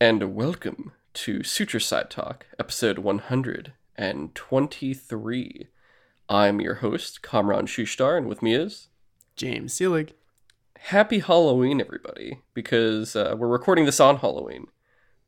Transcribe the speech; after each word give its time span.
and 0.00 0.34
welcome 0.34 0.92
to 1.14 1.42
Suture 1.42 1.80
Side 1.80 2.10
Talk, 2.10 2.44
episode 2.58 2.98
123. 2.98 5.68
I'm 6.28 6.60
your 6.60 6.74
host, 6.76 7.22
Kamran 7.22 7.66
Shushtar, 7.66 8.16
and 8.18 8.26
with 8.28 8.42
me 8.42 8.54
is 8.54 8.88
James 9.36 9.74
Seelig. 9.74 10.10
Happy 10.78 11.18
Halloween, 11.20 11.80
everybody, 11.80 12.42
because 12.52 13.14
uh, 13.16 13.34
we're 13.38 13.48
recording 13.48 13.86
this 13.86 14.00
on 14.00 14.18
Halloween, 14.18 14.66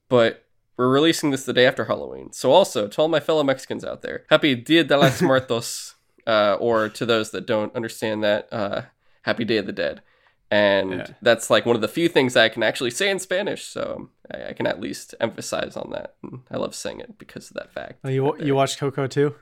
but 0.09 0.45
we're 0.77 0.91
releasing 0.91 1.31
this 1.31 1.45
the 1.45 1.53
day 1.55 1.67
after 1.67 1.87
Halloween. 1.87 2.33
So, 2.33 2.53
also, 2.53 2.87
to 2.89 3.01
all 3.03 3.09
my 3.09 3.21
fellow 3.21 3.43
Mexicans 3.43 3.85
out 3.85 4.03
there, 4.03 4.25
Happy 4.29 4.55
Dia 4.55 4.85
de 4.85 4.97
los 4.99 5.23
Muertos, 5.23 5.95
uh, 6.27 6.57
or 6.61 6.89
to 6.91 7.07
those 7.07 7.31
that 7.31 7.47
don't 7.47 7.75
understand 7.75 8.23
that, 8.25 8.49
uh, 8.53 8.83
Happy 9.23 9.45
Day 9.45 9.57
of 9.59 9.67
the 9.67 9.73
Dead. 9.73 10.03
And 10.51 10.93
Yeah. 10.93 11.07
that's 11.23 11.51
like 11.51 11.67
one 11.67 11.75
of 11.77 11.83
the 11.83 11.89
few 11.89 12.09
things 12.09 12.37
I 12.37 12.49
can 12.49 12.63
actually 12.63 12.91
say 12.93 13.11
in 13.11 13.19
Spanish, 13.19 13.65
so 13.65 14.11
I, 14.33 14.49
I 14.49 14.53
can 14.53 14.67
at 14.67 14.81
least 14.81 15.15
emphasize 15.21 15.77
on 15.77 15.91
that. 15.91 16.17
And 16.23 16.41
I 16.51 16.57
love 16.57 16.75
saying 16.75 17.01
it 17.01 17.19
because 17.19 17.51
of 17.51 17.55
that 17.55 17.73
fact. 17.73 18.01
Oh, 18.05 18.09
you 18.09 18.37
you 18.39 18.55
watched 18.55 18.79
Coco 18.79 19.07
too? 19.07 19.35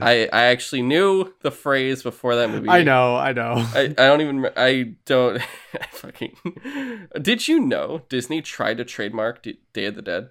I, 0.00 0.28
I 0.32 0.44
actually 0.46 0.82
knew 0.82 1.32
the 1.42 1.50
phrase 1.50 2.02
before 2.02 2.34
that 2.36 2.50
movie. 2.50 2.68
I 2.68 2.82
know, 2.82 3.16
I 3.16 3.32
know. 3.32 3.54
I, 3.74 3.94
I 3.96 4.06
don't 4.06 4.20
even 4.20 4.50
I 4.56 4.94
don't 5.04 5.40
I 5.80 5.86
fucking 5.92 7.08
Did 7.20 7.46
you 7.46 7.60
know 7.60 8.02
Disney 8.08 8.42
tried 8.42 8.78
to 8.78 8.84
trademark 8.84 9.42
D- 9.42 9.60
Day 9.72 9.86
of 9.86 9.94
the 9.94 10.02
Dead? 10.02 10.30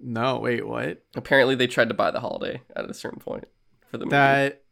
no, 0.00 0.38
wait, 0.38 0.66
what? 0.66 1.02
Apparently 1.16 1.54
they 1.54 1.66
tried 1.66 1.88
to 1.88 1.94
buy 1.94 2.10
the 2.10 2.20
holiday 2.20 2.62
at 2.76 2.88
a 2.88 2.94
certain 2.94 3.18
point 3.18 3.44
for 3.90 3.98
the 3.98 4.04
movie. 4.04 4.10
That 4.12 4.62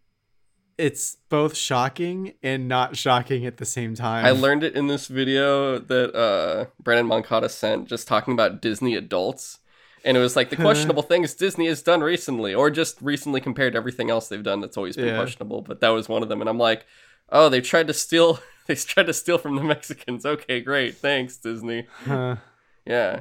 it's 0.78 1.16
both 1.28 1.56
shocking 1.56 2.34
and 2.42 2.68
not 2.68 2.96
shocking 2.96 3.46
at 3.46 3.56
the 3.56 3.64
same 3.64 3.94
time. 3.94 4.24
I 4.26 4.30
learned 4.30 4.62
it 4.62 4.74
in 4.74 4.86
this 4.88 5.06
video 5.06 5.78
that 5.78 6.14
uh 6.14 6.66
Brandon 6.82 7.06
Moncada 7.06 7.48
sent 7.48 7.88
just 7.88 8.06
talking 8.06 8.34
about 8.34 8.60
Disney 8.60 8.94
adults. 8.94 9.58
And 10.04 10.16
it 10.16 10.20
was 10.20 10.36
like 10.36 10.50
the 10.50 10.56
questionable 10.66 11.02
things 11.02 11.34
Disney 11.34 11.66
has 11.66 11.82
done 11.82 12.00
recently, 12.00 12.54
or 12.54 12.70
just 12.70 13.00
recently 13.02 13.40
compared 13.40 13.72
to 13.72 13.76
everything 13.78 14.08
else 14.10 14.28
they've 14.28 14.42
done 14.42 14.60
that's 14.60 14.76
always 14.76 14.96
been 14.96 15.06
Yeah. 15.08 15.16
questionable. 15.16 15.62
But 15.62 15.80
that 15.80 15.88
was 15.88 16.08
one 16.08 16.22
of 16.22 16.28
them. 16.28 16.40
And 16.40 16.48
I'm 16.48 16.58
like, 16.58 16.86
oh, 17.30 17.48
they 17.48 17.60
tried 17.60 17.86
to 17.88 17.94
steal 17.94 18.38
they 18.66 18.74
tried 18.74 19.06
to 19.06 19.14
steal 19.14 19.38
from 19.38 19.56
the 19.56 19.62
Mexicans. 19.64 20.24
Okay, 20.26 20.60
great. 20.60 20.96
Thanks, 20.96 21.36
Disney. 21.38 21.86
Huh. 22.04 22.36
Yeah. 22.84 23.20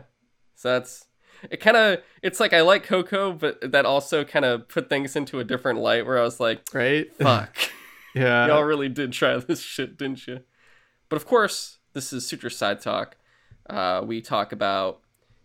So 0.55 0.73
that's 0.73 1.05
it 1.49 1.57
kind 1.57 1.77
of 1.77 2.01
it's 2.21 2.39
like 2.39 2.53
I 2.53 2.61
like 2.61 2.83
Coco, 2.83 3.33
but 3.33 3.71
that 3.71 3.85
also 3.85 4.23
kind 4.23 4.45
of 4.45 4.67
put 4.67 4.89
things 4.89 5.15
into 5.15 5.39
a 5.39 5.43
different 5.43 5.79
light 5.79 6.05
where 6.05 6.19
I 6.19 6.23
was 6.23 6.39
like, 6.39 6.61
right? 6.73 7.07
fuck. 7.19 7.55
yeah. 8.13 8.47
Y'all 8.47 8.63
really 8.63 8.89
did 8.89 9.11
try 9.11 9.37
this 9.47 9.61
shit, 9.61 9.97
didn't 9.97 10.27
you? 10.27 10.41
But 11.09 11.17
of 11.17 11.25
course, 11.25 11.79
this 11.93 12.11
is 12.11 12.27
Suture 12.27 12.49
Side 12.49 12.81
Talk. 12.81 13.17
Uh, 13.69 14.01
we 14.05 14.21
talk 14.21 14.51
about 14.51 15.01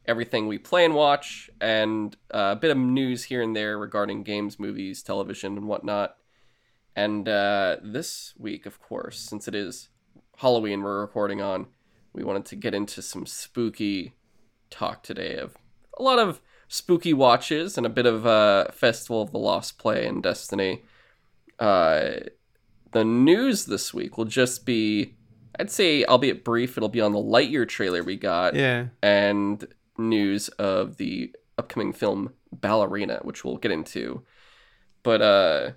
everything 0.07 0.47
we 0.47 0.59
play 0.59 0.85
and 0.85 0.95
watch, 0.95 1.51
and 1.61 2.17
uh, 2.33 2.55
a 2.55 2.57
bit 2.57 2.71
of 2.71 2.77
news 2.77 3.25
here 3.25 3.43
and 3.43 3.55
there 3.55 3.79
regarding 3.79 4.23
games, 4.23 4.59
movies, 4.59 5.03
television, 5.03 5.57
and 5.57 5.69
whatnot. 5.69 6.17
And 6.97 7.29
uh, 7.29 7.77
this 7.83 8.35
week, 8.39 8.67
of 8.67 8.81
course, 8.81 9.19
since 9.21 9.47
it 9.47 9.55
is 9.55 9.89
Halloween 10.39 10.83
we're 10.83 11.01
recording 11.01 11.41
on, 11.41 11.67
we 12.13 12.25
wanted 12.25 12.47
to 12.47 12.57
get 12.57 12.75
into 12.75 13.03
some 13.03 13.27
spooky 13.27 14.15
talk 14.71 15.03
today 15.03 15.37
of 15.37 15.57
a 16.01 16.03
lot 16.03 16.19
of 16.19 16.41
spooky 16.69 17.13
watches 17.13 17.77
and 17.77 17.85
a 17.87 17.91
bit 17.91 18.07
of 18.07 18.27
uh, 18.27 18.67
Festival 18.73 19.23
of 19.23 19.33
the 19.33 19.39
Lost 19.39 19.79
Play 19.79 20.07
and 20.07 20.23
Destiny. 20.23 20.83
Uh, 21.59 22.11
the 22.93 23.05
news 23.05 23.67
this 23.67 23.93
week 23.93 24.17
will 24.17 24.25
just 24.25 24.65
be, 24.65 25.15
I'd 25.59 25.71
say, 25.71 26.05
albeit 26.05 26.45
brief, 26.45 26.77
it'll 26.77 26.89
be 26.89 27.01
on 27.01 27.13
the 27.13 27.19
Lightyear 27.19 27.69
trailer 27.69 28.03
we 28.03 28.17
got 28.17 28.55
Yeah. 28.55 28.87
and 29.03 29.67
news 29.99 30.49
of 30.51 30.97
the 30.97 31.35
upcoming 31.59 31.93
film 31.93 32.33
Ballerina, 32.53 33.21
which 33.23 33.45
we'll 33.45 33.59
get 33.59 33.71
into. 33.71 34.23
But 35.03 35.23
uh 35.23 35.71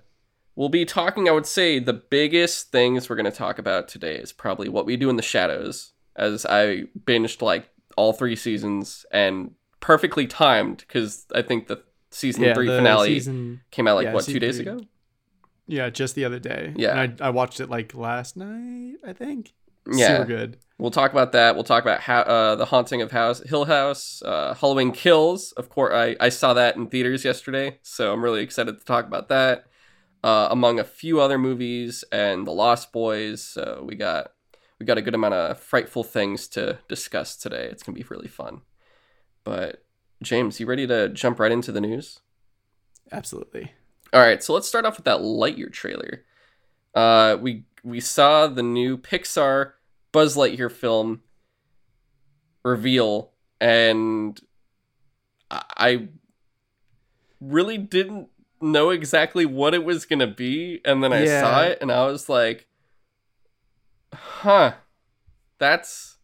we'll 0.56 0.68
be 0.70 0.84
talking, 0.84 1.28
I 1.28 1.32
would 1.32 1.46
say, 1.46 1.78
the 1.78 1.92
biggest 1.92 2.70
things 2.72 3.08
we're 3.10 3.16
gonna 3.16 3.30
talk 3.30 3.58
about 3.58 3.88
today 3.88 4.16
is 4.16 4.32
probably 4.32 4.68
what 4.68 4.86
we 4.86 4.96
do 4.96 5.10
in 5.10 5.16
the 5.16 5.22
shadows, 5.22 5.92
as 6.16 6.46
I 6.46 6.84
binged 7.04 7.42
like 7.42 7.68
all 7.96 8.12
three 8.12 8.36
seasons 8.36 9.04
and 9.12 9.52
perfectly 9.84 10.26
timed 10.26 10.78
because 10.78 11.26
I 11.34 11.42
think 11.42 11.66
the 11.66 11.82
season 12.10 12.42
Yeah, 12.44 12.54
three 12.54 12.66
the 12.66 12.78
finale 12.78 13.08
season 13.08 13.60
came 13.70 13.86
out 13.86 13.96
like 13.96 14.04
yeah, 14.04 14.14
what 14.14 14.24
two 14.24 14.38
days 14.38 14.56
three. 14.56 14.66
ago? 14.66 14.80
Yeah, 15.66 15.90
just 15.90 16.14
the 16.14 16.24
other 16.24 16.38
day. 16.38 16.72
Yeah. 16.74 16.98
And 16.98 17.20
I 17.20 17.26
I 17.26 17.30
watched 17.30 17.60
it 17.60 17.68
like 17.68 17.94
last 17.94 18.34
night, 18.34 18.94
I 19.06 19.12
think. 19.12 19.52
Yeah. 19.86 20.16
Super 20.16 20.24
good. 20.24 20.56
We'll 20.78 20.90
talk 20.90 21.12
about 21.12 21.32
that. 21.32 21.54
We'll 21.54 21.64
talk 21.64 21.82
about 21.82 22.00
how, 22.00 22.20
uh, 22.20 22.54
the 22.56 22.64
haunting 22.64 23.02
of 23.02 23.10
House 23.12 23.42
Hill 23.42 23.66
House, 23.66 24.22
uh, 24.24 24.54
Halloween 24.54 24.90
Kills. 24.90 25.52
Of 25.52 25.68
course, 25.68 25.92
I, 25.94 26.16
I 26.18 26.30
saw 26.30 26.54
that 26.54 26.76
in 26.76 26.86
theaters 26.86 27.22
yesterday, 27.22 27.78
so 27.82 28.10
I'm 28.10 28.24
really 28.24 28.42
excited 28.42 28.78
to 28.78 28.84
talk 28.86 29.06
about 29.06 29.28
that. 29.28 29.66
Uh, 30.22 30.48
among 30.50 30.80
a 30.80 30.84
few 30.84 31.20
other 31.20 31.36
movies 31.36 32.02
and 32.10 32.46
The 32.46 32.52
Lost 32.52 32.90
Boys, 32.90 33.42
so 33.42 33.84
we 33.86 33.96
got 33.96 34.32
we 34.80 34.86
got 34.86 34.96
a 34.96 35.02
good 35.02 35.14
amount 35.14 35.34
of 35.34 35.60
frightful 35.60 36.02
things 36.02 36.48
to 36.48 36.78
discuss 36.88 37.36
today. 37.36 37.68
It's 37.70 37.82
gonna 37.82 37.98
be 37.98 38.06
really 38.08 38.28
fun. 38.28 38.62
But 39.44 39.84
James, 40.22 40.58
you 40.58 40.66
ready 40.66 40.86
to 40.86 41.08
jump 41.10 41.38
right 41.38 41.52
into 41.52 41.70
the 41.70 41.80
news? 41.80 42.20
Absolutely. 43.12 43.72
All 44.12 44.20
right, 44.20 44.42
so 44.42 44.54
let's 44.54 44.66
start 44.68 44.84
off 44.86 44.96
with 44.96 45.04
that 45.04 45.18
Lightyear 45.20 45.72
trailer. 45.72 46.24
Uh, 46.94 47.36
we 47.40 47.64
we 47.82 48.00
saw 48.00 48.46
the 48.46 48.62
new 48.62 48.96
Pixar 48.96 49.72
Buzz 50.12 50.36
Lightyear 50.36 50.70
film 50.72 51.22
reveal, 52.64 53.32
and 53.60 54.40
I- 55.50 56.08
really 57.40 57.76
didn't 57.76 58.28
know 58.60 58.88
exactly 58.90 59.44
what 59.44 59.74
it 59.74 59.84
was 59.84 60.06
gonna 60.06 60.26
be, 60.26 60.80
and 60.84 61.02
then 61.04 61.12
I 61.12 61.24
saw 61.42 61.62
it, 61.64 61.78
and 61.82 61.92
I 61.92 62.06
was 62.06 62.28
like, 62.28 62.66
"Huh, 64.14 64.74
that's 65.58 66.16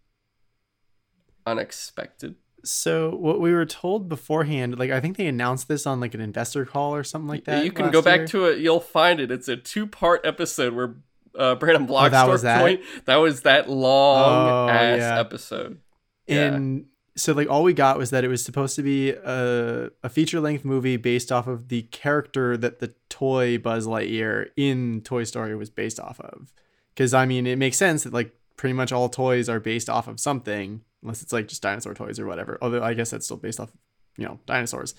unexpected." 1.47 2.37
So 2.65 3.11
what 3.17 3.41
we 3.41 3.53
were 3.53 3.67
told 3.67 4.09
beforehand, 4.09 4.79
like 4.79 4.91
I 4.91 5.01
think 5.01 5.17
they 5.17 5.27
announced 5.27 5.69
this 5.69 5.87
on 5.87 6.01
like 6.01 6.15
an 6.15 6.21
investor 6.21 6.65
call 6.65 6.95
or 6.95 7.05
something 7.05 7.29
like 7.29 7.45
that. 7.45 7.65
you 7.65 7.73
can 7.73 7.91
go 7.91 8.03
back 8.03 8.19
year. 8.21 8.27
to 8.29 8.45
it. 8.47 8.59
You'll 8.59 8.81
find 8.81 9.21
it. 9.21 9.31
It's 9.31 9.49
a 9.49 9.57
two-part 9.57 10.25
episode 10.25 10.75
where 10.75 10.95
uh, 11.39 11.55
Brandon 11.55 11.87
Blockstorff 11.87 12.07
Oh, 12.07 12.09
that 12.11 12.29
was 12.29 12.43
that? 12.43 12.61
joined. 12.61 12.79
That 13.07 13.17
was 13.17 13.43
that 13.43 13.71
long 13.71 14.69
Oh, 14.69 14.73
ass 14.73 14.99
yeah. 14.99 15.21
episode. 15.21 15.79
Yeah. 16.27 16.53
And 16.55 16.87
so 17.17 17.33
like 17.33 17.49
all 17.51 17.63
we 17.63 17.73
got 17.73 17.99
was 17.99 18.11
that 18.11 18.25
it 18.25 18.29
was 18.29 18.45
supposed 18.45 18.77
to 18.77 18.83
be 18.83 19.11
a, 19.11 19.91
a 20.03 20.09
feature 20.09 20.41
length 20.41 20.65
movie 20.65 20.97
based 20.97 21.31
off 21.33 21.47
of 21.47 21.69
the 21.69 21.83
character 21.83 22.57
that 22.57 22.79
the 22.79 22.95
toy 23.09 23.59
Buzz 23.59 23.87
Lightyear 23.87 24.49
in 24.57 25.01
Toy 25.03 25.25
Story 25.25 25.55
was 25.57 25.71
based 25.71 25.99
off 26.01 26.21
of. 26.21 26.53
Because 26.95 27.15
I 27.15 27.27
mean, 27.27 27.47
it 27.47 27.59
makes 27.59 27.77
sense 27.77 28.05
that 28.05 28.13
like 28.13 28.35
pretty 28.61 28.75
much 28.75 28.93
all 28.93 29.09
toys 29.09 29.49
are 29.49 29.59
based 29.59 29.89
off 29.89 30.07
of 30.07 30.21
something, 30.21 30.83
unless 31.03 31.23
it's 31.23 31.33
like 31.33 31.49
just 31.49 31.63
dinosaur 31.63 31.95
toys 31.95 32.19
or 32.21 32.27
whatever. 32.27 32.59
Although 32.61 32.83
I 32.83 32.93
guess 32.93 33.09
that's 33.11 33.25
still 33.25 33.39
based 33.39 33.59
off, 33.59 33.71
you 34.19 34.27
know, 34.27 34.39
dinosaurs. 34.45 34.95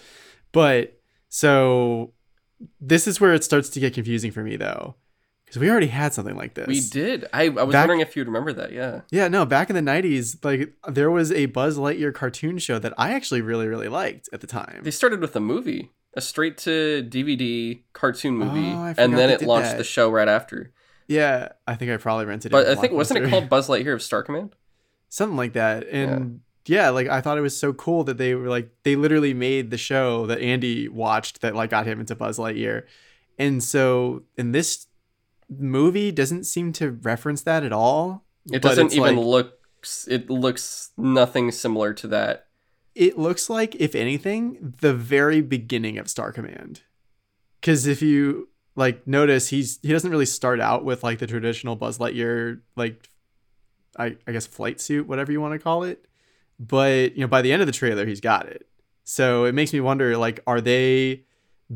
But 0.52 1.00
so 1.30 2.14
this 2.80 3.08
is 3.08 3.22
where 3.22 3.34
it 3.36 3.44
starts 3.44 3.70
to 3.70 3.80
get 3.80 3.94
confusing 3.94 4.32
for 4.32 4.42
me 4.44 4.56
though, 4.56 4.96
because 5.46 5.60
we 5.60 5.70
already 5.70 5.88
had 5.88 6.12
something 6.14 6.36
like 6.36 6.56
this. 6.56 6.66
We 6.68 6.82
did. 6.82 7.26
I, 7.34 7.44
I 7.44 7.50
was 7.50 7.74
Back- 7.74 7.84
wondering 7.84 8.00
if 8.00 8.16
you'd 8.16 8.28
remember 8.28 8.52
that. 8.54 8.72
Yeah. 8.72 9.02
Yeah, 9.12 9.28
no, 9.28 9.46
back 9.46 9.70
in 9.70 9.76
the 9.76 9.92
90s, 9.92 10.44
like 10.44 10.74
there 10.88 11.12
was 11.12 11.32
a 11.32 11.46
Buzz 11.46 11.78
Lightyear 11.78 12.14
cartoon 12.14 12.58
show 12.58 12.80
that 12.80 12.94
I 12.98 13.14
actually 13.14 13.42
really, 13.42 13.68
really 13.68 13.88
liked 13.90 14.28
at 14.34 14.42
the 14.42 14.48
time. 14.48 14.82
They 14.84 14.92
started 14.92 15.22
with 15.22 15.36
a 15.36 15.40
movie, 15.40 15.92
a 16.16 16.22
straight 16.22 16.58
to 16.60 17.06
DVD 17.08 17.82
cartoon 17.94 18.36
movie, 18.38 18.72
Oh, 18.72 18.94
and 18.98 19.16
then 19.18 19.30
it 19.30 19.44
launched 19.44 19.70
that. 19.72 19.78
the 19.78 19.84
show 19.84 20.10
right 20.10 20.28
after. 20.28 20.74
Yeah, 21.12 21.50
I 21.68 21.76
think 21.76 21.92
I 21.92 21.98
probably 21.98 22.26
rented 22.26 22.52
it. 22.52 22.54
But 22.54 22.68
I 22.68 22.76
think 22.76 22.94
wasn't 22.94 23.26
it 23.26 23.30
called 23.30 23.50
Buzz 23.50 23.68
Lightyear 23.68 23.94
of 23.94 24.02
Star 24.02 24.24
Command? 24.24 24.56
something 25.10 25.36
like 25.36 25.54
that? 25.54 25.86
And 25.90 26.40
yeah. 26.66 26.90
like 26.90 27.08
I 27.08 27.20
thought 27.20 27.38
it 27.38 27.42
was 27.42 27.58
so 27.58 27.74
cool 27.74 28.06
that 28.06 28.18
they 28.18 28.34
were 28.34 28.48
like 28.48 28.72
they 28.84 28.96
literally 28.96 29.34
made 29.34 29.70
the 29.72 29.78
show 29.78 30.26
that 30.28 30.40
Andy 30.40 30.88
watched 30.88 31.42
that 31.42 31.54
like 31.54 31.70
got 31.70 31.86
him 31.86 32.00
into 32.00 32.16
Buzz 32.16 32.40
Lightyear. 32.40 32.84
And 33.38 33.62
so 33.64 34.24
in 34.38 34.54
this 34.54 34.88
movie 35.50 36.12
doesn't 36.12 36.46
seem 36.46 36.72
to 36.74 36.92
reference 36.92 37.44
that 37.44 37.64
at 37.64 37.74
all. 37.74 38.26
It 38.52 38.62
doesn't 38.62 38.94
even 38.94 39.18
like- 39.18 39.26
look. 39.26 39.58
It 40.08 40.30
looks 40.30 40.92
nothing 40.96 41.52
similar 41.52 41.94
to 41.96 42.08
that. 42.08 42.48
it 42.94 43.18
looks 43.18 43.50
like 43.50 43.74
if 43.76 43.96
anything 43.96 44.76
the 44.82 44.94
very 44.94 45.42
beginning 45.42 45.98
of 45.98 46.08
star 46.10 46.32
command 46.32 46.82
because 47.60 47.88
if 47.88 48.02
you 48.02 48.50
like 48.76 49.06
notice 49.08 49.50
he's 49.50 49.80
he 49.82 49.90
doesn't 49.92 50.12
really 50.12 50.26
start 50.26 50.60
out 50.62 50.84
with 50.86 51.04
like 51.04 51.20
the 51.20 51.28
traditional 51.28 51.76
buzz 51.76 51.98
lightyear 51.98 52.60
like 52.76 53.10
i 53.98 54.16
i 54.28 54.32
guess 54.32 54.48
flight 54.48 54.80
suit 54.80 55.08
whatever 55.08 55.32
you 55.32 55.42
want 55.42 55.54
to 55.54 55.60
call 55.60 55.84
it 55.84 56.06
but 56.60 57.14
you 57.16 57.22
know 57.22 57.28
by 57.28 57.42
the 57.42 57.52
end 57.52 57.62
of 57.62 57.66
the 57.66 57.72
trailer 57.74 58.06
he's 58.06 58.22
got 58.22 58.46
it 58.48 58.68
so 59.04 59.46
it 59.46 59.54
makes 59.54 59.74
me 59.74 59.80
wonder 59.82 60.16
like 60.18 60.40
are 60.48 60.62
they 60.62 61.24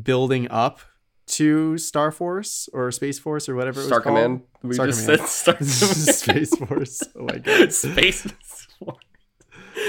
building 0.00 0.48
up 0.50 0.80
to 1.26 1.76
star 1.76 2.10
force 2.12 2.68
or 2.72 2.90
space 2.92 3.18
force 3.18 3.48
or 3.48 3.54
whatever 3.56 3.80
it 3.80 3.86
Star? 3.86 4.00
Command. 4.00 4.42
We 4.62 4.74
Star 4.74 4.86
just 4.86 5.04
Command. 5.06 5.28
said 5.28 5.56
Star 5.58 5.60
space 6.14 6.56
force 6.56 7.02
oh 7.16 7.24
my 7.24 7.38
god 7.38 7.72
Space. 7.72 8.22
Force. 8.22 8.68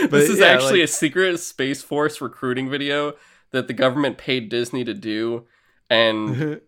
But 0.02 0.12
This 0.12 0.30
is 0.30 0.40
yeah, 0.40 0.48
actually 0.48 0.80
like- 0.82 0.90
a 0.90 0.92
secret 0.92 1.38
Space 1.40 1.82
Force 1.82 2.20
recruiting 2.22 2.70
video 2.70 3.14
that 3.52 3.68
the 3.68 3.74
government 3.74 4.18
paid 4.18 4.50
Disney 4.50 4.84
to 4.84 4.94
do. 4.94 5.46
And 5.90 6.60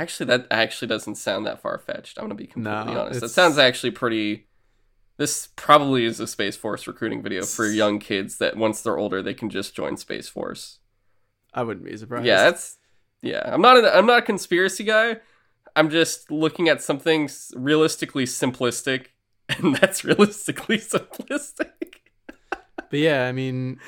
actually, 0.00 0.26
that 0.26 0.46
actually 0.50 0.88
doesn't 0.88 1.16
sound 1.16 1.46
that 1.46 1.60
far 1.60 1.78
fetched. 1.78 2.18
I'm 2.18 2.28
to 2.28 2.34
be 2.34 2.46
completely 2.46 2.94
No, 2.94 3.00
honest. 3.00 3.20
That 3.20 3.28
sounds 3.28 3.58
actually 3.58 3.92
pretty. 3.92 4.46
This 5.16 5.48
probably 5.56 6.04
is 6.04 6.20
a 6.20 6.26
Space 6.26 6.56
Force 6.56 6.86
recruiting 6.86 7.22
video 7.22 7.44
for 7.44 7.66
young 7.66 7.98
kids 7.98 8.38
that 8.38 8.56
once 8.56 8.82
they're 8.82 8.98
older, 8.98 9.22
they 9.22 9.34
can 9.34 9.48
just 9.48 9.74
join 9.74 9.96
Space 9.96 10.28
Force. 10.28 10.78
I 11.54 11.62
wouldn't 11.62 11.86
be 11.86 11.96
surprised. 11.96 12.26
Yeah, 12.26 12.44
that's 12.44 12.76
yeah. 13.22 13.42
I'm 13.44 13.62
not 13.62 13.78
a, 13.82 13.96
I'm 13.96 14.06
not 14.06 14.18
a 14.18 14.22
conspiracy 14.22 14.84
guy. 14.84 15.16
I'm 15.74 15.90
just 15.90 16.30
looking 16.30 16.68
at 16.68 16.82
something 16.82 17.30
realistically 17.54 18.24
simplistic, 18.24 19.06
and 19.48 19.76
that's 19.76 20.04
realistically 20.04 20.78
simplistic. 20.78 21.70
But 22.88 23.00
yeah, 23.00 23.26
I 23.26 23.32
mean, 23.32 23.80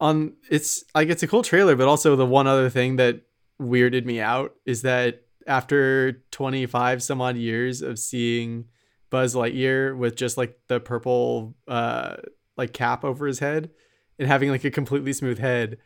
on 0.00 0.34
it's 0.50 0.84
like 0.94 1.08
it's 1.08 1.22
a 1.22 1.26
cool 1.26 1.42
trailer, 1.42 1.76
but 1.76 1.88
also 1.88 2.14
the 2.14 2.26
one 2.26 2.46
other 2.46 2.68
thing 2.68 2.96
that 2.96 3.22
weirded 3.58 4.04
me 4.04 4.20
out 4.20 4.54
is 4.66 4.82
that 4.82 5.22
after 5.46 6.22
25 6.30 7.02
some 7.02 7.20
odd 7.20 7.36
years 7.36 7.82
of 7.82 7.98
seeing 7.98 8.66
Buzz 9.10 9.34
Lightyear 9.34 9.96
with 9.96 10.16
just 10.16 10.36
like 10.36 10.58
the 10.68 10.80
purple 10.80 11.54
uh 11.68 12.16
like 12.56 12.72
cap 12.72 13.04
over 13.04 13.26
his 13.26 13.38
head 13.40 13.70
and 14.18 14.28
having 14.28 14.50
like 14.50 14.64
a 14.64 14.70
completely 14.70 15.12
smooth 15.12 15.38
head, 15.38 15.78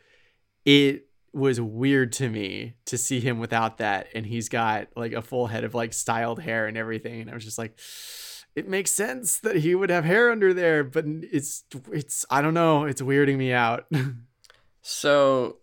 it 0.65 1.07
was 1.33 1.59
weird 1.59 2.11
to 2.13 2.29
me 2.29 2.75
to 2.85 2.97
see 2.97 3.19
him 3.19 3.39
without 3.39 3.77
that. 3.77 4.07
And 4.15 4.25
he's 4.25 4.49
got 4.49 4.87
like 4.95 5.13
a 5.13 5.21
full 5.21 5.47
head 5.47 5.63
of 5.63 5.73
like 5.75 5.93
styled 5.93 6.41
hair 6.41 6.67
and 6.67 6.77
everything. 6.77 7.21
And 7.21 7.29
I 7.29 7.33
was 7.33 7.45
just 7.45 7.57
like 7.57 7.77
it 8.55 8.67
makes 8.67 8.91
sense 8.91 9.39
that 9.39 9.57
he 9.57 9.75
would 9.75 9.89
have 9.89 10.05
hair 10.05 10.31
under 10.31 10.53
there 10.53 10.83
but 10.83 11.05
it's 11.05 11.63
it's 11.91 12.25
I 12.29 12.41
don't 12.41 12.53
know. 12.53 12.85
It's 12.85 13.01
weirding 13.01 13.37
me 13.37 13.53
out. 13.53 13.85
So, 14.81 15.57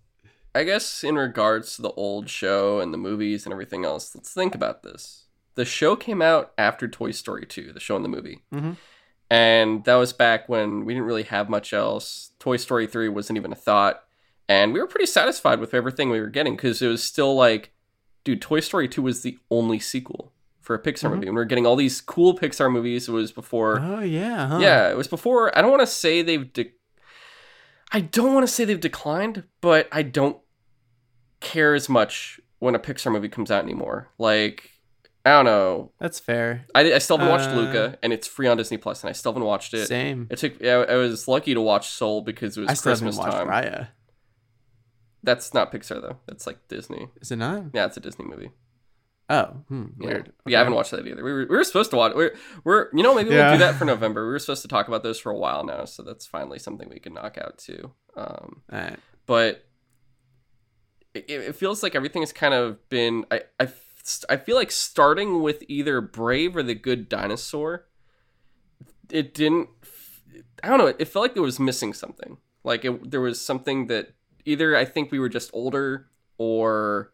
I 0.57 0.65
guess 0.65 1.05
in 1.05 1.17
regards 1.17 1.77
to 1.77 1.83
the 1.83 1.93
old 1.93 2.29
show 2.31 2.81
and 2.81 2.93
the 2.93 2.99
movies 2.99 3.45
and 3.47 3.53
everything 3.53 3.85
else, 3.85 4.15
let's 4.15 4.33
think 4.33 4.55
about 4.55 4.83
this. 4.83 5.25
The 5.55 5.65
show 5.65 5.97
came 5.97 6.21
out 6.23 6.53
after 6.59 6.87
Toy 6.89 7.11
Story 7.13 7.47
2, 7.47 7.73
the 7.73 7.81
show 7.81 7.97
and 7.97 8.05
the 8.05 8.09
movie. 8.09 8.43
Mhm. 8.53 8.77
And 9.31 9.85
that 9.85 9.95
was 9.97 10.13
back 10.13 10.49
when 10.49 10.85
we 10.85 10.95
didn't 10.95 11.07
really 11.07 11.25
have 11.25 11.49
much 11.49 11.73
else. 11.73 12.33
Toy 12.39 12.57
Story 12.57 12.87
3 12.87 13.09
wasn't 13.09 13.37
even 13.39 13.53
a 13.53 13.57
thought. 13.57 14.03
And 14.49 14.73
we 14.73 14.81
were 14.81 14.87
pretty 14.87 15.07
satisfied 15.07 15.59
with 15.59 15.75
everything 15.75 16.09
we 16.11 16.21
were 16.21 16.29
getting 16.29 16.55
because 16.57 16.81
it 16.83 16.89
was 16.89 17.03
still 17.03 17.35
like, 17.35 17.73
dude, 18.25 18.41
Toy 18.43 18.61
Story 18.61 18.87
2 18.89 19.03
was 19.03 19.23
the 19.23 19.39
only 19.51 19.79
sequel 19.81 20.33
for 20.61 20.75
a 20.75 20.83
Pixar 20.83 21.09
Mhm. 21.09 21.15
movie. 21.15 21.27
And 21.29 21.37
we 21.37 21.41
were 21.41 21.45
getting 21.45 21.67
all 21.67 21.77
these 21.77 22.01
cool 22.01 22.39
Pixar 22.39 22.71
movies. 22.71 23.09
It 23.09 23.13
was 23.13 23.33
before. 23.33 23.81
oh 23.81 24.01
yeah 24.01 24.47
huh. 24.49 24.59
Yeah, 24.61 24.91
it 24.91 24.97
was 24.97 25.09
before. 25.09 25.57
I 25.57 25.63
don't 25.63 25.71
want 25.71 25.83
to 25.83 25.87
say 25.87 26.23
they've. 26.23 26.53
De- 26.53 26.73
I 27.93 28.01
don't 28.01 28.35
want 28.35 28.47
to 28.47 28.53
say 28.53 28.65
they've 28.65 28.81
declined, 28.81 29.45
but 29.61 29.89
I 29.93 30.03
don't 30.03 30.37
care 31.47 31.75
as 31.75 31.89
much 31.89 32.41
when 32.59 32.75
a 32.75 32.79
Pixar 32.79 33.11
movie 33.13 33.29
comes 33.29 33.51
out 33.51 33.63
anymore. 33.63 34.09
Like, 34.19 34.71
I 35.25 35.31
don't 35.31 35.45
know. 35.45 35.93
that's 35.99 36.19
fair 36.21 36.67
I, 36.75 36.93
I 36.95 36.99
still 36.99 37.19
haven't 37.19 37.33
watched 37.33 37.49
Uh, 37.51 37.57
Luca, 37.57 37.99
and 38.03 38.13
it's 38.13 38.27
free 38.27 38.47
on 38.47 38.57
Disney 38.57 38.77
Plus, 38.77 39.03
and 39.03 39.09
I 39.11 39.13
still 39.13 39.33
haven't 39.33 39.47
watched 39.47 39.75
it. 39.75 39.87
same 39.87 40.27
It 40.31 40.37
took. 40.39 40.63
I, 40.65 40.69
I 40.73 40.97
was 40.97 41.27
lucky 41.29 41.55
to 41.55 41.61
watch 41.61 41.89
Soul 41.89 42.23
because 42.23 42.57
it 42.57 42.61
was 42.61 42.71
I 42.71 42.75
still 42.75 42.91
Christmas 42.93 43.17
haven't 43.17 43.33
watched 43.33 43.49
time. 43.51 43.65
Raya 43.65 43.89
That's 45.23 45.53
not 45.55 45.73
Pixar 45.73 46.01
though. 46.01 46.19
That's 46.27 46.47
like 46.47 46.69
Disney. 46.69 47.09
is 47.21 47.31
it 47.33 47.37
not 47.37 47.65
Yeah, 47.75 47.87
it's 47.87 47.97
a 47.97 48.01
Disney 48.01 48.25
movie. 48.27 48.51
oh 49.29 49.65
hmm, 49.69 49.87
Yeah. 50.01 50.07
weird 50.07 50.33
Yeah, 50.47 50.59
I 50.59 50.61
haven't 50.61 50.75
watched 50.75 50.93
that 50.93 51.05
either. 51.07 51.25
We 51.25 51.33
were, 51.33 51.47
we 51.51 51.57
were 51.57 51.65
supposed 51.65 51.91
to 51.91 51.97
watch. 51.97 52.15
We're, 52.15 52.35
we're 52.65 52.89
you 52.95 53.03
know 53.03 53.15
maybe 53.15 53.31
we'll 53.31 53.53
do 53.53 53.59
that 53.59 53.75
for 53.75 53.85
November. 53.95 54.25
We 54.27 54.33
were 54.33 54.39
supposed 54.39 54.63
to 54.63 54.69
talk 54.69 54.87
about 54.89 55.03
those 55.03 55.19
for 55.19 55.33
a 55.33 55.37
while 55.37 55.65
now, 55.65 55.85
so 55.85 56.03
that's 56.05 56.27
finally 56.27 56.59
something 56.61 56.89
we 56.89 57.01
can 57.01 57.15
knock 57.15 57.37
out 57.37 57.59
too. 57.59 57.91
Um, 58.17 58.63
Alright. 58.73 58.99
but 59.27 59.66
it, 61.29 61.41
it 61.41 61.57
feels 61.57 61.83
like 61.83 61.95
everything 61.95 62.23
has 62.23 62.33
kind 62.33 62.55
of 62.55 62.89
been. 62.89 63.25
I, 63.31 63.43
I 63.61 63.69
I 64.29 64.37
feel 64.37 64.57
like 64.57 64.71
starting 64.71 65.43
with 65.43 65.65
either 65.69 66.01
Brave 66.01 66.57
or 66.57 66.63
The 66.63 66.75
Good 66.75 67.09
Dinosaur. 67.09 67.87
It 69.11 69.35
didn't. 69.35 69.69
I 70.63 70.69
don't 70.69 70.79
know. 70.79 70.87
It 70.87 71.09
felt 71.09 71.25
like 71.25 71.37
it 71.37 71.41
was 71.41 71.59
missing 71.59 71.93
something. 71.93 72.39
Like 72.65 72.85
it, 72.85 73.11
there 73.11 73.21
was 73.21 73.41
something 73.41 73.87
that 73.87 74.15
either 74.45 74.77
I 74.77 74.85
think 74.85 75.11
we 75.11 75.19
were 75.19 75.29
just 75.29 75.51
older 75.53 76.09
or 76.39 77.13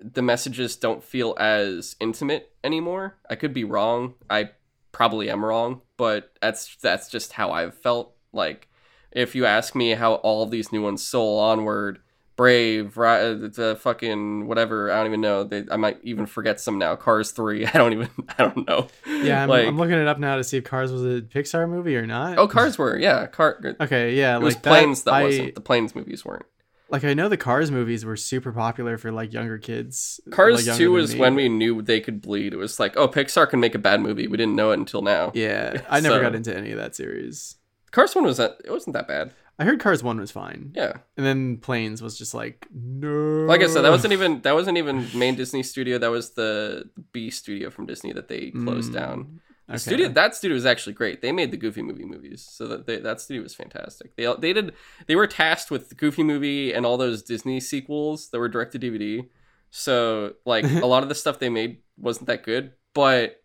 the 0.00 0.22
messages 0.22 0.76
don't 0.76 1.02
feel 1.02 1.34
as 1.38 1.96
intimate 2.00 2.52
anymore. 2.62 3.18
I 3.28 3.34
could 3.34 3.54
be 3.54 3.64
wrong. 3.64 4.14
I 4.28 4.50
probably 4.92 5.30
am 5.30 5.44
wrong, 5.44 5.82
but 5.96 6.32
that's 6.40 6.76
that's 6.76 7.08
just 7.08 7.34
how 7.34 7.50
I've 7.50 7.76
felt. 7.76 8.14
Like 8.32 8.68
if 9.10 9.34
you 9.34 9.46
ask 9.46 9.74
me 9.74 9.92
how 9.92 10.14
all 10.14 10.42
of 10.42 10.50
these 10.50 10.72
new 10.72 10.82
ones, 10.82 11.02
Soul, 11.02 11.38
Onward, 11.38 12.00
Brave, 12.36 12.96
Ri- 12.96 13.06
uh, 13.08 13.34
the 13.34 13.78
fucking 13.80 14.46
whatever, 14.48 14.90
I 14.90 14.96
don't 14.96 15.06
even 15.06 15.20
know. 15.20 15.44
They, 15.44 15.64
I 15.70 15.76
might 15.76 15.98
even 16.02 16.26
forget 16.26 16.60
some 16.60 16.78
now. 16.78 16.96
Cars 16.96 17.30
three, 17.30 17.64
I 17.66 17.70
don't 17.72 17.92
even, 17.92 18.10
I 18.38 18.42
don't 18.42 18.66
know. 18.66 18.88
yeah 19.06 19.44
I'm, 19.44 19.48
like 19.48 19.66
I'm 19.66 19.78
looking 19.78 19.94
it 19.94 20.08
up 20.08 20.18
now 20.18 20.36
to 20.36 20.44
see 20.44 20.56
if 20.56 20.64
Cars 20.64 20.90
was 20.90 21.04
a 21.04 21.20
Pixar 21.22 21.68
movie 21.68 21.96
or 21.96 22.06
not 22.06 22.38
oh, 22.38 22.48
Cars 22.48 22.76
were 22.76 22.98
yeah, 22.98 23.26
car. 23.26 23.60
Uh, 23.64 23.84
okay 23.84 24.14
yeah 24.14 24.36
was 24.38 24.54
like 24.54 24.62
planes 24.64 25.02
that, 25.04 25.14
I, 25.14 25.22
wasn't. 25.22 25.54
The 25.54 25.60
planes 25.60 25.94
movies 25.94 26.24
weren't. 26.24 26.46
like 26.90 27.04
I 27.04 27.14
know 27.14 27.28
the 27.28 27.36
Cars 27.36 27.70
movies 27.70 28.04
were 28.04 28.16
super 28.16 28.50
popular 28.52 28.98
for 28.98 29.12
like 29.12 29.32
younger 29.32 29.58
kids. 29.58 30.20
Cars 30.30 30.66
like, 30.66 30.76
two 30.76 30.90
was 30.90 31.14
me. 31.14 31.20
when 31.20 31.34
we 31.36 31.48
knew 31.48 31.82
they 31.82 32.00
could 32.00 32.20
bleed. 32.20 32.52
It 32.52 32.56
was 32.56 32.80
like, 32.80 32.96
oh, 32.96 33.06
Pixar 33.08 33.48
can 33.48 33.60
make 33.60 33.74
a 33.74 33.78
bad 33.78 34.00
movie. 34.00 34.26
We 34.26 34.36
didn't 34.36 34.56
know 34.56 34.72
it 34.72 34.78
until 34.78 35.02
now. 35.02 35.30
Yeah, 35.34 35.82
I 35.88 36.00
never 36.00 36.16
So- 36.16 36.22
got 36.22 36.34
into 36.34 36.56
any 36.56 36.72
of 36.72 36.78
that 36.78 36.96
series. 36.96 37.56
Cars 37.92 38.12
one 38.16 38.24
was 38.24 38.38
that 38.38 38.56
it 38.64 38.72
wasn't 38.72 38.94
that 38.94 39.06
bad. 39.06 39.32
I 39.58 39.64
heard 39.64 39.78
Cars 39.80 40.02
one 40.02 40.18
was 40.18 40.30
fine, 40.32 40.72
Yeah, 40.74 40.94
and 41.16 41.24
then 41.24 41.58
Planes 41.58 42.02
was 42.02 42.18
just 42.18 42.34
like 42.34 42.66
no. 42.74 43.46
like 43.46 43.60
I 43.62 43.66
said, 43.68 43.82
that 43.82 43.90
wasn't 43.90 44.12
even 44.12 44.40
that 44.42 44.54
wasn't 44.54 44.78
even 44.78 45.06
main 45.14 45.34
Disney 45.36 45.62
studio. 45.62 45.98
That 45.98 46.10
was 46.10 46.30
the 46.30 46.90
B 47.12 47.30
studio 47.30 47.70
from 47.70 47.86
Disney 47.86 48.12
that 48.12 48.28
they 48.28 48.50
closed 48.50 48.90
Mm, 48.90 48.94
down. 48.94 49.40
Okay. 49.70 49.78
studio 49.78 50.08
that 50.08 50.34
studio 50.34 50.54
was 50.56 50.66
actually 50.66 50.92
great. 50.92 51.22
They 51.22 51.32
made 51.32 51.50
the 51.50 51.56
Goofy 51.56 51.82
movie 51.82 52.04
movies, 52.04 52.46
so 52.50 52.66
that 52.66 52.86
they, 52.86 52.98
that 52.98 53.20
studio 53.20 53.42
was 53.44 53.54
fantastic. 53.54 54.16
They 54.16 54.26
they 54.38 54.52
did 54.52 54.72
they 55.06 55.14
were 55.16 55.26
tasked 55.28 55.70
with 55.70 55.88
the 55.88 55.94
Goofy 55.94 56.22
movie 56.24 56.72
and 56.74 56.84
all 56.84 56.96
those 56.96 57.22
Disney 57.22 57.60
sequels 57.60 58.30
that 58.30 58.38
were 58.40 58.48
direct 58.48 58.72
to 58.72 58.78
DVD. 58.78 59.26
So 59.70 60.34
like 60.44 60.64
a 60.82 60.86
lot 60.86 61.02
of 61.02 61.08
the 61.08 61.14
stuff 61.14 61.38
they 61.38 61.48
made 61.48 61.78
wasn't 61.96 62.26
that 62.26 62.42
good, 62.42 62.72
but 62.92 63.40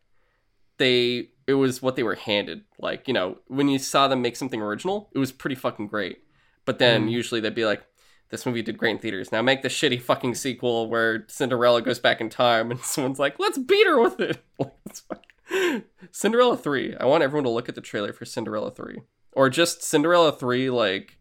they 0.78 1.30
it 1.50 1.54
was 1.56 1.82
what 1.82 1.96
they 1.96 2.04
were 2.04 2.16
handed. 2.16 2.64
Like 2.78 3.08
you 3.08 3.14
know 3.14 3.38
when 3.48 3.68
you 3.70 3.80
saw 3.80 4.08
them 4.08 4.22
make 4.22 4.36
something 4.36 4.62
original, 4.62 5.10
it 5.14 5.20
was 5.20 5.32
pretty 5.32 5.56
fucking 5.56 5.88
great. 5.88 6.20
But 6.66 6.78
then 6.80 7.08
Mm. 7.08 7.12
usually 7.12 7.42
they'd 7.42 7.56
be 7.56 7.66
like. 7.66 7.84
This 8.32 8.46
movie 8.46 8.62
did 8.62 8.78
great 8.78 8.92
in 8.92 9.00
theaters. 9.00 9.32
Now 9.32 9.42
make 9.42 9.64
the 9.64 9.70
shitty 9.70 10.00
fucking 10.00 10.36
sequel 10.36 10.88
where 10.88 11.26
Cinderella 11.30 11.82
goes 11.82 11.98
back 11.98 12.22
in 12.22 12.30
time 12.30 12.70
and 12.70 12.80
someone's 12.94 13.18
like, 13.18 13.40
"Let's 13.40 13.58
beat 13.58 13.88
her 13.88 14.00
with 14.00 14.20
it." 14.20 14.38
Like, 14.60 15.86
Cinderella 16.12 16.56
3. 16.56 16.96
I 17.00 17.06
want 17.06 17.24
everyone 17.24 17.46
to 17.46 17.50
look 17.50 17.70
at 17.70 17.74
the 17.74 17.82
trailer 17.82 18.14
for 18.14 18.26
Cinderella 18.26 18.70
3 18.70 19.02
or 19.32 19.50
just 19.50 19.82
Cinderella 19.82 20.32
3 20.32 20.70
like 20.70 21.18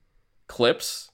clips. 0.48 1.10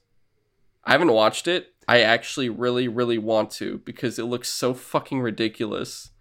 I 0.83 0.91
haven't 0.91 1.13
watched 1.13 1.47
it. 1.47 1.73
I 1.87 2.01
actually 2.01 2.49
really 2.49 2.89
really 2.89 3.17
want 3.17 3.51
to 3.51 3.77
because 3.85 4.19
it 4.19 4.25
looks 4.25 4.49
so 4.49 4.73
fucking 4.73 5.21
ridiculous. 5.21 6.11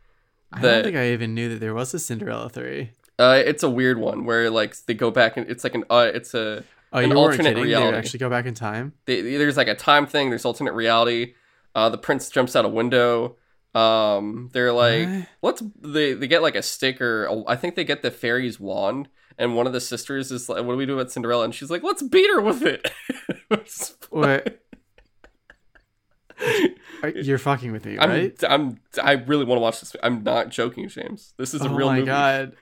I 0.55 0.61
that- 0.61 0.73
don't 0.75 0.85
think 0.85 0.97
I 0.97 1.11
even 1.13 1.35
knew 1.35 1.49
that 1.51 1.61
there 1.61 1.75
was 1.75 1.93
a 1.95 1.99
Cinderella 1.99 2.49
three. 2.49 2.91
Uh 3.19 3.43
it's 3.45 3.63
a 3.63 3.71
weird 3.71 3.99
one 3.99 4.25
where 4.25 4.51
like 4.51 4.77
they 4.87 4.95
go 4.95 5.11
back 5.11 5.37
and 5.37 5.49
it's 5.51 5.63
like 5.65 5.75
an 5.75 5.85
uh 5.91 6.11
it's 6.15 6.35
a 6.35 6.65
Oh, 6.93 6.99
An 7.01 7.11
you 7.11 7.17
alternate 7.17 7.39
kidding? 7.51 7.55
They 7.65 7.69
reality. 7.71 7.97
actually 7.99 8.19
go 8.21 8.31
back 8.31 8.47
in 8.47 8.55
time. 8.55 8.93
they, 9.07 9.21
there's 9.37 9.57
like 9.57 9.67
a 9.67 9.75
time 9.75 10.07
thing, 10.07 10.31
there's 10.31 10.45
alternate 10.45 10.75
reality. 10.75 11.35
Uh 11.75 11.89
the 11.89 11.99
prince 11.99 12.29
jumps 12.29 12.55
out 12.57 12.65
a 12.65 12.69
window. 12.69 13.37
Um 13.75 14.49
they're 14.53 14.73
like 14.73 15.09
What? 15.41 15.61
let's 15.61 15.63
they 15.81 16.13
they 16.15 16.29
get 16.29 16.43
like 16.43 16.55
a 16.55 16.63
sticker 16.63 17.29
i 17.49 17.57
think 17.57 17.75
they 17.75 17.83
get 17.85 18.03
the 18.03 18.13
fairy's 18.13 18.61
wand 18.61 19.09
and 19.37 19.57
one 19.57 19.67
of 19.67 19.73
the 19.73 19.81
sisters 19.81 20.31
is 20.31 20.49
like 20.49 20.63
what 20.65 20.75
do 20.75 20.77
we 20.77 20.87
do 20.87 20.95
about 20.95 21.11
cinderella 21.11 21.43
and 21.45 21.53
she's 21.53 21.71
like 21.71 21.83
let's 21.83 22.01
beat 22.01 22.31
her 22.31 22.41
with 22.41 22.63
it 22.63 22.89
What? 24.11 24.61
Are- 27.05 27.19
You're 27.19 27.39
fucking 27.39 27.73
with 27.73 27.85
me, 27.85 27.99
I'm, 27.99 28.11
right? 28.11 28.45
I'm 28.49 28.79
i 29.03 29.13
really 29.13 29.45
want 29.45 29.59
to 29.59 29.63
watch 29.63 29.81
this 29.81 29.95
i'm 30.03 30.23
not 30.23 30.49
joking 30.51 30.89
james 30.89 31.33
this 31.37 31.53
is 31.55 31.61
a 31.63 31.69
oh 31.69 31.75
real 31.75 31.87
my 31.89 32.01
god. 32.03 32.53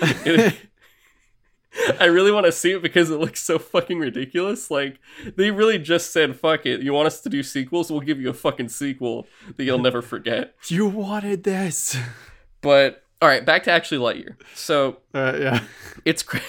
It- 0.00 0.56
i 2.00 2.06
really 2.06 2.32
want 2.32 2.46
to 2.46 2.52
see 2.52 2.72
it 2.72 2.82
because 2.82 3.10
it 3.10 3.18
looks 3.18 3.42
so 3.42 3.58
fucking 3.58 3.98
ridiculous 3.98 4.70
like 4.70 4.98
they 5.36 5.50
really 5.50 5.78
just 5.78 6.10
said 6.12 6.34
fuck 6.36 6.64
it 6.64 6.80
you 6.80 6.92
want 6.92 7.06
us 7.06 7.20
to 7.20 7.28
do 7.28 7.42
sequels 7.42 7.90
we'll 7.90 8.00
give 8.00 8.18
you 8.20 8.30
a 8.30 8.34
fucking 8.34 8.68
sequel 8.70 9.26
that 9.56 9.64
you'll 9.64 9.78
never 9.78 10.00
forget 10.00 10.54
you 10.68 10.86
wanted 10.86 11.44
this. 11.44 11.96
but 12.62 13.02
all 13.20 13.28
right 13.28 13.44
back 13.44 13.62
to 13.64 13.70
actually 13.70 13.98
lightyear 13.98 14.36
so 14.54 14.98
Uh, 15.14 15.36
yeah. 15.38 15.62
it's 16.06 16.22
Chris- 16.22 16.42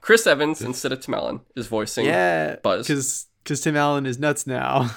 chris 0.00 0.26
evans 0.26 0.62
instead 0.62 0.92
of 0.92 1.00
tim 1.00 1.12
allen 1.14 1.40
is 1.54 1.66
voicing 1.66 2.06
Yeah. 2.06 2.56
Buzz. 2.62 2.86
Because 2.86 3.26
because 3.44 3.60
Tim 3.62 3.76
Allen 3.76 4.04
is 4.04 4.18
nuts 4.18 4.46
now. 4.46 4.90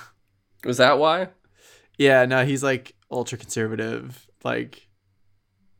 Was 0.65 0.75
that 0.77 1.00
why? 1.00 1.30
Yeah. 2.01 2.25
No, 2.25 2.46
he's 2.46 2.63
like 2.63 2.96
ultra 3.10 3.38
conservative. 3.38 4.27
Like, 4.43 4.88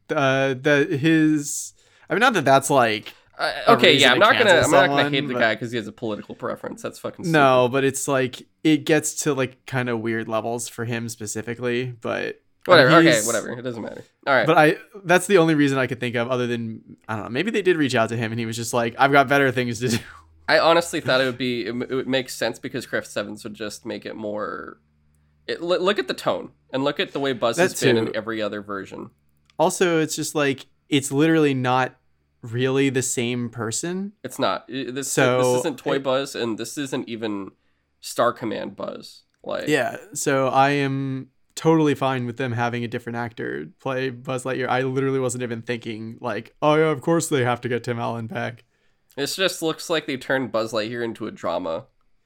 uh, 0.10 0.54
the 0.54 0.98
his. 1.00 1.74
I 2.10 2.14
mean, 2.14 2.20
not 2.20 2.34
that 2.34 2.46
that's 2.46 2.70
like 2.70 3.14
a 3.40 3.72
okay, 3.74 3.98
yeah, 3.98 4.12
I'm 4.12 4.20
not 4.20 4.34
gonna 4.34 4.52
I'm 4.52 4.72
not 4.72 4.88
gonna 4.88 5.04
someone, 5.04 5.14
hate 5.14 5.28
the 5.28 5.34
guy 5.34 5.56
because 5.56 5.72
he 5.72 5.78
has 5.78 5.88
a 5.88 5.92
political 5.92 6.36
preference. 6.36 6.82
That's 6.82 7.00
fucking 7.00 7.26
stupid. 7.26 7.38
No, 7.38 7.70
but 7.70 7.84
it's 7.84 8.08
like 8.08 8.48
it 8.64 8.86
gets 8.86 9.24
to 9.24 9.34
like 9.34 9.66
kind 9.66 9.90
of 9.90 10.00
weird 10.02 10.28
levels 10.28 10.68
for 10.68 10.86
him 10.86 11.10
specifically, 11.10 11.86
but 12.02 12.42
Whatever. 12.66 12.98
Okay, 12.98 13.22
whatever. 13.24 13.58
It 13.58 13.64
doesn't 13.64 13.82
matter. 13.82 14.04
All 14.28 14.36
right. 14.36 14.46
But 14.46 14.58
I 14.58 14.76
that's 15.04 15.26
the 15.26 15.40
only 15.40 15.56
reason 15.56 15.80
I 15.80 15.88
could 15.88 16.00
think 16.00 16.16
of 16.16 16.30
other 16.30 16.46
than 16.46 16.98
I 17.08 17.16
don't 17.16 17.26
know, 17.26 17.30
maybe 17.30 17.50
they 17.50 17.64
did 17.64 17.76
reach 17.76 17.96
out 17.96 18.10
to 18.10 18.18
him 18.18 18.32
and 18.32 18.40
he 18.40 18.46
was 18.46 18.56
just 18.56 18.74
like 18.74 18.96
I've 19.00 19.12
got 19.12 19.28
better 19.28 19.52
things 19.52 19.80
to 19.80 19.90
do. 19.90 19.98
I 20.48 20.60
honestly 20.60 21.02
thought 21.02 21.22
it 21.22 21.26
would 21.26 21.38
be 21.38 21.66
it, 21.66 21.74
it 21.74 21.96
would 21.96 22.08
make 22.08 22.30
sense 22.30 22.60
because 22.60 22.86
Craft 22.86 23.16
Evans 23.18 23.44
would 23.44 23.56
just 23.56 23.86
make 23.86 24.06
it 24.06 24.16
more. 24.16 24.78
It, 25.48 25.62
look, 25.62 26.00
at 26.00 26.08
the 26.08 26.14
tone 26.14 26.52
and 26.72 26.84
look 26.84 27.00
at 27.00 27.12
the 27.14 27.20
way 27.20 27.34
Buzz 27.34 27.58
has 27.58 27.74
That 27.80 27.86
been 27.86 27.96
too. 28.06 28.10
in 28.12 28.16
every 28.16 28.42
other 28.42 28.62
version. 28.62 29.10
Also, 29.58 30.00
it's 30.00 30.16
just 30.16 30.36
like 30.36 30.68
it's 30.90 31.12
literally 31.12 31.54
not 31.54 31.96
really 32.42 32.90
the 32.90 33.02
same 33.02 33.50
person. 33.50 34.14
It's 34.24 34.40
not 34.40 34.68
this. 34.68 35.12
So, 35.12 35.54
this 35.54 35.60
isn't 35.62 35.78
Toy 35.80 35.96
it- 35.96 36.04
Buzz, 36.04 36.36
and 36.36 36.58
this 36.58 36.78
isn't 36.78 37.08
even 37.10 37.52
Star 38.00 38.34
Command 38.34 38.76
Buzz. 38.76 39.24
Like 39.44 39.68
Yeah, 39.68 39.98
so 40.14 40.50
I 40.50 40.70
am 40.70 41.30
totally 41.56 41.96
fine 41.96 42.26
with 42.28 42.38
them 42.38 42.52
having 42.54 42.84
a 42.84 42.88
different 42.88 43.18
actor 43.18 43.68
play 43.80 44.10
Buzz 44.12 44.44
Lightyear. 44.44 44.68
I 44.70 44.84
literally 44.84 45.20
wasn't 45.20 45.44
even 45.44 45.62
thinking 45.64 46.18
like, 46.22 46.56
oh 46.62 46.76
yeah, 46.76 46.92
of 46.92 47.02
course 47.02 47.28
they 47.30 47.44
have 47.44 47.60
to 47.62 47.70
get 47.70 47.84
Tim 47.84 48.00
Allen 48.00 48.28
back. 48.28 48.64
This 49.16 49.36
just 49.36 49.62
looks 49.62 49.90
like 49.90 50.06
they 50.06 50.16
turned 50.18 50.52
Buzz 50.52 50.72
Lightyear 50.72 51.04
into 51.04 51.28
a 51.28 51.32
drama, 51.32 51.86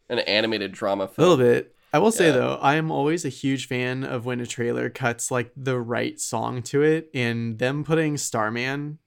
an 0.09 0.19
animated 0.19 0.71
drama 0.73 1.07
film. 1.07 1.27
A 1.27 1.29
little 1.31 1.45
bit. 1.45 1.74
I 1.95 1.99
will 1.99 2.11
say 2.11 2.27
Yeah. 2.27 2.33
though, 2.33 2.55
I 2.61 2.75
am 2.75 2.91
always 2.91 3.23
a 3.23 3.29
huge 3.29 3.67
fan 3.67 4.03
of 4.03 4.25
when 4.25 4.41
a 4.41 4.45
trailer 4.45 4.89
cuts 4.89 5.31
like 5.31 5.51
the 5.55 5.79
right 5.79 6.19
song 6.19 6.61
to 6.63 6.81
it, 6.83 7.09
and 7.13 7.57
them 7.57 7.83
putting 7.85 8.17
Starman 8.17 8.99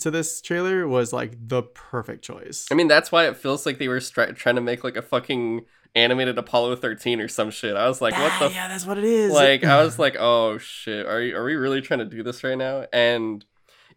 to 0.00 0.10
this 0.12 0.40
trailer 0.40 0.86
was 0.86 1.12
like 1.12 1.32
the 1.48 1.62
perfect 1.64 2.22
choice. 2.24 2.66
I 2.70 2.74
mean, 2.76 2.86
that's 2.86 3.10
why 3.10 3.26
it 3.26 3.36
feels 3.36 3.66
like 3.66 3.78
they 3.78 3.88
were 3.88 3.98
stri- 3.98 4.36
trying 4.36 4.54
to 4.54 4.60
make 4.60 4.84
like 4.84 4.96
a 4.96 5.02
fucking 5.02 5.62
animated 5.96 6.38
Apollo 6.38 6.76
13 6.76 7.20
or 7.20 7.26
some 7.26 7.50
shit. 7.50 7.74
I 7.74 7.88
was 7.88 8.00
like, 8.00 8.14
what 8.14 8.32
the 8.38 8.46
Ah, 8.46 8.50
yeah, 8.54 8.68
that's 8.68 8.86
what 8.86 8.98
it 8.98 9.04
is. 9.04 9.32
like 9.32 9.64
I 9.64 9.82
was 9.82 9.98
like, 10.04 10.14
oh 10.18 10.58
shit, 10.58 11.06
are 11.06 11.20
you, 11.20 11.36
are 11.36 11.44
we 11.44 11.56
really 11.56 11.80
trying 11.80 11.98
to 12.00 12.04
do 12.04 12.22
this 12.22 12.44
right 12.44 12.56
now? 12.58 12.86
And 12.92 13.44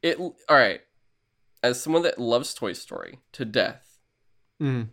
it 0.02 0.18
all 0.20 0.34
right. 0.50 0.82
As 1.62 1.80
someone 1.80 2.02
that 2.02 2.18
loves 2.18 2.56
Toy 2.56 2.74
Story 2.74 3.20
to 3.34 3.46
death 3.46 4.00
Mm. 4.60 4.88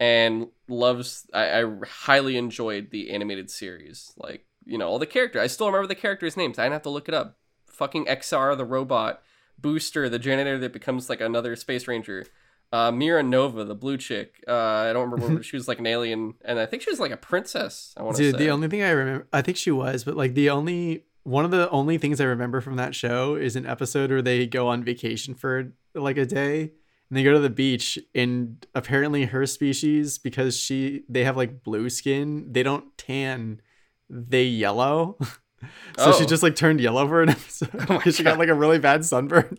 And 0.00 0.48
loves, 0.68 1.26
I, 1.32 1.62
I 1.62 1.70
highly 1.86 2.36
enjoyed 2.36 2.90
the 2.90 3.10
animated 3.10 3.50
series. 3.50 4.12
Like 4.16 4.44
you 4.66 4.78
know 4.78 4.88
all 4.88 4.98
the 4.98 5.06
characters. 5.06 5.42
I 5.42 5.46
still 5.46 5.66
remember 5.66 5.86
the 5.86 5.94
characters' 5.94 6.36
names. 6.36 6.58
I 6.58 6.64
didn't 6.64 6.74
have 6.74 6.82
to 6.82 6.90
look 6.90 7.08
it 7.08 7.14
up. 7.14 7.38
Fucking 7.66 8.06
XR 8.06 8.56
the 8.56 8.64
robot, 8.64 9.22
Booster 9.60 10.08
the 10.08 10.18
janitor 10.18 10.58
that 10.58 10.72
becomes 10.72 11.08
like 11.08 11.20
another 11.20 11.56
space 11.56 11.86
ranger. 11.88 12.26
Uh, 12.72 12.90
Mira 12.90 13.22
Nova, 13.22 13.62
the 13.64 13.74
blue 13.74 13.96
chick. 13.96 14.42
Uh, 14.48 14.52
I 14.52 14.92
don't 14.92 15.10
remember. 15.10 15.34
what- 15.36 15.44
she 15.50 15.56
was 15.56 15.68
like 15.68 15.78
an 15.78 15.86
alien, 15.86 16.34
and 16.44 16.58
I 16.58 16.66
think 16.66 16.82
she 16.82 16.90
was 16.90 16.98
like 16.98 17.12
a 17.12 17.16
princess. 17.16 17.94
I 17.96 18.02
want 18.02 18.16
to 18.16 18.22
Dude, 18.24 18.34
say. 18.34 18.44
the 18.44 18.50
only 18.50 18.68
thing 18.68 18.82
I 18.82 18.90
remember, 18.90 19.26
I 19.32 19.42
think 19.42 19.56
she 19.56 19.70
was, 19.70 20.02
but 20.04 20.16
like 20.16 20.34
the 20.34 20.50
only 20.50 21.04
one 21.22 21.44
of 21.44 21.50
the 21.52 21.70
only 21.70 21.98
things 21.98 22.20
I 22.20 22.24
remember 22.24 22.60
from 22.60 22.76
that 22.76 22.94
show 22.94 23.34
is 23.36 23.54
an 23.56 23.64
episode 23.64 24.10
where 24.10 24.22
they 24.22 24.46
go 24.46 24.68
on 24.68 24.82
vacation 24.84 25.34
for 25.34 25.72
like 25.94 26.16
a 26.18 26.26
day 26.26 26.72
and 27.10 27.16
they 27.18 27.22
go 27.22 27.32
to 27.32 27.38
the 27.38 27.50
beach 27.50 27.98
and 28.14 28.66
apparently 28.74 29.24
her 29.26 29.46
species 29.46 30.18
because 30.18 30.56
she 30.56 31.04
they 31.08 31.24
have 31.24 31.36
like 31.36 31.62
blue 31.62 31.88
skin, 31.90 32.52
they 32.52 32.62
don't 32.62 32.96
tan, 32.98 33.60
they 34.08 34.44
yellow. 34.44 35.16
so 35.98 36.12
she 36.12 36.24
Oh. 36.24 36.26
just 36.26 36.42
like 36.42 36.56
turned 36.56 36.80
yellow 36.80 37.06
for 37.08 37.22
an 37.22 37.28
episode 37.30 37.70
Oh 37.88 38.00
she 38.10 38.22
got 38.22 38.38
like 38.38 38.48
a 38.50 38.54
really 38.54 38.78
bad 38.78 39.04
sunburn. 39.04 39.58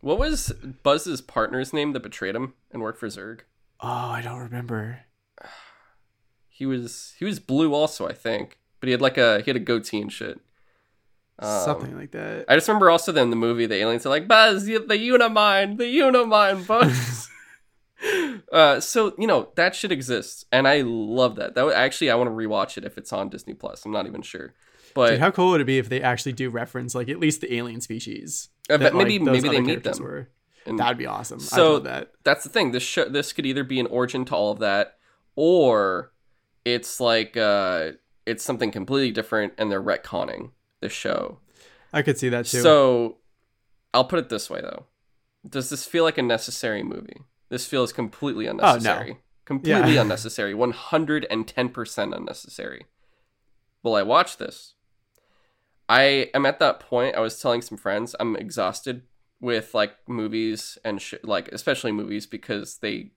What 0.00 0.18
was 0.18 0.52
Buzz's 0.82 1.20
partner's 1.20 1.72
name 1.72 1.92
that 1.92 2.02
betrayed 2.02 2.34
him 2.34 2.54
and 2.72 2.82
worked 2.82 2.98
for 2.98 3.06
Zurg 3.08 3.40
Oh, 3.80 3.88
I 3.88 4.20
don't 4.22 4.38
remember. 4.38 5.00
He 6.48 6.66
was 6.66 7.14
he 7.18 7.24
was 7.24 7.38
blue 7.40 7.72
also, 7.74 8.06
I 8.08 8.12
think, 8.12 8.58
but 8.80 8.86
he 8.86 8.92
had 8.92 9.00
like 9.00 9.18
a 9.18 9.40
he 9.40 9.50
had 9.50 9.56
a 9.56 9.60
goatee 9.60 10.00
and 10.00 10.12
shit. 10.12 10.40
Um, 11.38 11.64
Something 11.64 11.96
like 11.98 12.12
that. 12.12 12.44
I 12.48 12.54
just 12.54 12.68
remember 12.68 12.90
also 12.90 13.10
then 13.10 13.30
the 13.30 13.36
movie 13.36 13.66
the 13.66 13.76
aliens 13.76 14.06
are 14.06 14.10
like 14.10 14.28
Buzz, 14.28 14.64
the, 14.64 14.74
Unimind, 14.78 15.78
the 15.78 15.84
Unimind, 15.98 16.66
Buzz. 16.66 17.28
uh, 18.52 18.80
so 18.80 19.14
you 19.18 19.26
know 19.26 19.48
that 19.56 19.74
shit 19.74 19.92
exists, 19.92 20.44
and 20.52 20.68
I 20.68 20.82
love 20.82 21.36
that. 21.36 21.54
That 21.54 21.64
would, 21.64 21.74
actually 21.74 22.10
I 22.10 22.14
want 22.16 22.28
to 22.28 22.34
rewatch 22.34 22.76
it 22.76 22.84
if 22.84 22.98
it's 22.98 23.12
on 23.12 23.28
Disney 23.28 23.54
Plus. 23.54 23.84
I'm 23.84 23.92
not 23.92 24.06
even 24.06 24.22
sure, 24.22 24.54
but 24.94 25.10
Dude, 25.10 25.20
how 25.20 25.30
cool 25.30 25.50
would 25.50 25.60
it 25.60 25.66
be 25.66 25.78
if 25.78 25.88
they 25.88 26.02
actually 26.02 26.32
do 26.32 26.50
reference 26.50 26.94
like 26.94 27.08
at 27.08 27.18
least 27.18 27.40
the 27.40 27.52
alien 27.54 27.80
species? 27.80 28.48
Bet 28.68 28.80
that, 28.80 28.94
maybe 28.94 29.18
those 29.18 29.42
maybe 29.42 29.48
they 29.48 29.60
meet 29.60 29.82
them. 29.82 29.98
Were. 30.02 30.28
and- 30.66 30.78
That'd 30.78 30.98
be 30.98 31.06
awesome. 31.06 31.40
So- 31.40 31.74
love 31.74 31.84
that. 31.84 32.12
that's 32.24 32.44
the 32.44 32.50
thing. 32.50 32.72
This 32.72 32.82
show, 32.82 33.08
this 33.08 33.32
could 33.32 33.46
either 33.46 33.64
be 33.64 33.80
an 33.80 33.86
origin 33.88 34.24
to 34.26 34.34
all 34.36 34.52
of 34.52 34.60
that, 34.60 34.98
or 35.34 36.12
it's 36.64 37.00
like 37.00 37.36
uh, 37.36 37.92
it's 38.26 38.44
something 38.44 38.70
completely 38.70 39.10
different, 39.10 39.54
and 39.58 39.70
they're 39.72 39.82
retconning 39.82 40.50
the 40.82 40.88
show. 40.90 41.38
I 41.92 42.02
could 42.02 42.18
see 42.18 42.28
that 42.28 42.44
too. 42.46 42.60
So, 42.60 43.18
I'll 43.94 44.04
put 44.04 44.18
it 44.18 44.28
this 44.28 44.50
way 44.50 44.60
though: 44.60 44.84
Does 45.48 45.70
this 45.70 45.86
feel 45.86 46.04
like 46.04 46.18
a 46.18 46.22
necessary 46.22 46.82
movie? 46.82 47.22
This 47.48 47.66
feels 47.66 47.92
completely 47.92 48.46
unnecessary. 48.46 49.18
Completely 49.46 49.82
Oh, 49.82 49.86
Yeah. 49.94 50.00
unnecessary. 50.02 50.54
One 50.54 50.70
hundred 50.72 51.26
and 51.30 51.48
ten 51.48 51.68
percent 51.70 52.14
unnecessary. 52.14 52.86
Will 53.82 53.94
I 53.94 54.02
watch 54.02 54.36
this? 54.36 54.74
I 55.88 56.30
am 56.34 56.46
at 56.46 56.58
that 56.60 56.80
point. 56.80 57.16
I 57.16 57.20
was 57.20 57.38
telling 57.40 57.60
some 57.62 57.76
friends 57.78 58.14
I'm 58.18 58.36
exhausted 58.36 59.02
with 59.40 59.74
like 59.74 59.94
movies 60.08 60.78
and 60.84 61.02
sh- 61.02 61.14
like 61.24 61.48
especially 61.48 61.92
movies 61.92 62.26
because 62.26 62.78
they 62.78 63.10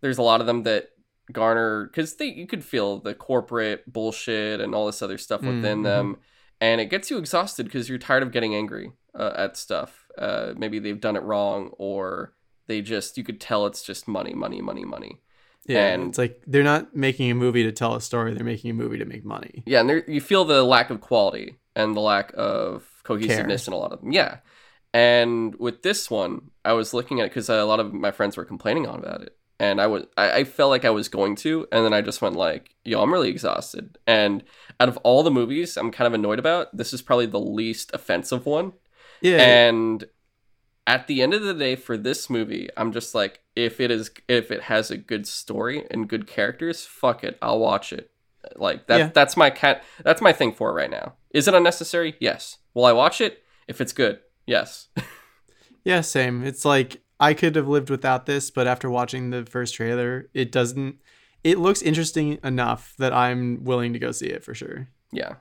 there's 0.00 0.18
a 0.18 0.22
lot 0.22 0.40
of 0.40 0.46
them 0.46 0.62
that 0.64 0.88
garner 1.30 1.84
because 1.86 2.16
they 2.16 2.24
you 2.26 2.46
could 2.46 2.64
feel 2.64 2.98
the 2.98 3.14
corporate 3.14 3.84
bullshit 3.92 4.60
and 4.60 4.74
all 4.74 4.86
this 4.86 5.02
other 5.02 5.18
stuff 5.18 5.42
within 5.42 5.80
Mhm. 5.80 5.84
them 5.84 6.16
and 6.60 6.80
it 6.80 6.86
gets 6.86 7.10
you 7.10 7.18
exhausted 7.18 7.64
because 7.64 7.88
you're 7.88 7.98
tired 7.98 8.22
of 8.22 8.32
getting 8.32 8.54
angry 8.54 8.92
uh, 9.14 9.32
at 9.36 9.56
stuff 9.56 10.06
uh, 10.18 10.52
maybe 10.56 10.78
they've 10.78 11.00
done 11.00 11.16
it 11.16 11.22
wrong 11.22 11.70
or 11.78 12.34
they 12.66 12.80
just 12.80 13.16
you 13.18 13.24
could 13.24 13.40
tell 13.40 13.66
it's 13.66 13.82
just 13.82 14.06
money 14.08 14.34
money 14.34 14.60
money 14.60 14.84
money 14.84 15.20
yeah, 15.66 15.88
and- 15.88 16.08
it's 16.08 16.18
like 16.18 16.42
they're 16.46 16.62
not 16.62 16.96
making 16.96 17.30
a 17.30 17.34
movie 17.34 17.62
to 17.64 17.70
tell 17.72 17.94
a 17.94 18.00
story; 18.00 18.32
they're 18.34 18.44
making 18.44 18.70
a 18.70 18.74
movie 18.74 18.98
to 18.98 19.04
make 19.04 19.24
money. 19.24 19.62
Yeah, 19.66 19.80
and 19.80 20.02
you 20.08 20.20
feel 20.20 20.44
the 20.44 20.62
lack 20.62 20.88
of 20.90 21.00
quality 21.00 21.58
and 21.76 21.94
the 21.94 22.00
lack 22.00 22.32
of 22.34 22.88
cohesiveness 23.04 23.66
in 23.66 23.74
a 23.74 23.76
lot 23.76 23.92
of 23.92 24.00
them. 24.00 24.10
Yeah. 24.10 24.38
And 24.92 25.54
with 25.56 25.82
this 25.82 26.10
one, 26.10 26.50
I 26.64 26.72
was 26.72 26.92
looking 26.92 27.20
at 27.20 27.26
it 27.26 27.30
because 27.30 27.48
a 27.48 27.64
lot 27.64 27.78
of 27.78 27.92
my 27.92 28.10
friends 28.10 28.36
were 28.36 28.44
complaining 28.44 28.86
on 28.86 28.98
about 28.98 29.22
it. 29.22 29.36
And 29.60 29.80
I 29.80 29.86
was, 29.86 30.06
I, 30.16 30.32
I 30.38 30.44
felt 30.44 30.70
like 30.70 30.84
I 30.84 30.90
was 30.90 31.08
going 31.08 31.36
to, 31.36 31.68
and 31.70 31.84
then 31.84 31.92
I 31.92 32.00
just 32.00 32.22
went 32.22 32.34
like, 32.34 32.74
"Yo, 32.84 33.00
I'm 33.02 33.12
really 33.12 33.28
exhausted." 33.28 33.98
And 34.06 34.42
out 34.80 34.88
of 34.88 34.96
all 34.98 35.22
the 35.22 35.30
movies, 35.30 35.76
I'm 35.76 35.92
kind 35.92 36.06
of 36.06 36.14
annoyed 36.14 36.38
about. 36.38 36.76
This 36.76 36.92
is 36.92 37.02
probably 37.02 37.26
the 37.26 37.38
least 37.38 37.90
offensive 37.92 38.46
one. 38.46 38.72
Yeah, 39.20 39.36
And 39.36 40.04
at 40.86 41.06
the 41.06 41.22
end 41.22 41.34
of 41.34 41.42
the 41.42 41.52
day, 41.54 41.76
for 41.76 41.98
this 41.98 42.30
movie, 42.30 42.68
I'm 42.76 42.90
just 42.90 43.14
like, 43.14 43.40
if 43.54 43.78
it 43.78 43.90
is, 43.90 44.10
if 44.26 44.50
it 44.50 44.62
has 44.62 44.90
a 44.90 44.96
good 44.96 45.26
story 45.26 45.86
and 45.90 46.08
good 46.08 46.26
characters, 46.26 46.86
fuck 46.86 47.22
it, 47.22 47.38
I'll 47.42 47.60
watch 47.60 47.92
it. 47.92 48.10
Like 48.56 48.86
that. 48.86 48.98
Yeah. 48.98 49.10
That's 49.12 49.36
my 49.36 49.50
cat. 49.50 49.84
That's 50.02 50.22
my 50.22 50.32
thing 50.32 50.52
for 50.52 50.70
it 50.70 50.72
right 50.72 50.90
now. 50.90 51.14
Is 51.30 51.46
it 51.46 51.54
unnecessary? 51.54 52.16
Yes. 52.20 52.56
Will 52.72 52.86
I 52.86 52.92
watch 52.92 53.20
it 53.20 53.42
if 53.68 53.82
it's 53.82 53.92
good? 53.92 54.20
Yes. 54.46 54.88
yeah, 55.84 56.00
same. 56.00 56.42
It's 56.42 56.64
like 56.64 57.02
I 57.20 57.34
could 57.34 57.54
have 57.54 57.68
lived 57.68 57.90
without 57.90 58.24
this, 58.24 58.50
but 58.50 58.66
after 58.66 58.88
watching 58.90 59.28
the 59.28 59.44
first 59.44 59.74
trailer, 59.74 60.30
it 60.32 60.50
doesn't. 60.50 60.96
It 61.42 61.58
looks 61.58 61.80
interesting 61.82 62.38
enough 62.44 62.94
that 62.98 63.12
I'm 63.12 63.64
willing 63.64 63.92
to 63.94 63.98
go 63.98 64.12
see 64.12 64.26
it 64.26 64.44
for 64.44 64.54
sure. 64.54 64.88
yeah. 65.12 65.34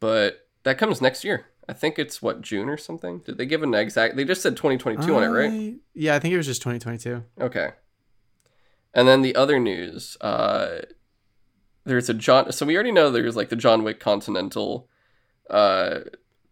But 0.00 0.46
that 0.64 0.78
comes 0.78 1.00
next 1.00 1.24
year. 1.24 1.46
I 1.68 1.72
think 1.72 1.98
it's 1.98 2.20
what 2.20 2.42
June 2.42 2.68
or 2.68 2.76
something. 2.76 3.20
Did 3.20 3.38
they 3.38 3.46
give 3.46 3.62
an 3.62 3.74
exact? 3.74 4.16
They 4.16 4.24
just 4.24 4.42
said 4.42 4.56
2022 4.56 5.14
on 5.16 5.22
it, 5.22 5.28
right? 5.28 5.74
Yeah, 5.94 6.14
I 6.14 6.18
think 6.18 6.34
it 6.34 6.36
was 6.36 6.46
just 6.46 6.60
2022. 6.62 7.24
Okay. 7.40 7.70
And 8.92 9.08
then 9.08 9.22
the 9.22 9.34
other 9.34 9.58
news, 9.58 10.16
uh 10.20 10.82
there's 11.86 12.08
a 12.08 12.14
John 12.14 12.50
so 12.52 12.64
we 12.64 12.74
already 12.76 12.92
know 12.92 13.10
there's 13.10 13.36
like 13.36 13.48
the 13.50 13.56
John 13.56 13.82
Wick 13.82 13.98
Continental 14.00 14.88
uh 15.50 16.00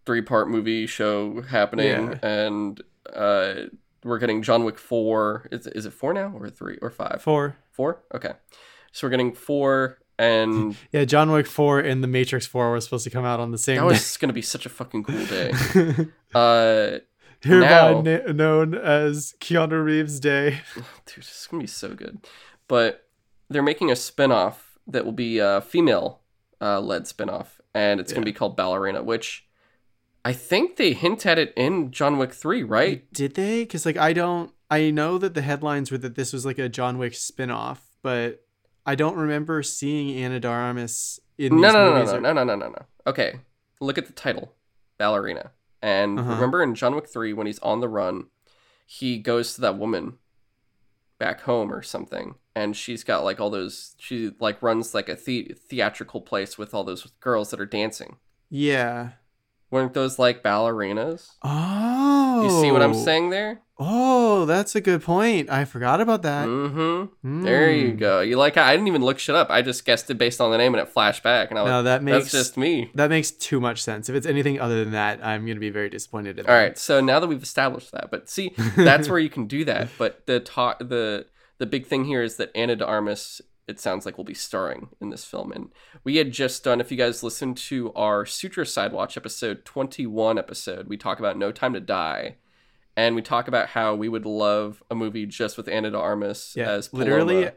three 0.05 0.23
part 0.23 0.49
movie 0.51 0.87
show 0.87 1.43
happening 1.43 1.87
Yeah. 2.13 2.19
and 2.23 2.83
uh 3.13 3.55
we're 4.05 4.19
getting 4.19 4.43
John 4.43 4.65
Wick 4.65 4.79
4. 4.79 5.49
Is 5.53 5.67
is 5.69 5.85
it 5.87 5.93
4 5.93 6.15
now 6.15 6.33
or 6.35 6.49
3 6.49 6.79
or 6.83 6.91
5? 6.91 7.21
Four. 7.23 7.57
4? 7.73 8.03
Okay. 8.15 8.33
So 8.93 9.07
we're 9.07 9.11
getting 9.11 9.33
4 9.33 9.99
and 10.19 10.77
Yeah, 10.93 11.05
John 11.05 11.31
Wick 11.33 11.47
4 11.47 11.81
and 11.81 12.03
The 12.03 12.09
Matrix 12.09 12.47
4 12.47 12.71
were 12.71 12.81
supposed 12.81 13.05
to 13.05 13.11
come 13.11 13.25
out 13.25 13.41
on 13.41 13.51
the 13.51 13.59
same 13.59 13.77
day. 13.77 13.81
that 13.81 13.87
was 13.87 14.17
going 14.19 14.29
to 14.29 14.35
be 14.35 14.43
such 14.43 14.67
a 14.67 14.69
fucking 14.69 15.05
cool 15.05 15.25
day. 15.27 15.53
Uh 16.35 16.99
Hereby 17.43 17.67
Now- 17.69 18.01
na- 18.03 18.33
known 18.33 18.75
as 18.75 19.35
Keanu 19.41 19.85
Reeves 19.85 20.21
Day. 20.21 20.61
dude, 21.07 21.19
it's 21.19 21.47
gonna 21.49 21.61
be 21.63 21.67
so 21.67 21.93
good. 21.95 22.19
But 22.69 23.09
they're 23.51 23.63
making 23.65 23.91
a 23.91 23.97
spin-off 23.97 24.79
that 24.87 25.05
will 25.05 25.13
be 25.13 25.39
a 25.41 25.61
female 25.61 26.21
uh, 26.61 26.81
led 26.81 27.07
spin-off, 27.09 27.61
and 27.75 27.99
it's 28.01 28.13
gonna 28.13 28.25
be 28.25 28.33
called 28.33 28.57
Ballerina, 28.57 29.03
which 29.03 29.45
I 30.25 30.33
think 30.33 30.77
they 30.77 30.93
hint 30.93 31.27
at 31.27 31.37
it 31.37 31.53
in 31.57 31.91
John 31.91 32.17
Wick 32.17 32.33
3, 32.33 32.63
right? 32.63 33.13
Did 33.13 33.35
they? 33.35 33.65
Because 33.65 33.85
like 33.85 33.97
I 33.97 34.13
don't. 34.13 34.53
I 34.73 34.91
know 34.91 35.19
that 35.19 35.35
the 35.35 35.43
headlines 35.43 35.91
were 35.91 35.99
that 35.99 36.15
this 36.15 36.33
was 36.33 36.47
like 36.47 36.59
a 36.59 36.69
John 36.69 36.99
Wick 36.99 37.15
spin-off, 37.15 37.83
but 38.03 38.45
I 38.87 38.95
don't 38.95 39.17
remember 39.17 39.63
seeing 39.63 40.17
Ana 40.23 40.41
de 40.41 40.49
Armas 40.49 41.21
in 41.39 41.61
No, 41.61 41.69
these 41.69 41.73
no, 41.75 41.85
no, 41.85 42.05
no, 42.05 42.13
or- 42.17 42.21
no, 42.21 42.33
no, 42.33 42.45
no, 42.45 42.55
no, 42.57 42.69
no. 42.69 42.83
Okay, 43.07 43.41
look 43.81 43.99
at 43.99 44.07
the 44.07 44.13
title, 44.13 44.55
Ballerina. 44.99 45.51
And 45.83 46.19
Uh-huh. 46.19 46.31
remember 46.35 46.63
in 46.63 46.75
John 46.75 46.95
Wick 46.95 47.09
3 47.09 47.33
when 47.33 47.47
he's 47.47 47.59
on 47.59 47.81
the 47.81 47.89
run, 47.89 48.27
he 48.87 49.19
goes 49.19 49.55
to 49.55 49.61
that 49.63 49.77
woman 49.79 50.19
back 51.19 51.43
home 51.43 51.73
or 51.73 51.83
something, 51.83 52.37
and 52.55 52.77
she's 52.77 53.05
got 53.05 53.25
like 53.25 53.41
all 53.41 53.51
those. 53.51 53.95
She 53.99 54.33
like 54.41 54.63
runs 54.63 54.95
like 54.95 55.09
a 55.09 55.15
the- 55.17 55.55
theatrical 55.69 56.21
place 56.21 56.57
with 56.59 56.73
all 56.75 56.85
those 56.85 57.07
girls 57.21 57.51
that 57.51 57.61
are 57.61 57.67
dancing. 57.67 58.17
Yeah. 58.51 59.11
Weren't 59.73 59.95
those 59.95 60.19
like 60.19 60.43
ballerinas? 60.43 61.31
Oh. 61.43 62.43
You 62.45 62.51
see 62.61 62.71
what 62.71 62.83
I'm 62.83 62.95
saying 62.95 63.31
there? 63.31 63.63
Oh, 63.79 64.45
that's 64.45 64.75
a 64.77 64.81
good 64.81 65.03
point. 65.03 65.49
I 65.51 65.65
forgot 65.65 66.01
about 66.01 66.23
that. 66.23 66.47
Mm-hmm. 66.47 67.43
There 67.43 67.73
you 67.73 67.93
Mm. 67.95 67.99
go. 67.99 68.21
You 68.21 68.37
like? 68.37 68.57
I 68.57 68.71
didn't 68.73 68.87
even 68.87 69.03
look 69.03 69.19
shit 69.19 69.35
up. 69.35 69.49
I 69.51 69.63
just 69.63 69.85
guessed 69.85 70.11
it 70.11 70.19
based 70.19 70.41
on 70.41 70.51
the 70.53 70.59
name, 70.59 70.75
and 70.75 70.81
it 70.81 70.89
flashed 70.91 71.23
back, 71.23 71.51
and 71.51 71.59
I 71.59 71.63
was 71.63 71.71
No, 71.71 71.83
that 71.85 72.03
makes 72.03 72.25
that's 72.25 72.33
just 72.33 72.57
me. 72.57 72.91
that 72.95 73.09
makes 73.11 73.31
too 73.31 73.61
much 73.61 73.83
sense. 73.83 74.09
If 74.09 74.15
it's 74.15 74.27
anything 74.27 74.61
other 74.61 74.85
than 74.85 74.93
that, 74.93 75.25
I'm 75.25 75.47
gonna 75.47 75.59
be 75.59 75.71
very 75.71 75.89
disappointed. 75.89 76.39
In 76.39 76.47
All 76.47 76.53
that. 76.55 76.61
right, 76.63 76.79
so 76.79 77.01
now 77.01 77.19
that 77.19 77.27
we've 77.27 77.43
established 77.43 77.91
that, 77.93 78.11
but 78.11 78.29
see, 78.29 78.53
that's 78.77 79.09
where 79.09 79.19
you 79.19 79.31
can 79.31 79.47
do 79.47 79.65
that. 79.65 79.89
But 79.99 80.27
the 80.27 80.39
talk, 80.39 80.79
the 80.81 81.27
the 81.59 81.67
big 81.67 81.87
thing 81.87 82.05
here 82.05 82.23
is 82.23 82.37
that 82.37 82.51
Ana 82.55 82.77
de 82.77 82.87
Armas, 82.87 83.41
it 83.69 83.79
sounds 83.79 84.05
like, 84.05 84.17
will 84.17 84.25
be 84.25 84.35
starring 84.35 84.89
in 85.01 85.11
this 85.11 85.25
film. 85.25 85.53
And 85.53 85.71
we 86.05 86.17
had 86.17 86.33
just 86.33 86.65
done, 86.65 86.81
if 86.81 86.91
you 86.91 86.97
guys 86.97 87.23
listened 87.23 87.57
to 87.59 87.93
our 87.95 88.27
Sutra 88.27 88.65
Sidewatch 88.65 89.17
episode 89.17 89.65
twenty 89.65 90.07
one 90.07 90.39
episode, 90.39 90.89
we 90.89 90.97
talk 90.97 91.19
about 91.19 91.39
No 91.39 91.53
Time 91.53 91.73
to 91.75 91.81
Die, 91.81 92.37
and 92.97 93.15
we 93.15 93.23
talk 93.23 93.49
about 93.49 93.69
how 93.69 93.95
we 93.95 94.09
would 94.09 94.27
love 94.27 94.83
a 94.91 94.95
movie 94.95 95.27
just 95.27 95.57
with 95.57 95.69
Ana 95.69 95.91
de 95.91 95.99
Armas 95.99 96.55
Yeah, 96.57 96.71
as 96.71 96.89
Paloma. 96.89 97.05
literally. 97.25 97.51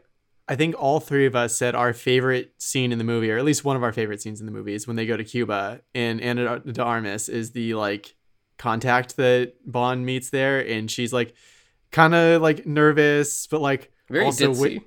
I 0.48 0.54
think 0.54 0.76
all 0.78 1.00
three 1.00 1.26
of 1.26 1.34
us 1.34 1.56
said 1.56 1.74
our 1.74 1.92
favorite 1.92 2.52
scene 2.58 2.92
in 2.92 2.98
the 2.98 3.04
movie, 3.04 3.32
or 3.32 3.36
at 3.36 3.44
least 3.44 3.64
one 3.64 3.74
of 3.76 3.82
our 3.82 3.92
favorite 3.92 4.22
scenes 4.22 4.38
in 4.38 4.46
the 4.46 4.52
movie, 4.52 4.74
is 4.74 4.86
when 4.86 4.94
they 4.94 5.04
go 5.04 5.16
to 5.16 5.24
Cuba 5.24 5.80
and 5.92 6.20
Ana 6.20 6.60
de 6.60 6.82
Armas 6.82 7.28
is 7.28 7.50
the 7.50 7.74
like 7.74 8.14
contact 8.56 9.16
that 9.16 9.54
Bond 9.66 10.06
meets 10.06 10.30
there, 10.30 10.60
and 10.60 10.88
she's 10.88 11.12
like 11.12 11.34
kind 11.90 12.14
of 12.14 12.40
like 12.42 12.64
nervous, 12.64 13.48
but 13.48 13.60
like 13.60 13.90
very 14.08 14.24
also 14.24 14.52
ditzy. 14.52 14.54
wi- 14.54 14.84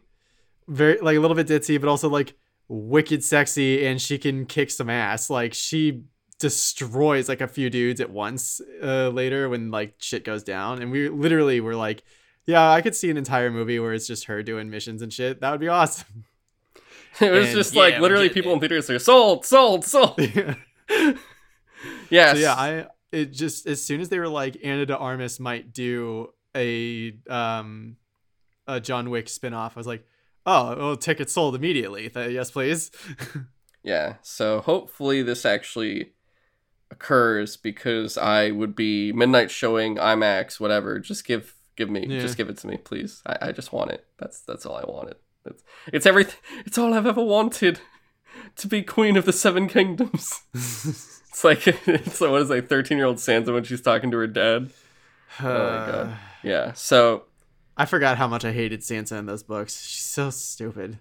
very 0.69 0.99
like 0.99 1.17
a 1.17 1.19
little 1.19 1.35
bit 1.35 1.47
ditzy, 1.47 1.79
but 1.79 1.89
also 1.89 2.09
like 2.09 2.35
wicked 2.67 3.23
sexy, 3.23 3.85
and 3.85 4.01
she 4.01 4.17
can 4.17 4.45
kick 4.45 4.71
some 4.71 4.89
ass. 4.89 5.29
Like 5.29 5.53
she 5.53 6.03
destroys 6.39 7.27
like 7.27 7.41
a 7.41 7.47
few 7.47 7.69
dudes 7.69 7.99
at 7.99 8.09
once 8.09 8.61
uh, 8.81 9.09
later 9.09 9.49
when 9.49 9.71
like 9.71 9.95
shit 9.97 10.23
goes 10.23 10.43
down, 10.43 10.81
and 10.81 10.91
we 10.91 11.09
literally 11.09 11.59
were 11.59 11.75
like, 11.75 12.03
yeah, 12.45 12.71
I 12.71 12.81
could 12.81 12.95
see 12.95 13.09
an 13.09 13.17
entire 13.17 13.51
movie 13.51 13.79
where 13.79 13.93
it's 13.93 14.07
just 14.07 14.25
her 14.25 14.41
doing 14.43 14.69
missions 14.69 15.01
and 15.01 15.11
shit. 15.11 15.41
That 15.41 15.51
would 15.51 15.59
be 15.59 15.67
awesome. 15.67 16.25
it 17.19 17.31
was 17.31 17.47
And 17.47 17.55
just 17.55 17.75
like 17.75 17.95
we're 17.95 18.01
literally 18.01 18.29
people 18.29 18.51
it. 18.51 18.55
in 18.55 18.59
theaters 18.61 18.89
like 18.89 19.01
sold, 19.01 19.45
sold, 19.45 19.83
sold. 19.83 20.17
yes. 22.09 22.35
So 22.35 22.37
yeah, 22.37 22.53
I 22.53 22.85
it 23.11 23.31
just 23.31 23.67
as 23.67 23.81
soon 23.81 24.01
as 24.01 24.09
they 24.09 24.19
were 24.19 24.27
like 24.27 24.57
Ana 24.63 24.85
de 24.85 24.97
Armas 24.97 25.39
might 25.39 25.73
do 25.73 26.29
a 26.55 27.13
um 27.29 27.97
a 28.67 28.79
John 28.79 29.09
Wick 29.09 29.27
spin-off, 29.27 29.75
I 29.75 29.79
was 29.79 29.87
like, 29.87 30.05
oh, 30.45 30.75
well, 30.77 30.97
tickets 30.97 31.33
sold 31.33 31.55
immediately. 31.55 32.11
Yes, 32.15 32.51
please. 32.51 32.91
Yeah, 33.81 34.15
so 34.23 34.59
hopefully 34.59 35.21
this 35.23 35.45
actually 35.45 36.11
occurs 36.91 37.55
because 37.55 38.17
I 38.17 38.51
would 38.51 38.75
be 38.75 39.13
midnight 39.13 39.49
showing 39.51 39.95
IMAX, 39.95 40.59
whatever. 40.59 40.99
Just 40.99 41.25
give 41.25 41.55
give 41.77 41.89
me, 41.89 42.05
Yeah. 42.05 42.19
just 42.19 42.35
give 42.35 42.49
it 42.49 42.57
to 42.57 42.67
me, 42.67 42.75
please. 42.75 43.21
I, 43.25 43.37
I 43.41 43.51
just 43.53 43.71
want 43.71 43.91
it. 43.91 44.05
That's 44.17 44.41
that's 44.41 44.65
all 44.65 44.75
I 44.75 44.83
wanted. 44.85 45.15
It's 45.45 45.63
it's 45.93 46.05
everything. 46.05 46.35
It's 46.65 46.77
all 46.77 46.93
I've 46.93 47.05
ever 47.07 47.23
wanted 47.23 47.79
to 48.57 48.67
be 48.67 48.81
queen 48.83 49.15
of 49.15 49.23
the 49.25 49.33
seven 49.33 49.67
kingdoms. 49.69 50.41
It's 51.31 51.43
like 51.43 51.65
it's 51.67 52.19
like, 52.19 52.31
what 52.31 52.41
is 52.41 52.49
like 52.49 52.67
thirteen 52.67 52.97
year 52.97 53.07
old 53.07 53.17
Sansa 53.17 53.53
when 53.53 53.63
she's 53.63 53.81
talking 53.81 54.11
to 54.11 54.17
her 54.17 54.27
dad. 54.27 54.71
Oh 55.39 55.43
my 55.43 55.91
God. 55.91 56.17
Yeah. 56.43 56.73
So 56.73 57.23
I 57.79 57.85
forgot 57.85 58.17
how 58.17 58.27
much 58.27 58.43
I 58.43 58.51
hated 58.51 58.81
Sansa 58.81 59.17
in 59.17 59.25
those 59.25 59.41
books. 59.41 59.81
She's 59.81 60.03
so 60.03 60.29
stupid. 60.31 60.99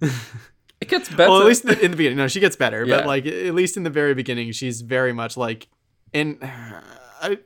it 0.00 0.88
gets 0.88 1.08
better. 1.08 1.28
well, 1.28 1.40
at 1.40 1.46
least 1.46 1.64
in 1.64 1.70
the, 1.70 1.84
in 1.84 1.90
the 1.90 1.96
beginning, 1.96 2.18
no, 2.18 2.28
she 2.28 2.38
gets 2.38 2.54
better. 2.54 2.84
Yeah. 2.84 2.98
But 2.98 3.06
like, 3.06 3.26
at 3.26 3.52
least 3.52 3.76
in 3.76 3.82
the 3.82 3.90
very 3.90 4.14
beginning, 4.14 4.52
she's 4.52 4.80
very 4.80 5.12
much 5.12 5.36
like, 5.36 5.66
and 6.14 6.38
I, 7.20 7.38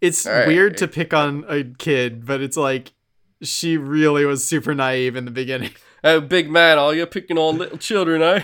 it's 0.00 0.26
right. 0.26 0.46
weird 0.46 0.76
to 0.76 0.86
pick 0.86 1.12
on 1.12 1.44
a 1.48 1.64
kid, 1.64 2.24
but 2.24 2.40
it's 2.40 2.56
like 2.56 2.92
she 3.42 3.76
really 3.76 4.24
was 4.24 4.44
super 4.44 4.76
naive 4.76 5.16
in 5.16 5.24
the 5.24 5.32
beginning. 5.32 5.72
oh, 6.04 6.20
big 6.20 6.48
man, 6.48 6.78
all 6.78 6.94
you're 6.94 7.06
picking 7.06 7.36
on 7.36 7.58
little 7.58 7.78
children, 7.78 8.22
eh? 8.22 8.42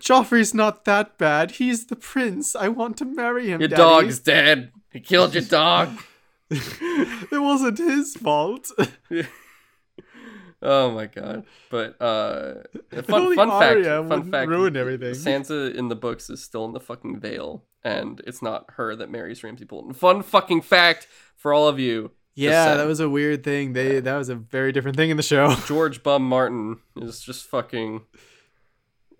Joffrey's 0.00 0.52
not 0.52 0.84
that 0.84 1.16
bad. 1.16 1.52
He's 1.52 1.86
the 1.86 1.96
prince. 1.96 2.56
I 2.56 2.68
want 2.68 2.96
to 2.96 3.04
marry 3.04 3.50
him. 3.50 3.60
Your 3.60 3.68
Daddy. 3.68 3.80
dog's 3.80 4.18
dead. 4.18 4.72
He 4.90 4.98
killed 4.98 5.32
your 5.32 5.44
dog. 5.44 5.96
it 6.50 7.40
wasn't 7.40 7.78
his 7.78 8.14
fault. 8.16 8.70
Oh 10.66 10.90
my 10.92 11.06
god! 11.06 11.44
But 11.70 12.00
uh, 12.00 12.54
fun 13.02 13.34
fun 13.36 13.50
fact. 13.60 13.84
Fun 14.08 14.30
fact. 14.30 14.48
ruin 14.48 14.76
everything. 14.78 15.12
Sansa 15.12 15.74
in 15.74 15.88
the 15.88 15.94
books 15.94 16.30
is 16.30 16.42
still 16.42 16.64
in 16.64 16.72
the 16.72 16.80
fucking 16.80 17.20
Vale, 17.20 17.62
and 17.82 18.22
it's 18.26 18.40
not 18.40 18.64
her 18.76 18.96
that 18.96 19.10
marries 19.10 19.44
Ramsay 19.44 19.66
Bolton. 19.66 19.92
Fun 19.92 20.22
fucking 20.22 20.62
fact 20.62 21.06
for 21.36 21.52
all 21.52 21.68
of 21.68 21.78
you. 21.78 22.12
yeah, 22.34 22.76
that 22.76 22.86
was 22.86 22.98
a 23.00 23.10
weird 23.10 23.44
thing. 23.44 23.74
They 23.74 24.00
that 24.00 24.16
was 24.16 24.30
a 24.30 24.36
very 24.36 24.72
different 24.72 24.96
thing 24.96 25.10
in 25.10 25.18
the 25.18 25.22
show. 25.22 25.54
George 25.66 26.02
Bum 26.02 26.26
Martin 26.26 26.78
is 26.96 27.20
just 27.20 27.44
fucking. 27.44 28.00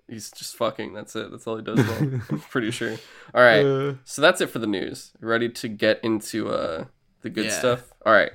He's 0.09 0.31
just 0.31 0.57
fucking. 0.57 0.95
That's 0.95 1.15
it. 1.15 1.31
That's 1.31 1.47
all 1.47 1.57
he 1.57 1.63
does 1.63 1.77
well. 1.77 2.21
I'm 2.31 2.41
pretty 2.51 2.71
sure. 2.71 2.97
All 3.35 3.43
right. 3.43 3.65
Uh, 3.65 3.95
So 4.05 4.23
that's 4.23 4.41
it 4.41 4.49
for 4.49 4.61
the 4.61 4.67
news. 4.67 5.13
Ready 5.21 5.51
to 5.51 5.69
get 5.69 6.01
into 6.03 6.49
uh 6.49 6.85
the 7.25 7.31
good 7.31 7.47
Yeah. 7.47 7.59
stuff? 7.59 7.93
All 8.07 8.13
right. 8.13 8.31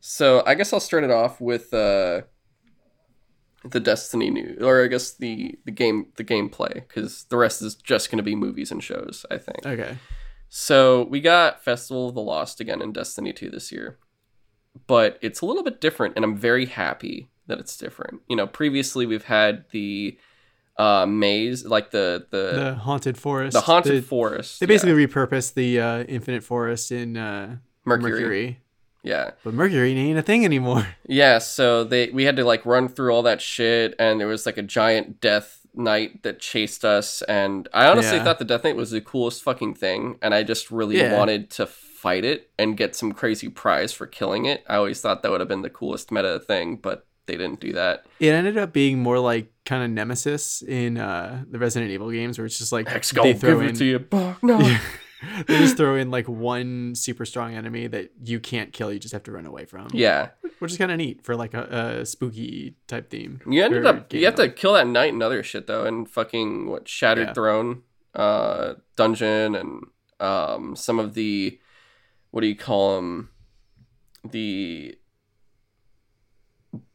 So 0.00 0.42
I 0.44 0.54
guess 0.54 0.72
I'll 0.74 0.80
start 0.80 1.04
it 1.04 1.10
off 1.10 1.40
with 1.40 1.72
uh 1.72 2.22
the 3.64 3.78
Destiny 3.80 4.28
news, 4.30 4.60
or 4.60 4.82
I 4.84 4.88
guess 4.88 5.12
the 5.12 5.56
the 5.64 5.70
game 5.70 6.08
the 6.16 6.24
gameplay, 6.24 6.74
because 6.74 7.24
the 7.30 7.36
rest 7.36 7.62
is 7.62 7.74
just 7.76 8.10
going 8.10 8.18
to 8.18 8.22
be 8.24 8.34
movies 8.34 8.70
and 8.72 8.82
shows. 8.82 9.24
I 9.30 9.38
think. 9.38 9.64
okay. 9.64 9.96
So 10.48 11.04
we 11.04 11.20
got 11.20 11.64
Festival 11.64 12.08
of 12.10 12.14
the 12.14 12.20
Lost 12.20 12.60
again 12.60 12.82
in 12.82 12.92
Destiny 12.92 13.32
2 13.32 13.48
this 13.48 13.72
year. 13.72 13.98
But 14.86 15.18
it's 15.22 15.40
a 15.40 15.46
little 15.46 15.62
bit 15.62 15.80
different, 15.80 16.14
and 16.16 16.24
I'm 16.24 16.36
very 16.36 16.66
happy 16.66 17.30
that 17.46 17.58
it's 17.58 17.76
different. 17.76 18.20
You 18.28 18.36
know, 18.36 18.46
previously 18.46 19.06
we've 19.06 19.24
had 19.24 19.64
the 19.70 20.18
uh 20.78 21.06
maze, 21.06 21.64
like 21.64 21.90
the 21.92 22.26
the 22.30 22.52
The 22.52 22.60
the, 22.64 22.74
haunted 22.74 23.16
forest. 23.18 23.52
The 23.54 23.60
haunted 23.60 23.92
They- 23.92 24.00
forest. 24.00 24.58
They 24.60 24.64
yeah, 24.64 24.68
basically 24.68 25.06
repurposed 25.06 25.54
the 25.54 25.80
uh, 25.80 26.02
infinite 26.04 26.42
forest 26.42 26.90
in 26.90 27.16
uh, 27.16 27.58
Mercury. 27.84 28.10
Mercury. 28.12 28.58
Yeah. 29.02 29.30
but 29.42 29.52
Mercury 29.54 29.92
ain't 29.98 30.18
a 30.18 30.22
thing 30.22 30.44
anymore. 30.44 30.86
Yeah, 31.08 31.38
so 31.38 31.84
they 31.84 32.08
we 32.10 32.24
had 32.24 32.36
to 32.36 32.44
like 32.44 32.64
run 32.64 32.88
through 32.88 33.12
all 33.12 33.22
that 33.24 33.40
shit 33.40 33.94
and 33.98 34.20
there 34.20 34.28
was 34.28 34.46
like 34.46 34.56
a 34.58 34.62
giant 34.62 35.20
death 35.20 35.58
knight 35.74 36.22
that 36.22 36.38
chased 36.38 36.84
us 36.84 37.22
and 37.22 37.68
I 37.74 37.86
honestly 37.86 38.18
Yeah. 38.18 38.24
thought 38.24 38.38
the 38.38 38.44
death 38.44 38.64
knight 38.64 38.76
was 38.76 38.90
the 38.92 39.00
coolest 39.00 39.42
fucking 39.42 39.74
thing 39.74 40.18
and 40.22 40.34
I 40.34 40.42
just 40.42 40.70
really 40.70 40.98
Yeah. 40.98 41.16
wanted 41.18 41.50
to 41.50 41.66
fight 41.66 42.24
it 42.24 42.50
and 42.58 42.76
get 42.76 42.94
some 42.96 43.12
crazy 43.12 43.48
prize 43.48 43.92
for 43.92 44.06
killing 44.06 44.44
it. 44.46 44.64
I 44.68 44.76
always 44.76 45.00
thought 45.00 45.22
that 45.22 45.30
would 45.30 45.40
have 45.40 45.48
been 45.48 45.62
the 45.62 45.70
coolest 45.70 46.10
meta 46.12 46.38
thing, 46.40 46.76
but 46.76 47.06
they 47.26 47.36
didn't 47.36 47.60
do 47.60 47.72
that. 47.74 48.04
It 48.20 48.28
ended 48.30 48.58
up 48.58 48.72
being 48.72 48.98
more 49.00 49.18
like 49.18 49.52
kind 49.64 49.84
of 49.84 49.90
Nemesis 49.90 50.62
in 50.62 50.98
uh, 50.98 51.44
the 51.48 51.58
Resident 51.58 51.90
Evil 51.92 52.10
games, 52.10 52.36
where 52.38 52.44
it's 52.46 52.58
just 52.58 52.72
like 52.72 52.88
Hex 52.88 53.10
they 53.12 53.32
throw 53.34 53.52
give 53.54 53.62
in, 53.62 53.68
it 53.68 53.76
to 53.76 53.84
you. 53.84 54.06
No. 54.42 54.58
they 55.46 55.58
just 55.58 55.76
throw 55.76 55.96
in 55.96 56.10
like 56.10 56.28
one 56.28 56.94
super 56.94 57.24
strong 57.24 57.54
enemy 57.54 57.86
that 57.86 58.12
you 58.22 58.40
can't 58.40 58.72
kill. 58.72 58.92
You 58.92 58.98
just 58.98 59.12
have 59.12 59.22
to 59.24 59.32
run 59.32 59.46
away 59.46 59.64
from. 59.64 59.88
yeah. 59.92 60.30
which 60.58 60.72
is 60.72 60.78
kind 60.78 60.90
of 60.90 60.98
neat 60.98 61.24
for 61.24 61.34
like 61.36 61.54
a, 61.54 62.00
a 62.00 62.06
spooky 62.06 62.76
type 62.86 63.10
theme. 63.10 63.40
You 63.46 63.64
ended 63.64 63.86
up 63.86 64.12
you 64.12 64.24
have 64.26 64.34
to 64.36 64.48
kill 64.48 64.74
that 64.74 64.86
knight 64.86 65.12
and 65.12 65.22
other 65.22 65.42
shit 65.42 65.66
though, 65.66 65.84
and 65.84 66.08
fucking 66.08 66.68
what 66.68 66.88
Shattered 66.88 67.28
Yeah. 67.28 67.32
Throne 67.34 67.82
uh 68.14 68.74
dungeon 68.94 69.54
and 69.54 69.84
um 70.20 70.76
some 70.76 70.98
of 70.98 71.14
the 71.14 71.58
what 72.30 72.42
do 72.42 72.46
you 72.46 72.56
call 72.56 72.96
them 72.96 73.30
the 74.30 74.96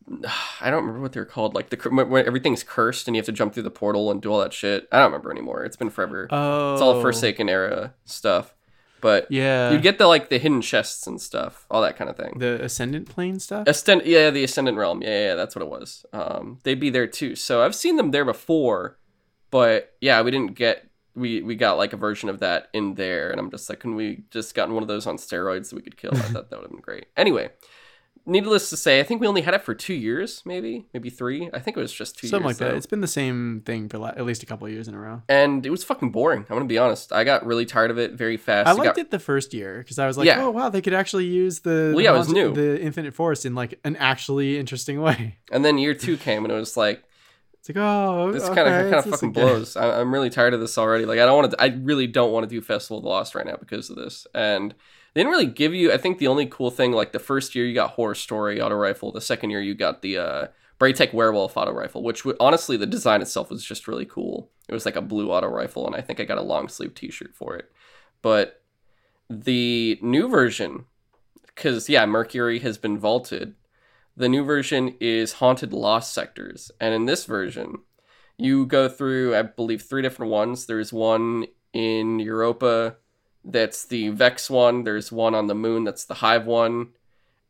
I 0.61 0.69
don't 0.69 0.81
remember 0.83 1.01
what 1.01 1.13
they're 1.13 1.25
called. 1.25 1.53
Like 1.53 1.69
the 1.69 1.77
when 1.89 2.25
everything's 2.25 2.63
cursed 2.63 3.07
and 3.07 3.15
you 3.15 3.19
have 3.19 3.25
to 3.27 3.31
jump 3.31 3.53
through 3.53 3.63
the 3.63 3.71
portal 3.71 4.09
and 4.11 4.21
do 4.21 4.31
all 4.31 4.39
that 4.39 4.53
shit. 4.53 4.87
I 4.91 4.97
don't 4.97 5.07
remember 5.07 5.31
anymore. 5.31 5.63
It's 5.65 5.75
been 5.75 5.89
forever. 5.89 6.27
Oh, 6.31 6.73
It's 6.73 6.81
all 6.81 7.01
Forsaken 7.01 7.49
era 7.49 7.93
stuff. 8.05 8.53
But 8.99 9.27
Yeah, 9.29 9.71
you 9.71 9.79
get 9.79 9.99
the 9.99 10.07
like 10.07 10.29
the 10.29 10.39
hidden 10.39 10.61
chests 10.61 11.05
and 11.05 11.21
stuff, 11.21 11.67
all 11.69 11.83
that 11.83 11.97
kind 11.97 12.09
of 12.09 12.17
thing. 12.17 12.39
the 12.39 12.63
ascendant 12.63 13.07
plane 13.07 13.39
stuff. 13.39 13.67
Ascend, 13.67 14.01
yeah, 14.05 14.31
the 14.31 14.43
Ascendant 14.43 14.75
Realm. 14.77 15.03
Yeah, 15.03 15.27
yeah, 15.27 15.35
that's 15.35 15.55
what 15.55 15.61
it 15.61 15.69
was. 15.69 16.03
Um, 16.13 16.57
they'd 16.63 16.79
be 16.79 16.89
there 16.89 17.05
too. 17.05 17.35
So 17.35 17.61
I've 17.61 17.75
seen 17.75 17.97
them 17.97 18.09
there 18.09 18.25
before, 18.25 18.97
but 19.51 19.93
yeah, 20.01 20.19
we 20.23 20.31
didn't 20.31 20.55
get 20.55 20.89
we 21.13 21.41
we 21.43 21.55
got 21.55 21.77
like 21.77 21.93
a 21.93 21.97
version 21.97 22.27
of 22.27 22.39
that 22.39 22.69
in 22.73 22.95
there, 22.95 23.29
and 23.29 23.39
I'm 23.39 23.51
just 23.51 23.69
like, 23.69 23.81
can 23.81 23.93
we 23.95 24.23
just 24.31 24.55
gotten 24.55 24.73
one 24.73 24.83
of 24.83 24.87
those 24.89 25.05
on 25.05 25.17
steroids 25.17 25.69
that 25.69 25.75
we 25.75 25.81
could 25.83 25.97
kill? 25.97 26.11
I 26.15 26.19
thought 26.33 26.49
that 26.49 26.55
would 26.57 26.63
have 26.65 26.71
been 26.71 26.81
great. 26.81 27.05
Anyway, 27.15 27.49
needless 28.27 28.69
to 28.69 28.77
say, 28.77 28.99
I 28.99 29.03
think 29.03 29.21
we 29.21 29.27
only 29.27 29.41
had 29.41 29.53
it 29.53 29.63
for 29.63 29.73
two 29.73 29.93
years, 29.93 30.43
maybe, 30.45 30.85
maybe 30.93 31.09
three. 31.09 31.49
I 31.53 31.59
think 31.59 31.77
it 31.77 31.79
was 31.79 31.91
just 31.93 32.17
two 32.17 32.27
Something 32.27 32.47
years. 32.49 32.57
Something 32.57 32.65
like 32.65 32.69
that. 32.69 32.71
though. 32.73 32.77
It's 32.77 32.85
been 32.85 33.01
the 33.01 33.07
same 33.07 33.63
thing 33.65 33.89
for 33.89 34.05
at 34.05 34.25
least 34.25 34.43
a 34.43 34.45
couple 34.45 34.67
of 34.67 34.73
years 34.73 34.87
in 34.87 34.93
a 34.93 34.99
row. 34.99 35.21
and 35.29 35.65
it 35.65 35.69
was 35.69 35.83
fucking 35.83 36.11
boring. 36.11 36.41
I'm 36.49 36.55
gonna 36.57 36.65
be 36.65 36.77
honest. 36.77 37.11
I 37.13 37.23
got 37.23 37.45
really 37.45 37.65
tired 37.65 37.89
of 37.89 37.97
it 37.97 38.11
very 38.13 38.37
fast. 38.37 38.67
I 38.67 38.71
It 38.71 38.77
liked 38.77 38.95
got- 38.95 38.97
it 38.99 39.11
the 39.11 39.19
first 39.19 39.53
year 39.53 39.79
because 39.79 39.97
I 39.97 40.05
was 40.05 40.17
like, 40.17 40.27
Yeah. 40.27 40.43
oh 40.43 40.51
wow, 40.51 40.69
they 40.69 40.81
could 40.81 40.93
actually 40.93 41.25
use 41.25 41.59
the 41.59 41.93
Well, 41.95 42.03
yeah, 42.03 42.13
it 42.13 42.17
was 42.17 42.29
new. 42.29 42.53
the 42.53 42.79
Infinite 42.81 43.13
Forest 43.15 43.45
in 43.45 43.55
like 43.55 43.79
an 43.83 43.95
actually 43.95 44.59
interesting 44.59 45.01
way. 45.01 45.37
And 45.51 45.63
then 45.63 45.77
year 45.77 45.93
two 45.93 46.17
came, 46.17 46.43
and 46.43 46.51
it 46.51 46.55
was 46.57 46.75
like 46.77 47.03
It's 47.59 47.69
like 47.69 47.77
oh, 47.77 48.31
this 48.31 48.43
okay, 48.43 48.55
kind 48.55 48.67
of 48.67 48.91
kind 48.91 49.05
of 49.05 49.05
fucking 49.11 49.29
again. 49.29 49.43
blows. 49.45 49.75
I, 49.77 49.99
I'm 50.01 50.13
really 50.13 50.29
tired 50.29 50.53
of 50.53 50.59
this 50.59 50.77
already. 50.77 51.05
Like 51.05 51.19
I 51.19 51.25
don't 51.25 51.37
want 51.37 51.51
to. 51.51 51.61
I 51.61 51.67
really 51.67 52.07
don't 52.07 52.31
want 52.31 52.43
to 52.43 52.49
do 52.49 52.61
Festival 52.61 52.97
of 52.97 53.03
the 53.03 53.09
Lost 53.09 53.33
right 53.35 53.45
now 53.45 53.55
because 53.57 53.89
of 53.89 53.95
this. 53.95 54.27
And 54.35 54.75
they 55.17 55.23
didn't 55.23 55.31
really 55.31 55.47
give 55.47 55.73
you. 55.73 55.91
I 55.91 55.97
think 55.97 56.19
the 56.19 56.27
only 56.27 56.45
cool 56.45 56.69
thing, 56.69 56.91
like 56.91 57.11
the 57.11 57.17
first 57.17 57.55
year 57.55 57.65
you 57.65 57.73
got 57.73 57.89
Horror 57.89 58.13
Story 58.13 58.61
auto 58.61 58.75
rifle. 58.75 59.11
The 59.11 59.19
second 59.19 59.49
year 59.49 59.59
you 59.59 59.73
got 59.73 60.03
the 60.03 60.15
uh, 60.19 60.47
Braytech 60.79 61.11
Werewolf 61.11 61.57
auto 61.57 61.71
rifle, 61.71 62.03
which 62.03 62.23
honestly 62.39 62.77
the 62.77 62.85
design 62.85 63.23
itself 63.23 63.49
was 63.49 63.65
just 63.65 63.87
really 63.87 64.05
cool. 64.05 64.51
It 64.69 64.75
was 64.75 64.85
like 64.85 64.95
a 64.95 65.01
blue 65.01 65.31
auto 65.31 65.47
rifle, 65.47 65.87
and 65.87 65.95
I 65.95 66.01
think 66.01 66.19
I 66.19 66.23
got 66.23 66.37
a 66.37 66.43
long 66.43 66.69
sleeve 66.69 66.93
T-shirt 66.93 67.33
for 67.33 67.55
it. 67.55 67.71
But 68.21 68.61
the 69.27 69.97
new 70.03 70.27
version, 70.27 70.85
because 71.47 71.89
yeah, 71.89 72.05
Mercury 72.05 72.59
has 72.59 72.77
been 72.77 72.99
vaulted. 72.99 73.55
The 74.15 74.29
new 74.29 74.43
version 74.43 74.97
is 74.99 75.33
Haunted 75.33 75.73
Lost 75.73 76.13
Sectors, 76.13 76.69
and 76.79 76.93
in 76.93 77.07
this 77.07 77.25
version, 77.25 77.79
you 78.37 78.67
go 78.67 78.87
through, 78.87 79.35
I 79.35 79.41
believe, 79.41 79.81
three 79.81 80.03
different 80.03 80.31
ones. 80.31 80.67
There's 80.67 80.93
one 80.93 81.47
in 81.73 82.19
Europa 82.19 82.97
that's 83.47 83.85
the 83.85 84.09
Vex 84.09 84.49
one. 84.49 84.83
There's 84.83 85.11
one 85.11 85.33
on 85.33 85.47
the 85.47 85.55
moon 85.55 85.85
that's 85.85 86.05
the 86.05 86.15
Hive 86.15 86.45
one, 86.45 86.89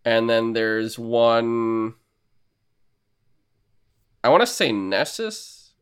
and 0.06 0.30
then 0.30 0.54
there's 0.54 0.98
one. 1.00 1.96
I 4.24 4.30
want 4.30 4.42
to 4.42 4.48
say 4.48 4.72
Nessus 4.72 5.74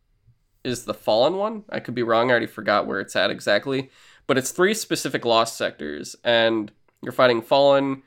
is 0.64 0.86
the 0.86 0.94
Fallen 0.94 1.36
one. 1.36 1.64
I 1.70 1.80
could 1.80 1.96
be 1.96 2.04
wrong. 2.04 2.30
I 2.30 2.32
already 2.32 2.48
forgot 2.48 2.88
where 2.88 3.00
it's 3.00 3.16
at 3.16 3.30
exactly, 3.30 3.90
but 4.26 4.38
it's 4.38 4.52
three 4.52 4.74
specific 4.74 5.26
lost 5.26 5.58
sectors, 5.58 6.16
and 6.24 6.72
you're 7.02 7.12
fighting 7.12 7.42
Fallen, 7.42 8.04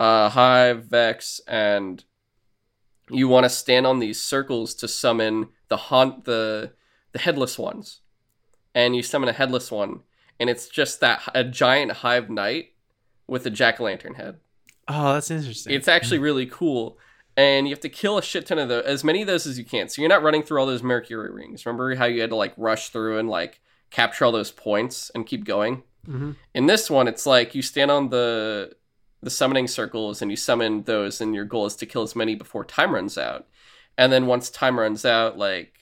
uh, 0.00 0.30
Hive, 0.30 0.86
Vex, 0.86 1.40
and 1.46 2.04
you 3.08 3.28
want 3.28 3.44
to 3.44 3.50
stand 3.50 3.86
on 3.86 4.00
these 4.00 4.20
circles 4.20 4.74
to 4.74 4.88
summon 4.88 5.48
the 5.68 5.76
haunt 5.76 6.24
the 6.24 6.72
the 7.12 7.20
headless 7.20 7.56
ones, 7.56 8.00
and 8.74 8.96
you 8.96 9.02
summon 9.02 9.28
a 9.28 9.32
headless 9.32 9.70
one, 9.70 10.00
and 10.40 10.50
it's 10.50 10.68
just 10.68 11.00
that 11.00 11.22
a 11.34 11.44
giant 11.44 11.92
hive 11.92 12.28
knight 12.30 12.72
with 13.26 13.46
a 13.46 13.50
jack 13.50 13.80
o' 13.80 13.84
lantern 13.84 14.14
head. 14.14 14.38
Oh, 14.88 15.14
that's 15.14 15.30
interesting. 15.30 15.72
It's 15.74 15.88
actually 15.88 16.18
really 16.18 16.46
cool, 16.46 16.98
and 17.36 17.66
you 17.66 17.72
have 17.72 17.80
to 17.80 17.88
kill 17.88 18.18
a 18.18 18.22
shit 18.22 18.46
ton 18.46 18.58
of 18.58 18.68
those, 18.68 18.84
as 18.84 19.04
many 19.04 19.22
of 19.22 19.26
those 19.26 19.46
as 19.46 19.58
you 19.58 19.64
can. 19.64 19.88
So 19.88 20.02
you're 20.02 20.08
not 20.08 20.22
running 20.22 20.42
through 20.42 20.58
all 20.60 20.66
those 20.66 20.82
mercury 20.82 21.30
rings. 21.30 21.64
Remember 21.64 21.94
how 21.94 22.06
you 22.06 22.20
had 22.20 22.30
to 22.30 22.36
like 22.36 22.52
rush 22.56 22.88
through 22.88 23.18
and 23.18 23.28
like 23.28 23.60
capture 23.90 24.24
all 24.24 24.32
those 24.32 24.50
points 24.50 25.10
and 25.14 25.26
keep 25.26 25.44
going. 25.44 25.82
Mhm. 26.08 26.36
In 26.54 26.66
this 26.66 26.90
one, 26.90 27.06
it's 27.06 27.26
like 27.26 27.54
you 27.54 27.62
stand 27.62 27.90
on 27.90 28.08
the 28.08 28.74
the 29.22 29.30
summoning 29.30 29.68
circles 29.68 30.20
and 30.20 30.32
you 30.32 30.36
summon 30.36 30.82
those, 30.82 31.20
and 31.20 31.32
your 31.32 31.44
goal 31.44 31.64
is 31.66 31.76
to 31.76 31.86
kill 31.86 32.02
as 32.02 32.16
many 32.16 32.34
before 32.34 32.64
time 32.64 32.92
runs 32.92 33.16
out. 33.16 33.46
And 33.96 34.12
then 34.12 34.26
once 34.26 34.50
time 34.50 34.80
runs 34.80 35.04
out, 35.04 35.38
like 35.38 35.81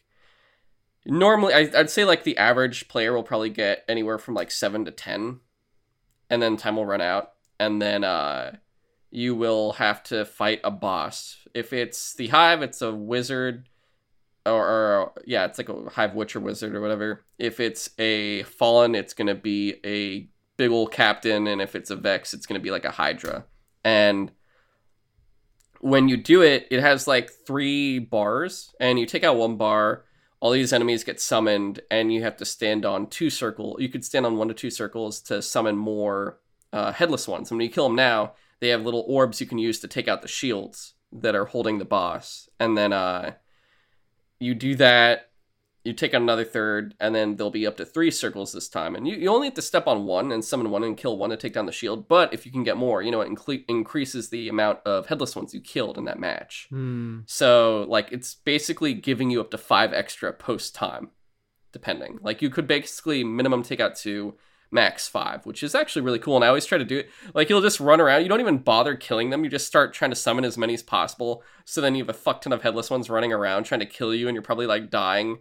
normally, 1.06 1.54
I, 1.54 1.70
I'd 1.76 1.90
say 1.90 2.04
like 2.04 2.24
the 2.24 2.36
average 2.36 2.88
player 2.88 3.12
will 3.12 3.22
probably 3.22 3.50
get 3.50 3.84
anywhere 3.88 4.18
from 4.18 4.34
like 4.34 4.50
seven 4.50 4.84
to 4.84 4.90
ten, 4.90 5.40
and 6.28 6.42
then 6.42 6.56
time 6.56 6.76
will 6.76 6.86
run 6.86 7.00
out, 7.00 7.32
and 7.58 7.80
then 7.80 8.04
uh, 8.04 8.56
you 9.10 9.34
will 9.34 9.72
have 9.72 10.02
to 10.04 10.24
fight 10.24 10.60
a 10.64 10.70
boss. 10.70 11.36
If 11.54 11.72
it's 11.72 12.14
the 12.14 12.28
hive, 12.28 12.62
it's 12.62 12.82
a 12.82 12.92
wizard. 12.94 13.68
Or, 14.46 14.66
or 14.66 15.12
yeah, 15.26 15.44
it's 15.44 15.58
like 15.58 15.68
a 15.68 15.90
hive 15.90 16.14
witcher 16.14 16.40
wizard 16.40 16.74
or 16.74 16.80
whatever. 16.80 17.24
If 17.38 17.60
it's 17.60 17.90
a 17.98 18.42
fallen, 18.44 18.94
it's 18.94 19.12
gonna 19.12 19.34
be 19.34 19.74
a 19.84 20.30
big 20.56 20.70
old 20.70 20.92
captain, 20.92 21.46
and 21.46 21.60
if 21.60 21.74
it's 21.76 21.90
a 21.90 21.96
Vex, 21.96 22.32
it's 22.32 22.46
gonna 22.46 22.60
be 22.60 22.70
like 22.70 22.86
a 22.86 22.90
Hydra. 22.90 23.44
And 23.84 24.32
when 25.80 26.08
you 26.08 26.16
do 26.16 26.42
it, 26.42 26.68
it 26.70 26.80
has 26.80 27.06
like 27.06 27.30
three 27.30 27.98
bars, 27.98 28.74
and 28.80 28.98
you 28.98 29.06
take 29.06 29.24
out 29.24 29.36
one 29.36 29.56
bar, 29.56 30.04
all 30.40 30.50
these 30.50 30.72
enemies 30.72 31.04
get 31.04 31.20
summoned, 31.20 31.80
and 31.90 32.12
you 32.12 32.22
have 32.22 32.36
to 32.38 32.44
stand 32.44 32.84
on 32.84 33.06
two 33.06 33.30
circle. 33.30 33.76
You 33.78 33.88
could 33.88 34.04
stand 34.04 34.26
on 34.26 34.36
one 34.36 34.48
to 34.48 34.54
two 34.54 34.70
circles 34.70 35.20
to 35.22 35.42
summon 35.42 35.76
more 35.76 36.38
uh, 36.72 36.92
headless 36.92 37.28
ones. 37.28 37.50
And 37.50 37.58
when 37.58 37.66
you 37.66 37.72
kill 37.72 37.88
them 37.88 37.96
now, 37.96 38.32
they 38.60 38.68
have 38.68 38.82
little 38.82 39.04
orbs 39.06 39.40
you 39.40 39.46
can 39.46 39.58
use 39.58 39.80
to 39.80 39.88
take 39.88 40.08
out 40.08 40.22
the 40.22 40.28
shields 40.28 40.94
that 41.12 41.34
are 41.34 41.46
holding 41.46 41.78
the 41.78 41.84
boss, 41.84 42.48
and 42.58 42.76
then 42.76 42.92
uh, 42.92 43.32
you 44.38 44.54
do 44.54 44.74
that 44.76 45.29
you 45.84 45.94
take 45.94 46.12
out 46.12 46.20
another 46.20 46.44
third, 46.44 46.94
and 47.00 47.14
then 47.14 47.36
there'll 47.36 47.50
be 47.50 47.66
up 47.66 47.78
to 47.78 47.86
three 47.86 48.10
circles 48.10 48.52
this 48.52 48.68
time. 48.68 48.94
And 48.94 49.08
you, 49.08 49.16
you 49.16 49.30
only 49.30 49.46
have 49.46 49.54
to 49.54 49.62
step 49.62 49.86
on 49.86 50.04
one 50.04 50.30
and 50.30 50.44
summon 50.44 50.70
one 50.70 50.84
and 50.84 50.96
kill 50.96 51.16
one 51.16 51.30
to 51.30 51.38
take 51.38 51.54
down 51.54 51.64
the 51.64 51.72
shield. 51.72 52.06
But 52.06 52.34
if 52.34 52.44
you 52.44 52.52
can 52.52 52.64
get 52.64 52.76
more, 52.76 53.00
you 53.00 53.10
know, 53.10 53.22
it 53.22 53.30
incre- 53.30 53.64
increases 53.66 54.28
the 54.28 54.48
amount 54.48 54.80
of 54.84 55.06
headless 55.06 55.34
ones 55.34 55.54
you 55.54 55.60
killed 55.60 55.96
in 55.96 56.04
that 56.04 56.18
match. 56.18 56.66
Hmm. 56.68 57.20
So, 57.24 57.86
like, 57.88 58.12
it's 58.12 58.34
basically 58.34 58.92
giving 58.92 59.30
you 59.30 59.40
up 59.40 59.50
to 59.52 59.58
five 59.58 59.94
extra 59.94 60.32
post 60.34 60.74
time, 60.74 61.10
depending. 61.72 62.18
Like, 62.20 62.42
you 62.42 62.50
could 62.50 62.66
basically 62.66 63.24
minimum 63.24 63.62
take 63.62 63.80
out 63.80 63.96
two, 63.96 64.34
max 64.70 65.08
five, 65.08 65.46
which 65.46 65.62
is 65.62 65.74
actually 65.74 66.02
really 66.02 66.18
cool. 66.18 66.36
And 66.36 66.44
I 66.44 66.48
always 66.48 66.66
try 66.66 66.78
to 66.78 66.84
do 66.84 66.98
it. 66.98 67.10
Like, 67.32 67.48
you'll 67.48 67.62
just 67.62 67.80
run 67.80 68.02
around. 68.02 68.22
You 68.22 68.28
don't 68.28 68.40
even 68.40 68.58
bother 68.58 68.96
killing 68.96 69.30
them. 69.30 69.44
You 69.44 69.50
just 69.50 69.66
start 69.66 69.94
trying 69.94 70.10
to 70.10 70.16
summon 70.16 70.44
as 70.44 70.58
many 70.58 70.74
as 70.74 70.82
possible. 70.82 71.42
So 71.64 71.80
then 71.80 71.94
you 71.94 72.04
have 72.04 72.10
a 72.10 72.18
fuck 72.18 72.42
ton 72.42 72.52
of 72.52 72.62
headless 72.62 72.90
ones 72.90 73.08
running 73.08 73.32
around 73.32 73.64
trying 73.64 73.80
to 73.80 73.86
kill 73.86 74.14
you, 74.14 74.28
and 74.28 74.34
you're 74.34 74.42
probably 74.42 74.66
like 74.66 74.90
dying 74.90 75.38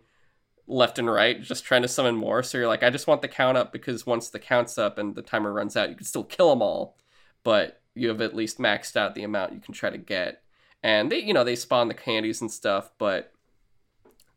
left 0.69 0.99
and 0.99 1.11
right, 1.11 1.41
just 1.41 1.65
trying 1.65 1.81
to 1.81 1.87
summon 1.87 2.15
more. 2.15 2.43
So 2.43 2.57
you're 2.57 2.67
like, 2.67 2.83
I 2.83 2.89
just 2.89 3.07
want 3.07 3.21
the 3.21 3.27
count 3.27 3.57
up 3.57 3.73
because 3.73 4.05
once 4.05 4.29
the 4.29 4.39
count's 4.39 4.77
up 4.77 4.97
and 4.97 5.15
the 5.15 5.21
timer 5.21 5.51
runs 5.51 5.75
out, 5.75 5.89
you 5.89 5.95
can 5.95 6.05
still 6.05 6.23
kill 6.23 6.49
them 6.51 6.61
all, 6.61 6.95
but 7.43 7.81
you 7.95 8.07
have 8.09 8.21
at 8.21 8.35
least 8.35 8.59
maxed 8.59 8.95
out 8.95 9.15
the 9.15 9.23
amount 9.23 9.53
you 9.53 9.59
can 9.59 9.73
try 9.73 9.89
to 9.89 9.97
get. 9.97 10.43
And 10.83 11.11
they, 11.11 11.19
you 11.19 11.33
know, 11.33 11.43
they 11.43 11.55
spawn 11.55 11.87
the 11.89 11.93
candies 11.93 12.39
and 12.39 12.49
stuff, 12.51 12.91
but 12.97 13.33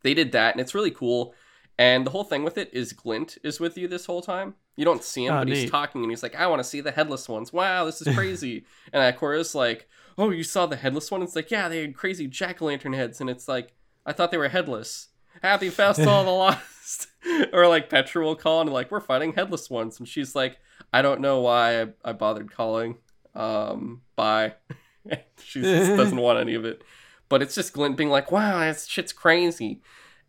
they 0.03 0.15
did 0.15 0.33
that, 0.33 0.55
and 0.55 0.61
it's 0.61 0.75
really 0.75 0.91
cool. 0.91 1.35
And 1.79 2.05
the 2.07 2.11
whole 2.11 2.25
thing 2.25 2.43
with 2.45 2.59
it 2.59 2.71
is 2.73 2.93
Glint 2.93 3.39
is 3.45 3.61
with 3.61 3.79
you 3.79 3.87
this 3.89 4.07
whole 4.07 4.23
time. 4.23 4.55
You 4.77 4.85
don't 4.85 5.05
see 5.05 5.27
him, 5.27 5.35
Oh, 5.35 5.39
but 5.41 5.49
he's 5.49 5.71
talking 5.71 6.03
and 6.03 6.11
he's 6.11 6.23
like, 6.23 6.35
I 6.35 6.47
want 6.47 6.61
to 6.61 6.69
see 6.69 6.81
the 6.81 6.91
headless 6.93 7.29
ones. 7.29 7.53
Wow, 7.53 7.85
this 7.85 8.01
is 8.03 8.15
crazy. 8.17 8.65
and 8.93 9.17
Ikora's 9.17 9.55
like, 9.55 9.89
Oh, 10.19 10.31
you 10.31 10.45
saw 10.45 10.67
the 10.67 10.77
headless 10.77 11.11
one? 11.11 11.23
It's 11.23 11.37
like, 11.37 11.51
Yeah, 11.51 11.69
they 11.69 11.81
had 11.83 11.95
crazy 11.97 12.27
jack 12.27 12.61
o' 12.63 12.67
lantern 12.67 12.93
heads. 12.93 13.21
And 13.21 13.29
it's 13.31 13.49
like, 13.49 13.73
I 14.05 14.13
thought 14.13 14.31
they 14.31 14.39
were 14.39 14.49
headless. 14.49 15.09
Happy 15.43 15.71
Festival 15.71 16.13
of 16.13 16.27
the 16.27 16.33
Lost. 16.33 17.09
or 17.53 17.67
like 17.67 17.89
Petra 17.89 18.25
will 18.25 18.37
call 18.37 18.61
and 18.61 18.73
like, 18.73 18.91
We're 18.91 19.01
fighting 19.01 19.33
headless 19.35 19.69
ones. 19.69 19.99
And 19.99 20.09
she's 20.09 20.35
like, 20.35 20.59
I 20.93 21.03
don't 21.03 21.21
know 21.21 21.41
why 21.41 21.83
I, 21.83 21.87
I 22.05 22.13
bothered 22.13 22.53
calling. 22.53 22.97
Um, 23.35 24.03
bye. 24.17 24.55
she 25.43 25.61
just 25.63 25.97
doesn't 25.97 26.19
want 26.19 26.39
any 26.39 26.55
of 26.55 26.65
it. 26.65 26.83
But 27.29 27.43
it's 27.43 27.55
just 27.55 27.73
Glint 27.73 27.97
being 27.97 28.11
like, 28.11 28.33
Wow, 28.33 28.61
that 28.61 28.79
shit's 28.81 29.13
crazy. 29.13 29.83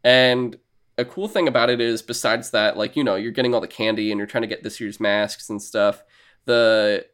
And 0.03 0.57
a 0.97 1.05
cool 1.05 1.27
thing 1.27 1.47
about 1.47 1.69
it 1.69 1.81
is 1.81 2.01
besides 2.01 2.51
that 2.51 2.77
like 2.77 2.95
you 2.95 3.03
know 3.03 3.15
you're 3.15 3.31
getting 3.31 3.53
all 3.53 3.61
the 3.61 3.67
candy 3.67 4.11
and 4.11 4.17
you're 4.17 4.27
trying 4.27 4.43
to 4.43 4.47
get 4.47 4.63
this 4.63 4.79
year's 4.79 4.99
masks 4.99 5.49
and 5.49 5.61
stuff 5.61 6.03
the 6.45 7.05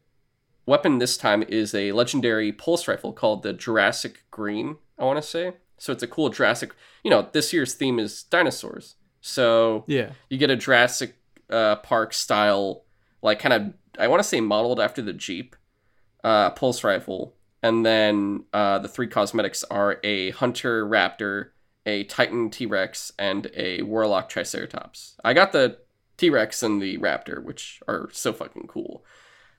weapon 0.66 1.00
this 1.00 1.18
time 1.18 1.44
is 1.44 1.74
a 1.74 1.92
legendary 1.92 2.52
pulse 2.52 2.88
rifle 2.88 3.14
called 3.14 3.44
the 3.44 3.54
jurassic 3.54 4.24
green 4.32 4.78
i 4.98 5.04
want 5.04 5.18
to 5.18 5.28
say 5.28 5.54
so 5.80 5.92
it's 5.92 6.04
a 6.04 6.08
cool 6.08 6.30
jurassic 6.30 6.74
you 7.04 7.10
know 7.10 7.28
this 7.32 7.52
year's 7.52 7.74
theme 7.74 7.98
is 8.00 8.24
dinosaurs 8.24 8.96
so 9.22 9.84
Yeah. 9.88 10.12
you 10.30 10.38
get 10.38 10.50
a 10.52 10.56
jurassic 10.56 11.16
uh, 11.50 11.78
park 11.78 12.14
style 12.14 12.84
like 13.22 13.40
kind 13.40 13.54
of 13.54 13.74
i 13.98 14.08
want 14.08 14.22
to 14.22 14.28
say 14.28 14.40
modeled 14.40 14.80
after 14.80 15.02
the 15.02 15.14
jeep 15.14 15.56
uh, 16.24 16.52
pulse 16.52 16.84
rifle 16.84 17.34
and 17.64 17.86
then 17.86 18.44
uh, 18.54 18.78
the 18.80 18.88
three 18.88 19.08
cosmetics 19.08 19.64
are 19.66 20.00
a 20.04 20.30
hunter 20.32 20.86
raptor 20.86 21.50
a 21.86 22.04
Titan 22.04 22.50
T 22.52 22.66
Rex, 22.68 23.12
and 23.18 23.50
a 23.56 23.82
Warlock 23.82 24.30
Triceratops. 24.30 25.16
I 25.24 25.34
got 25.34 25.54
the 25.54 25.80
T 26.18 26.30
Rex 26.30 26.62
and 26.62 26.80
the 26.82 26.98
Raptor, 27.00 27.42
which 27.42 27.82
are 27.88 28.10
so 28.12 28.32
fucking 28.34 28.68
cool. 28.68 29.04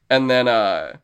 And 0.09 0.30
then 0.30 0.46
uh, 0.46 0.98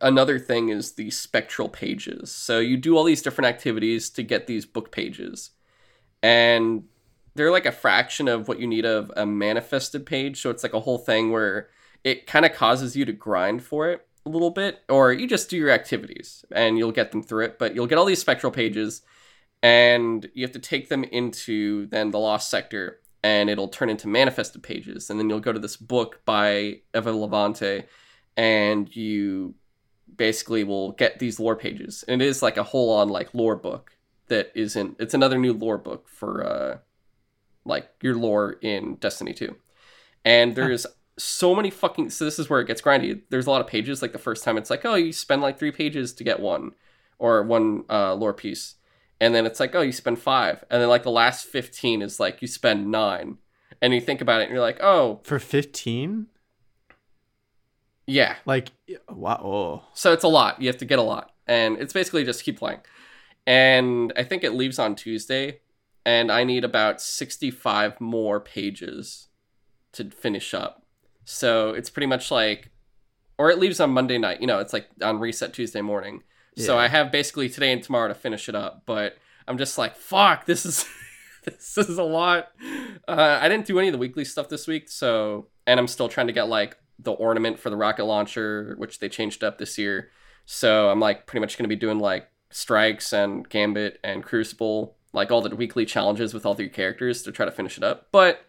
another 0.00 0.38
thing 0.38 0.68
is 0.68 0.92
the 0.92 1.10
spectral 1.10 1.68
pages. 1.68 2.30
So 2.32 2.58
you 2.58 2.76
do 2.76 2.96
all 2.96 3.04
these 3.04 3.22
different 3.22 3.48
activities 3.48 4.10
to 4.10 4.22
get 4.22 4.46
these 4.46 4.66
book 4.66 4.90
pages, 4.92 5.50
and 6.22 6.84
they're 7.34 7.50
like 7.50 7.66
a 7.66 7.72
fraction 7.72 8.28
of 8.28 8.46
what 8.48 8.60
you 8.60 8.66
need 8.66 8.84
of 8.84 9.10
a 9.16 9.26
manifested 9.26 10.06
page. 10.06 10.40
So 10.40 10.50
it's 10.50 10.62
like 10.62 10.74
a 10.74 10.80
whole 10.80 10.98
thing 10.98 11.32
where 11.32 11.68
it 12.04 12.26
kind 12.26 12.44
of 12.44 12.52
causes 12.52 12.96
you 12.96 13.04
to 13.04 13.12
grind 13.12 13.62
for 13.62 13.88
it 13.90 14.06
a 14.26 14.30
little 14.30 14.50
bit, 14.50 14.82
or 14.88 15.12
you 15.12 15.26
just 15.26 15.50
do 15.50 15.56
your 15.56 15.70
activities 15.70 16.44
and 16.52 16.78
you'll 16.78 16.92
get 16.92 17.10
them 17.10 17.22
through 17.22 17.44
it. 17.44 17.58
But 17.58 17.74
you'll 17.74 17.86
get 17.86 17.98
all 17.98 18.04
these 18.04 18.20
spectral 18.20 18.52
pages 18.52 19.02
and 19.62 20.30
you 20.34 20.44
have 20.44 20.52
to 20.52 20.58
take 20.58 20.88
them 20.88 21.04
into 21.04 21.86
then 21.86 22.10
the 22.10 22.18
lost 22.18 22.50
sector 22.50 23.00
and 23.22 23.48
it'll 23.48 23.68
turn 23.68 23.88
into 23.88 24.06
manifested 24.06 24.62
pages, 24.62 25.08
and 25.08 25.18
then 25.18 25.30
you'll 25.30 25.40
go 25.40 25.52
to 25.52 25.58
this 25.58 25.78
book 25.78 26.20
by 26.26 26.80
Eva 26.94 27.10
Levante, 27.10 27.84
and 28.36 28.94
you 28.94 29.54
basically 30.16 30.64
will 30.64 30.92
get 30.92 31.18
these 31.18 31.40
lore 31.40 31.56
pages, 31.56 32.04
and 32.08 32.20
it 32.22 32.26
is 32.26 32.42
like 32.42 32.56
a 32.56 32.62
whole 32.62 32.90
on 32.90 33.08
like 33.08 33.34
lore 33.34 33.56
book 33.56 33.96
that 34.28 34.52
isn't. 34.54 34.96
It's 34.98 35.14
another 35.14 35.38
new 35.38 35.52
lore 35.52 35.78
book 35.78 36.08
for 36.08 36.46
uh, 36.46 36.78
like 37.64 37.88
your 38.02 38.14
lore 38.14 38.56
in 38.60 38.96
Destiny 38.96 39.32
Two, 39.32 39.56
and 40.24 40.54
there's 40.54 40.86
so 41.16 41.54
many 41.54 41.70
fucking 41.70 42.10
so 42.10 42.24
this 42.24 42.38
is 42.38 42.50
where 42.50 42.60
it 42.60 42.66
gets 42.66 42.82
grindy. 42.82 43.22
There's 43.30 43.46
a 43.46 43.50
lot 43.50 43.60
of 43.60 43.66
pages 43.66 44.02
like 44.02 44.12
the 44.12 44.18
first 44.18 44.44
time 44.44 44.58
it's 44.58 44.70
like 44.70 44.84
oh 44.84 44.94
you 44.94 45.12
spend 45.12 45.42
like 45.42 45.58
three 45.58 45.70
pages 45.70 46.12
to 46.14 46.24
get 46.24 46.40
one 46.40 46.72
or 47.18 47.42
one 47.42 47.84
uh, 47.88 48.14
lore 48.14 48.34
piece. 48.34 48.74
And 49.20 49.34
then 49.34 49.46
it's 49.46 49.60
like 49.60 49.74
oh 49.74 49.80
you 49.80 49.92
spend 49.92 50.18
five. 50.18 50.64
And 50.70 50.82
then 50.82 50.88
like 50.88 51.04
the 51.04 51.10
last 51.10 51.46
15 51.46 52.02
is 52.02 52.18
like 52.18 52.42
you 52.42 52.48
spend 52.48 52.90
nine. 52.90 53.38
And 53.80 53.92
you 53.92 54.00
think 54.00 54.20
about 54.20 54.40
it 54.40 54.44
and 54.44 54.52
you're 54.52 54.60
like 54.60 54.82
oh 54.82 55.20
For 55.22 55.38
15? 55.38 56.26
Yeah. 58.06 58.36
Like, 58.44 58.70
wow. 59.08 59.40
Oh. 59.42 59.82
so 59.94 60.12
it's 60.12 60.24
a 60.24 60.28
lot. 60.28 60.60
You 60.60 60.68
have 60.68 60.78
to 60.78 60.84
get 60.84 60.98
a 60.98 61.02
lot. 61.02 61.30
And 61.46 61.78
it's 61.78 61.92
basically 61.92 62.24
just 62.24 62.44
keep 62.44 62.58
playing. 62.58 62.80
And 63.46 64.12
i 64.16 64.22
think 64.22 64.42
it 64.42 64.54
leaves 64.54 64.78
on 64.78 64.94
tuesday 64.94 65.60
and 66.06 66.32
i 66.32 66.44
need 66.44 66.64
about 66.64 66.98
65 67.00 68.00
more 68.00 68.40
pages 68.40 69.28
to 69.92 70.10
finish 70.10 70.54
up. 70.54 70.86
So 71.24 71.70
it's 71.70 71.90
pretty 71.90 72.06
much 72.06 72.30
like 72.30 72.70
or 73.36 73.50
it 73.50 73.58
leaves 73.58 73.80
on 73.80 73.90
monday 73.90 74.18
night. 74.18 74.40
You 74.40 74.46
know 74.46 74.60
it's 74.60 74.72
like 74.72 74.88
on 75.02 75.20
reset 75.20 75.52
tuesday 75.52 75.82
morning. 75.82 76.22
So 76.56 76.78
i 76.78 76.88
have 76.88 77.12
basically 77.12 77.48
today 77.48 77.72
and 77.72 77.82
tomorrow 77.82 78.08
to 78.08 78.14
finish 78.14 78.48
it 78.48 78.54
up 78.54 78.84
but 78.86 79.16
i'm 79.48 79.58
just 79.58 79.76
like 79.76 79.96
fuck 79.96 80.46
this 80.46 80.64
is 80.64 80.86
this 81.44 81.76
is 81.76 81.98
a 81.98 82.02
lot. 82.02 82.48
Uh, 83.06 83.38
i 83.42 83.48
didn't 83.48 83.66
do 83.66 83.78
any 83.78 83.88
of 83.88 83.92
the 83.92 83.98
weekly 83.98 84.24
stuff 84.24 84.48
this 84.48 84.66
week 84.66 84.88
so 84.88 85.48
and 85.66 85.78
i'm 85.78 85.88
still 85.88 86.08
trying 86.08 86.28
to 86.28 86.32
get 86.32 86.48
like 86.48 86.78
the 86.98 87.12
ornament 87.12 87.58
for 87.58 87.70
the 87.70 87.76
rocket 87.76 88.04
launcher 88.04 88.74
which 88.78 88.98
they 88.98 89.08
changed 89.08 89.42
up 89.42 89.58
this 89.58 89.78
year. 89.78 90.10
So 90.44 90.90
i'm 90.90 91.00
like 91.00 91.26
pretty 91.26 91.40
much 91.40 91.56
going 91.56 91.64
to 91.64 91.74
be 91.74 91.76
doing 91.76 91.98
like 91.98 92.28
strikes 92.50 93.12
and 93.12 93.48
gambit 93.48 93.98
and 94.04 94.22
crucible 94.22 94.96
like 95.12 95.30
all 95.30 95.40
the 95.40 95.54
weekly 95.54 95.84
challenges 95.84 96.34
with 96.34 96.44
all 96.44 96.54
three 96.54 96.68
characters 96.68 97.22
to 97.22 97.32
try 97.32 97.44
to 97.44 97.52
finish 97.52 97.76
it 97.76 97.84
up. 97.84 98.08
But 98.12 98.44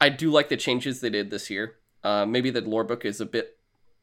i 0.00 0.08
do 0.08 0.30
like 0.30 0.48
the 0.48 0.56
changes 0.56 1.00
they 1.00 1.10
did 1.10 1.30
this 1.30 1.50
year. 1.50 1.76
Uh, 2.02 2.24
maybe 2.24 2.50
the 2.50 2.62
lore 2.62 2.84
book 2.84 3.04
is 3.04 3.20
a 3.20 3.26
bit 3.26 3.58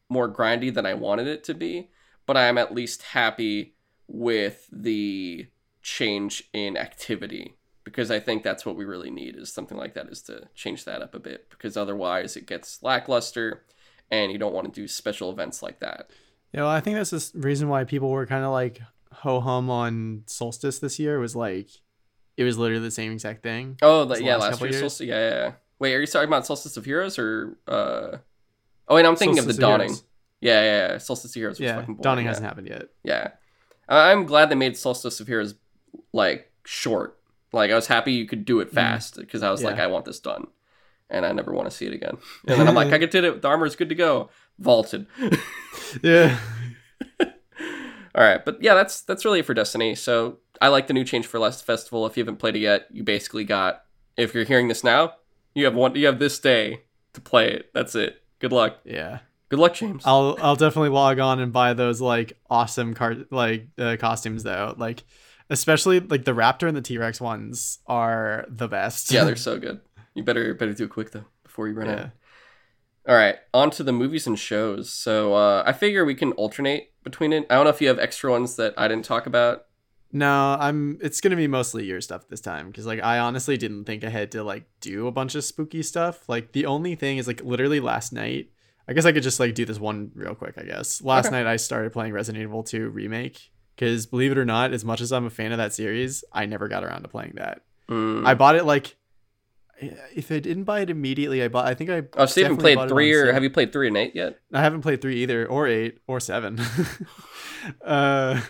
more 0.10 0.32
grindy 0.32 0.74
than 0.74 0.86
i 0.86 0.94
wanted 0.94 1.28
it 1.28 1.44
to 1.44 1.54
be 1.54 1.90
but 2.26 2.38
i 2.38 2.46
am 2.46 2.58
at 2.58 2.74
least 2.74 3.02
happy 3.02 3.76
with 4.08 4.68
the 4.72 5.48
change 5.82 6.44
in 6.54 6.78
activity 6.78 7.56
because 7.84 8.12
I 8.12 8.20
think 8.20 8.44
that's 8.44 8.66
what 8.66 8.76
we 8.76 8.84
really 8.84 9.10
need 9.10 9.38
is 9.38 9.52
something 9.52 9.78
like 9.78 9.94
that 9.94 10.10
is 10.10 10.22
to 10.24 10.50
change 10.54 10.84
that 10.84 11.02
up 11.02 11.16
a 11.16 11.20
bit 11.20 11.50
because 11.50 11.78
otherwise 11.78 12.36
it 12.36 12.46
gets 12.46 12.84
lackluster 12.84 13.64
and 14.12 14.32
you 14.32 14.38
don't 14.38 14.54
want 14.54 14.74
to 14.74 14.82
do 14.82 14.88
special 14.88 15.32
events 15.32 15.62
like 15.62 15.80
that. 15.80 16.10
Yeah, 16.54 16.62
well, 16.62 16.70
I 16.70 16.80
think 16.80 16.96
that's 16.96 17.12
the 17.12 17.40
reason 17.40 17.68
why 17.70 17.84
people 17.84 18.10
were 18.10 18.26
kind 18.26 18.44
of 18.44 18.52
like 18.52 18.82
ho 19.12 19.40
hum 19.40 19.70
on 19.70 20.24
Solstice 20.28 20.80
this 20.80 21.00
year 21.00 21.20
was 21.20 21.36
like, 21.36 21.70
it 22.38 22.44
was 22.44 22.58
literally 22.58 22.84
the 22.84 22.92
same 22.92 23.12
exact 23.12 23.44
thing. 23.44 23.78
Oh, 23.82 24.04
yeah, 24.16 24.38
last 24.38 24.62
years? 24.62 24.80
Solstice. 24.80 25.08
Yeah, 25.08 25.30
yeah, 25.30 25.36
yeah. 25.36 25.52
Wait, 25.80 25.94
are 25.94 26.00
you 26.00 26.08
talking 26.08 26.28
about 26.28 26.46
Solstice 26.46 26.78
of 26.78 26.86
Heroes 26.86 27.20
or? 27.20 27.58
uh 27.68 28.18
Oh, 28.88 28.96
wait, 28.96 29.06
I'm 29.06 29.16
thinking 29.16 29.36
Solstice 29.36 29.56
of 29.56 29.58
the 29.58 29.62
Dawning. 29.62 29.88
Heroes. 29.88 30.04
Yeah, 30.40 30.62
yeah, 30.62 30.92
yeah. 30.94 30.98
Solstice 31.00 31.32
of 31.32 31.36
Heroes 31.36 31.60
was 31.60 31.66
Yeah, 31.66 31.76
fucking 31.76 31.96
boring. 31.96 32.02
Dawning 32.02 32.26
yeah. 32.26 32.30
hasn't 32.30 32.46
happened 32.46 32.68
yet. 32.68 32.88
Yeah, 33.04 33.32
I'm 33.90 34.26
glad 34.26 34.50
they 34.50 34.56
made 34.56 34.78
Solstice 34.78 35.20
of 35.20 35.28
Heroes 35.28 35.56
like 36.14 36.52
short. 36.64 37.18
Like 37.52 37.72
I 37.72 37.76
was 37.76 37.88
happy 37.88 38.14
you 38.14 38.26
could 38.28 38.46
do 38.46 38.60
it 38.60 38.72
fast 38.72 39.18
because 39.18 39.44
I 39.44 39.52
was 39.52 39.64
like, 39.64 39.78
I 39.80 39.88
want 39.88 40.06
this 40.06 40.20
done, 40.20 40.48
and 41.10 41.26
I 41.26 41.32
never 41.32 41.54
want 41.54 41.70
to 41.70 41.76
see 41.76 41.86
it 41.86 41.94
again. 41.94 42.18
And 42.48 42.60
then 42.60 42.68
I'm 42.68 42.76
like, 42.76 42.92
I 42.94 42.98
did 42.98 43.16
it. 43.24 43.42
The 43.42 43.48
armor's 43.48 43.76
good 43.76 43.90
to 43.90 43.96
go. 43.96 44.30
Vaulted. 44.60 45.08
Yeah. 46.04 46.38
All 47.22 48.24
right, 48.24 48.44
but 48.44 48.62
yeah, 48.62 48.74
that's 48.74 49.02
that's 49.02 49.24
really 49.24 49.40
it 49.40 49.46
for 49.46 49.54
Destiny. 49.54 49.94
So 49.94 50.40
I 50.60 50.70
like 50.70 50.88
the 50.88 50.94
new 50.94 51.04
change 51.04 51.28
for 51.28 51.40
Last 51.40 51.64
Festival. 51.66 52.06
If 52.08 52.18
you 52.18 52.24
haven't 52.24 52.38
played 52.38 52.56
it 52.56 52.60
yet, 52.60 52.88
you 52.92 53.04
basically 53.04 53.44
got. 53.44 53.84
If 54.18 54.34
you're 54.34 54.44
hearing 54.44 54.68
this 54.68 54.84
now, 54.84 55.14
you 55.54 55.66
have 55.66 55.76
one. 55.76 55.96
You 55.96 56.08
have 56.08 56.18
this 56.18 56.40
day 56.40 56.82
to 57.14 57.22
play 57.22 57.52
it. 57.52 57.70
That's 57.76 57.94
it. 57.94 58.24
Good 58.40 58.52
luck. 58.52 58.80
Yeah. 58.84 59.20
Good 59.50 59.60
luck, 59.60 59.76
James. 59.76 60.02
I'll 60.06 60.36
I'll 60.42 60.56
definitely 60.56 60.90
log 60.90 61.20
on 61.20 61.40
and 61.40 61.54
buy 61.54 61.74
those 61.74 62.02
like 62.02 62.34
awesome 62.50 62.96
card 62.96 63.28
like 63.30 63.68
uh, 63.78 63.98
costumes 64.00 64.42
though. 64.44 64.74
Like 64.76 65.04
especially 65.52 66.00
like 66.00 66.26
the 66.26 66.34
Raptor 66.34 66.68
and 66.68 66.76
the 66.76 66.82
T 66.82 66.98
Rex 66.98 67.22
ones 67.22 67.80
are 67.86 68.46
the 68.50 68.68
best. 68.68 69.12
yeah, 69.12 69.24
they're 69.26 69.36
so 69.36 69.60
good. 69.60 69.80
You 70.18 70.24
better 70.24 70.54
better 70.54 70.74
do 70.74 70.86
it 70.86 70.90
quick 70.90 71.12
though 71.12 71.26
before 71.44 71.68
you 71.68 71.74
run 71.76 71.88
out. 71.88 71.98
yeah. 71.98 72.10
All 73.08 73.16
right, 73.16 73.36
on 73.54 73.70
to 73.72 73.84
the 73.84 73.94
movies 73.94 74.28
and 74.28 74.38
shows. 74.38 74.90
So 74.92 75.34
uh, 75.34 75.64
I 75.66 75.72
figure 75.72 76.04
we 76.04 76.14
can 76.16 76.34
alternate 76.34 76.92
between 77.06 77.32
it. 77.32 77.46
I 77.50 77.56
don't 77.56 77.64
know 77.64 77.70
if 77.70 77.80
you 77.82 77.88
have 77.88 78.00
extra 78.00 78.30
ones 78.32 78.58
that 78.58 78.74
I 78.78 78.90
didn't 78.90 79.06
talk 79.06 79.26
about. 79.26 79.64
No, 80.12 80.58
I'm. 80.60 80.98
It's 81.02 81.22
gonna 81.22 81.36
be 81.38 81.48
mostly 81.48 81.86
your 81.86 82.02
stuff 82.02 82.28
this 82.28 82.42
time 82.42 82.68
because 82.68 82.86
like 82.86 83.02
I 83.02 83.20
honestly 83.20 83.56
didn't 83.58 83.86
think 83.86 84.04
I 84.04 84.10
had 84.10 84.32
to 84.34 84.44
like 84.44 84.66
do 84.82 85.08
a 85.08 85.12
bunch 85.12 85.36
of 85.36 85.44
spooky 85.44 85.84
stuff. 85.84 86.28
Like 86.28 86.52
the 86.52 86.66
only 86.66 86.96
thing 86.96 87.18
is 87.18 87.28
like 87.28 87.42
literally 87.44 87.80
last 87.80 88.12
night. 88.12 88.50
I 88.90 88.94
guess 88.94 89.06
I 89.06 89.12
could 89.12 89.24
just 89.24 89.40
like 89.40 89.54
do 89.54 89.66
this 89.66 89.80
one 89.80 90.12
real 90.16 90.34
quick. 90.34 90.56
I 90.58 90.64
guess 90.64 91.02
last 91.02 91.28
Okay. 91.28 91.36
night 91.36 91.46
I 91.46 91.58
started 91.58 91.92
playing 91.94 92.14
Resident 92.14 92.42
Evil 92.42 92.64
2 92.64 92.90
remake 92.90 93.52
because 93.76 94.06
believe 94.06 94.32
it 94.32 94.38
or 94.38 94.46
not, 94.46 94.72
as 94.74 94.84
much 94.86 95.02
as 95.02 95.12
I'm 95.12 95.26
a 95.26 95.30
fan 95.30 95.52
of 95.52 95.58
that 95.60 95.74
series, 95.74 96.24
I 96.32 96.46
never 96.46 96.68
got 96.70 96.84
around 96.86 97.02
to 97.04 97.10
playing 97.10 97.34
that. 97.36 97.64
Mm. 97.90 98.26
I 98.26 98.34
bought 98.34 98.56
it 98.56 98.66
like. 98.66 98.96
If 99.80 100.32
I 100.32 100.40
didn't 100.40 100.64
buy 100.64 100.80
it 100.82 100.90
immediately, 100.90 101.44
I 101.44 101.48
bought. 101.50 101.66
I 101.66 101.74
think 101.74 101.90
I. 101.90 102.04
oh, 102.18 102.26
so 102.26 102.40
you 102.40 102.46
haven't 102.46 102.60
played 102.60 102.88
three, 102.90 103.14
or 103.14 103.32
have 103.32 103.44
you 103.44 103.50
played 103.50 103.72
three 103.72 103.88
and 103.88 103.98
eight 103.98 104.16
yet? 104.16 104.40
I 104.52 104.62
haven't 104.62 104.82
played 104.82 105.02
three 105.02 105.22
either, 105.24 105.46
or 105.46 105.68
eight, 105.68 106.00
or 106.08 106.20
seven. 106.20 106.60
uh, 107.86 108.42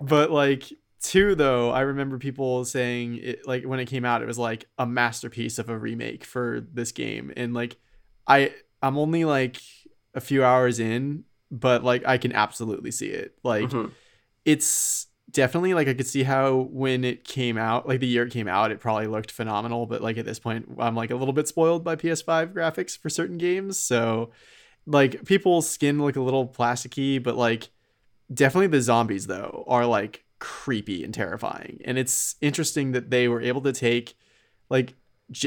but 0.00 0.30
like 0.30 0.64
two 1.02 1.34
though, 1.34 1.70
I 1.70 1.80
remember 1.80 2.18
people 2.18 2.64
saying 2.64 3.18
it 3.22 3.46
like 3.46 3.64
when 3.64 3.80
it 3.80 3.86
came 3.86 4.04
out, 4.04 4.22
it 4.22 4.26
was 4.26 4.38
like 4.38 4.66
a 4.78 4.86
masterpiece 4.86 5.58
of 5.58 5.68
a 5.68 5.76
remake 5.78 6.24
for 6.24 6.64
this 6.72 6.92
game, 6.92 7.32
and 7.36 7.54
like 7.54 7.76
I 8.26 8.52
I'm 8.82 8.98
only 8.98 9.24
like 9.24 9.60
a 10.14 10.20
few 10.20 10.44
hours 10.44 10.78
in, 10.78 11.24
but 11.50 11.82
like 11.82 12.06
I 12.06 12.18
can 12.18 12.32
absolutely 12.32 12.90
see 12.90 13.08
it. 13.08 13.36
Like 13.42 13.70
Mhm. 13.70 13.90
it's 14.44 15.06
definitely 15.36 15.74
like 15.74 15.86
I 15.86 15.92
could 15.92 16.06
see 16.06 16.22
how 16.22 16.68
when 16.70 17.04
it 17.04 17.22
came 17.22 17.58
out, 17.58 17.86
like 17.86 18.00
the 18.00 18.06
year 18.06 18.24
it 18.24 18.32
came 18.32 18.48
out, 18.48 18.72
it 18.72 18.80
probably 18.80 19.06
looked 19.06 19.30
phenomenal. 19.30 19.84
But 19.84 20.00
like 20.00 20.16
at 20.16 20.24
this 20.24 20.38
point, 20.38 20.66
I'm 20.78 20.96
like 20.96 21.10
a 21.10 21.14
little 21.14 21.34
bit 21.34 21.46
spoiled 21.46 21.84
by 21.84 21.94
PS5 21.94 22.54
graphics 22.54 22.96
for 22.98 23.10
certain 23.10 23.36
games. 23.36 23.78
So 23.78 24.30
like 24.86 25.26
people's 25.26 25.68
skin 25.68 26.00
look 26.00 26.16
a 26.16 26.22
little 26.22 26.48
plasticky, 26.48 27.22
but 27.22 27.36
like 27.36 27.68
definitely 28.32 28.68
the 28.68 28.80
zombies 28.80 29.26
though 29.26 29.64
are 29.68 29.84
like 29.84 30.24
creepy 30.38 31.04
and 31.04 31.12
terrifying. 31.12 31.82
And 31.84 31.98
it's 31.98 32.36
interesting 32.40 32.92
that 32.92 33.10
they 33.10 33.28
were 33.28 33.42
able 33.42 33.60
to 33.60 33.74
take 33.74 34.16
like 34.70 34.94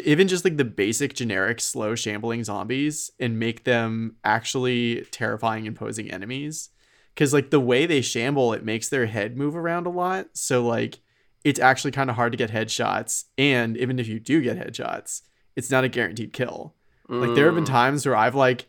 even 0.05 0.27
just 0.27 0.45
like 0.45 0.57
the 0.57 0.65
basic 0.65 1.15
generic 1.15 1.59
slow 1.59 1.95
shambling 1.95 2.43
zombies 2.43 3.09
and 3.19 3.39
make 3.39 3.63
them 3.63 4.17
actually 4.23 5.07
terrifying 5.09 5.65
imposing 5.65 6.11
enemies 6.11 6.69
because 7.19 7.33
like 7.33 7.49
the 7.49 7.59
way 7.59 7.85
they 7.85 7.99
shamble 7.99 8.53
it 8.53 8.63
makes 8.63 8.87
their 8.87 9.05
head 9.05 9.35
move 9.37 9.53
around 9.53 9.85
a 9.85 9.89
lot 9.89 10.27
so 10.31 10.65
like 10.65 10.99
it's 11.43 11.59
actually 11.59 11.91
kind 11.91 12.09
of 12.09 12.15
hard 12.15 12.31
to 12.31 12.37
get 12.37 12.49
headshots 12.49 13.25
and 13.37 13.75
even 13.75 13.99
if 13.99 14.07
you 14.07 14.21
do 14.21 14.41
get 14.41 14.57
headshots 14.57 15.23
it's 15.57 15.69
not 15.69 15.83
a 15.83 15.89
guaranteed 15.89 16.31
kill 16.31 16.73
like 17.09 17.35
there 17.35 17.47
have 17.47 17.55
been 17.55 17.65
Mm. 17.65 17.67
times 17.67 18.05
where 18.05 18.15
i've 18.15 18.35
like 18.35 18.67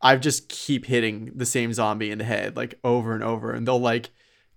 i've 0.00 0.20
just 0.20 0.48
keep 0.48 0.86
hitting 0.86 1.32
the 1.34 1.44
same 1.46 1.72
zombie 1.72 2.12
in 2.12 2.18
the 2.18 2.24
head 2.24 2.56
like 2.56 2.78
over 2.84 3.12
and 3.12 3.24
over 3.24 3.50
and 3.50 3.66
they'll 3.66 3.80
like 3.80 4.10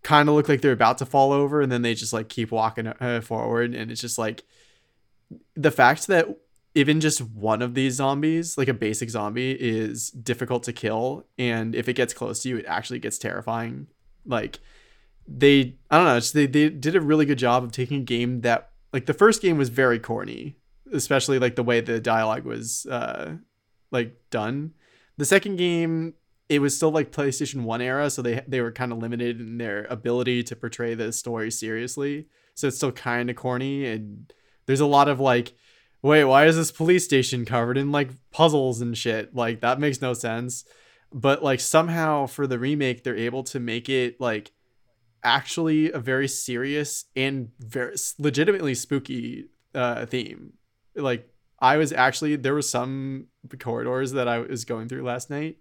kind 0.03 0.29
of 0.29 0.35
look 0.35 0.47
like 0.47 0.61
they're 0.61 0.71
about 0.73 0.99
to 0.99 1.05
fall 1.05 1.31
over 1.31 1.59
and 1.61 1.71
then 1.71 1.81
they 1.81 1.95
just 1.95 2.13
like 2.13 2.29
keep 2.29 2.51
walking 2.51 2.85
uh, 2.87 3.21
forward 3.21 3.73
and 3.73 3.89
it's 3.89 4.01
just 4.01 4.19
like 4.19 4.43
the 5.55 5.71
fact 5.71 6.05
that 6.05 6.27
even 6.75 6.99
just 6.99 7.21
one 7.21 7.61
of 7.61 7.75
these 7.75 7.95
zombies, 7.95 8.57
like 8.57 8.67
a 8.67 8.73
basic 8.73 9.09
zombie, 9.09 9.51
is 9.51 10.09
difficult 10.09 10.63
to 10.63 10.73
kill, 10.73 11.27
and 11.37 11.75
if 11.75 11.87
it 11.87 11.93
gets 11.93 12.13
close 12.13 12.41
to 12.43 12.49
you, 12.49 12.57
it 12.57 12.65
actually 12.67 12.99
gets 12.99 13.17
terrifying. 13.17 13.87
Like 14.25 14.59
they, 15.27 15.75
I 15.91 15.97
don't 15.97 16.05
know, 16.05 16.19
they 16.19 16.47
they 16.47 16.69
did 16.69 16.95
a 16.95 17.01
really 17.01 17.25
good 17.25 17.37
job 17.37 17.63
of 17.63 17.71
taking 17.71 18.01
a 18.01 18.05
game 18.05 18.41
that 18.41 18.71
like 18.91 19.05
the 19.05 19.13
first 19.13 19.41
game 19.41 19.57
was 19.57 19.69
very 19.69 19.99
corny, 19.99 20.57
especially 20.91 21.39
like 21.39 21.55
the 21.55 21.63
way 21.63 21.81
the 21.81 21.99
dialogue 21.99 22.45
was 22.45 22.85
uh 22.87 23.37
like 23.91 24.15
done. 24.31 24.73
The 25.17 25.25
second 25.25 25.57
game, 25.57 26.15
it 26.49 26.59
was 26.59 26.75
still 26.75 26.91
like 26.91 27.11
PlayStation 27.11 27.63
One 27.63 27.81
era, 27.81 28.09
so 28.09 28.21
they 28.23 28.43
they 28.47 28.61
were 28.61 28.71
kind 28.71 28.91
of 28.91 28.97
limited 28.97 29.39
in 29.39 29.59
their 29.59 29.85
ability 29.91 30.43
to 30.43 30.55
portray 30.55 30.95
the 30.95 31.11
story 31.13 31.51
seriously. 31.51 32.27
So 32.55 32.67
it's 32.67 32.77
still 32.77 32.91
kind 32.91 33.29
of 33.29 33.35
corny, 33.35 33.85
and 33.85 34.33
there's 34.65 34.79
a 34.79 34.87
lot 34.87 35.07
of 35.07 35.19
like 35.19 35.53
wait, 36.03 36.25
why 36.25 36.45
is 36.45 36.57
this 36.57 36.71
police 36.71 37.05
station 37.05 37.45
covered 37.45 37.77
in 37.77 37.91
like 37.91 38.11
puzzles 38.29 38.81
and 38.81 38.95
shit? 38.95 39.33
Like 39.33 39.61
that 39.61 39.79
makes 39.79 40.01
no 40.01 40.13
sense. 40.13 40.65
But 41.11 41.41
like 41.41 41.59
somehow 41.59 42.27
for 42.27 42.45
the 42.45 42.59
remake, 42.59 43.03
they're 43.03 43.15
able 43.15 43.43
to 43.45 43.59
make 43.59 43.89
it 43.89 44.19
like 44.19 44.51
actually 45.23 45.91
a 45.91 45.99
very 45.99 46.27
serious 46.27 47.05
and 47.15 47.51
very 47.57 47.95
legitimately 48.19 48.75
spooky 48.75 49.45
uh, 49.73 50.05
theme. 50.05 50.53
Like 50.95 51.29
I 51.59 51.77
was 51.77 51.93
actually 51.93 52.35
there 52.35 52.53
were 52.53 52.61
some 52.61 53.27
corridors 53.59 54.11
that 54.11 54.27
I 54.27 54.39
was 54.39 54.65
going 54.65 54.89
through 54.89 55.03
last 55.03 55.29
night 55.29 55.57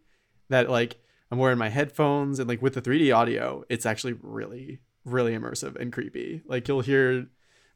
that 0.48 0.68
like 0.68 0.96
I'm 1.30 1.38
wearing 1.38 1.58
my 1.58 1.68
headphones 1.68 2.40
and 2.40 2.48
like 2.48 2.60
with 2.60 2.74
the 2.74 2.82
3D 2.82 3.14
audio, 3.14 3.64
it's 3.68 3.86
actually 3.86 4.14
really 4.20 4.80
really 5.04 5.36
immersive 5.36 5.76
and 5.76 5.92
creepy. 5.92 6.42
Like 6.46 6.66
you'll 6.66 6.80
hear 6.80 7.26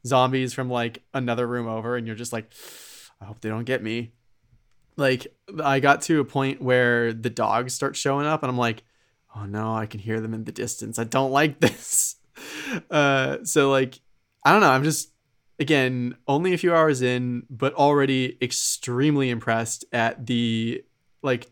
zombies 0.07 0.53
from 0.53 0.69
like 0.69 1.03
another 1.13 1.47
room 1.47 1.67
over 1.67 1.95
and 1.95 2.07
you're 2.07 2.15
just 2.15 2.33
like 2.33 2.51
I 3.21 3.25
hope 3.25 3.41
they 3.41 3.49
don't 3.49 3.65
get 3.65 3.83
me. 3.83 4.13
Like 4.95 5.27
I 5.63 5.79
got 5.79 6.01
to 6.03 6.19
a 6.19 6.25
point 6.25 6.61
where 6.61 7.13
the 7.13 7.29
dogs 7.29 7.73
start 7.73 7.95
showing 7.95 8.25
up 8.25 8.43
and 8.43 8.49
I'm 8.49 8.57
like, 8.57 8.83
"Oh 9.35 9.45
no, 9.45 9.75
I 9.75 9.85
can 9.85 9.99
hear 9.99 10.19
them 10.19 10.33
in 10.33 10.43
the 10.43 10.51
distance. 10.51 10.97
I 10.99 11.03
don't 11.03 11.31
like 11.31 11.59
this." 11.59 12.15
Uh 12.89 13.37
so 13.43 13.69
like 13.71 13.99
I 14.43 14.51
don't 14.51 14.61
know, 14.61 14.69
I'm 14.69 14.83
just 14.83 15.11
again, 15.59 16.15
only 16.27 16.53
a 16.53 16.57
few 16.57 16.73
hours 16.73 17.01
in, 17.01 17.43
but 17.49 17.73
already 17.73 18.37
extremely 18.41 19.29
impressed 19.29 19.85
at 19.91 20.25
the 20.25 20.83
like 21.21 21.47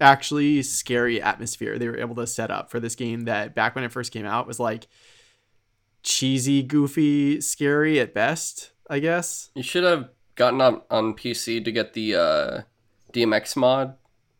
actually 0.00 0.62
scary 0.62 1.20
atmosphere 1.20 1.78
they 1.78 1.86
were 1.86 1.98
able 1.98 2.14
to 2.14 2.26
set 2.26 2.50
up 2.50 2.70
for 2.70 2.80
this 2.80 2.94
game 2.94 3.22
that 3.22 3.54
back 3.54 3.74
when 3.74 3.84
it 3.84 3.92
first 3.92 4.12
came 4.12 4.24
out 4.24 4.46
was 4.46 4.58
like 4.58 4.88
cheesy, 6.02 6.62
goofy, 6.62 7.40
scary 7.40 7.98
at 8.00 8.14
best, 8.14 8.72
I 8.88 8.98
guess. 8.98 9.50
You 9.54 9.62
should 9.62 9.84
have 9.84 10.08
gotten 10.34 10.60
on 10.60 10.82
on 10.90 11.14
PC 11.14 11.64
to 11.64 11.72
get 11.72 11.92
the 11.94 12.14
uh, 12.14 12.60
DMX 13.12 13.56
mod. 13.56 13.96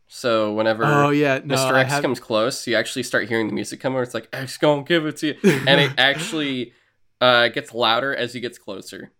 So 0.08 0.52
whenever 0.52 0.84
Oh 0.84 1.10
yeah, 1.10 1.40
no, 1.44 1.54
Mr. 1.54 1.72
I 1.74 1.82
X 1.82 1.90
have- 1.90 2.02
comes 2.02 2.18
close, 2.20 2.66
you 2.66 2.74
actually 2.76 3.04
start 3.04 3.28
hearing 3.28 3.46
the 3.46 3.52
music 3.54 3.80
come 3.80 3.92
over. 3.94 4.02
It's 4.02 4.14
like 4.14 4.28
X 4.32 4.58
gonna 4.58 4.82
give 4.82 5.06
it 5.06 5.18
to 5.18 5.28
you, 5.28 5.34
and 5.66 5.80
it 5.80 5.92
actually 5.98 6.72
uh, 7.20 7.48
gets 7.48 7.72
louder 7.74 8.14
as 8.14 8.32
he 8.34 8.40
gets 8.40 8.58
closer. 8.58 9.12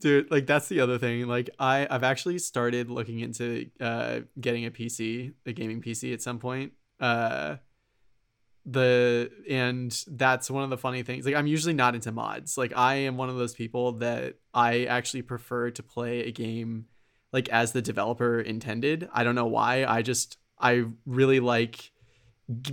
dude 0.00 0.28
like 0.32 0.46
that's 0.46 0.68
the 0.68 0.80
other 0.80 0.98
thing 0.98 1.28
like 1.28 1.48
i 1.60 1.86
i've 1.88 2.02
actually 2.02 2.36
started 2.36 2.90
looking 2.90 3.20
into 3.20 3.70
uh 3.80 4.18
getting 4.40 4.66
a 4.66 4.70
pc 4.70 5.32
a 5.46 5.52
gaming 5.52 5.80
pc 5.80 6.12
at 6.12 6.20
some 6.20 6.40
point 6.40 6.72
uh 6.98 7.54
the 8.64 9.30
and 9.50 10.04
that's 10.12 10.50
one 10.50 10.62
of 10.62 10.70
the 10.70 10.78
funny 10.78 11.02
things 11.02 11.26
like 11.26 11.34
i'm 11.34 11.48
usually 11.48 11.74
not 11.74 11.96
into 11.96 12.12
mods. 12.12 12.56
Like 12.56 12.72
i 12.76 12.94
am 12.94 13.16
one 13.16 13.28
of 13.28 13.36
those 13.36 13.54
people 13.54 13.92
that 13.94 14.36
i 14.54 14.84
actually 14.84 15.22
prefer 15.22 15.70
to 15.70 15.82
play 15.82 16.20
a 16.20 16.30
game 16.30 16.86
like 17.32 17.48
as 17.48 17.72
the 17.72 17.82
developer 17.82 18.40
intended. 18.40 19.08
I 19.12 19.24
don't 19.24 19.34
know 19.34 19.46
why. 19.46 19.84
I 19.84 20.02
just 20.02 20.38
i 20.58 20.84
really 21.06 21.40
like 21.40 21.90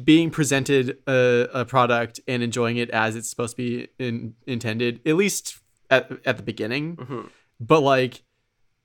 being 0.03 0.29
presented 0.29 0.97
a, 1.07 1.47
a 1.53 1.65
product 1.65 2.19
and 2.27 2.43
enjoying 2.43 2.77
it 2.77 2.89
as 2.89 3.15
it's 3.15 3.29
supposed 3.29 3.55
to 3.55 3.57
be 3.57 3.87
in, 3.97 4.35
intended 4.45 4.99
at 5.05 5.15
least 5.15 5.59
at, 5.89 6.11
at 6.25 6.37
the 6.37 6.43
beginning. 6.43 6.95
Hmm 6.95 7.27
but 7.59 7.81
like 7.81 8.23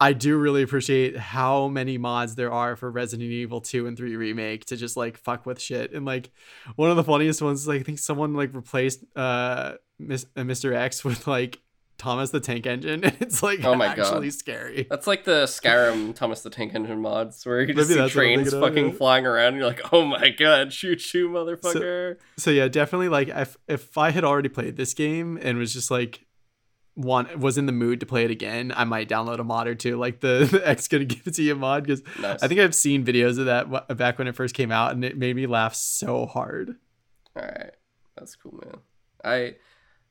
I 0.04 0.12
do 0.12 0.36
really 0.36 0.62
appreciate 0.62 1.16
how 1.16 1.68
many 1.68 1.96
mods 1.96 2.34
there 2.34 2.52
are 2.52 2.76
for 2.76 2.90
Resident 2.90 3.30
Evil 3.30 3.62
2 3.62 3.86
and 3.86 3.96
3 3.96 4.16
remake 4.16 4.66
to 4.66 4.76
just 4.76 4.98
like 4.98 5.16
fuck 5.16 5.46
with 5.46 5.58
shit. 5.58 5.92
And 5.94 6.04
like 6.04 6.30
one 6.76 6.90
of 6.90 6.96
the 6.96 7.04
funniest 7.04 7.40
ones 7.40 7.62
is 7.62 7.68
like, 7.68 7.80
I 7.80 7.84
think 7.84 7.98
someone 7.98 8.34
like 8.34 8.54
replaced 8.54 9.02
uh, 9.16 9.74
Mis- 9.98 10.26
uh 10.36 10.40
Mr. 10.40 10.74
X 10.74 11.04
with 11.04 11.26
like 11.26 11.60
Thomas 11.96 12.30
the 12.30 12.40
Tank 12.40 12.66
Engine 12.66 13.02
and 13.04 13.16
it's 13.20 13.42
like 13.42 13.64
Oh 13.64 13.74
my 13.74 13.86
God. 13.86 14.00
actually 14.00 14.28
scary. 14.30 14.86
That's 14.90 15.06
like 15.06 15.24
the 15.24 15.44
Skyrim 15.44 16.14
Thomas 16.14 16.42
the 16.42 16.50
Tank 16.50 16.74
Engine 16.74 17.00
mods, 17.00 17.46
where 17.46 17.62
you 17.62 17.68
just 17.68 17.76
Maybe 17.76 17.94
see 17.94 17.94
that's 17.94 18.14
what 18.14 18.22
I'm 18.22 18.34
trains 18.34 18.52
of, 18.52 18.60
fucking 18.60 18.86
yeah. 18.88 18.92
flying 18.92 19.24
around, 19.24 19.54
and 19.54 19.56
you're 19.56 19.66
like, 19.66 19.92
"Oh 19.92 20.04
my 20.04 20.28
god, 20.30 20.72
shoot 20.72 21.14
you, 21.14 21.30
motherfucker!" 21.30 22.16
So 22.36 22.50
yeah, 22.50 22.68
definitely 22.68 23.08
like 23.08 23.28
if 23.28 23.56
if 23.68 23.96
I 23.96 24.10
had 24.10 24.24
already 24.24 24.48
played 24.50 24.76
this 24.76 24.92
game 24.92 25.38
and 25.40 25.56
was 25.56 25.72
just 25.72 25.90
like 25.90 26.26
one 26.94 27.40
was 27.40 27.58
in 27.58 27.66
the 27.66 27.72
mood 27.72 28.00
to 28.00 28.06
play 28.06 28.24
it 28.24 28.30
again, 28.30 28.72
I 28.76 28.84
might 28.84 29.08
download 29.08 29.38
a 29.40 29.44
mod 29.44 29.66
or 29.66 29.74
two, 29.74 29.96
like 29.96 30.20
the, 30.20 30.48
the 30.50 30.66
X 30.68 30.86
gonna 30.88 31.04
give 31.04 31.26
it 31.26 31.34
to 31.34 31.42
you 31.42 31.54
mod 31.56 31.84
because 31.84 32.02
nice. 32.20 32.42
I 32.42 32.48
think 32.48 32.60
I've 32.60 32.74
seen 32.74 33.04
videos 33.04 33.38
of 33.38 33.46
that 33.46 33.70
w- 33.70 33.94
back 33.96 34.18
when 34.18 34.28
it 34.28 34.36
first 34.36 34.54
came 34.54 34.70
out, 34.70 34.92
and 34.92 35.04
it 35.04 35.16
made 35.18 35.34
me 35.36 35.46
laugh 35.46 35.74
so 35.74 36.26
hard. 36.26 36.76
All 37.36 37.42
right, 37.42 37.70
that's 38.16 38.36
cool, 38.36 38.60
man. 38.64 38.76
I 39.24 39.56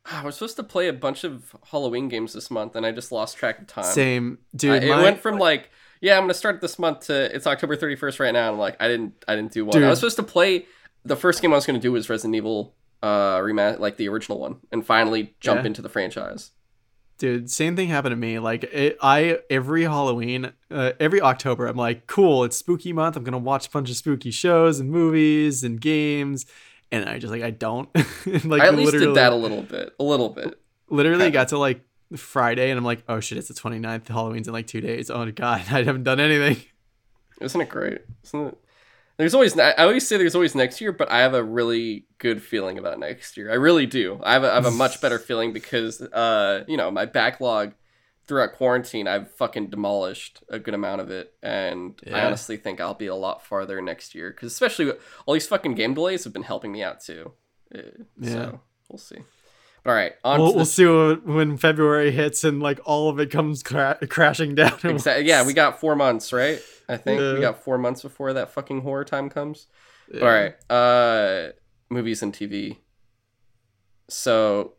I 0.06 0.26
was 0.26 0.36
supposed 0.36 0.58
to 0.58 0.64
play 0.64 0.90
a 0.90 0.94
bunch 0.94 1.24
of 1.24 1.56
Halloween 1.72 2.10
games 2.10 2.34
this 2.34 2.52
month, 2.52 2.76
and 2.76 2.86
I 2.86 2.92
just 2.92 3.12
lost 3.14 3.38
track 3.38 3.60
of 3.60 3.68
time. 3.68 3.86
Same, 3.86 4.40
I- 4.54 4.58
dude. 4.58 4.84
it 4.84 4.90
my- 4.90 5.02
went 5.02 5.20
from 5.22 5.38
like, 5.38 5.70
yeah, 6.02 6.18
I'm 6.18 6.24
gonna 6.24 6.34
start 6.34 6.60
this 6.60 6.78
month 6.78 7.08
to 7.08 7.34
it's 7.34 7.48
October 7.48 7.78
31st 7.78 8.20
right 8.20 8.34
now. 8.34 8.48
And 8.48 8.56
I'm 8.56 8.60
like, 8.60 8.76
I 8.82 8.90
didn't, 8.90 9.24
I 9.28 9.36
didn't 9.38 9.54
do 9.54 9.64
one. 9.66 9.82
I 9.82 9.88
was 9.90 10.00
supposed 10.00 10.18
to 10.18 10.24
play 10.24 10.66
the 11.06 11.16
first 11.16 11.42
game 11.42 11.54
I 11.54 11.56
was 11.56 11.66
gonna 11.66 11.80
do 11.80 11.94
was 11.94 12.10
Resident 12.10 12.36
Evil, 12.36 12.76
uh, 13.02 13.38
remat 13.38 13.80
like 13.80 13.96
the 13.96 14.10
original 14.10 14.40
one, 14.40 14.58
and 14.74 14.86
finally 14.86 15.34
jump 15.40 15.62
Yeah. 15.62 15.68
into 15.68 15.82
the 15.82 15.88
franchise. 15.90 16.52
Dude. 17.18 17.50
Same 17.50 17.76
thing 17.76 17.90
happened 17.90 18.14
to 18.14 18.18
me. 18.18 18.40
Like 18.40 18.64
it, 18.64 18.98
I 19.02 19.40
every 19.50 19.84
Halloween, 19.84 20.52
uh, 20.72 20.92
every 21.00 21.22
October, 21.22 21.68
I'm 21.68 21.78
like, 21.78 22.08
cool, 22.08 22.44
it's 22.44 22.58
spooky 22.58 22.94
month. 22.94 23.16
I'm 23.16 23.24
gonna 23.24 23.38
watch 23.38 23.68
a 23.68 23.70
bunch 23.72 23.90
of 23.90 23.96
spooky 23.96 24.32
shows 24.32 24.80
and 24.80 24.90
movies 24.90 25.64
and 25.64 25.80
games, 25.80 26.46
and 26.92 27.08
I 27.08 27.20
just 27.20 27.32
like 27.32 27.44
I 27.44 27.52
don't. 27.52 27.90
like 28.46 28.62
I 28.62 28.68
at 28.68 28.76
least 28.76 28.92
did 28.94 29.16
that 29.16 29.32
a 29.34 29.36
little 29.36 29.62
bit, 29.64 29.94
a 30.00 30.04
little 30.04 30.30
bit. 30.30 30.60
literally 30.90 31.26
kinda. 31.26 31.32
got 31.32 31.48
to 31.50 31.58
like 31.58 31.82
Friday, 32.16 32.70
and 32.70 32.78
I'm 32.78 32.86
like, 32.86 33.04
oh 33.08 33.20
shit, 33.20 33.38
it's 33.38 33.48
the 33.48 33.54
29th. 33.54 34.08
Halloween's 34.08 34.48
in 34.48 34.54
like 34.54 34.68
two 34.68 34.82
days. 34.82 35.10
Oh 35.10 35.30
god, 35.32 35.62
I 35.72 35.84
haven't 35.84 36.04
done 36.04 36.20
anything. 36.20 36.64
Isn't 37.42 37.62
it 37.62 37.70
great? 37.70 38.02
Isn't 38.24 38.48
it? 38.48 38.58
There's 39.18 39.34
always 39.34 39.58
I 39.58 39.74
always 39.74 40.08
say 40.08 40.18
there's 40.18 40.36
always 40.36 40.56
next 40.56 40.82
year, 40.82 40.92
but 40.92 41.12
I 41.12 41.20
have 41.20 41.34
a 41.34 41.44
really 41.44 42.06
good 42.18 42.42
feeling 42.42 42.78
about 42.80 43.00
next 43.00 43.38
year. 43.38 43.52
I 43.52 43.56
really 43.56 43.86
do. 43.86 44.20
I 44.24 44.34
have 44.34 44.44
a, 44.44 44.52
I 44.52 44.56
have 44.56 44.66
a 44.66 44.72
much 44.72 45.02
better 45.02 45.20
feeling 45.28 45.54
because 45.54 46.02
uh 46.02 46.64
you 46.68 46.78
know 46.78 46.90
my 46.90 47.06
backlog 47.06 47.74
throughout 48.26 48.54
quarantine 48.54 49.08
I've 49.08 49.30
fucking 49.32 49.68
demolished 49.70 50.44
a 50.50 50.58
good 50.58 50.74
amount 50.74 51.02
of 51.02 51.12
it, 51.12 51.34
and 51.44 52.00
I 52.08 52.22
honestly 52.26 52.58
think 52.58 52.82
I'll 52.82 52.94
be 52.94 53.08
a 53.08 53.16
lot 53.16 53.46
farther 53.46 53.82
next 53.82 54.16
year 54.16 54.32
because 54.32 54.52
especially 54.52 54.92
all 55.26 55.34
these 55.34 55.48
fucking 55.48 55.76
game 55.76 55.94
delays 55.94 56.24
have 56.24 56.34
been 56.34 56.44
helping 56.44 56.72
me 56.72 56.82
out 56.82 57.02
too. 57.02 57.34
Uh, 57.74 57.80
Yeah. 58.20 58.30
So 58.32 58.62
we'll 58.90 58.98
see. 58.98 59.18
All 59.86 59.94
right, 59.94 60.14
on 60.24 60.40
We'll, 60.40 60.56
we'll 60.56 60.66
see 60.66 60.86
what, 60.86 61.26
when 61.26 61.58
February 61.58 62.12
hits 62.12 62.46
and 62.46 62.62
like 62.62 62.80
all 62.86 63.10
of 63.10 63.20
it 63.20 63.30
comes 63.32 63.62
cra- 63.64 63.98
crashing 64.10 64.56
down. 64.56 64.80
Exactly. 64.84 65.26
Yeah, 65.28 65.46
we 65.46 65.54
got 65.54 65.80
four 65.82 65.96
months, 65.96 66.32
right? 66.32 66.62
I 66.88 66.96
think 66.98 67.20
Yeah. 67.20 67.34
we 67.34 67.42
got 67.42 67.62
four 67.64 67.78
months 67.78 68.02
before 68.02 68.32
that 68.34 68.52
fucking 68.52 68.82
horror 68.82 69.04
time 69.04 69.30
comes. 69.30 69.68
Yeah. 70.14 70.22
All 70.22 70.28
right. 70.28 70.72
Uh, 70.72 71.52
movies 71.90 72.24
and 72.24 72.34
TV. 72.34 72.78
So 74.10 74.74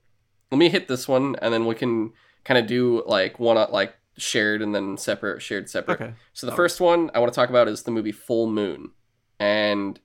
let 0.50 0.58
me 0.58 0.68
hit 0.68 0.88
this 0.88 1.06
one, 1.08 1.36
and 1.42 1.52
then 1.52 1.66
we 1.66 1.74
can 1.74 2.12
kind 2.44 2.58
of 2.58 2.66
do 2.66 3.02
like 3.06 3.38
one 3.38 3.56
like 3.70 3.94
shared 4.16 4.62
and 4.62 4.74
then 4.74 4.96
separate, 4.96 5.42
shared 5.42 5.68
separate. 5.68 6.00
Okay. 6.00 6.14
So 6.32 6.46
the 6.46 6.52
Oh. 6.52 6.56
first 6.56 6.80
one 6.80 7.10
I 7.14 7.18
want 7.18 7.32
to 7.32 7.36
talk 7.36 7.48
about 7.50 7.68
is 7.68 7.82
the 7.82 7.90
movie 7.90 8.12
Full 8.12 8.46
Moon, 8.50 8.90
and 9.38 9.98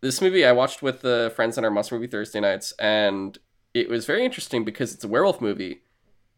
this 0.00 0.20
movie 0.20 0.44
I 0.44 0.52
watched 0.52 0.82
with 0.82 1.00
the 1.00 1.32
friends 1.34 1.56
on 1.58 1.64
our 1.64 1.70
Monster 1.70 1.94
Movie 1.94 2.06
Thursday 2.06 2.40
nights, 2.40 2.72
and 2.78 3.38
it 3.74 3.88
was 3.88 4.06
very 4.06 4.24
interesting 4.24 4.64
because 4.64 4.94
it's 4.94 5.04
a 5.04 5.08
werewolf 5.08 5.40
movie 5.40 5.82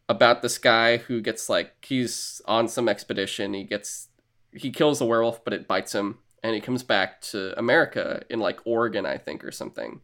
about 0.07 0.41
this 0.41 0.57
guy 0.57 0.97
who 0.97 1.21
gets 1.21 1.49
like 1.49 1.85
he's 1.85 2.41
on 2.45 2.67
some 2.67 2.89
expedition. 2.89 3.53
He 3.53 3.63
gets 3.63 4.07
he 4.53 4.71
kills 4.71 4.99
a 5.01 5.05
werewolf, 5.05 5.43
but 5.43 5.53
it 5.53 5.67
bites 5.67 5.93
him, 5.93 6.17
and 6.43 6.55
he 6.55 6.61
comes 6.61 6.83
back 6.83 7.21
to 7.21 7.57
America 7.57 8.23
in 8.29 8.39
like 8.39 8.59
Oregon, 8.65 9.05
I 9.05 9.17
think, 9.17 9.43
or 9.43 9.51
something. 9.51 10.01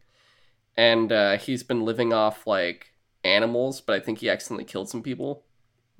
And 0.76 1.10
uh, 1.10 1.38
he's 1.38 1.62
been 1.62 1.84
living 1.84 2.12
off 2.12 2.46
like 2.46 2.92
animals, 3.24 3.80
but 3.80 3.96
I 3.96 4.00
think 4.00 4.18
he 4.18 4.30
accidentally 4.30 4.64
killed 4.64 4.88
some 4.88 5.02
people 5.02 5.42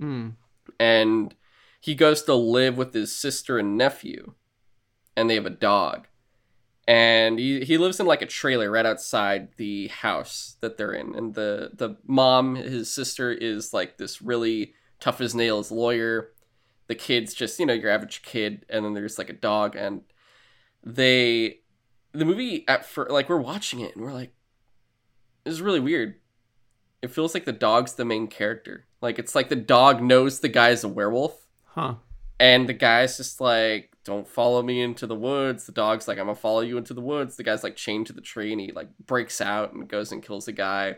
Mm. 0.01 0.35
and 0.79 1.35
he 1.81 1.95
goes 1.95 2.23
to 2.25 2.35
live 2.35 2.77
with 2.77 2.93
his 2.93 3.17
sister 3.17 3.59
and 3.59 3.79
nephew 3.79 4.35
and 5.17 5.31
they 5.31 5.37
have 5.37 5.47
a 5.47 5.51
dog 5.51 6.07
and 6.89 7.39
he, 7.39 7.65
he 7.65 7.79
lives 7.79 7.99
in 7.99 8.07
like 8.07 8.23
a 8.23 8.27
trailer 8.27 8.71
right 8.71 8.87
outside 8.87 9.49
the 9.57 9.89
house 9.89 10.57
that 10.61 10.77
they're 10.77 10.93
in. 10.93 11.15
And 11.15 11.35
the 11.35 11.71
the 11.75 11.97
mom 12.07 12.55
his 12.55 12.93
sister 12.93 13.33
is 13.33 13.73
like 13.73 13.99
this 13.99 14.23
really 14.23 14.75
tough 15.01 15.21
as 15.21 15.35
nails 15.35 15.73
lawyer. 15.73 16.31
The 16.87 16.95
kid's 16.95 17.35
just 17.35 17.59
you 17.59 17.67
know 17.67 17.73
your 17.73 17.91
average 17.91 18.23
kid 18.23 18.65
and 18.69 18.85
then 18.85 18.95
there's 18.95 19.19
like 19.19 19.31
a 19.31 19.35
dog. 19.35 19.75
And 19.75 20.03
they 20.85 21.61
the 22.13 22.25
movie 22.25 22.65
at 22.69 22.87
first 22.87 23.11
like 23.11 23.29
we're 23.29 23.39
watching 23.39 23.81
it 23.81 23.97
and 23.97 24.05
we're 24.05 24.13
like 24.13 24.33
this 25.45 25.55
is 25.55 25.63
really 25.63 25.81
weird. 25.81 26.17
It 27.03 27.11
feels 27.11 27.35
like 27.35 27.45
the 27.45 27.53
dog's 27.53 27.95
the 27.95 28.05
main 28.05 28.29
character. 28.29 28.87
Like 29.01 29.19
it's 29.19 29.35
like 29.35 29.49
the 29.49 29.57
dog 29.57 30.03
knows 30.03 30.41
the 30.41 30.49
guy's 30.49 30.85
a 30.85 30.89
werewolf. 30.89 31.43
Huh. 31.65 31.97
and 32.41 32.67
the 32.67 32.73
guy's 32.73 33.19
just 33.19 33.39
like 33.39 33.96
don't 34.07 34.27
follow 34.29 34.63
me 34.63 34.81
into 34.81 35.07
the 35.07 35.15
woods 35.15 35.67
the 35.67 35.73
dog's 35.73 36.07
like 36.09 36.17
i'm 36.19 36.27
gonna 36.27 36.35
follow 36.35 36.61
you 36.61 36.79
into 36.79 36.95
the 36.95 37.01
woods 37.01 37.37
the 37.37 37.43
guy's 37.43 37.63
like 37.65 37.77
chained 37.77 38.07
to 38.07 38.13
the 38.13 38.21
tree 38.21 38.53
and 38.53 38.61
he 38.61 38.73
like 38.73 38.89
breaks 39.05 39.41
out 39.41 39.73
and 39.75 39.89
goes 39.89 40.13
and 40.13 40.23
kills 40.23 40.47
the 40.47 40.53
guy 40.53 40.97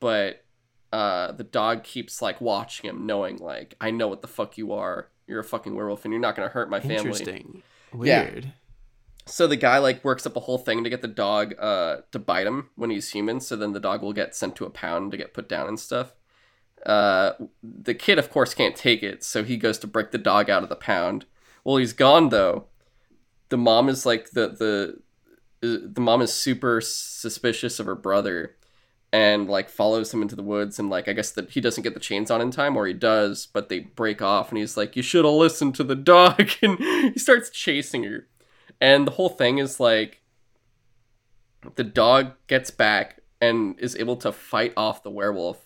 but 0.00 0.44
uh 0.92 1.32
the 1.32 1.44
dog 1.44 1.84
keeps 1.84 2.20
like 2.20 2.40
watching 2.40 2.90
him 2.90 3.06
knowing 3.06 3.38
like 3.38 3.76
i 3.80 3.90
know 3.90 4.08
what 4.08 4.20
the 4.20 4.28
fuck 4.28 4.58
you 4.58 4.72
are 4.72 5.08
you're 5.26 5.40
a 5.40 5.44
fucking 5.44 5.74
werewolf 5.74 6.04
and 6.04 6.12
you're 6.12 6.20
not 6.20 6.36
gonna 6.36 6.48
hurt 6.48 6.68
my 6.68 6.80
family 6.80 6.96
Interesting. 6.96 7.62
Yeah. 8.02 8.24
Weird. 8.24 8.52
so 9.24 9.46
the 9.46 9.56
guy 9.56 9.78
like 9.78 10.04
works 10.04 10.26
up 10.26 10.36
a 10.36 10.40
whole 10.40 10.58
thing 10.58 10.82
to 10.84 10.90
get 10.90 11.00
the 11.00 11.08
dog 11.08 11.54
uh 11.58 11.98
to 12.10 12.18
bite 12.18 12.46
him 12.46 12.70
when 12.74 12.90
he's 12.90 13.10
human 13.12 13.38
so 13.38 13.54
then 13.54 13.72
the 13.72 13.80
dog 13.80 14.02
will 14.02 14.12
get 14.12 14.34
sent 14.34 14.56
to 14.56 14.64
a 14.64 14.70
pound 14.70 15.12
to 15.12 15.16
get 15.16 15.32
put 15.32 15.48
down 15.48 15.68
and 15.68 15.78
stuff 15.78 16.14
uh, 16.84 17.34
the 17.62 17.94
kid, 17.94 18.18
of 18.18 18.28
course, 18.30 18.54
can't 18.54 18.74
take 18.74 19.02
it, 19.02 19.22
so 19.22 19.44
he 19.44 19.56
goes 19.56 19.78
to 19.78 19.86
break 19.86 20.10
the 20.10 20.18
dog 20.18 20.50
out 20.50 20.64
of 20.64 20.68
the 20.68 20.76
pound. 20.76 21.26
Well, 21.64 21.76
he's 21.76 21.92
gone 21.92 22.30
though. 22.30 22.66
The 23.48 23.58
mom 23.58 23.88
is 23.88 24.06
like 24.06 24.30
the 24.30 24.48
the 24.48 24.98
uh, 25.62 25.86
the 25.92 26.00
mom 26.00 26.22
is 26.22 26.32
super 26.32 26.80
suspicious 26.80 27.78
of 27.78 27.86
her 27.86 27.94
brother 27.94 28.56
and 29.12 29.48
like 29.48 29.68
follows 29.68 30.12
him 30.12 30.22
into 30.22 30.34
the 30.34 30.42
woods 30.42 30.78
and 30.78 30.88
like 30.88 31.06
I 31.06 31.12
guess 31.12 31.30
that 31.32 31.50
he 31.50 31.60
doesn't 31.60 31.82
get 31.82 31.94
the 31.94 32.00
chains 32.00 32.30
on 32.30 32.40
in 32.40 32.50
time 32.50 32.76
or 32.76 32.86
he 32.86 32.94
does, 32.94 33.46
but 33.46 33.68
they 33.68 33.80
break 33.80 34.22
off 34.22 34.48
and 34.48 34.58
he's 34.58 34.76
like, 34.76 34.96
You 34.96 35.02
should 35.02 35.24
have 35.24 35.34
listened 35.34 35.74
to 35.76 35.84
the 35.84 35.94
dog 35.94 36.50
and 36.62 36.78
he 36.78 37.18
starts 37.18 37.50
chasing 37.50 38.04
her. 38.04 38.26
And 38.80 39.06
the 39.06 39.12
whole 39.12 39.28
thing 39.28 39.58
is 39.58 39.78
like 39.78 40.22
the 41.76 41.84
dog 41.84 42.32
gets 42.48 42.70
back 42.70 43.20
and 43.40 43.78
is 43.78 43.96
able 43.96 44.16
to 44.16 44.32
fight 44.32 44.72
off 44.76 45.02
the 45.02 45.10
werewolf 45.10 45.58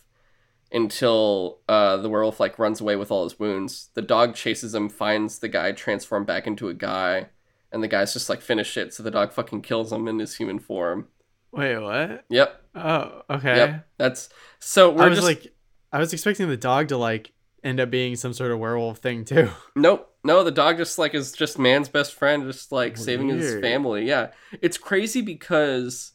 until 0.72 1.60
uh, 1.68 1.96
the 1.96 2.08
werewolf 2.08 2.40
like 2.40 2.58
runs 2.58 2.80
away 2.80 2.96
with 2.96 3.10
all 3.10 3.24
his 3.24 3.38
wounds. 3.38 3.90
The 3.94 4.02
dog 4.02 4.34
chases 4.34 4.74
him, 4.74 4.88
finds 4.88 5.38
the 5.38 5.48
guy 5.48 5.72
transformed 5.72 6.26
back 6.26 6.46
into 6.46 6.68
a 6.68 6.74
guy, 6.74 7.28
and 7.72 7.82
the 7.82 7.88
guy's 7.88 8.12
just 8.12 8.28
like 8.28 8.40
finish 8.40 8.76
it. 8.76 8.92
So 8.94 9.02
the 9.02 9.10
dog 9.10 9.32
fucking 9.32 9.62
kills 9.62 9.92
him 9.92 10.08
in 10.08 10.18
his 10.18 10.36
human 10.36 10.58
form. 10.58 11.08
Wait, 11.52 11.78
what? 11.78 12.24
Yep. 12.28 12.62
Oh, 12.74 13.22
okay. 13.30 13.56
Yep. 13.56 13.86
That's 13.98 14.28
so 14.58 14.90
we're 14.90 15.04
I 15.04 15.08
was 15.08 15.18
just 15.18 15.26
like, 15.26 15.54
I 15.92 15.98
was 15.98 16.12
expecting 16.12 16.48
the 16.48 16.56
dog 16.56 16.88
to 16.88 16.96
like 16.96 17.32
end 17.64 17.80
up 17.80 17.90
being 17.90 18.16
some 18.16 18.32
sort 18.32 18.50
of 18.50 18.58
werewolf 18.58 18.98
thing 18.98 19.24
too. 19.24 19.50
Nope. 19.76 20.12
No, 20.24 20.42
the 20.42 20.50
dog 20.50 20.76
just 20.78 20.98
like 20.98 21.14
is 21.14 21.30
just 21.30 21.56
man's 21.56 21.88
best 21.88 22.12
friend, 22.14 22.42
just 22.50 22.72
like 22.72 22.96
saving 22.96 23.28
his 23.28 23.60
family. 23.60 24.08
Yeah. 24.08 24.32
It's 24.60 24.76
crazy 24.76 25.22
because 25.22 26.12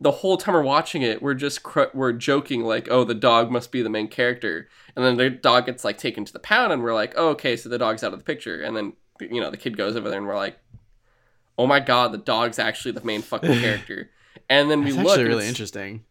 the 0.00 0.10
whole 0.12 0.36
time 0.36 0.54
we're 0.54 0.62
watching 0.62 1.02
it, 1.02 1.20
we're 1.22 1.34
just 1.34 1.62
cr- 1.62 1.92
we're 1.94 2.12
joking 2.12 2.62
like, 2.64 2.88
"Oh, 2.90 3.04
the 3.04 3.14
dog 3.14 3.50
must 3.50 3.72
be 3.72 3.82
the 3.82 3.88
main 3.90 4.08
character." 4.08 4.68
And 4.94 5.04
then 5.04 5.16
the 5.16 5.30
dog 5.30 5.66
gets 5.66 5.84
like 5.84 5.98
taken 5.98 6.24
to 6.24 6.32
the 6.32 6.38
pound 6.38 6.72
and 6.72 6.82
we're 6.82 6.94
like, 6.94 7.14
"Oh, 7.16 7.30
okay, 7.30 7.56
so 7.56 7.68
the 7.68 7.78
dog's 7.78 8.04
out 8.04 8.12
of 8.12 8.18
the 8.18 8.24
picture." 8.24 8.62
And 8.62 8.76
then 8.76 8.92
you 9.20 9.40
know, 9.40 9.50
the 9.50 9.56
kid 9.56 9.76
goes 9.76 9.96
over 9.96 10.08
there 10.08 10.18
and 10.18 10.26
we're 10.28 10.36
like, 10.36 10.58
"Oh 11.58 11.66
my 11.66 11.80
god, 11.80 12.12
the 12.12 12.18
dog's 12.18 12.58
actually 12.58 12.92
the 12.92 13.04
main 13.04 13.22
fucking 13.22 13.58
character." 13.60 14.10
And 14.48 14.70
then 14.70 14.82
we 14.82 14.88
It's 14.90 14.96
look 14.96 15.08
actually 15.08 15.24
really 15.24 15.48
interesting. 15.48 16.04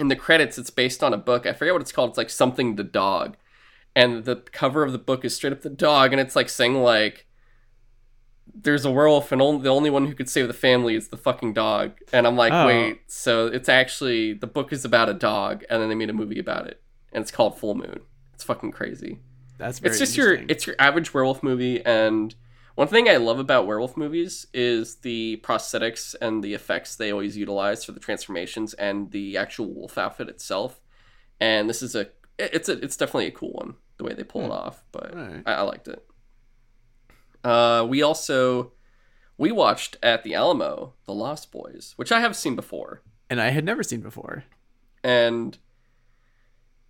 in 0.00 0.08
the 0.08 0.16
credits 0.16 0.58
it's 0.58 0.70
based 0.70 1.04
on 1.04 1.12
a 1.14 1.16
book 1.18 1.46
i 1.46 1.52
forget 1.52 1.72
what 1.72 1.80
it's 1.82 1.92
called 1.92 2.08
it's 2.10 2.18
like 2.18 2.30
something 2.30 2.74
the 2.74 2.82
dog 2.82 3.36
and 3.94 4.24
the 4.24 4.36
cover 4.50 4.82
of 4.82 4.90
the 4.90 4.98
book 4.98 5.24
is 5.24 5.36
straight 5.36 5.52
up 5.52 5.60
the 5.62 5.70
dog 5.70 6.12
and 6.12 6.20
it's 6.20 6.34
like 6.34 6.48
saying 6.48 6.74
like 6.82 7.26
there's 8.52 8.84
a 8.84 8.90
werewolf 8.90 9.32
and 9.32 9.40
only, 9.42 9.62
the 9.62 9.68
only 9.70 9.90
one 9.90 10.06
who 10.06 10.14
could 10.14 10.28
save 10.28 10.46
the 10.46 10.52
family 10.54 10.94
is 10.94 11.08
the 11.08 11.16
fucking 11.16 11.52
dog 11.52 11.92
and 12.12 12.26
i'm 12.26 12.36
like 12.36 12.52
Oh. 12.52 12.66
wait 12.66 13.00
so 13.06 13.46
it's 13.46 13.68
actually 13.68 14.32
the 14.34 14.46
book 14.46 14.72
is 14.72 14.84
about 14.84 15.08
a 15.08 15.14
dog 15.14 15.64
and 15.70 15.80
then 15.82 15.88
they 15.88 15.94
made 15.94 16.10
a 16.10 16.14
movie 16.14 16.38
about 16.38 16.66
it 16.66 16.80
and 17.12 17.22
it's 17.22 17.30
called 17.30 17.58
full 17.58 17.74
moon 17.74 18.00
it's 18.32 18.44
fucking 18.44 18.72
crazy 18.72 19.18
That's 19.58 19.78
very 19.78 19.90
it's 19.90 19.98
just 19.98 20.16
your 20.16 20.34
it's 20.34 20.66
your 20.66 20.76
average 20.78 21.12
werewolf 21.14 21.42
movie 21.42 21.84
and 21.84 22.34
one 22.74 22.88
thing 22.88 23.08
i 23.08 23.16
love 23.16 23.38
about 23.38 23.66
werewolf 23.66 23.96
movies 23.96 24.46
is 24.52 24.96
the 24.96 25.40
prosthetics 25.44 26.14
and 26.20 26.42
the 26.44 26.54
effects 26.54 26.96
they 26.96 27.10
always 27.12 27.36
utilize 27.36 27.84
for 27.84 27.92
the 27.92 28.00
transformations 28.00 28.74
and 28.74 29.10
the 29.10 29.36
actual 29.36 29.66
wolf 29.72 29.96
outfit 29.98 30.28
itself 30.28 30.80
and 31.40 31.68
this 31.68 31.82
is 31.82 31.94
a 31.94 32.08
it's 32.38 32.68
a 32.68 32.72
it's 32.84 32.96
definitely 32.96 33.26
a 33.26 33.30
cool 33.32 33.52
one 33.52 33.74
the 33.96 34.04
way 34.04 34.12
they 34.12 34.24
pull 34.24 34.42
it 34.42 34.46
Hmm. 34.46 34.52
off 34.52 34.82
but 34.92 35.14
Alright. 35.14 35.42
I, 35.46 35.52
I 35.54 35.60
liked 35.62 35.88
it 35.88 36.04
uh 37.44 37.84
we 37.88 38.02
also 38.02 38.72
we 39.38 39.52
watched 39.52 39.96
at 40.02 40.22
the 40.24 40.34
alamo 40.34 40.94
the 41.06 41.12
lost 41.14 41.52
boys 41.52 41.92
which 41.96 42.10
i 42.10 42.20
have 42.20 42.34
seen 42.36 42.56
before 42.56 43.02
and 43.30 43.40
I 43.40 43.50
had 43.50 43.64
never 43.64 43.82
seen 43.82 44.00
before. 44.00 44.44
and 45.02 45.56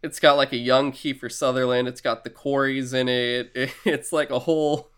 it's 0.02 0.18
got 0.20 0.36
like 0.36 0.52
a 0.52 0.56
young 0.58 0.92
Kiefer 0.92 1.32
Sutherland. 1.32 1.88
It's 1.88 2.02
got 2.02 2.24
the 2.24 2.28
Corys 2.30 2.92
in 2.92 3.08
it. 3.08 3.70
It's 3.86 4.12
like 4.12 4.30
a 4.30 4.40
whole. 4.40 4.90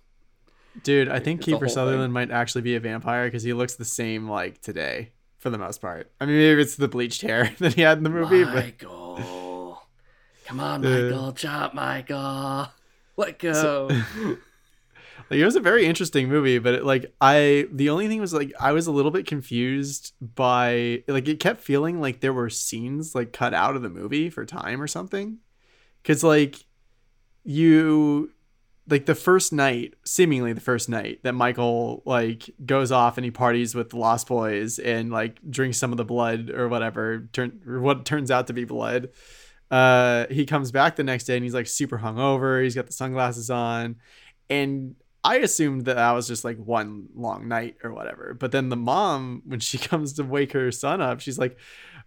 Dude, 0.83 1.09
I 1.09 1.21
think 1.21 1.41
It's 1.41 1.49
a 1.49 1.51
whole 1.53 1.61
Kiefer 1.61 1.67
thing. 1.67 1.75
Sutherland 1.75 2.13
might 2.13 2.31
actually 2.33 2.63
be 2.63 2.75
a 2.75 2.81
vampire 2.81 3.27
because 3.27 3.45
he 3.45 3.53
looks 3.53 3.75
the 3.77 3.85
same 3.85 4.29
like 4.29 4.61
today 4.63 5.13
for 5.39 5.51
the 5.51 5.59
most 5.59 5.81
part. 5.81 6.11
I 6.21 6.27
mean, 6.27 6.39
maybe 6.39 6.61
it's 6.63 6.75
the 6.75 6.89
bleached 6.89 7.21
hair 7.23 7.53
that 7.59 7.75
he 7.75 7.83
had 7.83 7.99
in 7.99 8.05
the 8.05 8.11
movie, 8.11 8.43
but 8.45 8.55
Michael, 8.55 9.83
come 10.47 10.59
on, 10.59 10.85
Uh, 10.87 10.89
Michael, 10.89 11.33
chop, 11.35 11.75
Michael, 11.75 12.69
let 13.17 13.39
go. 13.39 13.91
Like 15.31 15.41
it 15.41 15.45
was 15.45 15.57
a 15.57 15.61
very 15.61 15.87
interesting 15.87 16.29
movie. 16.29 16.59
But 16.59 16.75
it, 16.75 16.85
like 16.85 17.15
I, 17.21 17.67
the 17.73 17.91
only 17.91 18.09
thing 18.09 18.21
was 18.21 18.33
like 18.33 18.53
I 18.61 18.73
was 18.73 18.87
a 18.87 18.93
little 18.93 19.11
bit 19.11 19.27
confused 19.27 20.13
by 20.21 21.03
like 21.09 21.29
it 21.29 21.41
kept 21.41 21.61
feeling 21.61 22.01
like 22.01 22.21
there 22.21 22.33
were 22.33 22.51
scenes 22.51 23.15
like 23.15 23.33
cut 23.33 23.55
out 23.55 23.77
of 23.77 23.83
the 23.83 23.89
movie 23.89 24.31
for 24.31 24.45
time 24.45 24.81
or 24.81 24.87
something, 24.87 25.39
because 26.03 26.23
like 26.23 26.65
you 27.45 28.33
like 28.89 29.07
the 29.07 29.17
first 29.17 29.53
night, 29.53 29.95
seemingly 30.05 30.53
the 30.53 30.61
first 30.61 30.89
night 30.89 31.19
that 31.25 31.33
Michael 31.33 32.03
like 32.05 32.49
goes 32.65 32.93
off 32.93 33.19
and 33.19 33.25
he 33.25 33.33
parties 33.33 33.75
with 33.75 33.91
the 33.91 33.99
Lost 33.99 34.29
Boys 34.29 34.79
and 34.79 35.11
like 35.11 35.41
drinks 35.51 35.77
some 35.77 35.91
of 35.91 35.97
the 35.97 36.05
blood 36.05 36.51
or 36.51 36.69
whatever, 36.69 37.29
turn 37.33 37.61
or 37.67 37.81
what 37.81 38.05
turns 38.05 38.31
out 38.31 38.47
to 38.47 38.53
be 38.53 38.65
blood. 38.65 39.09
Uh, 39.73 40.27
he 40.31 40.47
comes 40.47 40.71
back 40.71 40.95
the 40.95 41.03
next 41.03 41.25
day 41.25 41.35
and 41.35 41.43
he's 41.43 41.55
like 41.55 41.67
super 41.67 41.99
hungover. 41.99 42.63
He's 42.63 42.77
got 42.77 42.87
the 42.87 42.93
sunglasses 42.93 43.51
on, 43.51 43.97
and 44.49 44.95
I 45.27 45.37
assumed 45.37 45.85
that 45.87 45.97
that 45.97 46.13
was 46.13 46.27
just 46.29 46.45
like 46.45 46.57
one 46.59 47.09
long 47.15 47.49
night 47.49 47.77
or 47.83 47.93
whatever. 47.93 48.35
But 48.35 48.53
then 48.53 48.69
the 48.69 48.77
mom, 48.77 49.43
when 49.45 49.61
she 49.61 49.79
comes 49.91 50.13
to 50.15 50.23
wake 50.25 50.53
her 50.53 50.71
son 50.73 51.01
up, 51.01 51.21
she's 51.21 51.39
like, 51.39 51.59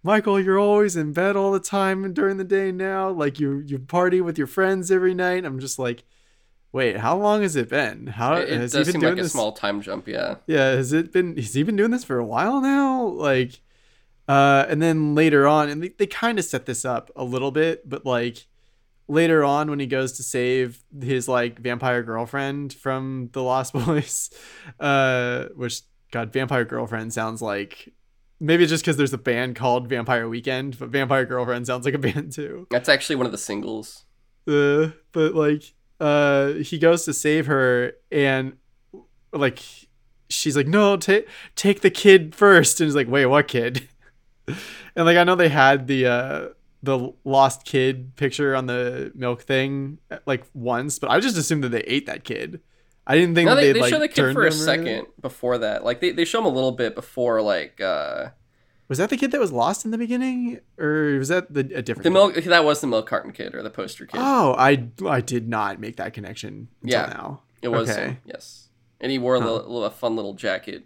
"Michael, 0.02 0.40
you're 0.40 0.58
always 0.58 0.96
in 0.96 1.12
bed 1.12 1.36
all 1.36 1.52
the 1.52 1.60
time 1.60 2.12
during 2.12 2.36
the 2.36 2.44
day 2.44 2.72
now. 2.72 3.10
Like 3.10 3.38
you 3.38 3.58
you 3.66 3.78
party 3.78 4.20
with 4.20 4.38
your 4.38 4.46
friends 4.46 4.90
every 4.90 5.14
night." 5.14 5.44
I'm 5.44 5.60
just 5.60 5.78
like, 5.78 6.04
"Wait, 6.72 6.96
how 6.98 7.16
long 7.16 7.42
has 7.42 7.56
it 7.56 7.68
been? 7.68 8.08
How 8.08 8.34
it 8.36 8.48
it 8.48 8.60
has 8.60 8.72
does 8.72 8.86
he 8.86 8.92
seem 8.92 9.00
been 9.00 9.02
like 9.02 9.16
doing 9.16 9.20
a 9.20 9.22
this? 9.22 9.32
small 9.32 9.52
time 9.52 9.80
jump. 9.82 10.08
Yeah, 10.08 10.36
Yeah, 10.46 10.70
has 10.72 10.92
it 10.92 11.12
been? 11.12 11.36
Has 11.36 11.54
he 11.54 11.62
been 11.62 11.76
doing 11.76 11.90
this 11.90 12.04
for 12.04 12.18
a 12.18 12.24
while 12.24 12.60
now? 12.60 13.04
Like, 13.06 13.60
uh, 14.28 14.66
and 14.68 14.80
then 14.80 15.14
later 15.14 15.46
on, 15.46 15.68
and 15.68 15.82
they, 15.82 15.88
they 15.88 16.06
kind 16.06 16.38
of 16.38 16.44
set 16.44 16.66
this 16.66 16.84
up 16.84 17.10
a 17.16 17.24
little 17.24 17.50
bit, 17.50 17.88
but 17.88 18.06
like 18.06 18.46
later 19.10 19.42
on 19.44 19.68
when 19.68 19.80
he 19.80 19.86
goes 19.86 20.12
to 20.12 20.22
save 20.22 20.82
his 21.02 21.28
like 21.28 21.58
vampire 21.58 22.02
girlfriend 22.02 22.72
from 22.72 23.28
the 23.32 23.42
Lost 23.42 23.72
Boys, 23.86 24.30
uh, 24.78 25.46
which 25.56 25.82
God, 26.12 26.32
vampire 26.32 26.64
girlfriend 26.64 27.12
sounds 27.12 27.42
like 27.42 27.92
maybe 28.38 28.62
it's 28.62 28.70
just 28.70 28.82
because 28.84 28.96
there's 28.96 29.12
a 29.12 29.18
band 29.18 29.56
called 29.56 29.88
Vampire 29.88 30.28
Weekend, 30.28 30.78
but 30.78 30.88
Vampire 30.88 31.26
Girlfriend 31.26 31.66
sounds 31.66 31.84
like 31.84 31.94
a 31.94 31.98
band 32.08 32.32
too. 32.32 32.66
That's 32.70 32.88
actually 32.88 33.16
one 33.16 33.26
of 33.26 33.32
the 33.32 33.38
singles. 33.38 34.04
uh, 34.48 34.88
but 35.12 35.34
like 35.34 35.74
uh 36.00 36.52
he 36.54 36.78
goes 36.78 37.04
to 37.04 37.12
save 37.12 37.46
her 37.46 37.92
and 38.10 38.54
like 39.34 39.58
she's 40.30 40.56
like 40.56 40.66
no 40.66 40.96
take 40.96 41.28
take 41.56 41.80
the 41.82 41.90
kid 41.90 42.34
first. 42.34 42.80
And 42.80 42.86
he's 42.86 42.94
like 42.96 43.08
wait 43.08 43.26
what 43.26 43.48
kid? 43.48 43.88
And 44.96 45.06
like 45.06 45.16
i 45.16 45.22
know 45.22 45.36
they 45.36 45.48
had 45.48 45.86
the 45.86 46.06
uh 46.06 46.48
the 46.82 47.12
lost 47.24 47.64
kid 47.64 48.16
picture 48.16 48.54
on 48.56 48.66
the 48.66 49.12
milk 49.14 49.42
thing 49.42 49.98
like 50.26 50.44
once 50.54 50.98
but 50.98 51.10
i 51.10 51.20
just 51.20 51.36
assumed 51.36 51.62
that 51.64 51.68
they 51.70 51.82
ate 51.82 52.06
that 52.06 52.24
kid 52.24 52.60
i 53.06 53.14
didn't 53.16 53.34
think 53.34 53.46
No, 53.46 53.54
that 53.54 53.60
they, 53.60 53.66
they'd 53.68 53.72
they 53.74 53.80
like 53.80 53.90
show 53.92 53.98
the 53.98 54.08
kid 54.08 54.32
for 54.32 54.46
a 54.46 54.52
second 54.52 55.06
before 55.20 55.58
that. 55.58 55.84
Like 55.84 56.00
they, 56.00 56.12
they 56.12 56.24
show 56.24 56.38
him 56.40 56.46
a 56.46 56.50
little 56.50 56.72
bit 56.72 56.94
before 56.94 57.42
like 57.42 57.80
uh 57.80 58.28
was 58.88 58.98
that 58.98 59.08
the 59.10 59.16
kid 59.16 59.30
that 59.32 59.40
was 59.40 59.52
lost 59.52 59.84
in 59.84 59.90
the 59.92 59.98
beginning 59.98 60.60
or 60.78 61.16
was 61.18 61.28
that 61.28 61.52
the 61.52 61.60
a 61.60 61.82
different 61.82 62.02
the 62.04 62.10
kid? 62.10 62.12
milk. 62.12 62.34
That 62.34 62.64
was 62.64 62.80
the 62.80 62.86
milk 62.86 63.06
carton 63.06 63.32
kid 63.32 63.54
or 63.54 63.62
the 63.62 63.70
poster 63.70 64.06
kid. 64.06 64.18
oh 64.22 64.54
i 64.58 64.88
i 65.06 65.20
did 65.20 65.48
not 65.48 65.78
make 65.80 65.96
that 65.96 66.12
connection 66.14 66.68
until 66.82 67.00
Yeah. 67.00 67.06
now 67.06 67.42
It 67.62 67.68
was 67.68 67.90
Okay. 67.90 68.00
him, 68.08 68.18
yes. 68.24 68.68
And 69.00 69.10
he 69.12 69.18
wore 69.18 69.36
a, 69.36 69.40
Huh. 69.40 69.46
little, 69.52 69.68
little- 69.68 69.84
a 69.84 69.90
fun 69.90 70.14
little 70.16 70.34
jacket. 70.34 70.84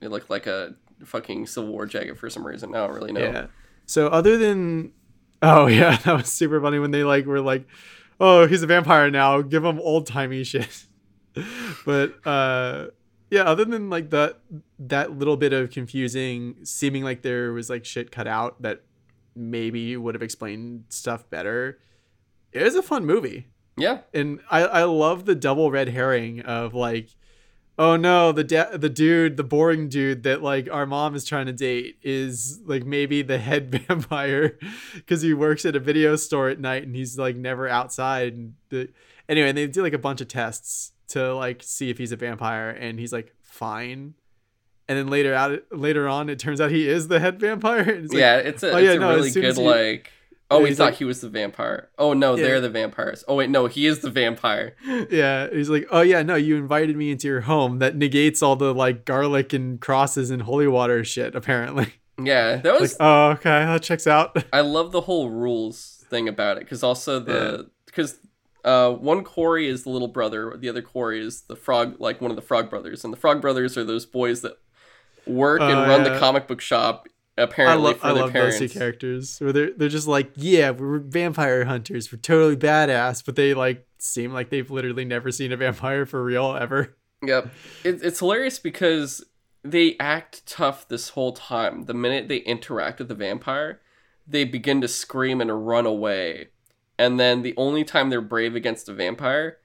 It 0.00 0.08
looked 0.10 0.28
like 0.30 0.46
a 0.46 0.74
fucking 1.04 1.46
Civil 1.46 1.70
War 1.72 1.86
jacket 1.86 2.18
for 2.18 2.28
some 2.30 2.46
reason. 2.46 2.74
I 2.74 2.86
don't 2.86 2.94
really 2.94 3.12
know. 3.12 3.20
Yeah. 3.20 3.46
So 3.86 4.06
other 4.08 4.38
than 4.38 4.92
oh 5.42 5.66
yeah, 5.68 5.96
that 6.04 6.16
was 6.16 6.26
super 6.32 6.60
funny 6.60 6.78
when 6.78 6.90
they 6.90 7.04
like 7.04 7.26
were 7.26 7.40
like, 7.40 7.66
oh 8.18 8.46
he's 8.46 8.62
a 8.62 8.66
vampire 8.66 9.10
now, 9.10 9.42
give 9.42 9.64
him 9.64 9.78
old 9.80 10.06
timey 10.06 10.44
shit. 10.44 10.84
but 11.84 12.14
uh 12.26 12.86
yeah, 13.30 13.42
other 13.42 13.64
than 13.64 13.90
like 13.90 14.10
that 14.10 14.40
that 14.80 15.16
little 15.16 15.36
bit 15.36 15.52
of 15.52 15.70
confusing, 15.70 16.56
seeming 16.64 17.04
like 17.04 17.22
there 17.22 17.52
was 17.52 17.70
like 17.70 17.84
shit 17.84 18.10
cut 18.10 18.26
out 18.26 18.60
that 18.62 18.82
maybe 19.36 19.96
would 19.96 20.14
have 20.16 20.22
explained 20.22 20.84
stuff 20.88 21.28
better. 21.30 21.78
It 22.52 22.64
was 22.64 22.74
a 22.74 22.82
fun 22.82 23.06
movie 23.06 23.46
Yeah. 23.76 24.00
and 24.12 24.40
I 24.50 24.62
I 24.64 24.82
love 24.84 25.24
the 25.24 25.36
double 25.36 25.70
red 25.70 25.88
herring 25.90 26.40
of 26.40 26.74
like, 26.74 27.10
oh 27.80 27.96
no, 27.96 28.30
the 28.30 28.44
da- 28.44 28.76
the 28.76 28.90
dude, 28.90 29.38
the 29.38 29.42
boring 29.42 29.88
dude 29.88 30.22
that 30.24 30.42
like 30.42 30.68
our 30.70 30.84
mom 30.84 31.14
is 31.14 31.24
trying 31.24 31.46
to 31.46 31.52
date 31.52 31.96
is 32.02 32.60
like 32.66 32.84
maybe 32.84 33.22
the 33.22 33.38
head 33.38 33.70
vampire 33.88 34.58
because 34.94 35.22
he 35.22 35.32
works 35.32 35.64
at 35.64 35.74
a 35.74 35.80
video 35.80 36.14
store 36.14 36.50
at 36.50 36.60
night 36.60 36.82
and 36.84 36.94
he's 36.94 37.18
like 37.18 37.36
never 37.36 37.66
outside. 37.66 38.34
And 38.34 38.54
the, 38.68 38.90
anyway, 39.30 39.50
they 39.52 39.66
do 39.66 39.82
like 39.82 39.94
a 39.94 39.98
bunch 39.98 40.20
of 40.20 40.28
tests 40.28 40.92
to 41.08 41.34
like 41.34 41.62
see 41.62 41.88
if 41.88 41.96
he's 41.96 42.12
a 42.12 42.16
vampire, 42.16 42.68
and 42.68 43.00
he's 43.00 43.14
like 43.14 43.34
fine. 43.40 44.12
And 44.86 44.98
then 44.98 45.06
later 45.06 45.32
out, 45.32 45.58
later 45.72 46.06
on, 46.06 46.28
it 46.28 46.38
turns 46.38 46.60
out 46.60 46.70
he 46.70 46.86
is 46.86 47.08
the 47.08 47.18
head 47.20 47.40
vampire. 47.40 47.78
And 47.80 48.04
it's 48.04 48.12
like, 48.12 48.20
yeah, 48.20 48.36
it's 48.36 48.62
a, 48.62 48.72
oh, 48.72 48.76
it's 48.76 48.86
yeah, 48.88 48.92
a 48.92 48.98
no, 48.98 49.14
really 49.14 49.30
good 49.30 49.56
you- 49.56 49.62
like 49.62 50.12
Oh, 50.52 50.58
Yeah, 50.58 50.64
we 50.64 50.74
thought 50.74 50.84
like- 50.86 50.94
he 50.96 51.04
was 51.04 51.20
the 51.20 51.28
vampire. 51.28 51.90
Oh 51.98 52.12
no, 52.12 52.34
Yeah. 52.34 52.42
they're 52.42 52.60
the 52.60 52.70
vampires. 52.70 53.22
Oh 53.28 53.36
wait, 53.36 53.50
no, 53.50 53.66
he 53.66 53.86
is 53.86 54.00
the 54.00 54.10
vampire. 54.10 54.74
Yeah, 55.10 55.48
he's 55.52 55.70
like, 55.70 55.86
oh 55.90 56.00
yeah, 56.00 56.22
no, 56.22 56.34
you 56.34 56.56
invited 56.56 56.96
me 56.96 57.10
into 57.12 57.28
your 57.28 57.42
home. 57.42 57.78
That 57.78 57.96
negates 57.96 58.42
all 58.42 58.56
the 58.56 58.74
like 58.74 59.04
garlic 59.04 59.52
and 59.52 59.80
crosses 59.80 60.30
and 60.30 60.42
holy 60.42 60.66
water 60.66 61.04
shit. 61.04 61.34
Apparently, 61.34 61.94
Yeah, 62.22 62.56
that 62.56 62.72
like, 62.72 62.80
was. 62.80 62.96
oh 63.00 63.30
okay, 63.30 63.64
that 63.64 63.82
checks 63.82 64.06
out. 64.06 64.44
I 64.52 64.60
love 64.62 64.90
the 64.92 65.02
whole 65.02 65.30
rules 65.30 66.04
thing 66.10 66.28
about 66.28 66.56
it 66.56 66.64
because 66.64 66.82
also 66.82 67.20
the 67.20 67.70
because 67.86 68.18
uh 68.64 68.90
one 68.90 69.22
Corey 69.22 69.68
is 69.68 69.84
the 69.84 69.90
little 69.90 70.08
brother, 70.08 70.56
the 70.58 70.68
other 70.68 70.82
Corey 70.82 71.20
is 71.24 71.42
the 71.42 71.54
frog, 71.56 71.94
like 72.00 72.20
one 72.20 72.30
of 72.32 72.36
the 72.36 72.42
Frog 72.42 72.68
Brothers, 72.68 73.04
and 73.04 73.12
the 73.12 73.16
Frog 73.16 73.40
Brothers 73.40 73.78
are 73.78 73.84
those 73.84 74.04
boys 74.04 74.40
that 74.40 74.58
work 75.26 75.60
and 75.60 75.78
Oh, 75.78 75.86
run 75.86 76.02
the 76.02 76.18
comic 76.18 76.48
book 76.48 76.60
shop. 76.60 77.06
I 77.40 77.44
Apparently 77.44 77.84
love, 77.88 77.98
for 77.98 78.06
I 78.06 78.10
love 78.10 78.32
parents. 78.32 78.58
those 78.58 78.72
two 78.72 78.78
characters 78.78 79.38
where 79.38 79.52
they're 79.52 79.70
they're 79.76 79.88
just 79.88 80.06
like, 80.06 80.32
yeah, 80.36 80.70
we're 80.70 80.98
vampire 80.98 81.64
hunters, 81.64 82.12
we're 82.12 82.18
totally 82.18 82.56
badass, 82.56 83.24
but 83.24 83.36
they 83.36 83.54
like 83.54 83.86
seem 83.98 84.32
like 84.32 84.50
they've 84.50 84.70
literally 84.70 85.04
never 85.04 85.30
seen 85.32 85.52
a 85.52 85.56
vampire 85.56 86.06
for 86.06 86.22
real 86.22 86.56
ever. 86.60 86.96
Yep. 87.22 87.50
It, 87.84 88.02
it's 88.02 88.18
hilarious 88.18 88.58
because 88.58 89.24
they 89.62 89.96
act 90.00 90.46
tough 90.46 90.88
this 90.88 91.10
whole 91.10 91.32
time. 91.32 91.84
The 91.84 91.94
minute 91.94 92.28
they 92.28 92.38
interact 92.38 92.98
with 92.98 93.08
the 93.08 93.14
vampire, 93.14 93.80
they 94.26 94.44
begin 94.44 94.80
to 94.80 94.88
scream 94.88 95.40
and 95.40 95.66
run 95.66 95.86
away. 95.86 96.48
And 96.98 97.18
then 97.20 97.42
the 97.42 97.54
only 97.56 97.84
time 97.84 98.10
they're 98.10 98.20
brave 98.20 98.54
against 98.54 98.88
a 98.88 98.94
vampire 98.94 99.58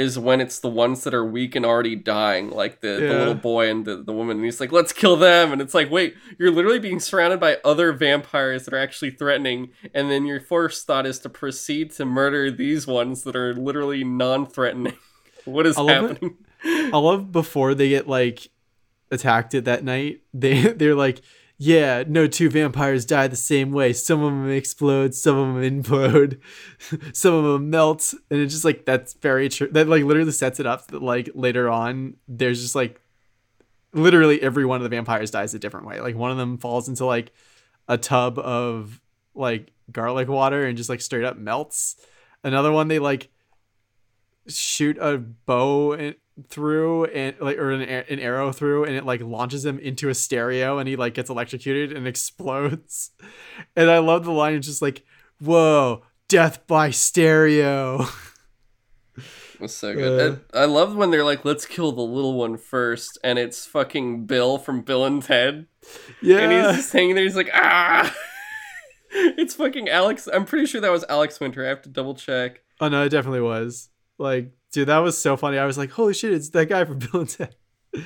is 0.00 0.18
when 0.18 0.40
it's 0.40 0.58
the 0.60 0.68
ones 0.70 1.04
that 1.04 1.12
are 1.12 1.24
weak 1.24 1.54
and 1.54 1.66
already 1.66 1.94
dying, 1.94 2.48
like 2.48 2.80
the, 2.80 2.88
the 2.88 3.18
little 3.18 3.34
boy 3.34 3.68
and 3.68 3.84
the, 3.84 3.96
the 3.96 4.14
woman. 4.14 4.38
And 4.38 4.44
he's 4.46 4.58
like, 4.58 4.72
let's 4.72 4.94
kill 4.94 5.14
them. 5.14 5.52
And 5.52 5.60
it's 5.60 5.74
like, 5.74 5.90
wait, 5.90 6.14
you're 6.38 6.50
literally 6.50 6.78
being 6.78 7.00
surrounded 7.00 7.38
by 7.38 7.58
other 7.66 7.92
vampires 7.92 8.64
that 8.64 8.72
are 8.72 8.78
actually 8.78 9.10
threatening. 9.10 9.72
And 9.92 10.10
then 10.10 10.24
your 10.24 10.40
first 10.40 10.86
thought 10.86 11.04
is 11.04 11.18
to 11.20 11.28
proceed 11.28 11.90
to 11.92 12.06
murder 12.06 12.50
these 12.50 12.86
ones 12.86 13.24
that 13.24 13.36
are 13.36 13.54
literally 13.54 14.02
non 14.02 14.46
threatening. 14.46 14.96
what 15.44 15.66
is 15.66 15.76
I 15.76 15.82
love 15.82 16.04
it. 16.04 16.08
happening? 16.14 16.36
I 16.64 16.98
love 16.98 17.30
before 17.30 17.74
they 17.74 17.90
get 17.90 18.08
like 18.08 18.48
attacked 19.10 19.54
at 19.54 19.66
that 19.66 19.84
night. 19.84 20.22
They 20.32 20.62
they're 20.72 20.94
like, 20.94 21.20
yeah, 21.62 22.04
no 22.08 22.26
two 22.26 22.48
vampires 22.48 23.04
die 23.04 23.28
the 23.28 23.36
same 23.36 23.70
way. 23.70 23.92
Some 23.92 24.22
of 24.22 24.32
them 24.32 24.50
explode, 24.50 25.14
some 25.14 25.36
of 25.36 25.62
them 25.62 25.82
implode, 25.82 26.40
some 27.14 27.34
of 27.34 27.44
them 27.44 27.68
melt, 27.68 28.14
and 28.30 28.40
it's 28.40 28.54
just 28.54 28.64
like 28.64 28.86
that's 28.86 29.12
very 29.12 29.50
true. 29.50 29.68
That 29.70 29.86
like 29.86 30.04
literally 30.04 30.32
sets 30.32 30.58
it 30.58 30.64
up 30.64 30.86
that 30.86 31.02
like 31.02 31.28
later 31.34 31.68
on 31.68 32.16
there's 32.26 32.62
just 32.62 32.74
like 32.74 33.02
literally 33.92 34.40
every 34.40 34.64
one 34.64 34.78
of 34.78 34.84
the 34.84 34.88
vampires 34.88 35.30
dies 35.30 35.52
a 35.52 35.58
different 35.58 35.86
way. 35.86 36.00
Like 36.00 36.16
one 36.16 36.30
of 36.30 36.38
them 36.38 36.56
falls 36.56 36.88
into 36.88 37.04
like 37.04 37.30
a 37.88 37.98
tub 37.98 38.38
of 38.38 38.98
like 39.34 39.70
garlic 39.92 40.28
water 40.28 40.64
and 40.64 40.78
just 40.78 40.88
like 40.88 41.02
straight 41.02 41.24
up 41.24 41.36
melts. 41.36 41.96
Another 42.42 42.72
one 42.72 42.88
they 42.88 42.98
like 42.98 43.28
shoot 44.48 44.96
a 44.98 45.18
bow 45.18 45.92
in, 45.92 46.14
through 46.48 47.06
and 47.06 47.36
like 47.40 47.58
or 47.58 47.70
an, 47.70 47.82
an 47.82 48.18
arrow 48.18 48.52
through 48.52 48.84
and 48.84 48.94
it 48.94 49.04
like 49.04 49.20
launches 49.20 49.64
him 49.64 49.78
into 49.78 50.08
a 50.08 50.14
stereo 50.14 50.78
and 50.78 50.88
he 50.88 50.96
like 50.96 51.14
gets 51.14 51.30
electrocuted 51.30 51.96
and 51.96 52.06
explodes. 52.08 53.10
And 53.76 53.90
I 53.90 53.98
love 53.98 54.24
the 54.24 54.32
line 54.32 54.54
it's 54.54 54.66
just 54.66 54.82
like, 54.82 55.04
"Whoa, 55.40 56.02
death 56.28 56.66
by 56.66 56.90
stereo." 56.90 58.06
was 59.60 59.76
so 59.76 59.94
good. 59.94 60.40
I, 60.52 60.60
I 60.60 60.64
love 60.64 60.96
when 60.96 61.10
they're 61.10 61.24
like, 61.24 61.44
"Let's 61.44 61.66
kill 61.66 61.92
the 61.92 62.00
little 62.02 62.34
one 62.34 62.56
first, 62.56 63.18
and 63.22 63.38
it's 63.38 63.66
fucking 63.66 64.26
Bill 64.26 64.58
from 64.58 64.82
Bill 64.82 65.04
and 65.04 65.22
Ted, 65.22 65.66
Yeah, 66.22 66.38
and 66.38 66.52
he's 66.52 66.76
just 66.76 66.92
hanging 66.92 67.14
there. 67.14 67.24
He's 67.24 67.36
like, 67.36 67.50
"Ah!" 67.54 68.14
it's 69.10 69.54
fucking 69.54 69.88
Alex. 69.88 70.28
I'm 70.32 70.44
pretty 70.44 70.66
sure 70.66 70.80
that 70.80 70.90
was 70.90 71.04
Alex 71.08 71.38
Winter. 71.40 71.64
I 71.64 71.68
have 71.68 71.82
to 71.82 71.88
double 71.88 72.14
check. 72.14 72.62
Oh 72.80 72.88
no, 72.88 73.04
it 73.04 73.10
definitely 73.10 73.42
was. 73.42 73.90
Like, 74.18 74.52
dude, 74.72 74.88
that 74.88 74.98
was 74.98 75.16
so 75.18 75.36
funny. 75.36 75.58
I 75.58 75.66
was 75.66 75.78
like, 75.78 75.90
"Holy 75.90 76.14
shit, 76.14 76.32
it's 76.32 76.50
that 76.50 76.68
guy 76.68 76.84
from 76.84 76.98
Bill 76.98 77.20
and 77.20 77.28
Ted." 77.28 77.54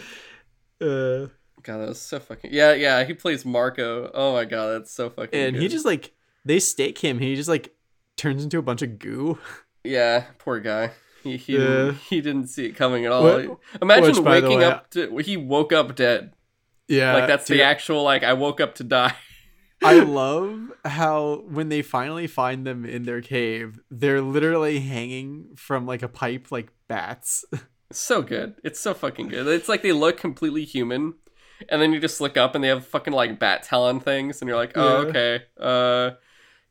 Uh, 0.81 1.29
God, 1.63 1.79
that 1.79 1.89
was 1.89 2.01
so 2.01 2.19
fucking. 2.19 2.51
Yeah, 2.53 2.75
yeah. 2.75 3.05
He 3.05 3.15
plays 3.15 3.47
Marco. 3.47 4.11
Oh 4.13 4.35
my 4.35 4.45
god, 4.45 4.73
that's 4.73 4.91
so 4.91 5.09
fucking. 5.09 5.39
and 5.41 5.57
he 5.57 5.69
just 5.69 5.87
like 5.87 6.13
they 6.45 6.59
stake 6.59 6.99
him. 6.99 7.21
He 7.21 7.37
just 7.37 7.49
like 7.49 7.75
turns 8.17 8.45
into 8.45 8.59
a 8.59 8.63
bunch 8.63 8.83
of 8.83 8.99
goo. 8.99 9.39
Yeah, 9.87 10.25
poor 10.39 10.61
guy. 10.61 10.93
He 11.23 11.37
he, 11.37 11.59
didn't, 11.59 11.95
he 11.97 12.21
didn't 12.23 12.47
see 12.47 12.65
it 12.65 12.73
coming 12.73 13.05
at 13.05 13.13
all. 13.13 13.23
What- 13.23 13.59
Imagine 13.83 14.17
which, 14.17 14.19
waking 14.21 14.59
way, 14.61 14.65
up 14.65 14.89
to 14.93 15.19
he 15.19 15.37
woke 15.37 15.75
up 15.75 15.95
dead. 15.95 16.33
Yeah, 16.89 17.13
like 17.15 17.29
that's 17.29 17.47
dude, 17.47 17.59
the 17.59 17.65
actual 17.65 18.03
like 18.03 18.23
I 18.25 18.33
woke 18.33 18.63
up 18.63 18.77
to 18.77 18.85
die. 18.85 19.15
I 19.91 19.99
love 20.05 20.73
how 20.85 21.45
when 21.49 21.69
they 21.69 21.83
finally 21.83 22.27
find 22.27 22.67
them 22.67 22.85
in 22.85 23.05
their 23.05 23.21
cave, 23.21 23.79
they're 23.91 24.21
literally 24.21 24.81
hanging 24.81 25.55
from 25.57 25.87
like 25.87 26.03
a 26.03 26.09
pipe 26.09 26.51
like 26.51 26.69
bats. 26.89 27.45
So 27.93 28.23
good. 28.23 28.55
It's 28.65 28.81
so 28.81 28.93
fucking 28.93 29.29
good. 29.29 29.47
It's 29.47 29.69
like 29.69 29.83
they 29.83 29.93
look 29.93 30.17
completely 30.17 30.65
human, 30.65 31.15
and 31.69 31.81
then 31.81 31.93
you 31.93 32.01
just 32.01 32.21
look 32.21 32.37
up 32.37 32.57
and 32.57 32.65
they 32.65 32.69
have 32.69 32.85
fucking 32.85 33.13
like 33.13 33.39
bat 33.39 33.63
talon 33.63 34.01
things, 34.01 34.41
and 34.41 34.49
you're 34.49 34.57
like, 34.57 34.73
oh 34.75 35.03
Yeah. 35.03 35.09
okay. 35.09 35.43
Uh, 35.61 36.11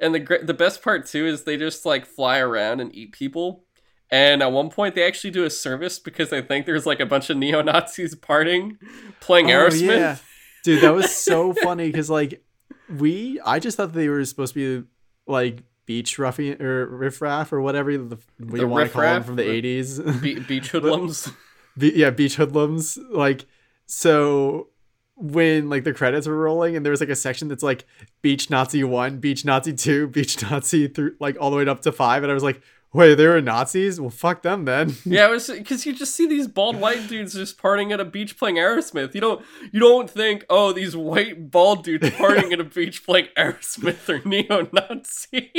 and 0.02 0.14
the 0.14 0.40
the 0.44 0.56
best 0.56 0.82
part 0.82 1.06
too 1.06 1.26
is 1.26 1.44
they 1.44 1.56
just 1.56 1.86
like 1.86 2.06
fly 2.06 2.40
around 2.40 2.82
and 2.82 2.94
eat 2.94 3.14
people. 3.14 3.64
And 4.12 4.44
at 4.44 4.52
one 4.52 4.70
point, 4.70 4.96
they 4.96 5.04
actually 5.08 5.32
do 5.32 5.46
a 5.46 5.50
service 5.50 5.98
because 5.98 6.34
I 6.34 6.42
think 6.42 6.66
there's 6.66 6.86
like 6.86 7.00
a 7.00 7.06
bunch 7.06 7.30
of 7.30 7.38
neo 7.38 7.62
Nazis 7.62 8.16
partying, 8.16 8.78
playing 9.22 9.50
Oh, 9.50 9.70
Aerosmith. 9.70 9.98
yeah. 9.98 10.18
Dude, 10.66 10.82
that 10.84 10.94
was 10.94 11.16
so 11.16 11.54
funny 11.54 11.88
because 11.90 12.10
like 12.10 12.44
we 12.90 13.40
I 13.46 13.60
just 13.60 13.78
thought 13.78 13.94
they 13.94 14.10
were 14.10 14.24
supposed 14.26 14.54
to 14.56 14.82
be 14.84 14.88
like 15.28 15.64
beach 15.86 16.18
ruffian 16.18 16.62
or 16.62 16.86
riffraff 16.88 17.52
or 17.52 17.62
whatever 17.62 17.98
the, 17.98 18.18
The 18.40 18.58
you 18.60 18.68
want 18.68 18.88
to 18.88 18.94
call 18.94 19.02
them 19.02 19.12
riffraff? 19.22 19.26
from 19.26 19.36
the 19.36 19.44
80s. 19.44 20.22
Be- 20.22 20.40
beach 20.48 20.70
hoodlums. 20.70 21.30
Be- 21.78 21.94
yeah, 21.96 22.10
beach 22.10 22.36
hoodlums. 22.36 22.98
Like, 23.10 23.46
so 23.86 24.70
when 25.16 25.70
like 25.70 25.84
the 25.84 25.94
credits 25.94 26.26
were 26.28 26.38
rolling 26.38 26.76
and 26.76 26.86
there 26.86 26.92
was 26.92 27.00
like 27.00 27.10
a 27.10 27.16
section 27.16 27.48
that's 27.48 27.64
like 27.64 27.86
beach 28.22 28.50
Nazi 28.50 28.84
one, 28.84 29.18
beach 29.20 29.46
Nazi 29.46 29.74
two, 29.74 30.08
beach 30.08 30.42
Nazi 30.42 30.88
through 30.88 31.16
like 31.20 31.38
all 31.40 31.52
the 31.52 31.58
way 31.58 31.68
up 31.68 31.82
to 31.82 31.92
five, 31.92 32.24
and 32.24 32.32
I 32.32 32.34
was 32.34 32.44
like, 32.44 32.62
wait, 32.94 33.16
they 33.16 33.28
were 33.28 33.42
Nazis? 33.42 34.00
Well, 34.00 34.10
fuck 34.10 34.42
them 34.42 34.66
then. 34.66 34.96
Yeah, 35.06 35.28
it 35.28 35.32
was 35.32 35.50
because 35.50 35.86
you 35.86 35.94
just 35.94 36.16
see 36.16 36.28
these 36.28 36.48
bald 36.48 36.78
white 36.78 37.08
dudes 37.08 37.34
just 37.34 37.58
partying 37.58 37.92
at 37.92 38.00
a 38.00 38.06
beach 38.06 38.38
playing 38.38 38.56
Aerosmith. 38.56 39.14
You 39.14 39.22
don't 39.22 39.46
you 39.72 39.80
don't 39.80 40.10
think, 40.10 40.46
oh, 40.50 40.72
these 40.72 40.96
white 40.96 41.52
bald 41.52 41.84
dudes 41.84 42.10
partying 42.12 42.54
at 42.54 42.60
a 42.60 42.64
beach 42.64 43.06
playing 43.06 43.28
Aerosmith 43.38 44.08
are 44.10 44.28
neo-Nazi. 44.28 45.52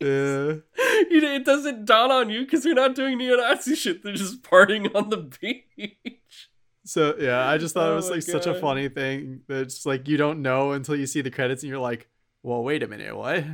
yeah. 0.00 0.54
it 0.76 1.44
doesn't 1.44 1.84
dawn 1.84 2.10
on 2.10 2.30
you 2.30 2.44
because 2.44 2.62
they're 2.62 2.74
not 2.74 2.94
doing 2.94 3.18
neo-Nazi 3.18 3.74
shit. 3.74 4.02
They're 4.02 4.14
just 4.14 4.42
partying 4.42 4.94
on 4.94 5.10
the 5.10 5.16
beach. 5.18 6.48
So 6.84 7.16
yeah, 7.18 7.46
I 7.46 7.58
just 7.58 7.74
thought 7.74 7.88
Oh 7.88 7.92
it 7.92 7.96
was 7.96 8.10
like 8.10 8.22
such 8.22 8.46
a 8.46 8.54
funny 8.54 8.88
thing 8.88 9.42
that 9.48 9.62
it's 9.62 9.84
like 9.84 10.08
you 10.08 10.16
don't 10.16 10.40
know 10.40 10.72
until 10.72 10.96
you 10.96 11.06
see 11.06 11.20
the 11.20 11.30
credits 11.30 11.62
and 11.62 11.68
you're 11.68 11.78
like, 11.78 12.08
well, 12.42 12.62
wait 12.62 12.82
a 12.82 12.88
minute, 12.88 13.14
what? 13.16 13.44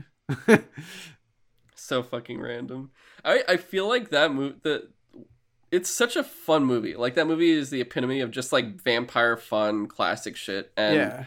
So 1.85 2.03
fucking 2.03 2.41
random. 2.41 2.93
I 3.25 3.45
I 3.47 3.57
feel 3.59 3.87
like 3.87 4.09
that 4.09 4.33
movie 4.33 4.57
the. 4.63 4.89
It's 5.71 5.91
such 5.91 6.17
a 6.17 6.23
fun 6.23 6.65
movie. 6.65 6.95
Like 6.95 7.15
that 7.15 7.27
movie 7.27 7.51
is 7.51 7.69
the 7.69 7.81
epitome 7.81 8.21
of 8.21 8.31
just 8.31 8.53
like 8.53 8.81
vampire 8.81 9.37
fun 9.37 9.87
classic 9.87 10.35
shit. 10.37 10.73
And 10.77 10.97
yeah. 10.97 11.25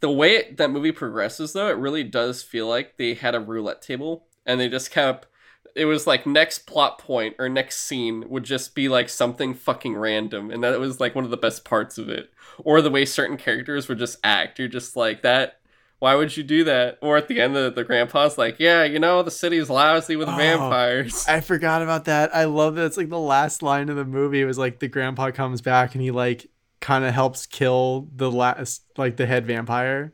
the 0.00 0.10
way 0.10 0.36
it, 0.36 0.58
that 0.58 0.70
movie 0.70 0.92
progresses 0.92 1.54
though 1.54 1.68
it 1.68 1.76
really 1.76 2.04
does 2.04 2.42
feel 2.42 2.68
like 2.68 2.98
they 2.98 3.14
had 3.14 3.34
a 3.34 3.40
roulette 3.40 3.82
table 3.82 4.26
and 4.46 4.60
they 4.60 4.68
just 4.68 4.90
kept 4.90 5.26
it 5.74 5.86
was 5.86 6.06
like 6.06 6.26
next 6.26 6.66
plot 6.66 6.98
point 6.98 7.36
or 7.38 7.48
next 7.48 7.80
scene 7.80 8.28
would 8.28 8.44
just 8.44 8.74
be 8.74 8.88
like 8.88 9.08
something 9.08 9.54
fucking 9.54 9.96
random 9.96 10.50
and 10.50 10.62
that 10.62 10.78
was 10.80 11.00
like 11.00 11.14
one 11.14 11.24
of 11.24 11.30
the 11.30 11.36
best 11.36 11.64
parts 11.64 11.98
of 11.98 12.08
it 12.08 12.30
or 12.58 12.82
the 12.82 12.90
way 12.90 13.04
certain 13.04 13.36
characters 13.36 13.88
would 13.88 13.98
just 13.98 14.18
act 14.24 14.58
you're 14.58 14.68
just 14.68 14.96
like 14.96 15.22
that 15.22 15.57
why 16.00 16.14
would 16.14 16.36
you 16.36 16.42
do 16.44 16.64
that? 16.64 16.98
Or 17.02 17.16
at 17.16 17.28
the 17.28 17.40
end 17.40 17.56
the, 17.56 17.70
the 17.70 17.84
grandpa's 17.84 18.38
like 18.38 18.56
yeah 18.58 18.84
you 18.84 18.98
know 18.98 19.22
the 19.22 19.30
city's 19.30 19.68
lousy 19.70 20.16
with 20.16 20.28
Oh, 20.28 20.36
vampires. 20.36 21.26
I 21.28 21.40
forgot 21.40 21.82
about 21.82 22.04
that. 22.06 22.34
I 22.34 22.44
love 22.44 22.74
that 22.76 22.86
it's 22.86 22.96
like 22.96 23.08
the 23.08 23.18
last 23.18 23.62
line 23.62 23.88
of 23.88 23.96
the 23.96 24.04
movie 24.04 24.40
It 24.40 24.44
was 24.46 24.58
like 24.58 24.78
the 24.78 24.88
grandpa 24.88 25.30
comes 25.30 25.60
back 25.60 25.94
and 25.94 26.02
he 26.02 26.10
like 26.10 26.46
kind 26.80 27.04
of 27.04 27.12
helps 27.12 27.46
kill 27.46 28.08
the 28.14 28.30
last 28.30 28.82
like 28.96 29.16
the 29.16 29.26
head 29.26 29.46
vampire. 29.46 30.12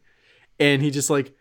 And 0.59 0.81
he 0.83 0.91
just 0.91 1.11
like 1.11 1.35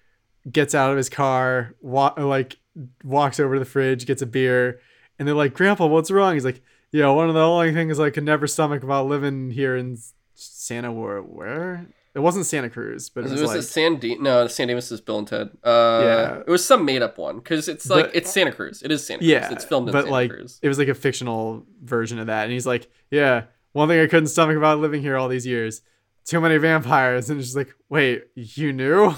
gets 0.51 0.75
out 0.75 0.91
of 0.91 0.97
his 0.97 1.09
car 1.09 1.73
wa- 1.81 2.13
like 2.17 2.57
walks 3.03 3.39
over 3.39 3.53
to 3.53 3.59
the 3.59 3.65
fridge 3.65 4.05
gets 4.05 4.21
a 4.21 4.25
beer. 4.25 4.79
And 5.17 5.27
they're 5.27 5.35
like 5.35 5.53
grandpa 5.53 5.85
what's 5.85 6.11
wrong? 6.11 6.33
He's 6.33 6.43
like 6.45 6.61
yeah 6.91 7.09
one 7.09 7.27
of 7.29 7.33
the 7.33 7.41
only 7.41 7.73
things 7.73 7.99
i 7.99 8.09
could 8.11 8.23
never 8.23 8.45
stomach 8.45 8.83
about 8.83 9.07
living 9.07 9.49
here 9.49 9.75
in 9.75 9.97
santa 10.35 10.91
War, 10.91 11.21
where 11.21 11.87
it 12.15 12.19
wasn't 12.19 12.45
santa 12.45 12.69
cruz 12.69 13.09
but 13.09 13.21
it 13.23 13.27
it 13.27 13.31
was, 13.31 13.41
was, 13.41 13.51
a 13.51 13.55
like 13.55 13.63
San 13.63 13.95
D- 13.97 14.17
no 14.19 14.47
San 14.47 14.67
Dimas 14.67 14.91
is 14.91 15.01
Bill 15.01 15.19
and 15.19 15.27
Ted. 15.27 15.49
Uh, 15.63 16.01
Yeah. 16.03 16.39
it 16.45 16.49
was 16.49 16.65
some 16.65 16.85
made 16.85 17.01
up 17.01 17.17
one 17.17 17.37
because 17.37 17.67
it's 17.67 17.89
like 17.89 18.05
But- 18.07 18.15
it's 18.15 18.31
Santa 18.31 18.51
Cruz. 18.51 18.81
It 18.83 18.91
is 18.91 19.05
Santa 19.05 19.19
Cruz. 19.19 19.29
yeah 19.29 19.51
it's 19.51 19.65
filmed 19.65 19.87
in 19.89 19.93
but 19.93 20.01
Santa 20.03 20.11
like 20.11 20.29
Cruz. 20.31 20.59
it 20.61 20.67
was 20.67 20.77
like 20.77 20.87
a 20.89 20.93
fictional 20.95 21.65
version 21.81 22.19
of 22.19 22.27
that 22.27 22.43
and 22.43 22.51
he's 22.51 22.65
like 22.67 22.89
yeah 23.11 23.43
one 23.71 23.87
thing 23.87 23.99
i 23.99 24.07
couldn't 24.07 24.27
stomach 24.27 24.57
about 24.57 24.79
living 24.79 25.01
here 25.01 25.17
all 25.17 25.27
these 25.27 25.45
years 25.47 25.81
too 26.25 26.39
many 26.39 26.57
vampires 26.57 27.29
and 27.29 27.41
she's 27.41 27.55
like 27.55 27.73
wait 27.89 28.23
you 28.35 28.71
knew 28.73 29.13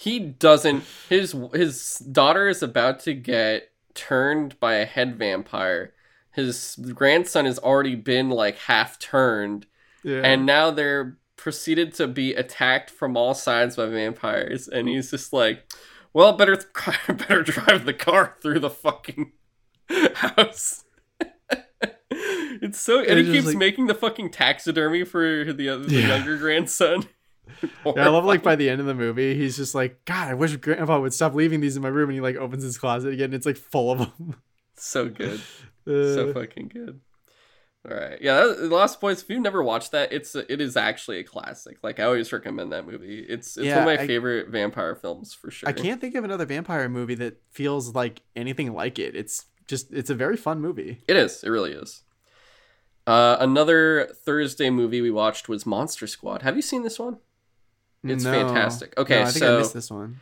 he 0.00 0.20
doesn't. 0.20 0.84
His 1.08 1.34
his 1.52 1.98
daughter 1.98 2.46
is 2.46 2.62
about 2.62 3.00
to 3.00 3.14
get 3.14 3.70
turned 3.94 4.58
by 4.60 4.74
a 4.74 4.84
head 4.84 5.16
vampire. 5.18 5.92
His 6.30 6.78
grandson 6.94 7.46
has 7.46 7.58
already 7.58 7.96
been 7.96 8.30
like 8.30 8.58
half 8.58 9.00
turned, 9.00 9.66
Yeah. 10.04 10.20
and 10.22 10.46
now 10.46 10.70
they're 10.70 11.18
proceeded 11.38 11.94
to 11.94 12.06
be 12.06 12.34
attacked 12.34 12.90
from 12.90 13.16
all 13.16 13.32
sides 13.32 13.76
by 13.76 13.86
vampires. 13.86 14.68
And 14.68 14.86
he's 14.88 15.10
just 15.10 15.32
like, 15.32 15.64
"Well, 16.12 16.34
better 16.34 16.56
better 17.08 17.42
drive 17.42 17.86
the 17.86 17.94
car 17.94 18.36
through 18.42 18.60
the 18.60 18.68
fucking 18.70 19.32
house." 20.14 20.84
it's 22.10 22.80
so, 22.80 23.00
and 23.00 23.18
It's 23.18 23.28
he 23.28 23.34
keeps 23.34 23.46
like- 23.46 23.56
making 23.56 23.86
the 23.86 23.94
fucking 23.94 24.30
taxidermy 24.30 25.04
for 25.04 25.52
the 25.52 25.68
other 25.70 25.84
the 25.84 25.94
Yeah. 25.94 26.08
younger 26.16 26.36
grandson. 26.36 27.04
Yeah, 27.62 28.04
I 28.04 28.08
love 28.08 28.24
like 28.24 28.42
by 28.42 28.56
the 28.56 28.68
end 28.68 28.80
of 28.80 28.86
the 28.86 28.94
movie, 28.94 29.34
he's 29.34 29.56
just 29.56 29.74
like, 29.74 30.04
God, 30.04 30.28
I 30.28 30.34
wish 30.34 30.54
Grandpa 30.56 31.00
would 31.00 31.14
stop 31.14 31.34
leaving 31.34 31.60
these 31.60 31.76
in 31.76 31.82
my 31.82 31.88
room. 31.88 32.10
And 32.10 32.14
he 32.16 32.20
like 32.20 32.36
opens 32.36 32.62
his 32.62 32.76
closet 32.78 33.12
again. 33.12 33.26
And 33.26 33.34
it's 33.34 33.46
like 33.46 33.56
full 33.56 33.90
of 33.90 33.98
them. 33.98 34.36
so 34.76 35.08
good. 35.08 35.40
Uh, 35.86 36.14
so 36.14 36.32
fucking 36.34 36.68
good. 36.68 37.00
All 37.88 37.96
right, 37.96 38.20
yeah, 38.20 38.34
that, 38.46 38.62
Lost 38.64 39.00
Boys. 39.00 39.22
If 39.22 39.30
you've 39.30 39.40
never 39.40 39.62
watched 39.62 39.92
that, 39.92 40.12
it's 40.12 40.34
it 40.34 40.60
is 40.60 40.76
actually 40.76 41.18
a 41.20 41.24
classic. 41.24 41.78
Like 41.82 42.00
I 42.00 42.04
always 42.04 42.32
recommend 42.32 42.72
that 42.72 42.86
movie. 42.86 43.20
It's 43.20 43.56
it's 43.56 43.66
Yeah, 43.66 43.84
one 43.84 43.88
of 43.94 43.98
my 43.98 44.02
I- 44.02 44.06
favorite 44.06 44.48
vampire 44.48 44.94
films 44.96 45.32
for 45.32 45.50
sure. 45.50 45.68
I 45.68 45.72
can't 45.72 46.00
think 46.00 46.14
of 46.16 46.24
another 46.24 46.44
vampire 46.44 46.88
movie 46.88 47.14
that 47.16 47.40
feels 47.50 47.94
like 47.94 48.22
anything 48.34 48.74
like 48.74 48.98
it. 48.98 49.14
It's 49.14 49.46
just, 49.68 49.92
it's 49.92 50.10
a 50.10 50.14
very 50.14 50.36
fun 50.36 50.60
movie. 50.60 51.02
It 51.06 51.16
is. 51.16 51.44
It 51.44 51.50
really 51.50 51.72
is. 51.72 52.02
Uh, 53.06 53.36
another 53.40 54.06
Thursday 54.24 54.70
movie 54.70 55.00
we 55.00 55.10
watched 55.10 55.48
was 55.48 55.64
Monster 55.64 56.06
Squad. 56.06 56.42
Have 56.42 56.56
you 56.56 56.62
seen 56.62 56.82
this 56.82 56.98
one? 56.98 57.18
It's 58.04 58.24
No. 58.24 58.32
fantastic. 58.32 58.92
Okay, 58.98 59.16
No, 59.16 59.22
I 59.22 59.24
think 59.26 59.36
so 59.38 59.54
I 59.56 59.58
missed 59.60 59.74
this 59.74 59.90
one. 59.90 60.20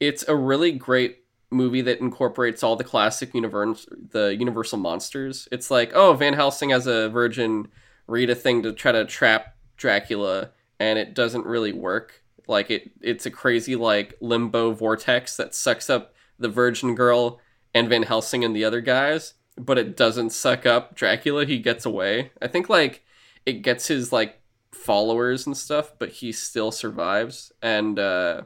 it's 0.00 0.26
a 0.28 0.34
really 0.36 0.72
great 0.72 1.21
movie 1.52 1.82
that 1.82 2.00
incorporates 2.00 2.62
all 2.62 2.76
the 2.76 2.84
classic 2.84 3.34
universe 3.34 3.86
the 4.10 4.34
universal 4.38 4.78
monsters. 4.78 5.48
It's 5.52 5.70
like 5.70 5.92
oh 5.94 6.14
van 6.14 6.34
helsing 6.34 6.72
as 6.72 6.86
a 6.86 7.08
virgin 7.08 7.68
read 8.06 8.30
a 8.30 8.34
thing 8.34 8.62
to 8.62 8.72
try 8.72 8.92
to 8.92 9.04
trap 9.04 9.56
dracula 9.76 10.50
and 10.80 10.98
it 10.98 11.14
doesn't 11.14 11.46
really 11.46 11.72
work. 11.72 12.22
Like 12.48 12.70
it 12.70 12.90
it's 13.00 13.26
a 13.26 13.30
crazy 13.30 13.76
like 13.76 14.16
limbo 14.20 14.72
vortex 14.72 15.36
that 15.36 15.54
sucks 15.54 15.88
up 15.88 16.14
the 16.38 16.48
virgin 16.48 16.94
girl 16.94 17.40
and 17.74 17.88
van 17.88 18.02
helsing 18.02 18.44
and 18.44 18.54
the 18.54 18.64
other 18.64 18.80
guys 18.80 19.34
but 19.58 19.78
it 19.78 19.96
doesn't 19.96 20.30
suck 20.30 20.64
up 20.64 20.94
dracula. 20.94 21.44
He 21.44 21.58
gets 21.58 21.84
away. 21.84 22.32
I 22.40 22.48
think 22.48 22.68
like 22.68 23.04
it 23.44 23.62
gets 23.62 23.88
his 23.88 24.12
like 24.12 24.40
followers 24.72 25.46
and 25.46 25.56
stuff 25.56 25.92
but 25.98 26.08
he 26.08 26.32
still 26.32 26.70
survives. 26.70 27.52
And 27.60 27.98
uh 27.98 28.42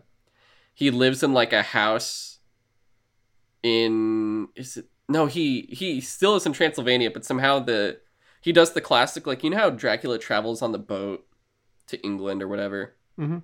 he 0.74 0.90
lives 0.90 1.22
in 1.22 1.32
like 1.32 1.54
a 1.54 1.62
house 1.62 2.35
in 3.66 4.48
is 4.54 4.76
it 4.76 4.86
no 5.08 5.26
he 5.26 5.62
he 5.72 6.00
still 6.00 6.36
is 6.36 6.46
in 6.46 6.52
transylvania 6.52 7.10
but 7.10 7.24
somehow 7.24 7.58
the 7.58 7.98
he 8.40 8.52
does 8.52 8.72
the 8.72 8.80
classic 8.80 9.26
like 9.26 9.42
you 9.42 9.50
know 9.50 9.56
how 9.56 9.70
dracula 9.70 10.18
travels 10.18 10.62
on 10.62 10.72
the 10.72 10.78
boat 10.78 11.26
to 11.86 12.00
england 12.02 12.42
or 12.42 12.48
whatever 12.48 12.94
Mhm. 13.18 13.42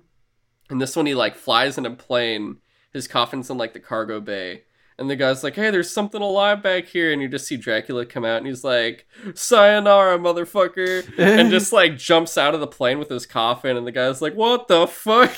and 0.69 0.81
this 0.81 0.95
one 0.95 1.05
he 1.07 1.15
like 1.15 1.35
flies 1.35 1.77
in 1.77 1.85
a 1.85 1.91
plane 1.91 2.57
his 2.93 3.07
coffin's 3.07 3.49
in 3.49 3.57
like 3.57 3.73
the 3.73 3.79
cargo 3.79 4.19
bay 4.21 4.63
and 4.99 5.09
the 5.09 5.15
guy's 5.15 5.43
like 5.43 5.55
hey 5.55 5.71
there's 5.71 5.89
something 5.89 6.21
alive 6.21 6.61
back 6.61 6.85
here 6.85 7.11
and 7.11 7.21
you 7.21 7.27
just 7.27 7.47
see 7.47 7.57
dracula 7.57 8.05
come 8.05 8.23
out 8.23 8.37
and 8.37 8.47
he's 8.47 8.63
like 8.63 9.07
sayonara 9.33 10.17
motherfucker 10.19 11.03
and 11.17 11.49
just 11.49 11.73
like 11.79 11.97
jumps 11.97 12.37
out 12.37 12.53
of 12.53 12.59
the 12.59 12.67
plane 12.67 12.99
with 12.99 13.09
his 13.09 13.25
coffin 13.25 13.75
and 13.77 13.87
the 13.87 13.91
guy's 13.91 14.21
like 14.21 14.35
what 14.35 14.67
the 14.67 14.85
fuck 14.87 15.35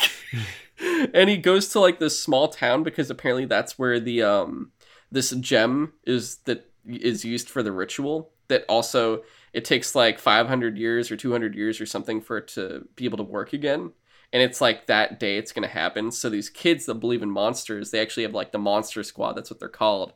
and 1.13 1.29
he 1.29 1.37
goes 1.37 1.69
to 1.69 1.79
like 1.79 1.99
this 1.99 2.21
small 2.21 2.49
town 2.49 2.83
because 2.83 3.09
apparently 3.09 3.45
that's 3.45 3.79
where 3.79 3.99
the 3.99 4.21
um 4.21 4.71
this 5.15 5.31
gem 5.31 5.93
is 6.03 6.37
that 6.45 6.69
is 6.85 7.23
used 7.25 7.49
for 7.49 7.63
the 7.63 7.71
ritual 7.71 8.31
that 8.49 8.65
also 8.69 9.23
it 9.53 9.65
takes 9.65 9.95
like 9.95 10.19
500 10.19 10.77
years 10.77 11.09
or 11.09 11.15
200 11.15 11.55
years 11.55 11.79
or 11.79 11.85
something 11.85 12.21
for 12.21 12.37
it 12.37 12.49
to 12.49 12.87
be 12.95 13.05
able 13.05 13.17
to 13.17 13.23
work 13.23 13.53
again. 13.53 13.93
And 14.33 14.43
it's 14.43 14.59
like 14.59 14.87
that 14.87 15.19
day 15.19 15.37
it's 15.37 15.53
going 15.53 15.67
to 15.67 15.73
happen. 15.73 16.11
So 16.11 16.29
these 16.29 16.49
kids 16.49 16.85
that 16.85 16.95
believe 16.95 17.23
in 17.23 17.31
monsters 17.31 17.91
they 17.91 18.01
actually 18.01 18.23
have 18.23 18.33
like 18.33 18.51
the 18.51 18.59
monster 18.59 19.03
squad 19.03 19.33
that's 19.33 19.49
what 19.49 19.59
they're 19.59 19.69
called 19.69 20.13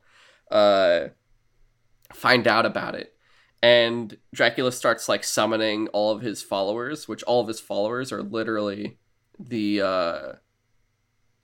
uh 0.51 1.07
find 2.13 2.47
out 2.47 2.65
about 2.65 2.95
it. 2.95 3.15
And 3.63 4.17
dracula 4.33 4.73
starts 4.73 5.07
like 5.07 5.23
summoning 5.23 5.87
all 5.89 6.11
of 6.11 6.21
his 6.21 6.43
followers 6.43 7.07
which 7.07 7.23
all 7.23 7.41
of 7.41 7.47
his 7.47 7.61
followers 7.61 8.11
are 8.11 8.21
literally 8.21 8.97
the 9.39 9.81
uh 9.81 10.33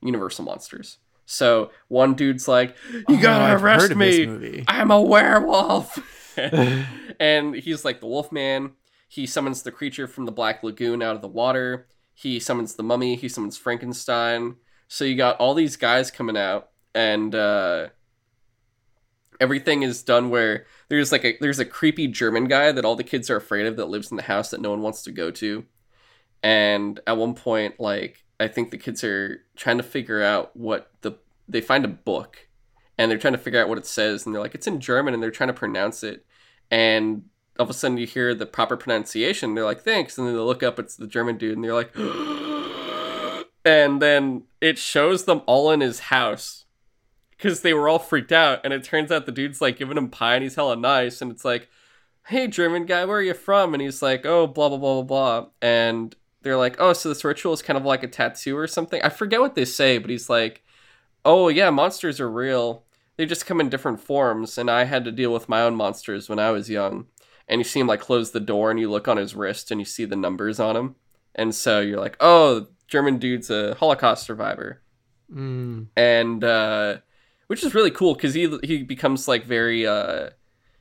universal 0.01 0.43
monsters 0.43 0.97
so 1.25 1.71
one 1.87 2.13
dude's 2.13 2.47
like 2.47 2.75
you 2.91 3.03
Oh, 3.09 3.21
gotta 3.21 3.53
I've 3.53 3.63
arrest 3.63 3.95
me. 3.95 4.63
i'm 4.67 4.91
a 4.91 5.01
werewolf. 5.01 5.97
And 7.17 7.55
he's 7.55 7.85
like 7.85 8.01
the 8.01 8.07
wolf 8.07 8.29
man. 8.31 8.73
He 9.07 9.25
summons 9.25 9.61
the 9.63 9.71
creature 9.71 10.05
from 10.05 10.25
the 10.25 10.33
black 10.33 10.63
lagoon 10.63 11.01
out 11.01 11.15
of 11.15 11.21
the 11.21 11.29
water. 11.29 11.87
He 12.13 12.39
summons 12.41 12.75
the 12.75 12.83
mummy. 12.83 13.15
He 13.15 13.29
summons 13.29 13.55
frankenstein. 13.57 14.55
So 14.89 15.05
you 15.05 15.15
got 15.15 15.37
all 15.37 15.53
these 15.53 15.77
guys 15.77 16.11
coming 16.11 16.35
out 16.35 16.71
and 16.93 17.33
uh 17.33 17.87
everything 19.39 19.83
is 19.83 20.03
done 20.03 20.29
where 20.29 20.65
there's 20.89 21.11
like 21.13 21.23
a 21.23 21.37
there's 21.39 21.59
a 21.59 21.65
creepy 21.65 22.07
german 22.07 22.45
guy 22.49 22.71
that 22.73 22.83
all 22.85 22.95
the 22.97 23.03
kids 23.03 23.29
are 23.29 23.37
afraid 23.37 23.65
of 23.65 23.77
that 23.77 23.85
lives 23.85 24.11
in 24.11 24.17
the 24.17 24.23
house 24.23 24.49
that 24.51 24.59
no 24.61 24.71
one 24.71 24.81
wants 24.81 25.03
to 25.03 25.11
go 25.13 25.31
to. 25.31 25.63
And 26.43 26.99
at 27.07 27.15
one 27.15 27.33
point 27.33 27.79
like 27.79 28.24
i 28.39 28.47
think 28.47 28.71
the 28.71 28.77
kids 28.77 29.03
are 29.03 29.43
trying 29.55 29.77
to 29.77 29.83
figure 29.83 30.21
out 30.21 30.55
what 30.55 30.91
the 31.01 31.13
they 31.47 31.61
find 31.61 31.85
a 31.85 31.89
book 31.89 32.47
and 32.97 33.11
they're 33.11 33.17
trying 33.17 33.33
to 33.33 33.39
figure 33.39 33.61
out 33.61 33.69
what 33.69 33.77
it 33.77 33.85
says 33.85 34.25
and 34.25 34.33
they're 34.33 34.41
like 34.41 34.55
it's 34.55 34.67
in 34.67 34.79
german 34.79 35.13
and 35.13 35.21
they're 35.21 35.31
trying 35.31 35.47
to 35.47 35.53
pronounce 35.53 36.03
it. 36.03 36.25
And 36.71 37.25
all 37.59 37.65
of 37.65 37.69
a 37.69 37.73
sudden 37.73 37.97
you 37.97 38.07
hear 38.07 38.33
the 38.33 38.45
proper 38.45 38.75
pronunciation. 38.75 39.55
They're 39.55 39.65
like 39.65 39.81
thanks 39.81 40.17
and 40.17 40.27
then 40.27 40.35
they 40.35 40.39
look 40.39 40.63
up 40.63 40.79
it's 40.79 40.95
the 40.95 41.07
german 41.07 41.37
dude 41.37 41.55
and 41.55 41.63
they're 41.63 41.73
like 41.73 41.95
and 43.65 44.01
then 44.01 44.43
it 44.61 44.77
shows 44.77 45.25
them 45.25 45.41
all 45.45 45.71
in 45.71 45.81
his 45.81 45.99
house 45.99 46.65
because 47.31 47.61
they 47.61 47.73
were 47.73 47.89
all 47.89 47.99
freaked 47.99 48.31
out 48.31 48.61
and 48.63 48.73
it 48.73 48.83
turns 48.83 49.11
out 49.11 49.25
the 49.25 49.31
dude's 49.31 49.61
like 49.61 49.77
giving 49.77 49.97
him 49.97 50.09
pie 50.09 50.35
and 50.35 50.43
he's 50.43 50.55
hella 50.55 50.75
nice 50.75 51.21
and 51.21 51.31
it's 51.31 51.45
like 51.45 51.69
hey 52.27 52.47
german 52.47 52.85
guy 52.85 53.05
where 53.05 53.17
are 53.19 53.23
you 53.23 53.33
from? 53.33 53.73
And 53.73 53.81
he's 53.81 54.01
like 54.01 54.25
oh 54.25 54.47
blah 54.47 54.69
blah 54.69 54.77
blah 54.77 55.01
blah 55.01 55.41
blah 55.41 55.49
and 55.61 56.15
they're 56.45 56.55
like 56.55 56.75
oh 56.79 56.93
so 56.93 57.09
this 57.09 57.25
ritual 57.25 57.53
is 57.53 57.63
kind 57.63 57.75
of 57.75 57.83
like 57.83 58.03
a 58.03 58.07
tattoo 58.07 58.55
or 58.55 58.67
something? 58.67 59.01
I 59.01 59.09
forget 59.09 59.41
what 59.41 59.55
they 59.55 59.65
say 59.65 59.97
but 59.97 60.11
he's 60.11 60.29
like 60.29 60.63
oh 61.25 61.49
yeah 61.49 61.71
monsters 61.71 62.21
are 62.21 62.29
real. 62.29 62.83
They 63.17 63.25
just 63.25 63.47
come 63.47 63.59
in 63.59 63.69
different 63.69 63.99
forms 63.99 64.57
and 64.59 64.69
i 64.69 64.83
had 64.83 65.03
to 65.05 65.11
deal 65.11 65.33
with 65.33 65.49
my 65.49 65.61
own 65.63 65.75
monsters 65.75 66.29
when 66.29 66.37
i 66.39 66.51
was 66.51 66.69
young. 66.69 67.07
And 67.47 67.59
you 67.59 67.65
see 67.65 67.79
him 67.79 67.87
like 67.87 67.99
close 67.99 68.31
the 68.31 68.39
door 68.39 68.69
and 68.69 68.79
you 68.79 68.89
look 68.89 69.07
on 69.07 69.17
his 69.17 69.35
wrist 69.35 69.71
and 69.71 69.81
you 69.81 69.85
see 69.85 70.05
the 70.05 70.15
numbers 70.15 70.59
on 70.59 70.75
him. 70.75 70.95
And 71.33 71.53
so 71.53 71.81
you're 71.81 71.99
like 71.99 72.15
oh 72.19 72.67
german 72.87 73.17
dude's 73.17 73.49
a 73.49 73.73
holocaust 73.75 74.23
survivor. 74.25 74.81
Mm. 75.33 75.87
and 75.97 76.43
uh 76.43 76.97
which 77.47 77.63
is 77.63 77.73
really 77.73 77.89
cool 77.89 78.13
because 78.13 78.35
he 78.35 78.59
he 78.63 78.83
becomes 78.83 79.27
like 79.27 79.43
very 79.45 79.87
uh 79.87 80.29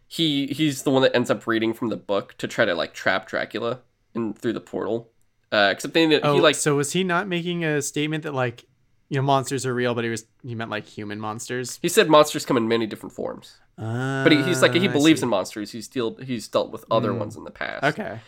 he 0.06 0.46
he's 0.48 0.82
the 0.82 0.90
one 0.90 1.00
that 1.02 1.16
ends 1.16 1.30
up 1.30 1.46
reading 1.46 1.72
from 1.72 1.88
the 1.88 1.96
book 1.96 2.36
to 2.38 2.46
try 2.46 2.66
to 2.66 2.74
like 2.74 2.92
trap 2.92 3.26
dracula 3.26 3.80
in 4.14 4.34
through 4.34 4.52
the 4.52 4.60
portal 4.60 5.10
uh 5.54 5.70
except 5.72 5.94
then 5.94 6.08
Oh, 6.22 6.34
he 6.34 6.40
like 6.40 6.54
so 6.56 6.76
was 6.76 6.92
he 6.92 7.02
not 7.04 7.28
making 7.28 7.64
a 7.64 7.80
statement 7.82 8.24
that 8.24 8.34
like, 8.34 8.64
you 9.10 9.16
know, 9.18 9.22
monsters 9.22 9.64
are 9.66 9.74
real, 9.74 9.94
but 9.94 10.04
he 10.04 10.10
was 10.10 10.24
he 10.42 10.54
meant 10.54 10.70
like 10.70 10.86
human 10.86 11.18
monsters? 11.20 11.78
he 11.82 11.88
said 11.88 12.08
monsters 12.08 12.44
come 12.46 12.56
in 12.56 12.66
many 12.68 12.86
different 12.86 13.14
forms 13.14 13.46
but 13.76 14.30
he, 14.32 14.40
he's 14.42 14.62
like 14.62 14.72
he 14.74 14.88
Ah, 14.88 14.92
believes 14.92 15.22
in 15.22 15.28
monsters 15.28 15.72
he's 15.72 15.88
dealt 15.88 16.22
he's 16.22 16.46
dealt 16.48 16.70
with 16.70 16.84
other 16.96 17.10
Mm. 17.12 17.18
ones 17.18 17.36
in 17.36 17.44
the 17.44 17.50
past 17.50 17.84
Okay. 17.92 18.20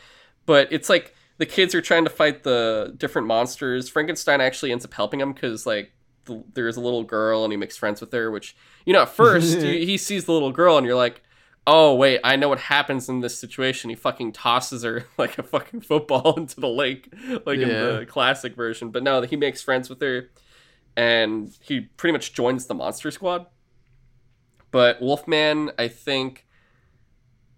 but 0.44 0.64
it's 0.76 0.88
like 0.88 1.14
the 1.38 1.46
kids 1.46 1.74
are 1.74 1.82
trying 1.82 2.04
to 2.04 2.10
fight 2.10 2.42
the 2.44 2.94
different 2.96 3.28
monsters. 3.28 3.90
Frankenstein 3.90 4.40
actually 4.40 4.72
ends 4.72 4.84
up 4.86 4.94
helping 4.94 5.20
him 5.20 5.32
because 5.34 5.66
like 5.66 5.92
the, 6.24 6.42
there's 6.54 6.76
a 6.78 6.80
little 6.80 7.04
girl 7.04 7.44
and 7.44 7.52
he 7.52 7.58
makes 7.58 7.76
friends 7.76 8.00
with 8.00 8.10
her. 8.12 8.30
Which 8.30 8.56
you 8.86 8.92
know 8.94 9.02
at 9.02 9.10
first 9.10 9.58
you, 9.66 9.72
he 9.90 9.96
sees 9.98 10.24
the 10.24 10.32
little 10.32 10.50
girl 10.50 10.78
and 10.78 10.86
you're 10.86 10.96
like, 10.96 11.20
oh 11.66 11.94
wait, 11.94 12.20
I 12.22 12.36
know 12.36 12.48
what 12.48 12.60
happens 12.60 13.08
in 13.08 13.20
this 13.20 13.38
situation. 13.38 13.90
He 13.90 13.96
fucking 13.96 14.32
tosses 14.32 14.82
her 14.82 15.06
like 15.18 15.38
a 15.38 15.42
fucking 15.42 15.80
football 15.82 16.34
into 16.36 16.60
the 16.60 16.68
lake, 16.68 17.12
like 17.44 17.58
in 17.58 17.68
the 17.68 18.06
classic 18.08 18.54
version. 18.54 18.90
But 18.90 19.02
no, 19.02 19.22
he 19.22 19.36
makes 19.36 19.62
friends 19.62 19.88
with 19.88 20.00
her, 20.00 20.30
and 20.96 21.56
he 21.60 21.80
pretty 21.80 22.12
much 22.12 22.32
joins 22.32 22.66
the 22.66 22.74
monster 22.74 23.10
squad. 23.10 23.46
But 24.70 25.00
Wolfman, 25.00 25.72
I 25.78 25.88
think. 25.88 26.44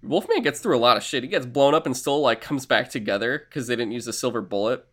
Wolfman 0.00 0.42
gets 0.42 0.60
through 0.60 0.76
a 0.76 0.78
lot 0.78 0.96
of 0.96 1.02
shit. 1.02 1.24
He 1.24 1.28
gets 1.28 1.44
blown 1.44 1.74
up 1.74 1.84
and 1.84 1.96
still 1.96 2.20
like 2.20 2.40
comes 2.40 2.66
back 2.66 2.88
together 2.88 3.44
because 3.48 3.66
they 3.66 3.74
didn't 3.74 3.90
use 3.90 4.06
a 4.06 4.12
silver 4.12 4.40
bullet. 4.40 4.86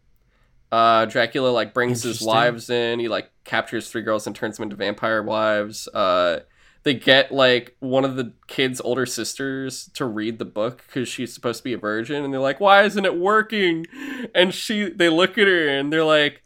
Uh, 0.72 1.05
Dracula 1.05 1.49
like 1.49 1.76
brings 1.76 2.01
his 2.01 2.24
wives 2.24 2.72
in. 2.72 2.99
He 2.99 3.07
like 3.07 3.30
captures 3.43 3.88
three 3.88 4.01
girls 4.01 4.26
and 4.26 4.36
turns 4.36 4.57
them 4.57 4.63
into 4.63 4.76
vampire 4.76 5.22
wives. 5.22 5.88
Uh, 5.88 6.39
they 6.86 6.93
get 6.93 7.31
like 7.33 7.75
one 7.79 8.05
of 8.05 8.15
the 8.15 8.31
kids' 8.47 8.79
older 8.79 9.05
sisters 9.05 9.89
to 9.95 10.05
read 10.05 10.39
the 10.39 10.45
book 10.45 10.83
because 10.88 11.09
she's 11.09 11.33
supposed 11.33 11.57
to 11.57 11.63
be 11.65 11.73
a 11.73 11.77
virgin, 11.77 12.23
and 12.23 12.33
they're 12.33 12.39
like, 12.39 12.61
"Why 12.61 12.83
isn't 12.83 13.03
it 13.05 13.17
working?" 13.17 13.86
And 14.33 14.53
she, 14.53 14.89
they 14.89 15.09
look 15.09 15.31
at 15.38 15.47
her 15.47 15.67
and 15.67 15.91
they're 15.91 16.05
like, 16.05 16.41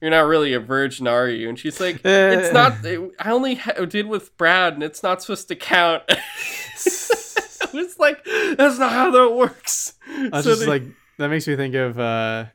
you're 0.00 0.10
not 0.10 0.26
really 0.26 0.52
a 0.52 0.60
virgin, 0.60 1.06
are 1.06 1.28
you? 1.30 1.48
And 1.48 1.58
she's 1.58 1.80
like, 1.80 2.00
it's 2.04 2.52
not. 2.52 2.74
It, 2.84 3.00
I 3.18 3.30
only 3.30 3.54
ha- 3.54 3.84
did 3.86 4.06
with 4.06 4.36
Brad, 4.36 4.74
and 4.74 4.82
it's 4.82 5.02
not 5.02 5.22
supposed 5.22 5.48
to 5.48 5.56
count. 5.56 6.02
it's 6.08 7.96
like 7.98 8.22
that's 8.24 8.78
not 8.78 8.92
how 8.92 9.10
that 9.10 9.30
works. 9.34 9.94
I 10.32 10.40
So 10.42 10.50
just 10.50 10.60
they- 10.60 10.66
like 10.66 10.82
that 11.18 11.28
makes 11.28 11.46
me 11.48 11.56
think 11.56 11.74
of 11.74 11.98
uh 11.98 12.46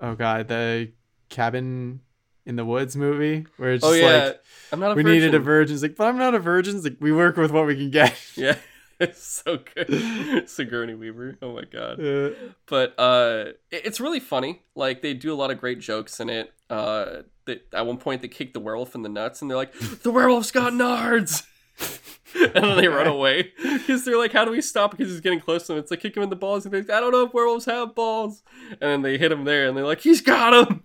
oh 0.00 0.14
god, 0.14 0.48
the 0.48 0.92
cabin 1.28 2.00
in 2.48 2.56
the 2.56 2.64
woods 2.64 2.96
movie 2.96 3.46
where 3.58 3.74
it's 3.74 3.84
oh 3.84 3.90
just 3.90 4.02
yeah, 4.02 4.24
like 4.24 4.40
I'm 4.72 4.80
not 4.80 4.92
a 4.92 4.94
we 4.94 5.02
virgin. 5.02 5.18
needed 5.18 5.34
a 5.34 5.38
virgin. 5.38 5.74
It's 5.74 5.82
like, 5.82 5.94
but 5.96 6.08
I'm 6.08 6.18
not 6.18 6.34
a 6.34 6.38
virgin. 6.40 6.74
It's 6.76 6.84
like 6.84 6.96
we 6.98 7.12
work 7.12 7.36
with 7.36 7.52
what 7.52 7.66
we 7.66 7.76
can 7.76 7.90
get. 7.90 8.16
Yeah, 8.36 8.56
it's 8.98 9.22
so 9.22 9.58
good. 9.74 10.48
Sigourney 10.48 10.94
Weaver. 10.94 11.38
Oh 11.42 11.52
my 11.54 11.64
god. 11.64 12.00
Uh, 12.04 12.30
but 12.66 12.98
uh 12.98 13.52
it's 13.70 14.00
really 14.00 14.18
funny 14.18 14.62
like 14.74 15.02
they 15.02 15.14
do 15.14 15.32
a 15.32 15.36
lot 15.36 15.50
of 15.50 15.58
great 15.60 15.78
jokes 15.78 16.18
in 16.20 16.30
it 16.30 16.52
uh 16.70 17.22
they, 17.44 17.60
at 17.72 17.86
one 17.86 17.98
point 17.98 18.22
they 18.22 18.28
kick 18.28 18.54
the 18.54 18.60
werewolf 18.60 18.94
in 18.94 19.02
the 19.02 19.08
nuts 19.08 19.40
and 19.42 19.50
they're 19.50 19.56
like 19.56 19.72
the 20.02 20.10
werewolf's 20.10 20.50
got 20.50 20.72
nards 20.72 21.44
and 22.34 22.52
then 22.64 22.76
they 22.76 22.88
run 22.88 23.06
away 23.06 23.52
because 23.62 24.04
they're 24.04 24.18
like 24.18 24.32
how 24.32 24.44
do 24.44 24.50
we 24.50 24.60
stop 24.60 24.90
because 24.90 25.08
he's 25.08 25.20
getting 25.20 25.40
close 25.40 25.62
to 25.62 25.72
them 25.72 25.78
it's 25.78 25.90
like 25.90 26.00
kick 26.00 26.16
him 26.16 26.22
in 26.22 26.28
the 26.30 26.36
balls 26.36 26.64
and 26.64 26.74
they're 26.74 26.80
like 26.82 26.90
i 26.90 27.00
don't 27.00 27.12
know 27.12 27.24
if 27.24 27.32
werewolves 27.32 27.64
have 27.66 27.94
balls 27.94 28.42
and 28.72 28.80
then 28.80 29.02
they 29.02 29.16
hit 29.16 29.30
him 29.32 29.44
there 29.44 29.68
and 29.68 29.76
they're 29.76 29.86
like 29.86 30.00
he's 30.00 30.20
got 30.20 30.68
him 30.68 30.80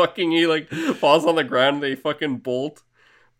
fucking 0.00 0.30
he 0.32 0.46
like 0.46 0.68
falls 0.70 1.24
on 1.24 1.36
the 1.36 1.44
ground 1.44 1.76
and 1.76 1.82
they 1.82 1.94
fucking 1.94 2.38
bolt. 2.38 2.82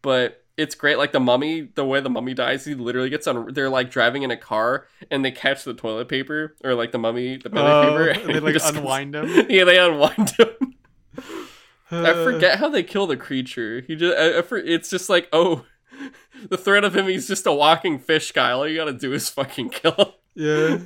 But 0.02 0.44
it's 0.60 0.74
great 0.74 0.98
like 0.98 1.12
the 1.12 1.20
mummy 1.20 1.62
the 1.74 1.84
way 1.84 2.00
the 2.00 2.10
mummy 2.10 2.34
dies 2.34 2.66
he 2.66 2.74
literally 2.74 3.08
gets 3.08 3.26
on 3.26 3.52
they're 3.54 3.70
like 3.70 3.90
driving 3.90 4.22
in 4.24 4.30
a 4.30 4.36
car 4.36 4.86
and 5.10 5.24
they 5.24 5.30
catch 5.30 5.64
the 5.64 5.72
toilet 5.72 6.06
paper 6.06 6.54
or 6.62 6.74
like 6.74 6.92
the 6.92 6.98
mummy 6.98 7.38
the 7.38 7.48
toilet 7.48 7.70
oh, 7.70 7.82
paper. 7.82 8.08
and 8.08 8.28
they 8.34 8.40
like 8.40 8.52
just- 8.52 8.74
unwind 8.74 9.14
him. 9.14 9.46
yeah 9.48 9.64
they 9.64 9.78
unwind 9.78 10.30
him. 10.30 10.74
I 11.92 12.12
forget 12.12 12.60
how 12.60 12.68
they 12.68 12.84
kill 12.84 13.08
the 13.08 13.16
creature. 13.16 13.80
He 13.80 13.96
just 13.96 14.16
I, 14.16 14.38
I 14.38 14.42
for, 14.42 14.58
it's 14.58 14.90
just 14.90 15.08
like 15.08 15.28
oh 15.32 15.64
the 16.50 16.58
threat 16.58 16.84
of 16.84 16.94
him 16.94 17.06
he's 17.08 17.26
just 17.26 17.46
a 17.46 17.52
walking 17.52 17.98
fish 17.98 18.30
guy. 18.32 18.50
All 18.52 18.68
you 18.68 18.76
gotta 18.76 18.92
do 18.92 19.12
is 19.12 19.28
fucking 19.30 19.70
kill 19.70 19.94
him. 19.94 20.06
Yeah. 20.34 20.78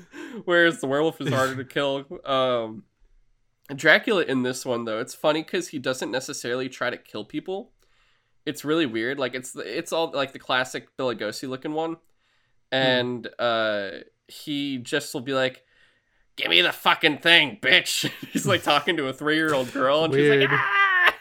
whereas 0.45 0.81
the 0.81 0.87
werewolf 0.87 1.21
is 1.21 1.33
harder 1.33 1.57
to 1.57 1.65
kill. 1.65 2.07
Um 2.25 2.85
dracula 3.73 4.23
in 4.23 4.43
this 4.43 4.67
one 4.67 4.85
though 4.85 4.99
it's 4.99 5.15
funny 5.15 5.43
because 5.43 5.69
he 5.69 5.79
doesn't 5.79 6.11
necessarily 6.11 6.69
try 6.69 6.91
to 6.91 6.97
kill 6.97 7.25
people. 7.25 7.71
It's 8.45 8.65
really 8.65 8.85
weird. 8.85 9.19
Like 9.19 9.35
it's 9.35 9.57
it's 9.57 9.93
all 9.93 10.11
like 10.13 10.33
the 10.33 10.39
classic 10.39 10.95
Bela 10.97 11.15
Lugosi 11.15 11.49
looking 11.49 11.73
one. 11.73 11.97
And 12.71 13.29
uh 13.39 13.91
he 14.29 14.79
just 14.79 15.15
will 15.15 15.23
be 15.23 15.35
like 15.35 15.63
give 16.37 16.49
me 16.49 16.61
the 16.61 16.73
fucking 16.73 17.19
thing 17.19 17.59
bitch. 17.63 18.11
He's 18.33 18.47
like 18.47 18.63
talking 18.63 18.97
to 18.99 19.07
a 19.07 19.13
three-year-old 19.13 19.73
girl 19.73 20.05
and 20.05 20.13
she's 20.13 20.29
like 20.29 20.49
ah! 20.51 21.15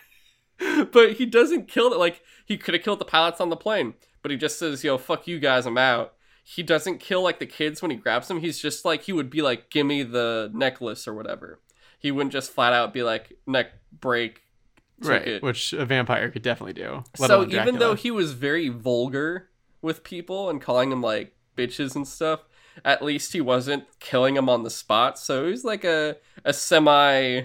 but 0.92 1.14
he 1.14 1.26
doesn't 1.26 1.68
kill 1.68 1.94
it 1.94 2.00
like 2.00 2.22
he 2.46 2.58
could 2.58 2.74
have 2.74 2.84
killed 2.84 3.00
the 3.00 3.06
pilots 3.06 3.40
on 3.40 3.50
the 3.50 3.56
plane 3.56 3.94
but 4.22 4.32
he 4.32 4.38
just 4.38 4.60
says 4.60 4.84
yo 4.84 4.98
fuck 4.98 5.28
you 5.28 5.40
guys 5.40 5.66
i'm 5.66 5.78
out. 5.78 6.14
He 6.46 6.62
doesn't 6.62 7.00
kill 7.00 7.22
like 7.22 7.40
the 7.40 7.46
kids 7.46 7.82
when 7.82 7.90
he 7.90 7.96
grabs 7.96 8.28
them. 8.28 8.42
He's 8.42 8.60
just 8.60 8.84
like 8.84 9.04
he 9.04 9.14
would 9.14 9.30
be 9.30 9.42
like 9.42 9.70
give 9.70 9.86
me 9.86 10.04
the 10.04 10.52
necklace 10.54 11.08
or 11.08 11.14
whatever 11.14 11.62
he 12.04 12.12
wouldn't 12.12 12.32
just 12.34 12.52
flat 12.52 12.74
out 12.74 12.94
be 12.94 13.02
like 13.02 13.34
neck 13.48 13.68
break 14.00 14.42
Right, 15.00 15.28
it. 15.28 15.44
which 15.44 15.74
a 15.74 15.86
vampire 15.86 16.30
could 16.30 16.44
definitely 16.44 16.74
do. 16.74 17.04
so 17.16 17.46
even 17.50 17.80
though 17.80 17.96
he 17.96 18.12
was 18.12 18.34
very 18.34 18.70
vulgar 18.70 19.50
with 19.82 20.04
people 20.04 20.50
and 20.50 20.62
calling 20.62 20.92
them 20.92 21.02
like 21.02 21.36
bitches 21.58 21.96
and 21.96 22.08
stuff 22.08 22.42
at 22.86 23.02
least 23.04 23.34
he 23.34 23.42
wasn't 23.42 23.84
killing 24.00 24.36
them 24.36 24.48
on 24.50 24.64
the 24.64 24.70
spot 24.70 25.20
so 25.20 25.46
he 25.46 25.52
was 25.52 25.66
like 25.66 25.84
a 25.84 26.16
a 26.46 26.54
semi 26.54 27.42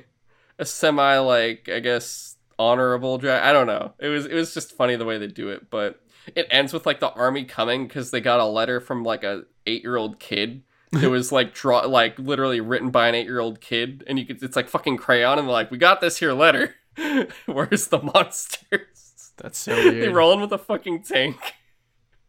a 0.58 0.64
semi 0.64 1.18
like 1.18 1.68
i 1.68 1.80
guess 1.80 2.36
honorable 2.58 3.18
drag 3.18 3.42
i 3.42 3.52
don't 3.52 3.66
know 3.66 3.92
it 3.98 4.08
was 4.08 4.24
it 4.26 4.34
was 4.34 4.54
just 4.54 4.76
funny 4.76 4.94
the 4.96 5.04
way 5.04 5.18
they 5.18 5.26
do 5.26 5.48
it 5.48 5.68
but 5.70 6.00
it 6.34 6.46
ends 6.50 6.72
with 6.72 6.86
like 6.86 7.00
the 7.00 7.10
army 7.12 7.44
coming 7.44 7.86
because 7.88 8.10
they 8.10 8.20
got 8.20 8.40
a 8.40 8.44
letter 8.46 8.80
from 8.80 9.02
like 9.02 9.24
a 9.24 9.42
eight 9.66 9.82
year 9.82 9.96
old 9.96 10.18
kid 10.20 10.62
it 10.92 11.08
was 11.08 11.30
like 11.30 11.52
draw 11.54 11.80
like 11.80 12.18
literally 12.18 12.60
written 12.60 12.90
by 12.90 13.08
an 13.08 13.14
eight 13.14 13.26
year 13.26 13.40
old 13.40 13.60
kid 13.60 14.04
and 14.06 14.18
you 14.18 14.24
could 14.24 14.42
it's 14.42 14.56
like 14.56 14.68
fucking 14.68 14.96
crayon 14.96 15.38
and 15.38 15.46
they're 15.46 15.52
like 15.52 15.70
we 15.70 15.78
got 15.78 16.00
this 16.00 16.18
here 16.18 16.32
letter. 16.32 16.76
Where's 17.46 17.88
the 17.88 18.00
monsters? 18.02 19.32
That's 19.36 19.58
so 19.58 19.74
they 19.76 19.90
weird. 19.90 20.14
roll 20.14 20.32
in 20.32 20.40
with 20.40 20.52
a 20.52 20.58
fucking 20.58 21.02
tank. 21.02 21.36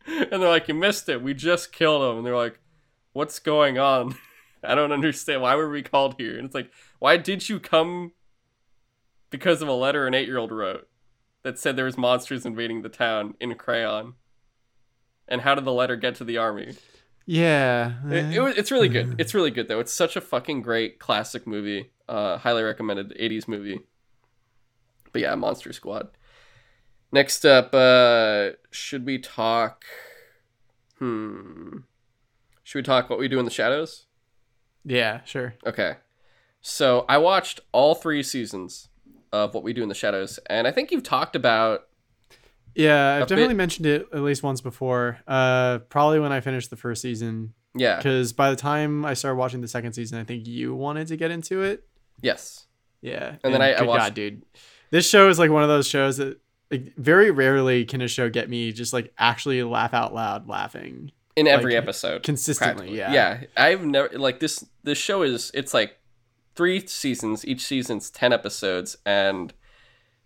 And 0.05 0.32
they're 0.32 0.49
like 0.49 0.68
you 0.68 0.74
missed 0.74 1.07
it. 1.10 1.22
We 1.22 1.34
just 1.34 1.72
killed 1.72 2.03
him. 2.03 2.18
And 2.18 2.26
they're 2.26 2.36
like 2.36 2.60
what's 3.14 3.39
going 3.39 3.78
on? 3.78 4.16
I 4.64 4.76
don't 4.76 4.91
understand. 4.91 5.41
Why 5.41 5.55
were 5.55 5.70
we 5.70 5.82
called 5.82 6.16
here? 6.18 6.38
And 6.38 6.45
it's 6.45 6.55
like 6.55 6.72
why 6.99 7.18
did 7.18 7.47
you 7.47 7.60
come 7.60 8.12
because 9.30 9.62
of 9.62 9.68
a 9.68 9.74
letter 9.74 10.05
an 10.07 10.14
eight-year-old 10.14 10.51
wrote 10.51 10.88
that 11.43 11.57
said 11.57 11.76
there 11.76 11.86
was 11.86 11.97
monsters 11.97 12.45
invading 12.45 12.82
the 12.82 12.89
town 12.89 13.36
in 13.39 13.55
crayon? 13.55 14.16
And 15.30 15.41
how 15.41 15.55
did 15.55 15.64
the 15.64 15.72
letter 15.72 15.95
get 15.95 16.16
to 16.16 16.24
the 16.24 16.38
army 16.38 16.76
yeah. 17.30 17.94
it, 18.10 18.36
it 18.36 18.58
it's 18.58 18.72
really 18.72 18.90
good. 18.90 19.16
It's 19.20 19.36
really 19.36 19.52
good 19.52 19.68
though. 19.68 19.80
It's 19.80 19.94
such 19.94 20.16
a 20.16 20.22
fucking 20.22 20.64
great 20.64 20.98
classic 20.98 21.46
movie 21.46 21.92
uh 22.08 22.38
highly 22.40 22.64
recommended 22.64 23.16
80s 23.20 23.48
movie. 23.48 23.82
But 25.12 25.22
yeah 25.22 25.36
monster 25.36 25.72
squad. 25.72 26.10
Next 27.12 27.46
up 27.46 27.74
uh 27.74 28.52
should 28.72 29.06
we 29.06 29.20
talk 29.20 29.86
hmm 30.98 31.78
should 32.64 32.80
we 32.80 32.84
talk 32.84 33.12
what 33.12 33.20
we 33.20 33.28
do 33.28 33.38
in 33.38 33.46
the 33.46 33.52
shadows? 33.52 34.08
Yeah, 34.84 35.24
sure. 35.24 35.54
okay. 35.68 35.98
So 36.62 37.06
i 37.08 37.20
watched 37.20 37.60
all 37.72 37.94
three 37.94 38.24
seasons 38.24 38.90
of 39.32 39.54
what 39.54 39.64
we 39.64 39.72
do 39.74 39.84
in 39.84 39.90
the 39.90 39.94
shadows 39.94 40.40
and 40.48 40.68
i 40.68 40.72
think 40.72 40.90
you've 40.90 41.04
talked 41.04 41.36
about 41.36 41.89
Yeah, 42.76 43.16
I've 43.16 43.28
definitely 43.28 43.54
bit- 43.54 43.58
mentioned 43.58 43.86
it 43.88 44.08
at 44.14 44.22
least 44.22 44.44
once 44.44 44.62
before. 44.62 45.20
Uh, 45.28 45.80
probably 45.90 46.20
when 46.20 46.32
I 46.32 46.40
finished 46.42 46.70
the 46.70 46.76
first 46.78 47.02
season, 47.02 47.54
yeah 47.76 47.98
because 47.98 48.34
by 48.34 48.50
the 48.50 48.56
time 48.56 49.06
I 49.06 49.14
started 49.14 49.36
watching 49.38 49.62
the 49.62 49.68
second 49.68 49.94
season, 49.94 50.20
I 50.20 50.24
think 50.24 50.48
you 50.48 50.74
wanted 50.76 51.08
to 51.08 51.18
get 51.18 51.32
into 51.32 51.62
it. 51.62 51.88
yes 52.22 52.66
Yeah, 53.02 53.36
And 53.44 53.54
then 53.54 53.62
I- 53.62 53.74
I 53.74 53.82
watched- 53.84 54.06
God, 54.06 54.14
dude, 54.14 54.44
this 54.92 55.08
show 55.10 55.30
is 55.30 55.38
like 55.40 55.52
one 55.52 55.64
of 55.64 55.70
those 55.70 55.88
shows 55.88 56.18
that 56.18 56.40
like 56.72 56.94
very 56.98 57.32
rarely 57.32 57.86
can 57.86 58.02
a 58.02 58.08
show 58.08 58.30
get 58.30 58.50
me 58.50 58.72
just 58.72 58.92
like 58.94 59.12
actually 59.18 59.62
laugh 59.64 59.94
out 59.94 60.14
loud 60.14 60.48
laughing 60.48 61.12
in 61.36 61.48
every 61.48 61.74
Like, 61.76 61.84
episode 61.84 62.24
consistently. 62.24 62.96
Yeah, 62.98 63.12
yeah 63.14 63.44
i've 63.58 63.84
never 63.86 64.10
like 64.20 64.40
this 64.40 64.64
this 64.84 64.98
show 64.98 65.22
is 65.24 65.50
it's 65.54 65.74
like 65.74 65.98
three 66.56 66.86
seasons 66.86 67.46
each 67.46 67.62
season's 67.62 68.10
10 68.12 68.34
episodes 68.34 68.98
and 69.06 69.54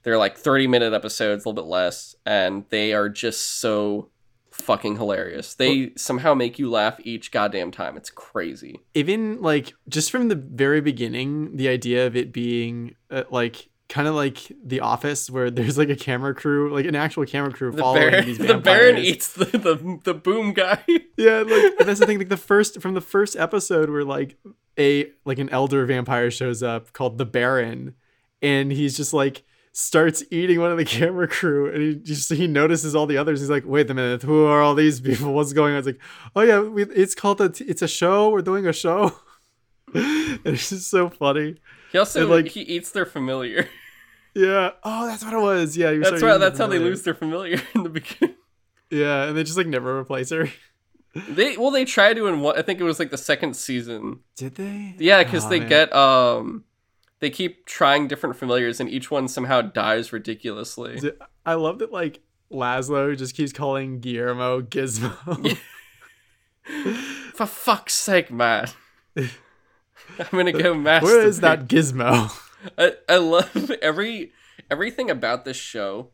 they're 0.04 0.18
like 0.18 0.38
30 0.38 0.68
minute 0.68 0.94
episodes 0.94 1.46
a 1.46 1.50
little 1.50 1.64
bit 1.64 1.70
less 1.70 2.16
and 2.26 2.66
they 2.70 2.94
are 2.94 3.10
just 3.10 3.42
so 3.60 4.10
fucking 4.52 4.98
hilarious. 4.98 5.56
They 5.56 5.92
somehow 5.96 6.34
make 6.34 6.60
you 6.60 6.70
laugh 6.70 7.00
each 7.04 7.32
goddamn 7.32 7.72
time. 7.72 7.98
It's 7.98 8.10
crazy. 8.10 8.80
Even 8.94 9.42
like 9.42 9.74
just 9.90 10.12
from 10.12 10.28
the 10.28 10.36
very 10.36 10.82
beginning, 10.82 11.58
the 11.58 11.68
idea 11.68 12.06
of 12.06 12.16
it 12.16 12.32
being 12.32 12.96
uh, 13.10 13.24
like 13.32 13.70
kind 13.90 14.08
of 14.08 14.16
like 14.16 14.52
The 14.64 14.80
Office, 14.80 15.30
where 15.30 15.52
there's 15.52 15.78
like 15.78 15.90
a 15.90 15.96
camera 15.96 16.34
crew, 16.34 16.74
like 16.74 16.86
an 16.86 16.96
actual 16.96 17.26
camera 17.26 17.52
crew 17.52 17.72
the 17.72 17.78
following 17.78 18.10
baron, 18.10 18.26
these 18.26 18.38
the 18.40 18.58
baron 18.58 18.98
eats 18.98 19.34
the, 19.34 19.46
the, 19.46 20.00
the 20.04 20.14
boom 20.14 20.54
guy. 20.54 20.84
Yeah, 21.16 21.44
like 21.44 21.78
that's 21.78 22.00
the 22.00 22.08
thing. 22.08 22.18
Like 22.18 22.30
the 22.30 22.38
first 22.38 22.82
from 22.82 22.96
the 22.96 23.02
first 23.02 23.36
episode, 23.36 23.92
where 23.92 24.04
like 24.04 24.36
a 24.80 25.12
like 25.26 25.38
an 25.38 25.48
elder 25.50 25.86
vampire 25.86 26.32
shows 26.32 26.64
up 26.64 26.92
called 26.92 27.20
the 27.20 27.26
Baron, 27.26 27.94
and 28.42 28.72
he's 28.72 28.98
just 28.98 29.14
like 29.14 29.44
starts 29.74 30.24
eating 30.32 30.60
one 30.62 30.72
of 30.72 30.78
the 30.78 30.86
camera 30.98 31.28
crew, 31.28 31.70
and 31.74 31.82
he 31.82 31.96
just 31.96 32.32
he 32.32 32.48
notices 32.48 32.96
all 32.96 33.06
the 33.06 33.18
others. 33.18 33.42
He's 33.42 33.50
like, 33.50 33.66
"Wait 33.66 33.90
a 33.90 33.94
minute, 33.94 34.22
who 34.24 34.46
are 34.46 34.62
all 34.62 34.76
these 34.76 35.02
people? 35.02 35.34
What's 35.34 35.52
going 35.54 35.74
on?" 35.74 35.80
It's 35.80 35.88
like, 35.88 36.00
"Oh 36.36 36.42
yeah, 36.42 36.60
we, 36.62 36.84
it's 36.84 37.16
called 37.16 37.42
a 37.42 37.50
t- 37.50 37.66
it's 37.66 37.82
a 37.82 37.88
show. 37.88 38.30
We're 38.30 38.42
doing 38.42 38.66
a 38.68 38.74
show." 38.74 39.12
and 39.94 40.40
it's 40.46 40.70
just 40.70 40.90
so 40.90 41.10
funny. 41.10 41.56
he 41.92 41.98
also 41.98 42.22
And, 42.22 42.30
like- 42.30 42.48
he 42.48 42.62
eats 42.62 42.92
their 42.92 43.06
familiar 43.06 43.68
Yeah. 44.34 44.72
Oh, 44.84 45.06
that's 45.06 45.24
what 45.24 45.34
it 45.34 45.40
was. 45.40 45.78
Yeah. 45.78 45.94
that's 45.98 46.22
right 46.24 46.40
that's 46.40 46.58
how 46.58 46.66
they 46.68 46.80
lose 46.80 47.04
their 47.04 47.14
familiar 47.14 47.62
in 47.76 47.84
the 47.84 47.90
beginning 47.90 48.36
Yeah, 48.90 49.26
and 49.26 49.38
they 49.38 49.44
just 49.44 49.58
like 49.58 49.68
never 49.68 50.00
replace 50.00 50.32
her. 50.32 50.50
they 51.30 51.58
well 51.58 51.70
they 51.70 51.86
try 51.86 52.12
to 52.16 52.26
in 52.26 52.40
what 52.40 52.58
i 52.58 52.64
think 52.64 52.80
it 52.80 52.84
was 52.84 52.98
like 52.98 53.12
the 53.12 53.18
second 53.20 53.56
season 53.56 54.22
Did 54.36 54.56
they? 54.56 54.96
Yeah, 54.98 55.24
because 55.24 55.46
Aw, 55.46 55.50
they 55.50 55.60
man. 55.60 55.70
get 55.70 55.96
um, 55.96 56.64
they 57.24 57.30
keep 57.30 57.66
trying 57.66 58.10
different 58.10 58.36
familiars, 58.36 58.82
and 58.82 58.90
each 58.90 59.10
one 59.10 59.30
somehow 59.30 59.62
dies 59.62 60.12
ridiculously. 60.12 61.14
I 61.46 61.54
love 61.54 61.80
that 61.80 61.90
like 61.90 62.20
Laszlo 62.52 63.18
just 63.18 63.34
keeps 63.34 63.54
calling 63.54 64.02
Guillermo 64.02 64.62
Gizmo. 64.62 65.58
For 67.34 67.46
fuck's 67.46 67.94
sake, 67.94 68.30
man! 68.30 68.68
I'm 69.16 69.30
gonna 70.34 70.52
go 70.52 70.74
masturbate. 70.74 71.04
Where 71.04 71.26
is 71.26 71.40
that 71.40 71.70
Gizmo? 71.70 72.30
I, 72.78 72.96
I 73.08 73.16
love 73.18 73.72
every 73.82 74.34
everything 74.70 75.10
about 75.10 75.46
this 75.46 75.56
show 75.56 76.10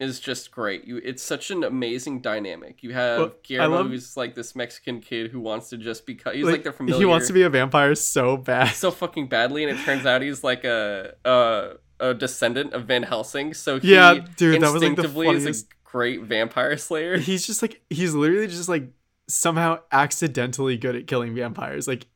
is 0.00 0.18
just 0.18 0.50
great. 0.50 0.84
You, 0.84 0.96
it's 1.04 1.22
such 1.22 1.50
an 1.50 1.62
amazing 1.62 2.20
dynamic. 2.22 2.82
You 2.82 2.92
have 2.94 3.18
Well, 3.18 3.32
Guillermo, 3.42 3.76
love- 3.76 3.88
who's 3.88 4.16
like 4.16 4.34
this 4.34 4.56
Mexican 4.56 5.00
kid 5.00 5.30
who 5.30 5.40
wants 5.40 5.68
to 5.70 5.76
just 5.76 6.06
become. 6.06 6.34
He's 6.34 6.44
like, 6.44 6.62
their 6.64 6.72
familiar. 6.72 6.98
He 6.98 7.04
wants 7.04 7.26
to 7.28 7.32
be 7.32 7.42
a 7.42 7.50
vampire 7.50 7.94
so 7.94 8.36
bad. 8.36 8.74
so 8.74 8.90
fucking 8.90 9.28
badly, 9.28 9.62
and 9.64 9.78
it 9.78 9.82
turns 9.84 10.06
out 10.06 10.22
he's 10.22 10.42
like 10.42 10.64
a 10.64 11.14
uh 11.24 11.74
a 12.00 12.14
descendant 12.14 12.72
of 12.72 12.86
Van 12.86 13.02
Helsing, 13.02 13.52
so 13.52 13.78
he 13.78 13.92
Yeah, 13.94 14.14
dude, 14.36 14.62
that 14.62 14.72
was, 14.72 14.82
like, 14.82 14.96
the 14.96 15.02
instinctively 15.02 15.28
is 15.28 15.34
a 15.34 15.38
funniest- 15.46 15.66
great 15.84 16.22
vampire 16.22 16.76
slayer. 16.78 17.18
he's 17.18 17.44
just 17.46 17.60
like 17.62 17.82
he's 17.90 18.14
literally 18.14 18.46
just 18.46 18.68
like 18.68 18.90
somehow 19.26 19.78
accidentally 19.92 20.76
good 20.76 20.96
at 20.96 21.06
killing 21.06 21.34
vampires 21.34 21.86
like 21.86 22.06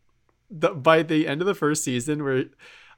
the, 0.50 0.70
by 0.70 1.02
the 1.02 1.26
end 1.28 1.40
of 1.40 1.46
the 1.46 1.54
first 1.54 1.82
season 1.84 2.22
where 2.24 2.44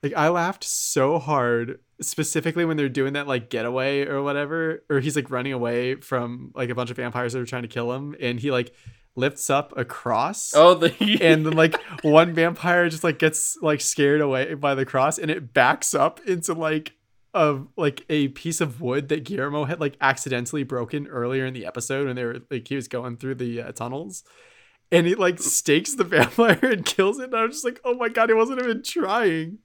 like 0.07 0.17
i 0.17 0.29
laughed 0.29 0.65
so 0.65 1.19
hard 1.19 1.81
specifically 2.01 2.65
when 2.65 2.77
they're 2.77 2.89
doing 2.89 3.15
that 3.15 3.27
like 3.27 3.51
getaway 3.51 4.07
or 4.07 4.23
whatever 4.23 4.85
or 4.91 5.01
he's 5.01 5.17
like 5.17 5.31
running 5.31 5.53
away 5.53 5.95
from 5.97 6.53
like 6.55 6.71
a 6.71 6.75
bunch 6.75 6.91
of 6.91 6.97
vampires 6.97 7.33
that 7.33 7.41
are 7.41 7.47
trying 7.47 7.63
to 7.63 7.69
kill 7.69 7.93
him 7.93 8.15
and 8.21 8.41
he 8.41 8.51
like 8.51 8.75
lifts 9.17 9.51
up 9.51 9.73
a 9.77 9.85
cross. 9.85 10.53
Oh, 10.55 10.75
the 10.75 10.95
and 11.23 11.47
then 11.47 11.55
like 11.55 11.83
one 12.03 12.35
vampire 12.35 12.89
just 12.89 13.03
like 13.03 13.19
gets 13.19 13.57
like 13.61 13.81
scared 13.81 14.21
away 14.21 14.55
by 14.55 14.75
the 14.75 14.85
cross 14.85 15.19
and 15.19 15.31
it 15.31 15.53
backs 15.53 15.95
up 15.95 16.21
into 16.27 16.53
like 16.53 16.93
a 17.35 17.61
like 17.77 18.05
a 18.09 18.29
piece 18.29 18.61
of 18.61 18.81
wood 18.81 19.09
that 19.09 19.25
Guillermo 19.25 19.65
had 19.65 19.81
like 19.81 19.97
accidentally 20.01 20.63
broken 20.63 21.07
earlier 21.09 21.47
in 21.47 21.55
the 21.55 21.67
episode 21.67 22.07
when 22.07 22.17
they 22.17 22.25
were 22.25 22.41
like 22.51 22.69
he 22.69 22.77
was 22.77 22.89
going 22.89 23.17
through 23.17 23.37
the 23.37 23.63
uh, 23.63 23.73
tunnels 23.73 24.23
and 24.93 25.07
he 25.07 25.15
like 25.15 25.39
stakes 25.41 25.95
the 25.95 26.05
vampire 26.05 26.59
and 26.63 26.85
kills 26.85 27.19
it 27.19 27.25
and 27.25 27.35
I 27.35 27.45
was 27.45 27.57
just 27.57 27.65
like 27.65 27.81
oh 27.85 27.95
my 27.95 28.09
god 28.09 28.29
he 28.29 28.35
wasn't 28.35 28.63
even 28.63 28.83
trying. 28.83 29.59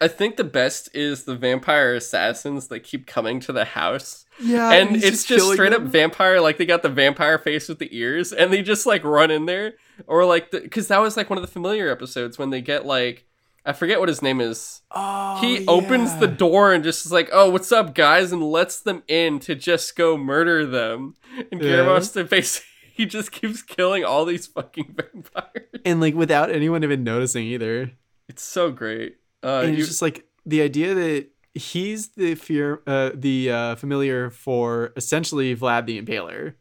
I 0.00 0.08
think 0.08 0.36
the 0.36 0.44
best 0.44 0.88
is 0.94 1.24
the 1.24 1.34
vampire 1.34 1.94
assassins 1.94 2.68
that 2.68 2.80
keep 2.80 3.06
coming 3.06 3.40
to 3.40 3.52
the 3.52 3.64
house. 3.64 4.24
yeah 4.40 4.70
and 4.72 4.90
he's 4.90 5.04
it's 5.04 5.24
just 5.24 5.40
killing 5.40 5.54
straight 5.54 5.72
up 5.72 5.82
vampire 5.82 6.40
like 6.40 6.58
they 6.58 6.66
got 6.66 6.82
the 6.82 6.88
vampire 6.88 7.38
face 7.38 7.68
with 7.68 7.78
the 7.78 7.96
ears 7.96 8.32
and 8.32 8.52
they 8.52 8.62
just 8.62 8.86
like 8.86 9.04
run 9.04 9.30
in 9.30 9.46
there. 9.46 9.74
Or 10.06 10.24
like 10.26 10.50
because 10.50 10.88
that 10.88 10.98
was 10.98 11.16
like 11.16 11.30
one 11.30 11.38
of 11.38 11.42
the 11.42 11.50
familiar 11.50 11.90
episodes 11.90 12.38
when 12.38 12.50
they 12.50 12.60
get 12.60 12.84
like 12.84 13.24
i 13.64 13.72
forget 13.72 13.98
what 13.98 14.08
his 14.08 14.20
name 14.22 14.40
is. 14.40 14.82
Oh, 14.92 15.38
he 15.40 15.66
opens 15.66 16.16
the 16.18 16.28
door 16.28 16.72
and 16.72 16.84
just 16.84 17.06
is 17.06 17.12
like 17.12 17.30
oh 17.32 17.48
what's 17.50 17.72
up 17.72 17.94
guys? 17.94 18.30
And 18.30 18.42
lets 18.42 18.78
them 18.80 19.02
in 19.08 19.40
to 19.40 19.54
just 19.54 19.96
go 19.96 20.16
murder 20.18 20.66
them. 20.66 21.14
And 21.50 21.62
Yeah. 21.62 21.98
To 21.98 22.24
basically 22.24 22.68
he 22.96 23.04
just 23.06 23.30
keeps 23.30 23.62
killing 23.62 24.04
all 24.04 24.24
these 24.24 24.46
fucking 24.46 24.94
vampires. 25.14 25.68
And 25.84 26.00
like 26.00 26.14
without 26.14 26.50
anyone 26.50 26.82
even 26.82 27.04
noticing 27.04 27.44
either. 27.44 27.92
It's 28.28 28.42
so 28.42 28.70
great. 28.70 29.16
Uh 29.44 29.60
and 29.64 29.74
you- 29.74 29.80
it's 29.80 29.88
just 29.88 30.02
like 30.02 30.24
the 30.46 30.62
idea 30.62 30.94
that 30.94 31.26
he's 31.54 32.08
the 32.08 32.34
fear 32.34 32.82
uh 32.86 33.10
the 33.14 33.50
uh 33.50 33.74
familiar 33.76 34.30
for 34.30 34.92
essentially 34.96 35.54
vlad 35.56 35.86
the 35.86 36.00
impaler. 36.00 36.54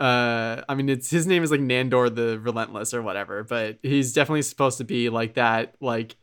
Uh 0.00 0.62
i 0.68 0.74
mean 0.74 0.88
it's 0.88 1.10
his 1.10 1.26
name 1.26 1.42
is 1.44 1.50
like 1.50 1.60
nandor 1.60 2.12
the 2.14 2.38
relentless 2.40 2.92
or 2.94 3.02
whatever 3.02 3.44
but 3.44 3.78
he's 3.82 4.12
definitely 4.12 4.42
supposed 4.42 4.78
to 4.78 4.84
be 4.84 5.08
like 5.10 5.34
that 5.34 5.74
like 5.80 6.16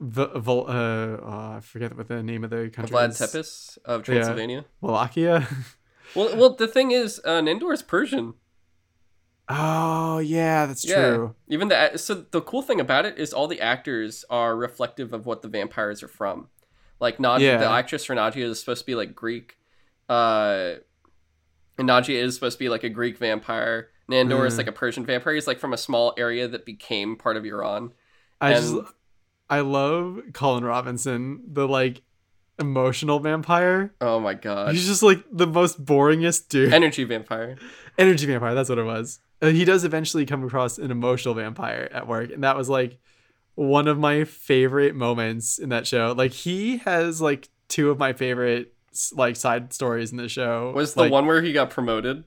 v- 0.00 0.28
Vol- 0.36 0.68
uh, 0.68 0.72
uh 0.72 1.56
i 1.56 1.60
forget 1.60 1.96
what 1.96 2.08
the 2.08 2.22
name 2.22 2.44
of 2.44 2.50
the 2.50 2.68
country 2.70 2.94
is. 2.96 3.00
vlad 3.00 3.10
is. 3.10 3.18
tepes 3.18 3.78
of 3.84 4.02
transylvania? 4.02 4.64
Wallachia 4.80 5.46
well 6.14 6.36
well 6.36 6.54
the 6.54 6.66
thing 6.68 6.90
is 6.90 7.20
uh 7.24 7.40
nandor 7.40 7.72
is 7.72 7.82
persian 7.82 8.34
oh 9.48 10.18
yeah 10.18 10.66
that's 10.66 10.84
Yeah. 10.84 10.94
true 11.16 11.34
Even 11.48 11.68
the 11.68 11.96
so 11.96 12.14
the 12.30 12.40
cool 12.40 12.62
thing 12.62 12.80
about 12.80 13.04
it 13.06 13.18
is 13.18 13.32
all 13.32 13.48
the 13.48 13.60
actors 13.60 14.24
are 14.30 14.56
reflective 14.56 15.12
of 15.12 15.26
what 15.26 15.42
the 15.42 15.48
vampires 15.48 16.02
are 16.02 16.08
from. 16.08 16.48
Like 17.00 17.18
Nadia, 17.18 17.58
the 17.58 17.66
actress 17.66 18.04
for 18.04 18.14
Nadia 18.14 18.46
is 18.46 18.60
supposed 18.60 18.82
to 18.82 18.86
be 18.86 18.94
like 18.94 19.14
Greek. 19.14 19.56
Uh, 20.08 20.74
and 21.78 21.86
Nadia 21.86 22.22
is 22.22 22.34
supposed 22.34 22.58
to 22.58 22.64
be 22.64 22.68
like 22.68 22.84
a 22.84 22.90
Greek 22.90 23.16
vampire. 23.16 23.88
Nandor 24.10 24.46
is 24.46 24.54
Mm. 24.54 24.58
like 24.58 24.66
a 24.66 24.72
Persian 24.72 25.06
vampire. 25.06 25.32
He's 25.34 25.46
like 25.46 25.58
from 25.58 25.72
a 25.72 25.78
small 25.78 26.12
area 26.18 26.46
that 26.46 26.66
became 26.66 27.16
part 27.16 27.36
of 27.38 27.44
Iran. 27.44 27.92
i 28.40 28.52
And- 28.52 28.62
just 28.62 28.92
i 29.48 29.60
love 29.60 30.20
colin 30.32 30.62
robinson 30.64 31.42
the 31.52 31.66
like 31.66 32.02
emotional 32.60 33.18
vampire 33.20 33.92
Oh 34.00 34.20
my 34.20 34.34
god, 34.34 34.72
He's 34.74 34.86
just 34.86 35.02
like 35.02 35.24
the 35.32 35.46
most 35.46 35.84
boringest 35.84 36.48
dude. 36.48 36.72
energy 36.72 37.04
vampire. 37.04 37.56
Energy 37.98 38.26
vampire, 38.26 38.54
that's 38.54 38.68
what 38.68 38.78
it 38.78 38.84
was. 38.84 39.18
Uh, 39.42 39.48
he 39.48 39.64
does 39.64 39.84
eventually 39.84 40.26
come 40.26 40.44
across 40.44 40.76
an 40.78 40.90
emotional 40.90 41.34
vampire 41.34 41.88
at 41.92 42.06
work, 42.06 42.30
and 42.30 42.44
that 42.44 42.56
was 42.56 42.68
like 42.68 42.98
one 43.54 43.88
of 43.88 43.98
my 43.98 44.24
favorite 44.24 44.94
moments 44.94 45.58
in 45.58 45.70
that 45.70 45.86
show. 45.86 46.14
Like 46.16 46.32
he 46.32 46.78
has 46.78 47.20
like 47.20 47.48
two 47.68 47.90
of 47.90 47.98
my 47.98 48.12
favorite 48.12 48.74
like 49.12 49.36
side 49.36 49.72
stories 49.72 50.10
in 50.10 50.16
the 50.18 50.28
show. 50.28 50.72
Was 50.74 50.94
the 50.94 51.02
Like, 51.02 51.12
one 51.12 51.26
where 51.26 51.40
he 51.42 51.52
got 51.52 51.70
promoted? 51.70 52.24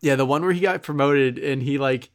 Yeah, 0.00 0.14
the 0.16 0.26
one 0.26 0.42
where 0.42 0.52
he 0.52 0.60
got 0.60 0.82
promoted 0.82 1.38
and 1.38 1.62
he 1.62 1.78
like 1.78 2.10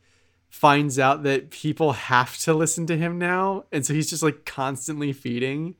finds 0.50 1.00
out 1.00 1.24
that 1.24 1.50
people 1.50 1.94
have 1.94 2.38
to 2.40 2.54
listen 2.54 2.86
to 2.88 2.98
him 2.98 3.18
now, 3.18 3.66
and 3.72 3.86
so 3.86 3.94
he's 3.94 4.10
just 4.10 4.24
like 4.24 4.46
constantly 4.46 5.14
feeding. 5.14 5.76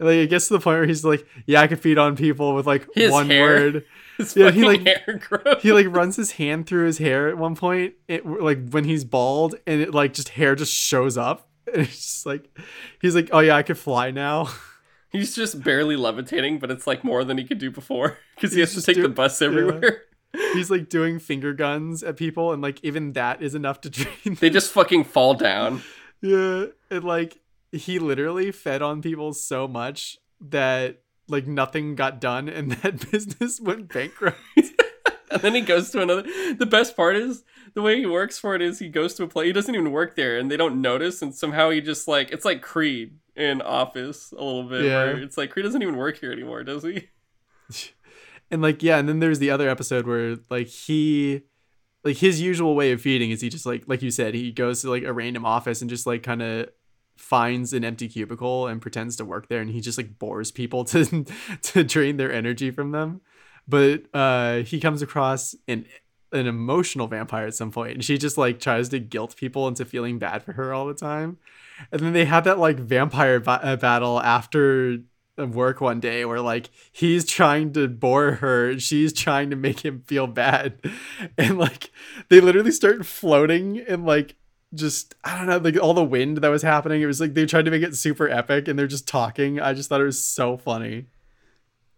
And, 0.00 0.08
Like 0.08 0.18
I 0.18 0.24
guess 0.24 0.48
to 0.48 0.54
the 0.54 0.60
point 0.60 0.78
where 0.78 0.86
he's 0.86 1.04
like, 1.04 1.24
"Yeah, 1.46 1.60
I 1.60 1.68
can 1.68 1.76
feed 1.76 1.98
on 1.98 2.16
people 2.16 2.54
with 2.54 2.66
like 2.66 2.88
His 2.94 3.12
one 3.12 3.30
hair. 3.30 3.44
word." 3.46 3.84
His 4.18 4.34
Yeah, 4.36 4.50
he, 4.50 4.64
like- 4.64 4.84
hair 4.84 5.20
grows. 5.28 5.62
he 5.62 5.72
like 5.72 5.86
runs 5.88 6.16
his 6.16 6.32
hand 6.32 6.66
through 6.66 6.86
his 6.86 6.98
hair 6.98 7.28
at 7.28 7.38
one 7.38 7.54
point 7.56 7.94
it 8.08 8.26
like 8.26 8.68
when 8.70 8.84
he's 8.84 9.02
bald 9.04 9.54
and 9.66 9.80
it 9.80 9.94
like 9.94 10.12
just 10.12 10.30
hair 10.30 10.54
just 10.54 10.74
shows 10.74 11.16
up 11.16 11.48
and 11.72 11.82
it's 11.84 11.96
just 11.96 12.26
like 12.26 12.54
he's 13.00 13.14
like 13.14 13.30
oh 13.32 13.38
yeah 13.38 13.56
i 13.56 13.62
could 13.62 13.78
fly 13.78 14.10
now 14.10 14.46
He's 15.12 15.34
just 15.34 15.64
barely 15.64 15.96
levitating, 15.96 16.60
but 16.60 16.70
it's 16.70 16.86
like 16.86 17.02
more 17.02 17.24
than 17.24 17.36
he 17.36 17.42
could 17.44 17.58
do 17.58 17.68
before 17.70 18.18
because 18.36 18.52
he 18.52 18.60
He's 18.60 18.74
has 18.74 18.84
to 18.84 18.92
take 18.94 19.02
the 19.02 19.08
bus 19.08 19.40
yeah. 19.40 19.48
everywhere. 19.48 20.02
he's 20.52 20.70
like 20.70 20.88
doing 20.88 21.18
finger 21.18 21.52
guns 21.54 22.02
at 22.04 22.16
people 22.16 22.52
and 22.52 22.62
like 22.62 22.78
even 22.84 23.14
that 23.14 23.42
is 23.42 23.54
enough 23.56 23.80
to 23.80 23.90
train 23.90 24.36
They 24.38 24.50
just 24.50 24.70
fucking 24.70 25.04
fall 25.04 25.34
down. 25.34 25.82
yeah 26.20 26.66
and 26.90 27.02
like 27.04 27.38
he 27.72 27.98
literally 27.98 28.50
fed 28.52 28.82
on 28.82 29.00
people 29.02 29.32
so 29.32 29.66
much 29.68 30.18
that 30.40 31.02
like 31.28 31.46
nothing 31.46 31.94
got 31.94 32.20
done 32.20 32.48
and 32.48 32.72
that 32.82 33.10
business 33.10 33.60
went 33.60 33.92
bankrupt 33.92 34.38
And 35.32 35.42
then 35.42 35.54
he 35.54 35.60
goes 35.60 35.90
to 35.92 36.02
another. 36.02 36.22
The 36.58 36.66
best 36.66 36.96
part 36.96 37.14
is 37.14 37.44
the 37.74 37.82
way 37.82 37.96
he 38.00 38.04
works 38.04 38.36
for 38.36 38.56
it 38.56 38.62
is 38.62 38.80
he 38.80 38.88
goes 38.88 39.14
to 39.14 39.22
a 39.22 39.28
place. 39.28 39.46
He 39.46 39.52
doesn't 39.52 39.72
even 39.76 39.92
work 39.92 40.16
there, 40.16 40.36
and 40.36 40.50
they 40.50 40.56
don't 40.56 40.80
notice. 40.82 41.22
And 41.22 41.32
somehow 41.32 41.70
he 41.70 41.80
just 41.80 42.08
like 42.08 42.32
it's 42.32 42.44
like 42.44 42.62
Creed 42.62 43.16
in 43.36 43.62
Office 43.62 44.32
a 44.32 44.42
little 44.42 44.64
bit. 44.64 44.82
Where 44.82 45.16
Yeah. 45.16 45.22
it's 45.24 45.38
like 45.38 45.50
Creed 45.52 45.64
doesn't 45.64 45.82
even 45.82 45.96
work 45.96 46.18
here 46.18 46.32
anymore, 46.32 46.64
does 46.64 46.82
he? 46.82 47.10
and 48.50 48.60
like 48.60 48.82
yeah 48.82 48.98
and 48.98 49.08
then 49.08 49.20
there's 49.20 49.38
the 49.38 49.50
other 49.52 49.68
episode 49.68 50.04
where 50.06 50.36
like 50.50 50.66
he 50.66 51.42
like 52.02 52.16
his 52.16 52.40
usual 52.40 52.74
way 52.74 52.90
of 52.90 53.00
feeding 53.00 53.30
is 53.30 53.40
he 53.40 53.48
just 53.48 53.66
like 53.66 53.84
like 53.86 54.02
you 54.02 54.10
said 54.10 54.34
he 54.34 54.50
goes 54.50 54.82
to 54.82 54.90
like 54.90 55.04
a 55.04 55.12
random 55.12 55.44
office 55.44 55.80
and 55.80 55.88
just 55.88 56.06
like 56.06 56.24
kind 56.24 56.42
of 56.42 56.68
finds 57.20 57.72
an 57.72 57.84
empty 57.84 58.08
cubicle 58.08 58.66
and 58.66 58.80
pretends 58.80 59.14
to 59.16 59.24
work 59.24 59.48
there 59.48 59.60
and 59.60 59.70
he 59.70 59.80
just 59.80 59.98
like 59.98 60.18
bores 60.18 60.50
people 60.50 60.84
to 60.86 61.24
to 61.62 61.84
drain 61.84 62.16
their 62.16 62.32
energy 62.32 62.70
from 62.70 62.92
them. 62.92 63.20
But 63.68 64.04
uh 64.14 64.58
he 64.58 64.80
comes 64.80 65.02
across 65.02 65.54
an 65.68 65.86
an 66.32 66.46
emotional 66.46 67.08
vampire 67.08 67.46
at 67.46 67.54
some 67.54 67.70
point 67.70 67.92
and 67.92 68.04
she 68.04 68.16
just 68.16 68.38
like 68.38 68.60
tries 68.60 68.88
to 68.88 68.98
guilt 68.98 69.36
people 69.36 69.68
into 69.68 69.84
feeling 69.84 70.18
bad 70.18 70.42
for 70.42 70.52
her 70.54 70.72
all 70.72 70.86
the 70.86 70.94
time. 70.94 71.38
And 71.92 72.00
then 72.00 72.12
they 72.12 72.24
have 72.24 72.44
that 72.44 72.58
like 72.58 72.78
vampire 72.78 73.40
ba- 73.40 73.60
uh, 73.62 73.76
battle 73.76 74.20
after 74.20 74.98
work 75.36 75.80
one 75.80 76.00
day 76.00 76.24
where 76.24 76.40
like 76.40 76.70
he's 76.92 77.24
trying 77.24 77.72
to 77.72 77.88
bore 77.88 78.32
her 78.32 78.78
she's 78.78 79.12
trying 79.12 79.50
to 79.50 79.56
make 79.56 79.80
him 79.80 80.02
feel 80.06 80.26
bad. 80.26 80.80
And 81.38 81.58
like 81.58 81.90
they 82.28 82.40
literally 82.40 82.72
start 82.72 83.04
floating 83.04 83.78
and 83.78 84.04
like 84.04 84.36
just 84.74 85.14
i 85.24 85.36
don't 85.36 85.46
know 85.46 85.56
like 85.58 85.76
all 85.82 85.94
the 85.94 86.04
wind 86.04 86.38
that 86.38 86.48
was 86.48 86.62
happening 86.62 87.02
it 87.02 87.06
was 87.06 87.20
like 87.20 87.34
they 87.34 87.44
tried 87.44 87.64
to 87.64 87.70
make 87.72 87.82
it 87.82 87.96
super 87.96 88.28
epic 88.28 88.68
and 88.68 88.78
they're 88.78 88.86
just 88.86 89.08
talking 89.08 89.60
i 89.60 89.72
just 89.74 89.88
thought 89.88 90.00
it 90.00 90.04
was 90.04 90.22
so 90.22 90.56
funny 90.56 91.06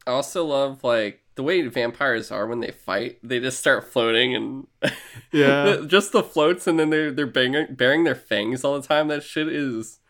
I 0.04 0.10
also 0.10 0.44
love 0.44 0.82
like 0.82 1.20
the 1.36 1.44
way 1.44 1.62
vampires 1.68 2.32
are 2.32 2.48
when 2.48 2.58
they 2.58 2.72
fight. 2.72 3.18
They 3.22 3.38
just 3.38 3.60
start 3.60 3.84
floating 3.84 4.34
and 4.34 4.66
yeah 5.32 5.76
just 5.86 6.10
the 6.10 6.24
floats, 6.24 6.66
and 6.66 6.76
then 6.76 6.90
they're 6.90 7.12
they're 7.12 7.24
baring, 7.26 7.74
baring 7.76 8.02
their 8.02 8.16
fangs 8.16 8.64
all 8.64 8.80
the 8.80 8.86
time. 8.86 9.06
That 9.06 9.22
shit 9.22 9.46
is. 9.46 10.00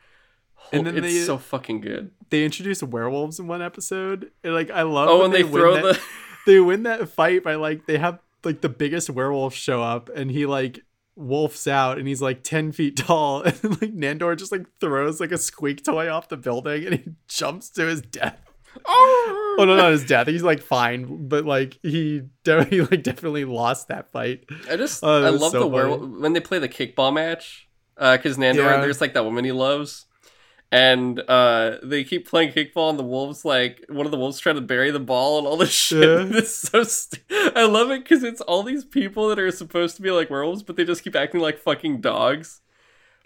And 0.72 0.86
then 0.86 0.96
it's 0.96 1.06
they- 1.08 1.20
so 1.20 1.36
fucking 1.36 1.82
good. 1.82 2.10
they 2.30 2.42
introduced 2.42 2.82
werewolves 2.82 3.38
in 3.38 3.46
one 3.48 3.60
episode 3.60 4.30
and 4.42 4.54
like 4.54 4.70
i 4.70 4.80
love 4.80 5.10
Oh, 5.10 5.16
when 5.18 5.26
and 5.26 5.34
they, 5.34 5.44
win 5.44 5.52
throw 5.52 5.74
that- 5.74 5.82
the. 5.82 6.00
they 6.46 6.58
win 6.60 6.84
that 6.84 7.06
fight 7.10 7.44
by 7.44 7.56
like 7.56 7.84
they 7.86 7.98
have 7.98 8.18
like 8.44 8.62
the 8.62 8.70
biggest 8.70 9.10
werewolf 9.10 9.54
show 9.54 9.82
up 9.82 10.08
and 10.08 10.30
he 10.30 10.46
like 10.46 10.80
wolfs 11.16 11.66
out 11.66 11.98
and 11.98 12.08
he's 12.08 12.22
like 12.22 12.42
10 12.42 12.72
feet 12.72 12.96
tall 12.96 13.42
and 13.44 13.62
like 13.64 13.94
nandor 13.94 14.36
just 14.36 14.50
like 14.52 14.66
throws 14.80 15.20
like 15.20 15.30
a 15.32 15.38
squeak 15.38 15.84
toy 15.84 16.10
off 16.10 16.28
the 16.28 16.36
building 16.36 16.86
and 16.86 16.94
he 16.94 17.04
jumps 17.28 17.68
to 17.70 17.86
his 17.86 18.00
death 18.00 18.38
oh 18.86 19.54
no 19.58 19.76
not 19.76 19.90
his 19.92 20.04
death 20.06 20.26
he's 20.26 20.42
like 20.42 20.62
fine 20.62 21.28
but 21.28 21.44
like 21.44 21.78
he 21.82 22.22
definitely 22.44 22.80
like 22.90 23.02
definitely 23.02 23.44
lost 23.44 23.88
that 23.88 24.10
fight 24.12 24.44
I 24.70 24.76
just 24.76 25.04
Oh, 25.04 25.20
that 25.20 25.26
I 25.26 25.30
love 25.30 25.52
so 25.52 25.58
the 25.58 25.64
funny. 25.64 25.70
werewolf 25.74 26.20
when 26.20 26.32
they 26.32 26.40
play 26.40 26.58
the 26.58 26.68
kickball 26.68 27.12
match. 27.12 27.68
Uh 27.98 28.16
Because 28.16 28.38
Nandor, 28.38 28.56
Yeah. 28.56 28.80
there's 28.80 29.00
like 29.02 29.12
that 29.14 29.24
woman 29.24 29.44
he 29.44 29.52
loves, 29.52 30.06
and 30.72 31.20
uh, 31.28 31.76
they 31.82 32.02
keep 32.02 32.26
playing 32.26 32.50
kickball, 32.52 32.88
and 32.88 32.98
the 32.98 33.04
wolves 33.04 33.44
like 33.44 33.84
one 33.88 34.06
of 34.06 34.10
the 34.10 34.18
wolves 34.18 34.40
trying 34.40 34.54
to 34.56 34.62
bury 34.62 34.90
the 34.90 34.98
ball 34.98 35.38
and 35.38 35.46
all 35.46 35.58
this 35.58 35.70
shit. 35.70 36.02
Yeah. 36.02 36.38
It's 36.38 36.54
so 36.70 36.82
st- 36.82 37.22
I 37.30 37.66
love 37.66 37.90
it 37.90 38.02
because 38.02 38.24
it's 38.24 38.40
all 38.40 38.62
these 38.62 38.84
people 38.84 39.28
that 39.28 39.38
are 39.38 39.50
supposed 39.52 39.96
to 39.96 40.02
be 40.02 40.10
like 40.10 40.30
werewolves, 40.30 40.62
but 40.62 40.76
they 40.76 40.84
just 40.84 41.04
keep 41.04 41.14
acting 41.14 41.40
like 41.40 41.58
fucking 41.58 42.00
dogs. 42.00 42.62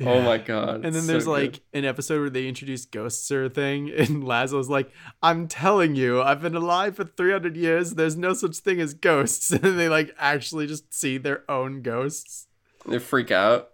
Oh 0.00 0.20
my 0.20 0.36
god. 0.36 0.84
And 0.84 0.94
then 0.94 1.02
so 1.02 1.06
there's 1.06 1.24
good. 1.24 1.30
like 1.30 1.60
an 1.72 1.84
episode 1.86 2.20
where 2.20 2.28
they 2.28 2.48
introduce 2.48 2.84
ghosts 2.84 3.30
or 3.30 3.44
a 3.44 3.48
thing, 3.48 3.90
and 3.96 4.24
Laszlo's 4.24 4.68
like, 4.68 4.90
"I'm 5.22 5.46
telling 5.46 5.94
you, 5.94 6.20
I've 6.20 6.42
been 6.42 6.56
alive 6.56 6.96
for 6.96 7.04
300 7.04 7.56
years. 7.56 7.92
There's 7.92 8.16
no 8.16 8.34
such 8.34 8.56
thing 8.58 8.80
as 8.80 8.92
ghosts." 8.92 9.52
And 9.62 9.78
they 9.78 9.88
like 9.88 10.12
actually 10.18 10.66
just 10.66 10.92
see 10.92 11.16
their 11.16 11.48
own 11.48 11.80
ghosts. 11.82 12.48
they 12.86 12.98
freak 12.98 13.30
out. 13.30 13.70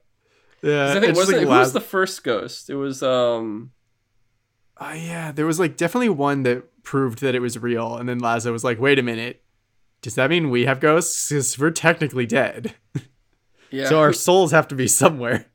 'Cause 0.63 0.71
Yeah, 0.71 0.95
I 0.97 1.01
think 1.01 1.17
wasn't 1.17 1.39
like, 1.39 1.47
who 1.47 1.53
was 1.53 1.73
the 1.73 1.81
first 1.81 2.23
ghost? 2.23 2.71
It 2.71 2.77
was 2.77 3.03
um 3.03 3.73
Oh 4.81 4.93
yeah, 4.93 5.33
there 5.33 5.47
was 5.47 5.61
like 5.61 5.77
definitely 5.77 6.09
one 6.09 6.43
that 6.45 6.83
proved 6.83 7.21
that 7.21 7.35
it 7.35 7.41
was 7.41 7.59
real, 7.59 7.97
and 7.97 8.09
then 8.09 8.21
Laszlo 8.21 8.53
was 8.53 8.65
like, 8.65 8.81
"Wait 8.81 8.99
a 8.99 9.03
minute, 9.03 9.43
does 10.01 10.15
that 10.17 10.31
mean 10.31 10.51
we 10.51 10.65
have 10.65 10.81
ghosts? 10.81 11.29
Because 11.29 11.59
we're 11.59 11.71
technically 11.71 12.27
dead, 12.27 12.75
yeah. 13.71 13.89
so 13.89 13.99
our 14.01 14.13
souls 14.13 14.51
have 14.53 14.67
to 14.69 14.75
be 14.75 14.89
somewhere." 14.89 15.47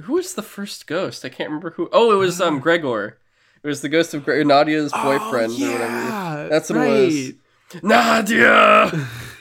who 0.00 0.14
was 0.14 0.34
the 0.34 0.42
first 0.42 0.86
ghost? 0.86 1.24
I 1.24 1.28
can't 1.28 1.50
remember 1.50 1.70
who. 1.72 1.88
Oh, 1.92 2.12
it 2.12 2.16
was 2.16 2.40
um 2.40 2.60
Gregor. 2.60 3.18
It 3.62 3.68
was 3.68 3.80
the 3.82 3.88
ghost 3.88 4.14
of 4.14 4.24
Gre- 4.24 4.42
Nadia's 4.42 4.92
boyfriend 4.92 5.52
oh, 5.56 5.68
or 5.68 5.72
whatever. 5.72 6.48
That's 6.48 6.70
what 6.70 6.78
it 6.80 7.34
was. 7.74 7.82
Nadia. 7.82 9.08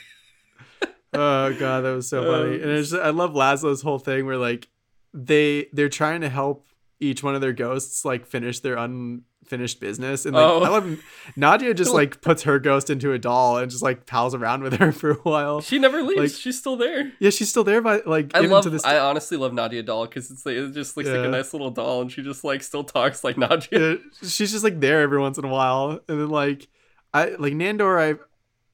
oh 1.14 1.53
god, 1.53 1.82
that 1.82 1.93
was 1.95 2.07
so 2.07 2.24
funny. 2.32 2.55
Um, 2.55 2.62
And 2.62 2.72
it's 2.72 2.91
just, 2.91 3.01
I 3.01 3.09
love 3.09 3.32
Laszlo's 3.34 3.82
whole 3.82 3.99
thing 3.99 4.26
where 4.26 4.38
like 4.38 4.68
they 5.14 5.68
they're 5.74 5.89
trying 5.89 6.22
to 6.22 6.30
help 6.30 6.68
each 6.99 7.24
one 7.24 7.36
of 7.36 7.41
their 7.41 7.53
ghosts 7.53 8.05
like 8.05 8.28
finish 8.28 8.59
their 8.59 8.76
unfinished 8.76 9.80
business. 9.80 10.26
And 10.26 10.36
like 10.36 10.45
Oh. 10.45 10.64
I 10.64 10.70
love 10.70 10.99
Nadia 11.36 11.74
just 11.82 11.93
like 11.93 12.22
puts 12.22 12.43
her 12.43 12.59
ghost 12.59 12.89
into 12.91 13.12
a 13.12 13.18
doll 13.20 13.57
and 13.57 13.72
just 13.72 13.82
like 13.84 14.05
pals 14.05 14.36
around 14.36 14.62
with 14.64 14.74
her 14.76 14.91
for 15.01 15.12
a 15.12 15.16
while. 15.16 15.62
she 15.62 15.80
never 15.80 16.03
leaves. 16.03 16.20
Like- 16.34 16.39
She's 16.41 16.59
still 16.59 16.78
there. 16.78 17.12
Yeah, 17.20 17.32
she's 17.32 17.49
still 17.49 17.64
there, 17.64 17.82
but 17.82 18.05
like 18.05 18.32
I 18.36 18.39
even 18.39 18.51
love. 18.51 18.64
to 18.66 18.70
this 18.70 18.86
I 18.86 18.99
honestly 18.99 19.36
love 19.38 19.51
Nadia 19.53 19.82
doll 19.84 20.05
because 20.05 20.30
it's 20.30 20.45
like, 20.45 20.55
it 20.55 20.72
just 20.74 20.95
looks 20.95 21.09
like 21.09 21.26
a 21.26 21.30
nice 21.30 21.53
little 21.53 21.72
doll, 21.72 22.01
and 22.01 22.12
she 22.12 22.22
just 22.22 22.43
like 22.43 22.62
still 22.64 22.84
talks 22.84 23.24
like 23.24 23.36
Nadia. 23.38 23.93
Yeah, 23.93 23.95
she's 24.22 24.51
just 24.51 24.64
like 24.64 24.80
there 24.80 25.01
every 25.01 25.20
once 25.20 25.38
in 25.39 25.43
a 25.45 25.49
while, 25.49 25.99
and 26.07 26.22
then 26.22 26.30
like 26.30 26.68
I 27.14 27.32
like 27.39 27.53
Nandor. 27.53 27.99
I 27.99 28.20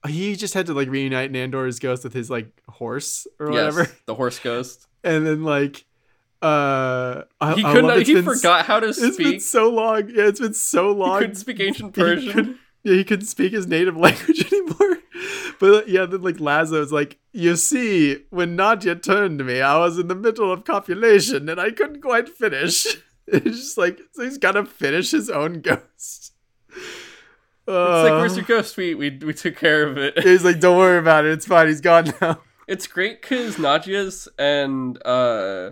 he 0.08 0.36
just 0.36 0.54
had 0.54 0.66
to 0.66 0.74
like 0.74 0.90
reunite 0.90 1.32
Nandor's 1.32 1.80
ghost 1.80 2.04
with 2.04 2.14
his 2.14 2.30
like 2.30 2.48
horse 2.68 3.28
or 3.40 3.50
whatever, 3.52 3.82
Yes, 3.82 3.94
the 4.06 4.16
horse 4.16 4.40
ghost. 4.40 4.88
and 5.04 5.26
then 5.28 5.44
like 5.44 5.86
uh 6.42 7.24
I, 7.42 7.54
He 7.56 7.64
I 7.64 7.72
couldn't. 7.74 7.88
love 7.88 8.00
He 8.02 8.14
been 8.14 8.24
forgot 8.26 8.66
how 8.66 8.80
to 8.80 8.94
speak. 8.94 9.08
It's 9.08 9.18
been 9.18 9.40
so 9.40 9.70
long. 9.70 10.10
Yeah, 10.10 10.28
it's 10.28 10.40
been 10.40 10.54
so 10.54 10.90
He 10.90 10.96
long. 11.00 11.20
couldn't 11.20 11.36
speak 11.36 11.60
ancient 11.62 11.96
He 11.96 12.02
Persian. 12.02 12.34
couldn't- 12.34 12.58
yeah, 12.84 12.94
he 12.94 13.04
couldn't 13.04 13.26
speak 13.26 13.52
his 13.54 13.68
native 13.68 13.98
language 14.06 14.46
anymore. 14.54 14.98
But 15.60 15.90
yeah, 15.90 16.06
then 16.06 16.22
like 16.22 16.38
Laszlo's 16.38 16.92
like, 16.92 17.18
you 17.34 17.56
see, 17.56 18.24
when 18.30 18.56
Nadia 18.56 18.96
turned 18.96 19.40
to 19.40 19.44
me, 19.46 19.60
I 19.62 19.78
was 19.80 19.98
in 19.98 20.08
the 20.08 20.16
middle 20.16 20.52
of 20.54 20.64
copulation 20.64 21.50
and 21.50 21.60
I 21.60 21.72
couldn't 21.72 22.02
quite 22.02 22.30
finish. 22.30 22.86
It's 23.28 23.44
just 23.58 23.78
like 23.78 24.00
so 24.14 24.24
he's 24.24 24.38
gotta 24.38 24.64
finish 24.64 25.12
his 25.12 25.30
own 25.30 25.60
ghost. 25.62 26.32
It's 27.68 28.04
like, 28.04 28.14
Uh, 28.14 28.18
where's 28.20 28.36
your 28.38 28.46
ghost? 28.46 28.78
We 28.78 28.96
we 28.96 29.10
we 29.12 29.34
took 29.34 29.58
care 29.58 29.86
of 29.88 29.98
it. 29.98 30.18
He's 30.24 30.44
like, 30.46 30.60
don't 30.60 30.78
worry 30.78 30.98
about 30.98 31.26
it. 31.26 31.32
It's 31.32 31.46
fine. 31.46 31.68
He's 31.68 31.82
gone 31.82 32.14
now. 32.22 32.42
It's 32.68 32.86
great 32.86 33.22
because 33.22 33.58
Nadia's 33.58 34.28
and 34.38 35.02
uh, 35.06 35.72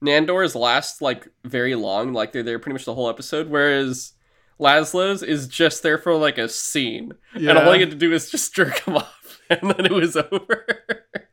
Nandor's 0.00 0.54
last 0.54 1.02
like 1.02 1.26
very 1.44 1.74
long, 1.74 2.12
like 2.12 2.30
they're 2.30 2.44
there 2.44 2.60
pretty 2.60 2.74
much 2.74 2.84
the 2.84 2.94
whole 2.94 3.08
episode, 3.08 3.48
whereas 3.48 4.12
Laszlo's 4.60 5.24
is 5.24 5.48
just 5.48 5.82
there 5.82 5.98
for 5.98 6.14
like 6.14 6.38
a 6.38 6.48
scene, 6.48 7.14
and 7.34 7.48
all 7.58 7.72
he 7.72 7.80
had 7.80 7.90
to 7.90 7.96
do 7.96 8.12
is 8.12 8.30
just 8.30 8.54
jerk 8.54 8.78
him 8.84 8.96
off, 8.98 9.40
and 9.50 9.70
then 9.72 9.86
it 9.86 9.92
was 9.92 10.16
over. 10.32 10.66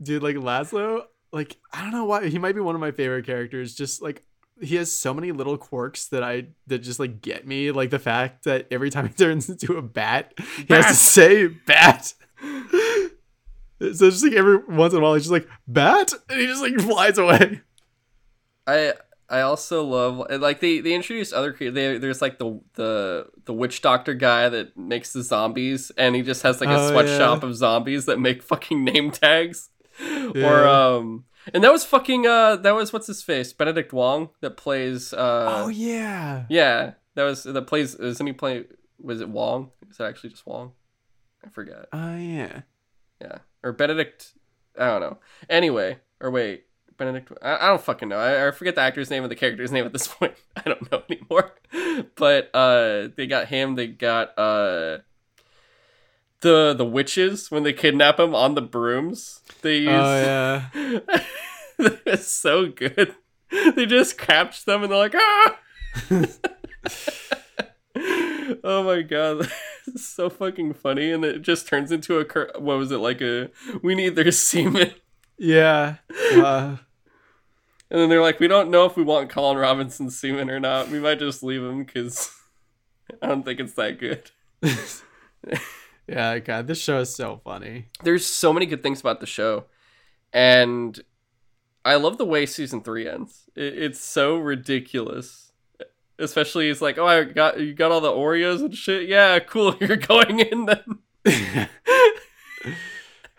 dude 0.02 0.24
like 0.24 0.36
laszlo 0.36 1.04
like 1.32 1.58
i 1.74 1.82
don't 1.82 1.92
know 1.92 2.06
why 2.06 2.28
he 2.28 2.38
might 2.38 2.54
be 2.54 2.62
one 2.62 2.76
of 2.76 2.82
my 2.82 2.92
favorite 2.92 3.26
characters 3.26 3.74
just 3.76 4.02
like 4.02 4.24
he 4.62 4.76
has 4.78 4.92
so 4.92 5.14
many 5.14 5.32
little 5.32 5.58
quirks 5.58 6.08
that 6.08 6.24
i 6.24 6.46
that 6.68 6.80
just 6.80 7.00
like 7.00 7.22
get 7.22 7.46
me. 7.46 7.72
Like 7.72 7.90
the 7.90 8.00
fact 8.00 8.46
that 8.46 8.68
every 8.72 8.90
time 8.90 9.08
he 9.08 9.14
turns 9.18 9.50
into 9.50 9.78
a 9.78 9.82
bat 9.82 10.34
he 10.68 10.74
has 10.74 10.88
to 10.88 10.94
say 10.96 11.48
bat. 11.48 12.14
So 12.42 13.88
it's 13.88 14.00
just 14.00 14.24
like 14.24 14.34
every 14.34 14.58
once 14.58 14.94
in 14.94 15.00
a 15.00 15.02
while 15.04 15.14
he's 15.16 15.24
just 15.24 15.32
like 15.34 15.48
bat 15.68 16.14
and 16.30 16.40
he 16.40 16.48
just 16.48 16.62
like 16.62 16.80
flies 16.80 17.18
away. 17.18 17.62
I 18.66 18.94
I 19.30 19.42
also 19.42 19.84
love 19.84 20.26
like 20.42 20.60
they 20.62 20.80
they 20.80 20.94
introduce 20.94 21.34
other 21.34 21.54
they, 21.60 21.98
there's 21.98 22.22
like 22.22 22.40
the 22.40 22.62
the 22.76 23.28
the 23.46 23.54
witch 23.54 23.82
doctor 23.82 24.14
guy 24.14 24.48
that 24.50 24.78
makes 24.78 25.12
the 25.14 25.24
zombies 25.24 25.92
and 25.98 26.16
he 26.16 26.22
just 26.22 26.44
has 26.44 26.62
like 26.62 26.70
a 26.70 26.80
Oh, 26.80 26.92
sweatshop 26.92 27.44
yeah. 27.44 27.50
of 27.50 27.56
zombies 27.56 28.06
that 28.06 28.20
make 28.20 28.42
fucking 28.42 28.84
name 28.84 29.12
tags. 29.12 29.70
Or 30.36 30.68
um 30.68 31.26
and 31.54 31.64
that 31.64 31.72
was 31.72 31.86
fucking 31.86 32.26
uh 32.26 32.56
that 32.58 32.76
was 32.76 32.94
what's 32.94 33.08
his 33.08 33.22
face? 33.22 33.54
Benedict 33.54 33.94
Wong 33.94 34.30
that 34.42 34.58
plays 34.58 35.14
uh 35.14 35.64
oh 35.64 35.68
yeah. 35.68 36.46
yeah 36.50 36.94
that 37.16 37.24
was 37.24 37.44
that 37.44 37.62
plays 37.64 37.96
isn't 37.96 38.26
he 38.26 38.34
play 38.34 38.66
was 39.02 39.22
it 39.22 39.30
Wong? 39.30 39.72
Is 39.90 39.98
that 39.98 40.08
actually 40.08 40.32
just 40.32 40.46
Wong? 40.46 40.74
I 41.46 41.50
forget. 41.50 41.88
Oh 41.92 42.16
yeah. 42.16 42.62
Yeah. 43.22 43.40
Or 43.64 43.72
Benedict 43.72 44.34
I 44.78 44.88
don't 44.88 45.02
know. 45.02 45.18
Anyway 45.50 46.00
or 46.20 46.32
wait 46.32 46.66
Benedict 46.98 47.32
I, 47.42 47.56
I 47.58 47.68
don't 47.68 47.82
fucking 47.82 48.10
know. 48.10 48.18
I, 48.18 48.48
I 48.48 48.52
forget 48.52 48.76
the 48.76 48.82
actor's 48.82 49.10
name 49.10 49.24
and 49.24 49.32
the 49.32 49.36
character's 49.36 49.72
name 49.72 49.86
at 49.86 49.94
this 49.94 50.08
point. 50.20 50.34
I 50.56 50.62
don't 50.62 50.92
know 50.92 51.04
anymore. 51.10 51.52
But 52.16 52.50
uh 52.54 53.08
they 53.16 53.26
got 53.26 53.48
him 53.48 53.76
they 53.76 53.88
got 53.88 54.38
uh 54.38 54.98
the 56.42 56.74
the 56.74 56.86
witches 56.86 57.50
when 57.50 57.64
they 57.64 57.74
kidnap 57.74 58.20
him 58.20 58.36
on 58.36 58.56
the 58.56 58.62
brooms 58.62 59.42
they 59.62 59.78
use 59.78 59.90
oh 59.90 60.70
yeah 60.74 61.20
it's 61.80 62.28
so 62.28 62.68
good. 62.68 63.16
They 63.52 63.86
just 63.86 64.18
catch 64.18 64.66
them 64.66 64.84
and 64.84 64.92
they're 64.92 64.98
like 64.98 65.16
ah! 65.16 65.58
Oh 68.64 68.84
my 68.84 69.02
god. 69.02 69.50
It's 69.88 70.08
so 70.08 70.32
fucking 70.32 70.74
funny 70.74 71.12
and 71.12 71.24
it 71.24 71.44
just 71.44 71.68
turns 71.68 71.92
into 71.92 72.18
a 72.18 72.26
cur- 72.26 72.52
what 72.58 72.80
was 72.80 72.92
it 72.92 72.98
like 72.98 73.22
a 73.22 73.52
we 73.84 73.94
need 73.94 74.16
their 74.16 74.32
semen. 74.32 74.96
Yeah. 75.38 75.98
Uh, 76.34 76.78
and 77.92 78.00
then 78.00 78.10
they're 78.10 78.22
like 78.22 78.40
we 78.40 78.48
don't 78.48 78.72
know 78.72 78.86
if 78.86 78.98
we 78.98 79.04
want 79.04 79.30
colin 79.30 79.58
robinson's 79.58 80.20
semen 80.20 80.50
or 80.50 80.60
not. 80.60 80.90
We 80.90 81.00
might 81.00 81.20
just 81.20 81.44
leave 81.44 81.62
him 81.62 81.84
because 81.84 82.32
i 83.22 83.28
don't 83.28 83.44
think 83.44 83.60
it's 83.60 83.76
that 83.76 84.00
good 84.00 84.32
yeah 86.08 86.40
god 86.40 86.68
this 86.68 86.80
show 86.82 87.00
is 87.00 87.14
so 87.16 87.42
funny. 87.44 87.88
There's 88.04 88.26
so 88.26 88.54
many 88.54 88.66
good 88.66 88.84
things 88.84 89.00
about 89.00 89.20
the 89.20 89.26
show 89.26 89.66
and 90.34 91.00
i 91.84 91.96
love 91.96 92.18
the 92.18 92.26
way 92.26 92.46
season 92.46 92.82
three 92.82 93.08
ends. 93.08 93.50
It, 93.56 93.78
it's 93.78 94.00
so 94.00 94.38
ridiculous 94.38 95.52
especially 96.18 96.70
it's 96.70 96.82
like 96.82 96.98
oh 96.98 97.06
i 97.06 97.24
got 97.24 97.60
you 97.60 97.74
got 97.74 97.92
all 97.92 98.02
the 98.02 98.10
oreos 98.10 98.62
and 98.62 98.76
shit? 98.76 99.08
Yeah 99.08 99.40
cool 99.52 99.76
you're 99.82 99.98
going 99.98 100.40
in 100.40 100.66
then. 100.66 101.70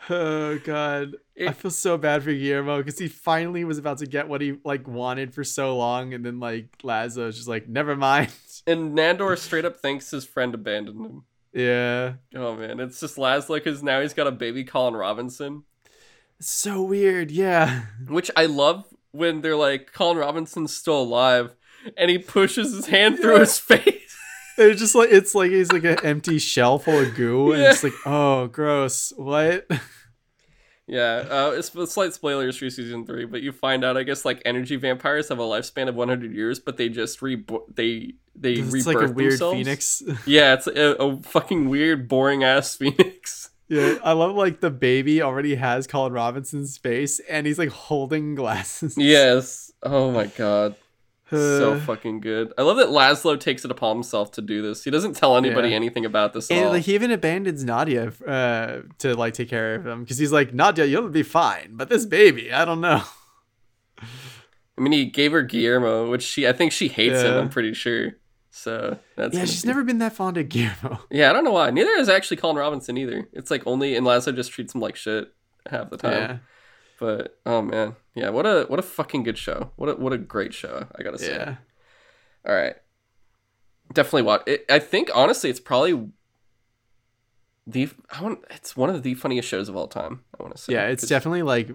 Oh 0.08 0.58
god. 0.58 1.16
I 1.40 1.52
feel 1.52 1.70
so 1.70 1.98
bad 1.98 2.22
for 2.22 2.32
guillermo 2.32 2.78
because 2.78 2.98
he 2.98 3.08
finally 3.08 3.64
was 3.64 3.78
about 3.78 3.98
to 3.98 4.06
get 4.06 4.28
what 4.28 4.40
he 4.40 4.58
like 4.64 4.86
wanted 4.86 5.34
for 5.34 5.42
so 5.42 5.76
long 5.76 6.14
and 6.14 6.24
then 6.24 6.38
like 6.38 6.78
laszlo's 6.78 7.36
just 7.36 7.48
like 7.48 7.68
never 7.68 7.96
mind. 7.96 8.32
And 8.68 8.96
nandor 8.96 9.36
straight 9.38 9.64
up 9.64 9.76
thinks 9.78 10.10
his 10.10 10.24
friend 10.24 10.54
abandoned 10.54 11.04
him 11.04 11.24
yeah. 11.56 12.14
Oh 12.34 12.54
man. 12.54 12.78
It's 12.80 13.00
just 13.00 13.16
laszlo 13.16 13.56
because 13.56 13.82
now 13.82 14.00
he's 14.00 14.14
got 14.14 14.26
a 14.26 14.32
baby 14.32 14.62
colin 14.64 14.94
robinson. 14.94 15.64
It's 16.38 16.50
so 16.50 16.82
weird. 16.82 17.30
Yeah. 17.30 17.86
Which 18.08 18.30
i 18.36 18.44
love 18.46 18.84
when 19.12 19.40
they're 19.40 19.56
like 19.56 19.92
colin 19.92 20.18
robinson's 20.18 20.76
still 20.76 21.00
alive 21.00 21.54
and 21.96 22.10
he 22.10 22.18
pushes 22.18 22.74
his 22.74 22.86
hand 22.86 23.18
through 23.18 23.40
his 23.40 23.58
face. 23.72 24.16
It's 24.58 24.80
just 24.80 24.94
like 24.94 25.10
it's 25.10 25.34
like 25.34 25.50
he's 25.50 25.72
like 25.72 25.84
an 25.84 25.98
empty 26.04 26.38
shell 26.38 26.78
full 26.78 27.00
of 27.00 27.14
goo 27.14 27.52
and 27.52 27.62
Yeah. 27.62 27.70
it's 27.70 27.82
like 27.84 27.94
oh 28.04 28.46
gross. 28.48 29.12
What? 29.16 29.66
Yeah, 30.88 31.24
uh, 31.28 31.52
it's, 31.56 31.74
a 31.74 31.84
slight 31.88 32.14
spoilers 32.14 32.56
for 32.58 32.70
season 32.70 33.06
three, 33.06 33.24
but 33.24 33.42
you 33.42 33.50
find 33.50 33.84
out, 33.84 33.96
I 33.96 34.04
guess, 34.04 34.24
like 34.24 34.40
energy 34.44 34.76
vampires 34.76 35.30
have 35.30 35.40
a 35.40 35.42
lifespan 35.42 35.88
of 35.88 35.96
100 35.96 36.32
years, 36.32 36.60
but 36.60 36.76
they 36.76 36.88
just 36.88 37.20
re 37.22 37.44
they 37.74 38.14
they 38.38 38.52
it's 38.54 38.72
rebirth 38.72 38.86
like 38.86 39.08
a 39.08 39.12
weird 39.12 39.32
themselves. 39.32 39.54
phoenix 39.56 40.02
Yeah, 40.26 40.54
it's 40.54 40.66
a, 40.66 40.94
a 41.02 41.22
fucking 41.22 41.68
weird, 41.68 42.08
boring 42.08 42.44
ass 42.44 42.76
phoenix. 42.76 43.50
yeah 43.68 43.96
i 44.04 44.12
love 44.12 44.34
like 44.36 44.60
the 44.60 44.70
baby 44.70 45.20
already 45.22 45.54
has 45.56 45.86
colin 45.86 46.12
robinson's 46.12 46.78
face 46.78 47.18
and 47.28 47.46
he's 47.46 47.58
like 47.58 47.70
holding 47.70 48.34
glasses 48.36 48.94
Yes. 48.96 49.72
Oh 49.82 50.10
my 50.10 50.26
god, 50.26 50.74
so 51.30 51.78
fucking 51.80 52.20
good. 52.20 52.52
I 52.56 52.62
love 52.62 52.76
that 52.78 52.88
Laszlo 52.88 53.38
takes 53.38 53.64
it 53.64 53.70
upon 53.70 53.96
himself 53.96 54.30
to 54.32 54.42
do 54.42 54.62
this. 54.62 54.84
He 54.84 54.90
doesn't 54.90 55.14
tell 55.16 55.36
anybody 55.36 55.70
Yeah. 55.70 55.76
anything 55.76 56.04
about 56.04 56.32
this 56.32 56.50
at 56.50 56.56
And 56.56 56.66
all. 56.66 56.72
like 56.72 56.84
he 56.84 56.94
even 56.94 57.10
abandons 57.10 57.64
Nadia 57.64 58.12
uh, 58.26 58.82
to 58.98 59.14
like 59.16 59.34
take 59.34 59.48
care 59.48 59.74
of 59.74 59.86
him 59.86 60.02
because 60.04 60.18
he's 60.18 60.30
like 60.32 60.54
Nadia, 60.54 60.84
you'll 60.86 61.08
be 61.08 61.22
fine, 61.24 61.70
but 61.72 61.88
this 61.88 62.06
baby, 62.06 62.52
I 62.52 62.64
don't 62.64 62.80
know. 62.80 63.02
I 64.00 64.80
mean, 64.82 64.92
he 64.92 65.06
gave 65.06 65.32
her 65.32 65.42
Guillermo, 65.42 66.10
which 66.10 66.22
she 66.22 66.46
I 66.46 66.52
think 66.52 66.72
she 66.72 66.88
hates 66.88 67.22
him. 67.22 67.34
I'm 67.34 67.48
pretty 67.48 67.74
sure. 67.74 68.12
So 68.56 68.98
that's 69.16 69.34
yeah, 69.34 69.44
she's 69.44 69.62
be- 69.62 69.68
never 69.68 69.84
been 69.84 69.98
that 69.98 70.14
fond 70.14 70.38
of 70.38 70.48
Guillermo. 70.48 71.00
Yeah, 71.10 71.28
I 71.28 71.34
don't 71.34 71.44
know 71.44 71.52
why. 71.52 71.68
Neither 71.70 71.90
is 71.90 72.08
actually 72.08 72.38
Colin 72.38 72.56
Robinson 72.56 72.96
either. 72.96 73.28
It's 73.34 73.50
like 73.50 73.62
only 73.66 73.94
and 73.94 74.06
Laszlo 74.06 74.34
just 74.34 74.50
treats 74.50 74.74
him 74.74 74.80
like 74.80 74.96
shit 74.96 75.28
half 75.70 75.90
the 75.90 75.98
time. 75.98 76.12
Yeah, 76.12 76.36
But 76.98 77.38
oh 77.44 77.60
man, 77.60 77.96
yeah, 78.14 78.30
what 78.30 78.46
a 78.46 78.64
what 78.68 78.78
a 78.78 78.82
fucking 78.82 79.24
good 79.24 79.36
show. 79.36 79.72
What 79.76 79.90
a 79.90 79.94
what 79.96 80.14
a 80.14 80.18
great 80.18 80.54
show. 80.54 80.86
I 80.98 81.02
gotta 81.02 81.18
say. 81.18 81.34
Yeah. 81.34 81.56
All 82.48 82.54
right, 82.54 82.76
definitely 83.92 84.22
watch. 84.22 84.44
It, 84.46 84.64
I 84.70 84.78
think 84.78 85.10
honestly, 85.14 85.50
it's 85.50 85.60
probably 85.60 86.08
the 87.66 87.90
I 88.10 88.22
want. 88.22 88.42
It's 88.48 88.74
one 88.74 88.88
of 88.88 89.02
the 89.02 89.12
funniest 89.14 89.48
shows 89.48 89.68
of 89.68 89.76
all 89.76 89.86
time. 89.86 90.24
I 90.40 90.42
want 90.42 90.56
to 90.56 90.62
say. 90.62 90.72
Yeah, 90.72 90.86
it's 90.88 91.06
definitely 91.06 91.42
like 91.42 91.68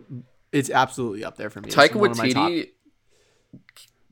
it's 0.51 0.71
absolutely 0.71 1.23
up 1.23 1.37
there 1.37 1.51
for 1.51 1.61
me. 1.61 1.69
Taika 1.69 1.91
Waititi. 1.91 2.69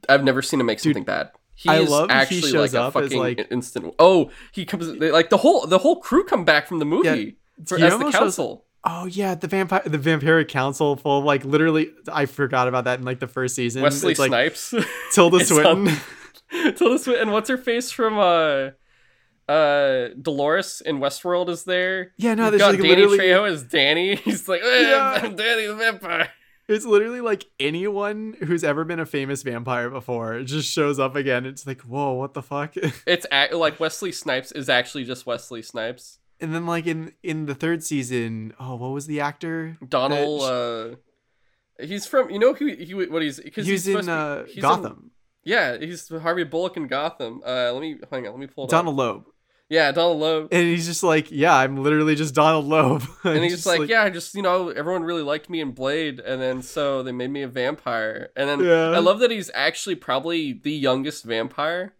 I've 0.07 0.24
never 0.24 0.43
seen 0.43 0.59
him 0.59 0.67
make 0.67 0.80
something 0.80 1.03
bad. 1.03 1.32
He 1.62 1.68
I 1.70 1.80
love 1.80 2.10
he 2.10 2.16
actually 2.16 2.41
shows 2.41 2.74
like 2.74 2.74
a 2.74 2.84
up 2.84 2.95
as, 2.95 3.03
fucking 3.03 3.20
like- 3.20 3.47
instant. 3.51 3.93
Oh, 3.99 4.32
he 4.53 4.64
comes 4.66 4.97
they- 4.97 5.12
like 5.12 5.30
the 5.30 5.36
whole 5.38 5.68
the 5.68 5.80
whole 5.80 5.97
crew 5.99 6.24
come 6.24 6.45
back 6.45 6.68
from 6.68 6.80
the 6.80 6.86
movie 6.86 7.36
for, 7.66 7.78
as 7.78 7.97
the 7.99 8.12
council. 8.12 8.66
Oh 8.86 9.07
yeah, 9.07 9.36
the 9.36 9.47
vampire, 9.47 9.82
the 9.86 9.97
vampiric 9.97 10.47
council 10.47 10.95
full 10.95 11.20
of 11.20 11.26
like 11.26 11.43
literally. 11.43 11.89
I 12.10 12.28
forgot 12.28 12.70
about 12.70 12.86
that 12.86 12.99
in 12.99 13.05
like 13.05 13.20
the 13.20 13.28
first 13.28 13.55
season. 13.55 13.82
Wesley 13.82 14.12
it's 14.12 14.20
like 14.22 14.30
Snipes, 14.30 14.74
Tilda 15.12 15.43
Swinton. 15.45 15.97
Tilda 16.78 16.97
Swinton, 16.97 17.24
and 17.24 17.32
what's 17.34 17.49
her 17.49 17.57
face 17.57 17.91
from 17.91 18.18
uh 18.18 18.70
uh 19.51 20.10
Dolores 20.22 20.82
in 20.86 20.99
Westworld 20.99 21.49
is 21.49 21.66
there. 21.66 22.14
Yeah, 22.18 22.36
no, 22.36 22.49
got 22.57 22.72
like 22.72 22.78
Danny 22.82 22.89
literally. 22.95 23.18
Trejo 23.20 23.51
as 23.51 23.64
Danny. 23.64 24.16
He's 24.16 24.47
like, 24.47 24.62
eh, 24.64 24.89
Yeah. 24.91 25.20
I'm 25.24 25.36
Danny 25.36 25.66
the 25.68 25.76
vampire. 25.76 26.30
It's 26.70 26.86
literally 26.86 27.20
like 27.20 27.45
anyone 27.59 28.36
who's 28.43 28.63
ever 28.63 28.86
been 28.86 28.99
a 28.99 29.05
famous 29.05 29.41
vampire 29.43 29.89
before 29.89 30.43
just 30.43 30.72
shows 30.72 30.99
up 30.99 31.15
again. 31.15 31.45
It's 31.45 31.65
like, 31.67 31.82
whoa, 31.82 32.13
what 32.13 32.34
the 32.34 32.41
fuck? 32.43 32.76
It's 33.07 33.26
like 33.32 33.80
Wesley 33.80 34.11
Snipes 34.11 34.51
is 34.51 34.70
actually 34.70 35.03
just 35.03 35.26
Wesley 35.26 35.61
Snipes. 35.63 36.20
and 36.39 36.53
then 36.53 36.65
like 36.65 36.86
in 36.88 37.11
in 37.24 37.47
the 37.47 37.55
third 37.55 37.84
season, 37.84 38.53
oh, 38.59 38.76
what 38.76 38.91
was 38.91 39.07
the 39.07 39.20
actor? 39.20 39.78
Donald. 39.88 40.41
Uh, 40.43 40.95
he's 41.84 42.05
from 42.05 42.30
you 42.30 42.39
know 42.39 42.53
who 42.53 42.67
he 42.67 42.93
what 42.93 43.22
he's 43.22 43.39
because 43.39 43.65
He 43.65 43.72
was 43.74 43.86
he's 43.86 43.95
in 43.95 44.03
supposed 44.03 44.09
uh, 44.09 44.43
be- 44.43 44.47
he's 44.49 44.55
in- 44.57 44.61
Gotham. 44.61 45.11
yeah, 45.43 45.78
he's 45.78 46.07
Harvey 46.09 46.43
Bullock 46.43 46.78
in 46.78 46.88
Gotham. 46.88 47.41
Uh, 47.45 47.72
let 47.74 47.82
me 47.82 47.97
hang 48.11 48.26
on. 48.28 48.34
Let 48.34 48.39
me 48.39 48.47
pull 48.47 48.65
it 48.65 48.70
Donald 48.70 48.99
up. 48.99 49.15
Logue. 49.15 49.26
Yeah, 49.70 49.91
Donald 49.91 50.20
Logue. 50.20 50.47
And 50.51 50.63
he's 50.65 50.88
just 50.88 51.03
like, 51.03 51.30
yeah, 51.30 51.55
I'm 51.55 51.78
literally 51.78 52.15
just 52.15 52.34
Donald 52.34 52.65
Logue. 52.65 53.03
And 53.24 53.43
he's 53.43 53.53
just 53.53 53.67
like, 53.67 53.88
yeah, 53.88 54.01
I 54.01 54.09
just 54.09 54.34
you 54.34 54.41
know, 54.41 54.70
everyone 54.70 55.03
really 55.03 55.22
liked 55.22 55.47
me 55.49 55.61
in 55.61 55.72
Blade, 55.72 56.20
and 56.20 56.41
then 56.41 56.63
so 56.63 57.03
they 57.03 57.11
made 57.11 57.30
me 57.30 57.43
a 57.43 57.47
vampire. 57.47 58.30
And 58.36 58.49
then 58.49 58.63
Yeah. 58.63 58.89
I 58.89 58.99
love 58.99 59.20
that 59.20 59.30
he's 59.30 59.51
actually 59.53 59.95
probably 59.95 60.53
the 60.53 60.72
youngest 60.72 61.24
vampire, 61.24 61.93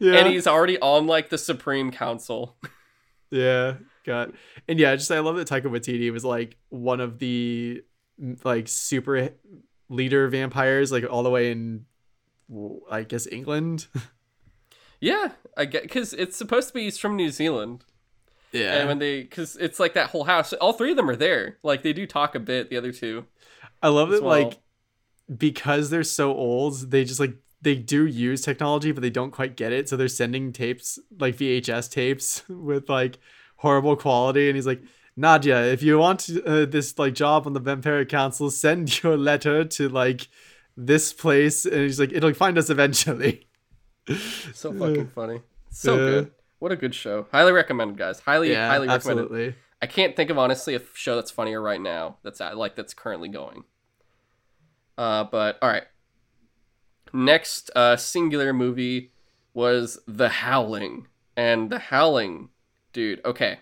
yeah, 0.00 0.14
and 0.14 0.28
he's 0.28 0.48
already 0.48 0.78
on 0.80 1.06
like 1.06 1.28
the 1.28 1.38
Supreme 1.38 1.92
Council. 1.92 2.56
yeah, 3.30 3.76
God, 4.04 4.32
and 4.66 4.80
yeah, 4.80 4.96
just 4.96 5.10
I 5.12 5.20
love 5.20 5.36
that 5.36 5.46
Taika 5.48 5.66
Waititi 5.66 6.12
was 6.12 6.24
like 6.24 6.56
one 6.70 7.00
of 7.00 7.20
the 7.20 7.82
like 8.42 8.66
super 8.66 9.30
leader 9.88 10.26
vampires, 10.26 10.90
like 10.90 11.04
all 11.08 11.22
the 11.22 11.30
way 11.30 11.52
in, 11.52 11.86
I 12.90 13.04
guess 13.04 13.28
England. 13.30 13.86
yeah, 15.02 15.32
I 15.56 15.64
get 15.64 15.82
because 15.82 16.14
it's 16.14 16.36
supposed 16.36 16.68
to 16.68 16.74
be 16.74 16.84
he's 16.84 16.96
from 16.96 17.16
New 17.16 17.30
Zealand. 17.30 17.84
Yeah, 18.52 18.78
And 18.78 18.88
when 18.88 18.98
they, 18.98 19.22
because 19.22 19.56
it's 19.56 19.80
like 19.80 19.94
that 19.94 20.10
whole 20.10 20.24
house, 20.24 20.52
all 20.52 20.74
three 20.74 20.90
of 20.92 20.96
them 20.96 21.10
are 21.10 21.16
there. 21.16 21.58
Like 21.64 21.82
they 21.82 21.92
do 21.92 22.06
talk 22.06 22.36
a 22.36 22.40
bit. 22.40 22.70
The 22.70 22.76
other 22.76 22.92
two, 22.92 23.24
I 23.82 23.88
love 23.88 24.10
that 24.10 24.22
well. 24.22 24.42
like 24.44 24.60
because 25.36 25.90
they're 25.90 26.04
so 26.04 26.32
old, 26.32 26.92
they 26.92 27.02
just 27.02 27.18
like 27.18 27.34
they 27.62 27.74
do 27.74 28.06
use 28.06 28.42
technology, 28.42 28.92
but 28.92 29.00
they 29.00 29.10
don't 29.10 29.32
quite 29.32 29.56
get 29.56 29.72
it. 29.72 29.88
So 29.88 29.96
they're 29.96 30.06
sending 30.06 30.52
tapes 30.52 31.00
like 31.18 31.36
VHS 31.36 31.90
tapes 31.90 32.44
with 32.48 32.88
like 32.88 33.18
horrible 33.56 33.96
quality, 33.96 34.48
and 34.48 34.56
he's 34.56 34.66
like. 34.66 34.82
Nadia, 35.14 35.66
if 35.66 35.82
you 35.82 35.98
want 35.98 36.26
uh, 36.46 36.64
this 36.64 36.98
like 36.98 37.12
job 37.12 37.46
on 37.46 37.52
the 37.52 37.60
Vampire 37.60 38.02
Council, 38.06 38.50
send 38.50 39.02
your 39.02 39.18
letter 39.18 39.62
to 39.62 39.90
like 39.90 40.26
this 40.74 41.12
place, 41.12 41.66
and 41.66 41.82
he's 41.82 42.00
like, 42.00 42.12
it'll 42.12 42.32
find 42.32 42.56
us 42.56 42.70
eventually. 42.70 43.46
so 44.54 44.72
fucking 44.72 45.08
funny, 45.08 45.40
so 45.70 45.96
Yeah. 45.96 46.04
good. 46.06 46.30
What 46.58 46.70
a 46.72 46.76
good 46.76 46.94
show. 46.94 47.26
Highly 47.32 47.52
recommended, 47.52 47.98
guys. 47.98 48.20
Highly, 48.20 48.50
yeah, 48.52 48.68
highly 48.68 48.86
recommended. 48.88 49.22
absolutely. 49.24 49.54
I 49.80 49.86
can't 49.86 50.14
think 50.14 50.30
of 50.30 50.38
honestly 50.38 50.74
a 50.76 50.80
show 50.94 51.16
that's 51.16 51.30
funnier 51.32 51.60
right 51.60 51.80
now. 51.80 52.18
That's 52.22 52.40
at, 52.40 52.56
like 52.56 52.76
that's 52.76 52.94
currently 52.94 53.28
going. 53.28 53.64
Uh, 54.96 55.24
but 55.24 55.58
all 55.60 55.68
right. 55.68 55.84
Next 57.12 57.70
uh, 57.76 57.96
singular 57.96 58.52
movie 58.52 59.12
was 59.54 59.98
The 60.06 60.28
Howling, 60.30 61.08
and 61.36 61.68
The 61.68 61.78
Howling, 61.78 62.48
dude. 62.92 63.20
Okay, 63.24 63.58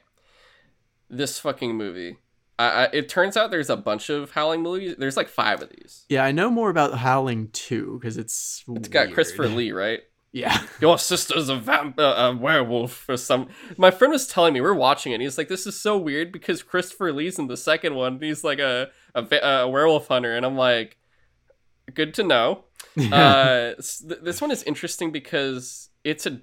this 1.09 1.39
fucking 1.41 1.75
movie. 1.75 2.19
I, 2.61 2.65
I, 2.85 2.85
it 2.93 3.09
turns 3.09 3.37
out 3.37 3.51
there's 3.51 3.71
a 3.71 3.77
bunch 3.77 4.11
of 4.11 4.33
Howling 4.33 4.63
movies. 4.63 4.95
There's 4.99 5.17
like 5.17 5.29
five 5.29 5.63
of 5.63 5.71
these. 5.71 6.05
Yeah, 6.09 6.23
I 6.23 6.31
know 6.31 6.51
more 6.51 6.69
about 6.71 6.95
Howling 6.99 7.49
2 7.53 7.99
because 8.01 8.19
it's 8.19 8.63
It's 8.77 8.89
got 8.89 9.07
weird. 9.07 9.15
Christopher 9.15 9.49
Lee, 9.49 9.73
right? 9.73 10.01
Yeah, 10.33 10.63
Your 10.81 10.97
sister's 10.99 11.49
a 11.49 11.57
vamp, 11.57 11.99
uh, 11.99 12.03
a 12.33 12.37
werewolf 12.37 13.09
or 13.09 13.17
some. 13.17 13.49
My 13.77 13.91
friend 13.91 14.13
was 14.13 14.29
telling 14.29 14.55
me 14.55 14.61
we 14.61 14.67
are 14.69 14.75
watching 14.75 15.11
it. 15.13 15.17
And 15.17 15.23
he's 15.23 15.37
like, 15.37 15.49
"This 15.49 15.67
is 15.67 15.81
so 15.81 15.99
weird 15.99 16.31
because 16.31 16.63
Christopher 16.63 17.13
Lee's 17.13 17.39
in 17.39 17.49
the 17.49 17.57
second 17.57 17.95
one. 17.97 18.15
and 18.15 18.23
He's 18.23 18.45
like 18.45 18.61
a 18.61 18.91
a, 19.15 19.25
a 19.37 19.69
werewolf 19.69 20.07
hunter." 20.09 20.37
And 20.37 20.47
I'm 20.47 20.57
like, 20.57 20.99
"Good 21.93 22.15
to 22.15 22.23
know." 22.23 22.65
uh, 23.13 23.73
th- 23.75 24.21
this 24.23 24.41
one 24.41 24.51
is 24.51 24.63
interesting 24.63 25.11
because 25.13 25.91
it's 26.05 26.27
a 26.27 26.41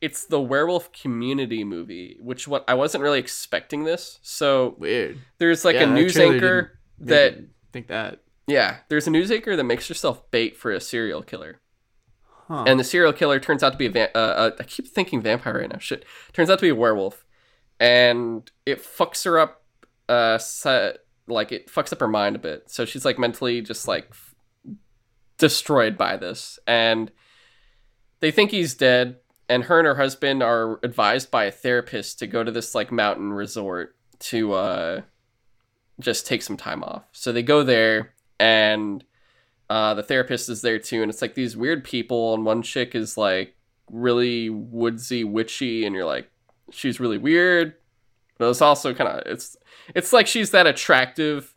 it's 0.00 0.26
the 0.26 0.40
werewolf 0.40 0.92
community 0.92 1.64
movie, 1.64 2.18
which 2.20 2.46
what 2.46 2.64
I 2.68 2.74
wasn't 2.74 3.02
really 3.02 3.18
expecting 3.18 3.84
this. 3.84 4.18
So 4.22 4.76
weird. 4.78 5.18
there's 5.38 5.64
like 5.64 5.74
Yeah, 5.76 5.84
a 5.84 5.86
news 5.86 6.16
anchor 6.18 6.78
that 7.00 7.38
think 7.72 7.88
that. 7.88 8.20
yeah, 8.46 8.78
there's 8.88 9.06
a 9.06 9.10
news 9.10 9.30
anchor 9.30 9.56
that 9.56 9.64
makes 9.64 9.88
herself 9.88 10.30
bait 10.30 10.56
for 10.56 10.70
a 10.72 10.80
serial 10.80 11.22
killer. 11.22 11.60
Huh. 12.48 12.64
and 12.66 12.80
the 12.80 12.84
serial 12.84 13.12
killer 13.12 13.38
turns 13.38 13.62
out 13.62 13.72
to 13.72 13.78
be 13.78 13.86
a 13.86 13.90
va- 13.90 14.16
uh, 14.16 14.18
uh, 14.18 14.50
I 14.58 14.62
keep 14.64 14.88
thinking 14.88 15.20
vampire 15.20 15.58
right 15.58 15.70
now. 15.70 15.78
Shit, 15.78 16.06
turns 16.32 16.48
out 16.48 16.58
to 16.58 16.62
be 16.62 16.70
a 16.70 16.74
werewolf, 16.74 17.26
and 17.78 18.50
it 18.64 18.82
fucks 18.82 19.24
her 19.26 19.38
up. 19.38 19.62
Uh, 20.08 20.38
like 21.26 21.52
it 21.52 21.68
fucks 21.70 21.92
up 21.92 22.00
her 22.00 22.08
mind 22.08 22.36
a 22.36 22.38
bit. 22.38 22.70
So 22.70 22.86
she's 22.86 23.04
like 23.04 23.18
mentally 23.18 23.60
just 23.60 23.86
like 23.86 24.06
f- 24.10 24.34
destroyed 25.36 25.98
by 25.98 26.16
this, 26.16 26.58
and 26.66 27.12
they 28.20 28.30
think 28.30 28.50
he's 28.50 28.74
dead. 28.74 29.16
And 29.50 29.64
her 29.64 29.78
and 29.78 29.86
her 29.86 29.94
husband 29.94 30.42
are 30.42 30.78
advised 30.82 31.30
by 31.30 31.44
a 31.44 31.50
therapist 31.50 32.18
to 32.18 32.26
go 32.26 32.44
to 32.44 32.50
this 32.50 32.74
like 32.74 32.92
mountain 32.92 33.32
resort 33.32 33.94
to 34.20 34.52
uh, 34.52 35.00
just 36.00 36.26
take 36.26 36.42
some 36.42 36.56
time 36.56 36.82
off. 36.82 37.04
So 37.12 37.32
they 37.32 37.42
go 37.42 37.62
there, 37.62 38.14
and 38.38 39.04
uh, 39.70 39.94
the 39.94 40.02
therapist 40.02 40.48
is 40.48 40.62
there 40.62 40.78
too, 40.78 41.02
and 41.02 41.10
it's 41.10 41.20
like 41.20 41.34
these 41.34 41.56
weird 41.56 41.84
people, 41.84 42.34
and 42.34 42.44
one 42.44 42.62
chick 42.62 42.94
is 42.94 43.18
like 43.18 43.54
really 43.90 44.48
woodsy, 44.48 45.24
witchy, 45.24 45.84
and 45.84 45.94
you're 45.94 46.06
like, 46.06 46.30
she's 46.70 47.00
really 47.00 47.18
weird, 47.18 47.74
but 48.38 48.48
it's 48.48 48.62
also 48.62 48.94
kind 48.94 49.10
of 49.10 49.26
it's 49.26 49.56
it's 49.94 50.12
like 50.12 50.26
she's 50.26 50.50
that 50.52 50.66
attractive, 50.66 51.54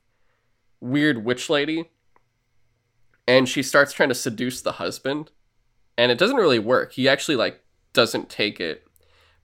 weird 0.81 1.23
witch 1.23 1.49
lady, 1.49 1.89
and 3.27 3.47
she 3.47 3.63
starts 3.63 3.93
trying 3.93 4.09
to 4.09 4.15
seduce 4.15 4.61
the 4.61 4.73
husband, 4.73 5.31
and 5.97 6.11
it 6.11 6.17
doesn't 6.17 6.38
really 6.38 6.59
work. 6.59 6.93
He 6.93 7.07
actually 7.07 7.38
like 7.38 7.61
doesn't 7.93 8.29
take 8.29 8.59
it, 8.59 8.85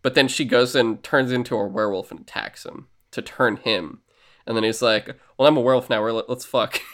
but 0.02 0.14
then 0.14 0.28
she 0.28 0.44
goes 0.44 0.76
and 0.76 1.02
turns 1.04 1.32
into 1.32 1.56
a 1.56 1.66
werewolf 1.66 2.12
and 2.12 2.20
attacks 2.20 2.66
him 2.66 2.88
to 3.12 3.22
turn 3.22 3.56
him, 3.56 4.02
and 4.46 4.58
then 4.58 4.66
he's 4.66 4.82
like, 4.82 5.18
"Well, 5.38 5.48
I'm 5.48 5.56
a 5.56 5.62
werewolf 5.62 5.90
now. 5.90 6.06
Let's 6.06 6.46
fuck." 6.46 6.82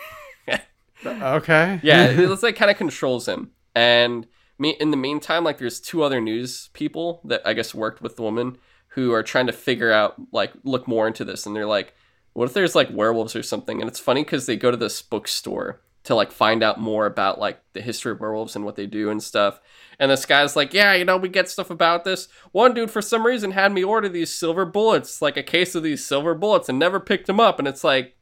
okay. 1.05 1.80
yeah, 1.84 2.05
it's 2.09 2.43
like 2.43 2.55
kind 2.55 2.71
of 2.71 2.77
controls 2.77 3.27
him. 3.27 3.51
And 3.75 4.27
me 4.59 4.71
in 4.80 4.91
the 4.91 4.97
meantime, 4.97 5.43
like 5.43 5.57
there's 5.57 5.80
two 5.80 6.03
other 6.03 6.21
news 6.21 6.69
people 6.73 7.21
that 7.25 7.41
I 7.45 7.53
guess 7.53 7.73
worked 7.73 8.01
with 8.01 8.15
the 8.15 8.21
woman 8.21 8.57
who 8.89 9.11
are 9.13 9.23
trying 9.23 9.47
to 9.47 9.53
figure 9.53 9.91
out 9.91 10.15
like 10.31 10.53
look 10.63 10.88
more 10.88 11.07
into 11.07 11.25
this, 11.25 11.45
and 11.45 11.55
they're 11.55 11.65
like, 11.65 11.93
what 12.34 12.45
if 12.45 12.53
there's 12.53 12.75
like 12.75 12.89
werewolves 12.91 13.35
or 13.35 13.43
something? 13.43 13.81
And 13.81 13.89
it's 13.89 13.99
funny 13.99 14.23
because 14.23 14.45
they 14.45 14.55
go 14.55 14.71
to 14.71 14.77
this 14.77 15.01
bookstore 15.01 15.81
to 16.03 16.15
like 16.15 16.31
find 16.31 16.63
out 16.63 16.80
more 16.80 17.05
about 17.05 17.39
like 17.39 17.61
the 17.73 17.81
history 17.81 18.11
of 18.11 18.19
werewolves 18.19 18.55
and 18.55 18.65
what 18.65 18.75
they 18.75 18.85
do 18.85 19.09
and 19.09 19.23
stuff. 19.23 19.59
And 19.99 20.11
this 20.11 20.25
guy's 20.25 20.55
like, 20.55 20.73
yeah, 20.73 20.93
you 20.93 21.05
know, 21.05 21.17
we 21.17 21.30
get 21.30 21.49
stuff 21.49 21.69
about 21.69 22.03
this. 22.03 22.27
One 22.51 22.73
dude 22.73 22.91
for 22.91 23.01
some 23.01 23.25
reason 23.25 23.51
had 23.51 23.71
me 23.71 23.84
order 23.84 24.09
these 24.09 24.34
silver 24.34 24.65
bullets, 24.65 25.21
like 25.21 25.38
a 25.38 25.43
case 25.43 25.75
of 25.75 25.84
these 25.84 26.05
silver 26.05 26.35
bullets, 26.35 26.67
and 26.67 26.77
never 26.77 26.99
picked 26.99 27.27
them 27.27 27.39
up. 27.39 27.57
And 27.57 27.67
it's 27.67 27.84
like, 27.84 28.17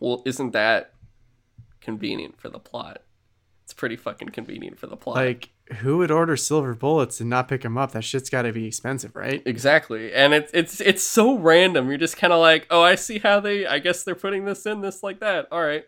well, 0.00 0.22
isn't 0.26 0.52
that 0.52 0.93
convenient 1.84 2.40
for 2.40 2.48
the 2.48 2.58
plot? 2.58 3.02
It's 3.64 3.72
pretty 3.72 3.96
fucking 3.96 4.28
convenient 4.30 4.78
for 4.78 4.86
the 4.86 4.96
plot. 4.96 5.16
Like, 5.16 5.50
who 5.76 5.98
would 5.98 6.10
order 6.10 6.36
silver 6.36 6.74
bullets 6.74 7.20
and 7.20 7.30
not 7.30 7.48
pick 7.48 7.62
them 7.62 7.78
up? 7.78 7.92
That 7.92 8.04
shit's 8.04 8.28
got 8.28 8.42
to 8.42 8.52
be 8.52 8.66
expensive, 8.66 9.16
right? 9.16 9.42
Exactly, 9.46 10.12
and 10.12 10.34
it's 10.34 10.50
it's 10.52 10.80
it's 10.80 11.02
so 11.02 11.38
random. 11.38 11.88
You're 11.88 11.98
just 11.98 12.16
kind 12.16 12.32
of 12.32 12.40
like, 12.40 12.66
oh, 12.70 12.82
I 12.82 12.96
see 12.96 13.18
how 13.18 13.40
they. 13.40 13.66
I 13.66 13.78
guess 13.78 14.02
they're 14.02 14.14
putting 14.14 14.44
this 14.44 14.66
in 14.66 14.80
this 14.80 15.02
like 15.02 15.20
that. 15.20 15.48
All 15.50 15.62
right, 15.62 15.84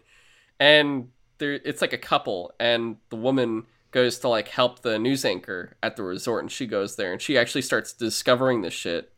and 0.58 1.08
there, 1.38 1.52
it's 1.52 1.82
like 1.82 1.92
a 1.92 1.98
couple, 1.98 2.54
and 2.58 2.96
the 3.10 3.16
woman 3.16 3.64
goes 3.90 4.18
to 4.20 4.28
like 4.28 4.48
help 4.48 4.80
the 4.80 4.98
news 4.98 5.24
anchor 5.24 5.76
at 5.82 5.96
the 5.96 6.02
resort, 6.02 6.42
and 6.42 6.50
she 6.50 6.66
goes 6.66 6.96
there, 6.96 7.12
and 7.12 7.20
she 7.20 7.36
actually 7.36 7.62
starts 7.62 7.92
discovering 7.92 8.62
this 8.62 8.74
shit, 8.74 9.12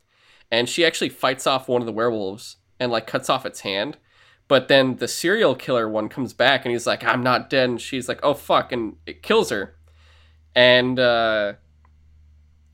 and 0.51 0.69
she 0.69 0.85
actually 0.85 1.09
fights 1.09 1.47
off 1.47 1.69
one 1.69 1.83
of 1.83 1.87
the 1.87 1.93
werewolves 1.93 2.57
and 2.81 2.91
like 2.91 3.07
cuts 3.07 3.31
off 3.31 3.47
its 3.47 3.61
hand, 3.61 3.97
But 4.49 4.69
then 4.69 4.97
the 4.97 5.09
serial 5.09 5.55
killer 5.55 5.89
one 5.89 6.09
comes 6.09 6.33
back 6.33 6.65
and 6.65 6.73
he's 6.73 6.87
like, 6.87 7.05
I'm 7.05 7.23
not 7.23 7.51
dead. 7.51 7.69
And 7.69 7.81
she's 7.81 8.09
like, 8.09 8.21
oh, 8.23 8.35
fuck. 8.35 8.73
And 8.73 8.97
it 9.07 9.23
kills 9.23 9.51
her. 9.51 9.77
And 10.55 10.99
uh, 10.99 11.55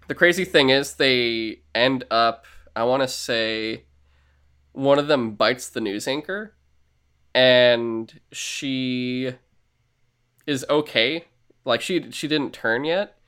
the 0.07 0.15
crazy 0.15 0.45
thing 0.45 0.71
is, 0.71 0.95
they 0.95 1.63
end 1.75 2.05
up, 2.11 2.47
I 2.77 2.85
want 2.85 3.03
to 3.03 3.09
say, 3.09 3.85
one 4.73 4.99
of 4.99 5.09
them 5.09 5.35
bites 5.35 5.69
the 5.69 5.81
news 5.81 6.07
anchor 6.09 6.55
and 7.35 8.21
she 8.33 9.33
is 10.47 10.65
okay. 10.71 11.25
Like 11.65 11.81
she 11.81 12.11
she 12.11 12.29
didn't 12.29 12.53
turn 12.53 12.85
yet, 12.85 13.19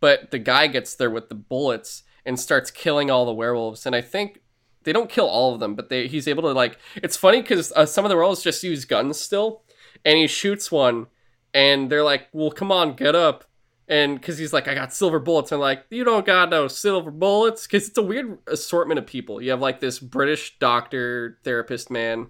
but 0.00 0.30
the 0.30 0.38
guy 0.38 0.66
gets 0.66 0.94
there 0.94 1.10
with 1.10 1.28
the 1.28 1.34
bullets 1.34 2.02
and 2.24 2.38
starts 2.38 2.70
killing 2.70 3.10
all 3.10 3.26
the 3.26 3.32
werewolves. 3.32 3.86
And 3.86 3.94
I 3.94 4.00
think 4.00 4.40
they 4.84 4.92
don't 4.92 5.10
kill 5.10 5.26
all 5.26 5.54
of 5.54 5.60
them, 5.60 5.74
but 5.74 5.88
they 5.88 6.06
he's 6.08 6.28
able 6.28 6.42
to 6.44 6.52
like. 6.52 6.78
It's 6.96 7.16
funny 7.16 7.42
because 7.42 7.72
uh, 7.72 7.86
some 7.86 8.04
of 8.04 8.08
the 8.08 8.16
werewolves 8.16 8.42
just 8.42 8.62
use 8.62 8.84
guns 8.84 9.18
still, 9.18 9.62
and 10.04 10.18
he 10.18 10.26
shoots 10.26 10.70
one, 10.70 11.06
and 11.54 11.90
they're 11.90 12.04
like, 12.04 12.28
"Well, 12.32 12.50
come 12.50 12.72
on, 12.72 12.94
get 12.94 13.14
up." 13.14 13.44
And 13.88 14.18
because 14.18 14.38
he's 14.38 14.54
like, 14.54 14.68
I 14.68 14.74
got 14.74 14.94
silver 14.94 15.18
bullets. 15.18 15.52
And 15.52 15.60
like, 15.60 15.84
you 15.90 16.02
don't 16.02 16.24
got 16.24 16.48
no 16.48 16.66
silver 16.66 17.10
bullets. 17.10 17.66
Because 17.66 17.88
it's 17.88 17.98
a 17.98 18.02
weird 18.02 18.38
assortment 18.46 18.98
of 18.98 19.06
people. 19.06 19.42
You 19.42 19.50
have 19.50 19.60
like 19.60 19.80
this 19.80 19.98
British 19.98 20.56
doctor, 20.58 21.38
therapist 21.44 21.90
man. 21.90 22.28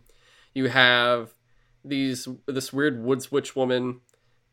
You 0.54 0.68
have 0.68 1.34
these 1.84 2.26
this 2.46 2.72
weird 2.72 3.02
woods 3.04 3.30
witch 3.30 3.54
woman 3.54 4.00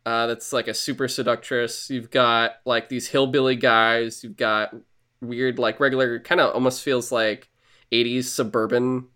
uh, 0.06 0.28
that's 0.28 0.54
like 0.54 0.68
a 0.68 0.74
super 0.74 1.08
seductress. 1.08 1.90
You've 1.90 2.12
got 2.12 2.58
like 2.66 2.90
these 2.90 3.08
hillbilly 3.08 3.56
guys. 3.56 4.24
You've 4.24 4.38
got 4.38 4.76
weird 5.22 5.60
like 5.60 5.80
regular 5.80 6.20
kind 6.20 6.40
of 6.40 6.54
almost 6.54 6.82
feels 6.82 7.12
like 7.12 7.50
80s 7.92 8.26
suburban 8.26 9.08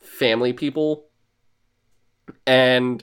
family 0.00 0.52
people. 0.52 1.06
And 2.46 3.02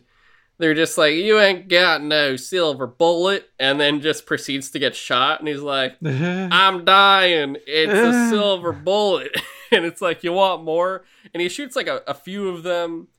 they're 0.57 0.73
just 0.73 0.97
like, 0.97 1.13
You 1.13 1.39
ain't 1.39 1.67
got 1.67 2.01
no 2.01 2.35
silver 2.35 2.87
bullet, 2.87 3.49
and 3.59 3.79
then 3.79 4.01
just 4.01 4.25
proceeds 4.25 4.71
to 4.71 4.79
get 4.79 4.95
shot. 4.95 5.39
And 5.39 5.47
he's 5.47 5.59
like, 5.59 5.97
I'm 6.03 6.85
dying. 6.85 7.57
It's 7.67 7.93
a 7.93 8.29
silver 8.31 8.73
bullet. 8.73 9.35
and 9.71 9.85
it's 9.85 10.01
like, 10.01 10.23
You 10.23 10.33
want 10.33 10.63
more? 10.63 11.05
And 11.33 11.41
he 11.41 11.49
shoots 11.49 11.75
like 11.75 11.87
a, 11.87 12.01
a 12.07 12.13
few 12.13 12.49
of 12.49 12.63
them. 12.63 13.09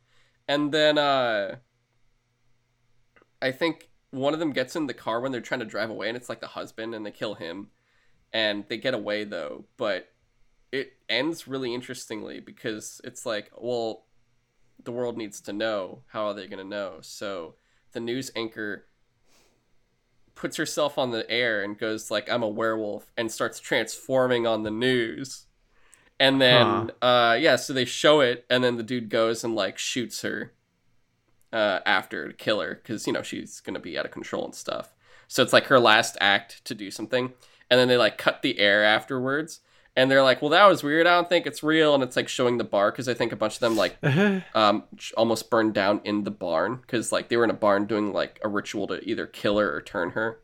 And 0.49 0.73
then 0.73 0.99
uh 0.99 1.57
I 3.41 3.53
think 3.53 3.89
one 4.11 4.33
of 4.33 4.41
them 4.41 4.53
gets 4.53 4.75
in 4.75 4.87
the 4.87 4.95
car 4.95 5.21
when 5.21 5.31
they're 5.31 5.41
trying 5.41 5.61
to 5.61 5.67
drive 5.67 5.91
away, 5.91 6.09
and 6.09 6.17
it's 6.17 6.29
like 6.29 6.41
the 6.41 6.47
husband, 6.49 6.95
and 6.95 7.05
they 7.05 7.11
kill 7.11 7.35
him. 7.35 7.69
And 8.33 8.65
they 8.69 8.77
get 8.77 8.95
away 8.95 9.25
though, 9.25 9.65
but 9.77 10.09
it 10.73 10.93
ends 11.09 11.49
really 11.49 11.75
interestingly 11.75 12.41
because 12.41 13.01
it's 13.05 13.25
like, 13.25 13.51
well, 13.57 14.05
the 14.85 14.93
world 14.93 15.17
needs 15.17 15.41
to 15.43 15.53
know. 15.53 16.03
How 16.09 16.27
are 16.27 16.35
they 16.35 16.47
going 16.47 16.63
to 16.63 16.69
know? 16.69 16.99
So 17.01 17.55
the 17.93 18.01
news 18.01 18.31
anchor 18.37 18.87
puts 20.35 20.57
herself 20.57 20.99
on 20.99 21.11
the 21.11 21.29
air 21.31 21.63
and 21.63 21.77
goes 21.77 22.11
like, 22.11 22.31
"I'm 22.31 22.43
a 22.43 22.49
werewolf," 22.49 23.11
and 23.17 23.31
starts 23.31 23.59
transforming 23.59 24.47
on 24.47 24.63
the 24.63 24.71
news. 24.71 25.47
And 26.21 26.41
then, 26.41 26.91
huh. 27.03 27.07
uh, 27.07 27.35
yeah, 27.35 27.57
so 27.57 27.73
they 27.73 27.85
show 27.85 28.21
it, 28.21 28.45
and 28.49 28.63
then 28.63 28.77
the 28.77 28.83
dude 28.83 29.09
goes 29.09 29.45
and 29.45 29.55
like 29.55 29.79
shoots 29.79 30.23
her 30.23 30.53
uh, 31.53 31.81
after 31.87 32.29
to 32.29 32.35
kill 32.35 32.61
her 32.61 32.75
because 32.75 33.07
you 33.07 33.13
know 33.13 33.23
she's 33.23 33.61
gonna 33.61 33.81
be 33.81 33.99
out 33.99 34.05
of 34.05 34.11
control 34.13 34.45
and 34.45 34.55
stuff. 34.55 34.95
So 35.27 35.43
it's 35.43 35.53
like 35.53 35.67
her 35.67 35.81
last 35.81 36.17
act 36.21 36.65
to 36.67 36.75
do 36.75 36.91
something, 36.91 37.33
and 37.71 37.81
then 37.81 37.89
they 37.89 37.97
like 37.97 38.17
cut 38.17 38.43
the 38.43 38.59
air 38.59 38.85
afterwards, 38.85 39.61
and 39.99 40.09
they're 40.09 40.23
like, 40.23 40.41
"Well, 40.41 40.51
that 40.51 40.65
was 40.67 40.85
weird. 40.85 41.09
I 41.09 41.17
don't 41.17 41.29
think 41.29 41.45
it's 41.45 41.65
real." 41.65 41.93
And 41.93 42.05
it's 42.05 42.15
like 42.15 42.29
showing 42.29 42.57
the 42.57 42.63
bar 42.63 42.93
because 42.93 43.09
I 43.09 43.15
think 43.15 43.33
a 43.33 43.37
bunch 43.37 43.55
of 43.55 43.61
them 43.61 43.77
like 43.77 43.97
uh-huh. 44.03 44.41
um, 44.55 44.85
almost 45.17 45.51
burned 45.51 45.75
down 45.75 46.01
in 46.05 46.23
the 46.23 46.31
barn 46.31 46.77
because 46.77 47.11
like 47.11 47.29
they 47.29 47.37
were 47.37 47.43
in 47.43 47.51
a 47.51 47.55
barn 47.55 47.87
doing 47.87 48.13
like 48.13 48.39
a 48.45 48.49
ritual 48.49 48.87
to 48.87 49.03
either 49.03 49.27
kill 49.27 49.59
her 49.59 49.75
or 49.75 49.83
turn 49.83 50.11
her. 50.11 50.39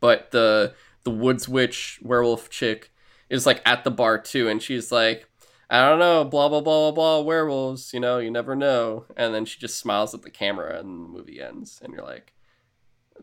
But 0.00 0.32
the 0.32 0.74
the 1.04 1.12
woods 1.12 1.48
witch 1.48 2.00
werewolf 2.02 2.50
chick 2.50 2.90
is 3.30 3.46
like 3.46 3.62
at 3.64 3.84
the 3.84 3.92
bar 3.92 4.18
too, 4.18 4.48
and 4.48 4.60
she's 4.60 4.90
like, 4.90 5.28
"I 5.70 5.88
don't 5.88 6.00
know, 6.00 6.24
blah 6.24 6.48
blah 6.48 6.60
blah 6.60 6.90
blah 6.90 7.20
blah, 7.20 7.20
werewolves. 7.20 7.94
You 7.94 8.00
know, 8.00 8.18
you 8.18 8.32
never 8.32 8.56
know." 8.56 9.06
And 9.16 9.32
then 9.32 9.44
she 9.44 9.60
just 9.60 9.78
smiles 9.78 10.12
at 10.12 10.22
the 10.22 10.30
camera, 10.30 10.80
and 10.80 11.04
the 11.04 11.08
movie 11.08 11.40
ends, 11.40 11.80
and 11.84 11.94
you're 11.94 12.02
like, 12.02 12.32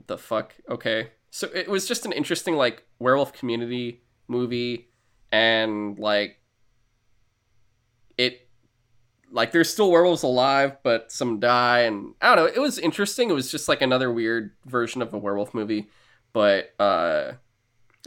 "The 0.08 0.18
fuck? 0.18 0.56
Okay." 0.70 1.10
So 1.32 1.50
it 1.54 1.68
was 1.68 1.86
just 1.86 2.06
an 2.06 2.14
interesting 2.14 2.56
like 2.56 2.86
werewolf 2.98 3.34
community 3.34 4.04
movie 4.30 4.91
and 5.32 5.98
like 5.98 6.40
it 8.18 8.48
like 9.32 9.52
there's 9.52 9.70
still 9.72 9.90
werewolves 9.92 10.24
alive 10.24 10.76
but 10.84 11.12
some 11.12 11.40
die 11.40 11.80
and 11.82 12.14
i 12.22 12.28
don't 12.36 12.46
know 12.46 12.52
it 12.54 12.60
was 12.60 12.78
interesting. 12.78 13.30
It 13.30 13.34
was 13.34 13.50
just 13.50 13.70
like 13.70 13.82
another 13.82 14.12
weird 14.12 14.52
version 14.66 15.02
of 15.02 15.14
a 15.14 15.18
werewolf 15.18 15.54
movie 15.54 15.88
but 16.34 16.74
uh 16.80 17.34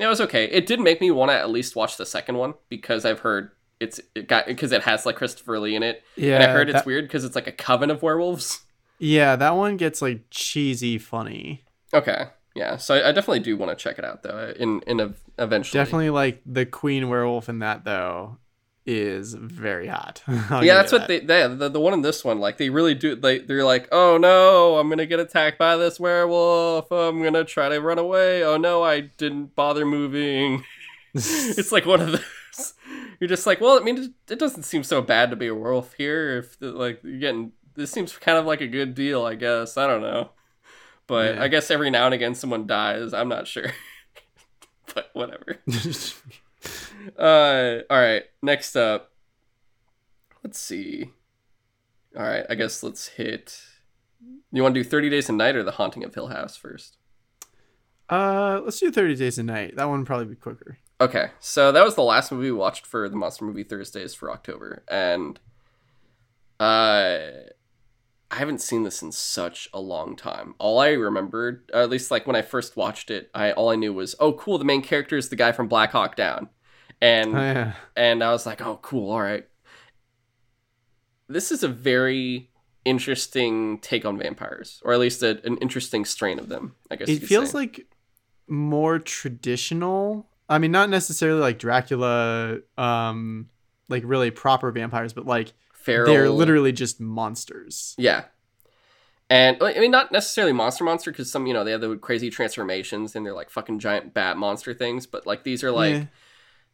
it 0.00 0.08
was 0.08 0.20
okay. 0.20 0.46
It 0.46 0.66
did 0.66 0.80
make 0.80 1.00
me 1.00 1.12
want 1.12 1.30
to 1.30 1.36
at 1.36 1.50
least 1.50 1.76
watch 1.76 1.96
the 1.96 2.04
second 2.06 2.36
one 2.36 2.54
because 2.68 3.04
i've 3.04 3.20
heard 3.20 3.52
it's 3.80 4.00
it 4.14 4.28
got 4.28 4.46
because 4.46 4.72
it 4.72 4.82
has 4.82 5.06
like 5.06 5.16
christopher 5.16 5.58
lee 5.58 5.76
in 5.76 5.82
it. 5.82 6.02
Yeah 6.16 6.34
and 6.34 6.44
i 6.44 6.48
heard 6.48 6.68
that, 6.68 6.76
it's 6.76 6.86
weird 6.86 7.04
because 7.06 7.24
it's 7.24 7.34
like 7.36 7.46
a 7.46 7.52
coven 7.52 7.90
of 7.90 8.02
werewolves. 8.02 8.60
Yeah 8.98 9.36
that 9.36 9.56
one 9.56 9.76
gets 9.76 10.02
like 10.02 10.24
cheesy 10.30 10.98
funny. 10.98 11.62
Okay 11.92 12.26
yeah, 12.54 12.76
so 12.76 12.94
I, 12.94 13.08
I 13.08 13.12
definitely 13.12 13.40
do 13.40 13.56
want 13.56 13.76
to 13.76 13.82
check 13.82 13.98
it 13.98 14.04
out 14.04 14.22
though. 14.22 14.30
Uh, 14.30 14.52
in 14.56 14.80
in 14.86 15.00
a, 15.00 15.14
eventually, 15.38 15.78
definitely 15.78 16.10
like 16.10 16.40
the 16.46 16.64
queen 16.64 17.08
werewolf 17.08 17.48
in 17.48 17.58
that 17.58 17.84
though 17.84 18.38
is 18.86 19.34
very 19.34 19.88
hot. 19.88 20.22
yeah, 20.28 20.74
that's 20.74 20.92
what 20.92 21.08
that. 21.08 21.08
they, 21.08 21.20
they 21.20 21.54
the, 21.54 21.68
the 21.68 21.80
one 21.80 21.94
in 21.94 22.02
this 22.02 22.24
one 22.24 22.38
like 22.38 22.58
they 22.58 22.70
really 22.70 22.94
do 22.94 23.16
they 23.16 23.38
they're 23.38 23.64
like, 23.64 23.88
"Oh 23.90 24.18
no, 24.18 24.78
I'm 24.78 24.88
going 24.88 24.98
to 24.98 25.06
get 25.06 25.18
attacked 25.20 25.58
by 25.58 25.76
this 25.76 25.98
werewolf. 25.98 26.92
I'm 26.92 27.20
going 27.20 27.34
to 27.34 27.44
try 27.44 27.68
to 27.68 27.80
run 27.80 27.98
away. 27.98 28.44
Oh 28.44 28.56
no, 28.56 28.82
I 28.84 29.00
didn't 29.00 29.56
bother 29.56 29.84
moving." 29.84 30.64
it's 31.14 31.72
like 31.72 31.86
one 31.86 32.00
of 32.00 32.12
those 32.12 32.74
You're 33.20 33.28
just 33.28 33.46
like, 33.46 33.60
"Well, 33.60 33.78
I 33.78 33.82
mean 33.82 34.14
it, 34.28 34.38
doesn't 34.38 34.64
seem 34.64 34.84
so 34.84 35.02
bad 35.02 35.30
to 35.30 35.36
be 35.36 35.48
a 35.48 35.54
werewolf 35.54 35.94
here 35.94 36.38
if 36.38 36.56
like 36.60 37.00
you're 37.02 37.18
getting 37.18 37.52
this 37.74 37.90
seems 37.90 38.16
kind 38.16 38.38
of 38.38 38.46
like 38.46 38.60
a 38.60 38.68
good 38.68 38.94
deal, 38.94 39.24
I 39.24 39.34
guess. 39.34 39.76
I 39.76 39.88
don't 39.88 40.02
know." 40.02 40.30
But 41.06 41.36
yeah. 41.36 41.42
I 41.42 41.48
guess 41.48 41.70
every 41.70 41.90
now 41.90 42.06
and 42.06 42.14
again 42.14 42.34
someone 42.34 42.66
dies. 42.66 43.12
I'm 43.12 43.28
not 43.28 43.46
sure. 43.46 43.72
but 44.94 45.10
whatever. 45.12 45.58
uh, 47.18 47.82
all 47.90 48.00
right. 48.00 48.22
Next 48.42 48.76
up, 48.76 49.12
let's 50.42 50.58
see. 50.58 51.10
All 52.16 52.22
right. 52.22 52.44
I 52.48 52.54
guess 52.54 52.82
let's 52.82 53.08
hit. 53.08 53.60
You 54.52 54.62
want 54.62 54.74
to 54.74 54.82
do 54.82 54.88
30 54.88 55.10
Days 55.10 55.28
of 55.28 55.34
Night 55.34 55.56
or 55.56 55.62
The 55.62 55.72
Haunting 55.72 56.04
of 56.04 56.14
Hill 56.14 56.28
House 56.28 56.56
first? 56.56 56.96
Uh, 58.08 58.60
let's 58.64 58.78
do 58.78 58.90
30 58.90 59.16
Days 59.16 59.38
of 59.38 59.46
Night. 59.46 59.76
That 59.76 59.88
one 59.88 59.98
would 59.98 60.06
probably 60.06 60.26
be 60.26 60.36
quicker. 60.36 60.78
Okay. 61.00 61.30
So 61.40 61.72
that 61.72 61.84
was 61.84 61.96
the 61.96 62.02
last 62.02 62.30
movie 62.30 62.50
we 62.50 62.56
watched 62.56 62.86
for 62.86 63.08
the 63.08 63.16
Monster 63.16 63.44
Movie 63.44 63.64
Thursdays 63.64 64.14
for 64.14 64.30
October. 64.30 64.84
And 64.88 65.40
uh 66.60 67.18
I 68.30 68.36
haven't 68.36 68.60
seen 68.60 68.82
this 68.82 69.02
in 69.02 69.12
such 69.12 69.68
a 69.72 69.80
long 69.80 70.16
time. 70.16 70.54
All 70.58 70.80
I 70.80 70.90
remembered, 70.90 71.70
at 71.72 71.90
least 71.90 72.10
like 72.10 72.26
when 72.26 72.36
I 72.36 72.42
first 72.42 72.76
watched 72.76 73.10
it, 73.10 73.30
I 73.34 73.52
all 73.52 73.70
I 73.70 73.76
knew 73.76 73.92
was, 73.92 74.14
oh, 74.18 74.32
cool, 74.32 74.58
the 74.58 74.64
main 74.64 74.82
character 74.82 75.16
is 75.16 75.28
the 75.28 75.36
guy 75.36 75.52
from 75.52 75.68
Black 75.68 75.92
Hawk 75.92 76.16
Down, 76.16 76.48
and 77.00 77.34
oh, 77.34 77.40
yeah. 77.40 77.72
and 77.96 78.24
I 78.24 78.32
was 78.32 78.46
like, 78.46 78.60
oh, 78.60 78.78
cool, 78.82 79.10
all 79.10 79.20
right. 79.20 79.46
This 81.28 81.52
is 81.52 81.62
a 81.62 81.68
very 81.68 82.50
interesting 82.84 83.78
take 83.78 84.04
on 84.04 84.18
vampires, 84.18 84.80
or 84.84 84.92
at 84.92 85.00
least 85.00 85.22
a, 85.22 85.40
an 85.46 85.56
interesting 85.58 86.04
strain 86.04 86.38
of 86.38 86.48
them. 86.48 86.74
I 86.90 86.96
guess 86.96 87.08
it 87.08 87.22
feels 87.22 87.50
say. 87.50 87.58
like 87.58 87.86
more 88.48 88.98
traditional. 88.98 90.28
I 90.48 90.58
mean, 90.58 90.72
not 90.72 90.90
necessarily 90.90 91.40
like 91.40 91.58
Dracula, 91.58 92.58
um, 92.76 93.48
like 93.88 94.02
really 94.04 94.30
proper 94.30 94.70
vampires, 94.70 95.12
but 95.12 95.26
like 95.26 95.52
feral. 95.84 96.12
They're 96.12 96.30
literally 96.30 96.72
just 96.72 97.00
monsters. 97.00 97.94
Yeah. 97.98 98.24
And 99.30 99.56
I 99.62 99.78
mean, 99.78 99.90
not 99.90 100.12
necessarily 100.12 100.52
monster 100.52 100.84
monster 100.84 101.10
because 101.10 101.30
some, 101.30 101.46
you 101.46 101.54
know, 101.54 101.64
they 101.64 101.70
have 101.70 101.80
the 101.80 101.96
crazy 101.96 102.30
transformations 102.30 103.16
and 103.16 103.24
they're 103.24 103.34
like 103.34 103.50
fucking 103.50 103.78
giant 103.78 104.12
bat 104.14 104.36
monster 104.36 104.74
things. 104.74 105.06
But 105.06 105.26
like 105.26 105.44
these 105.44 105.64
are 105.64 105.70
like, 105.70 105.94
yeah. 105.94 106.04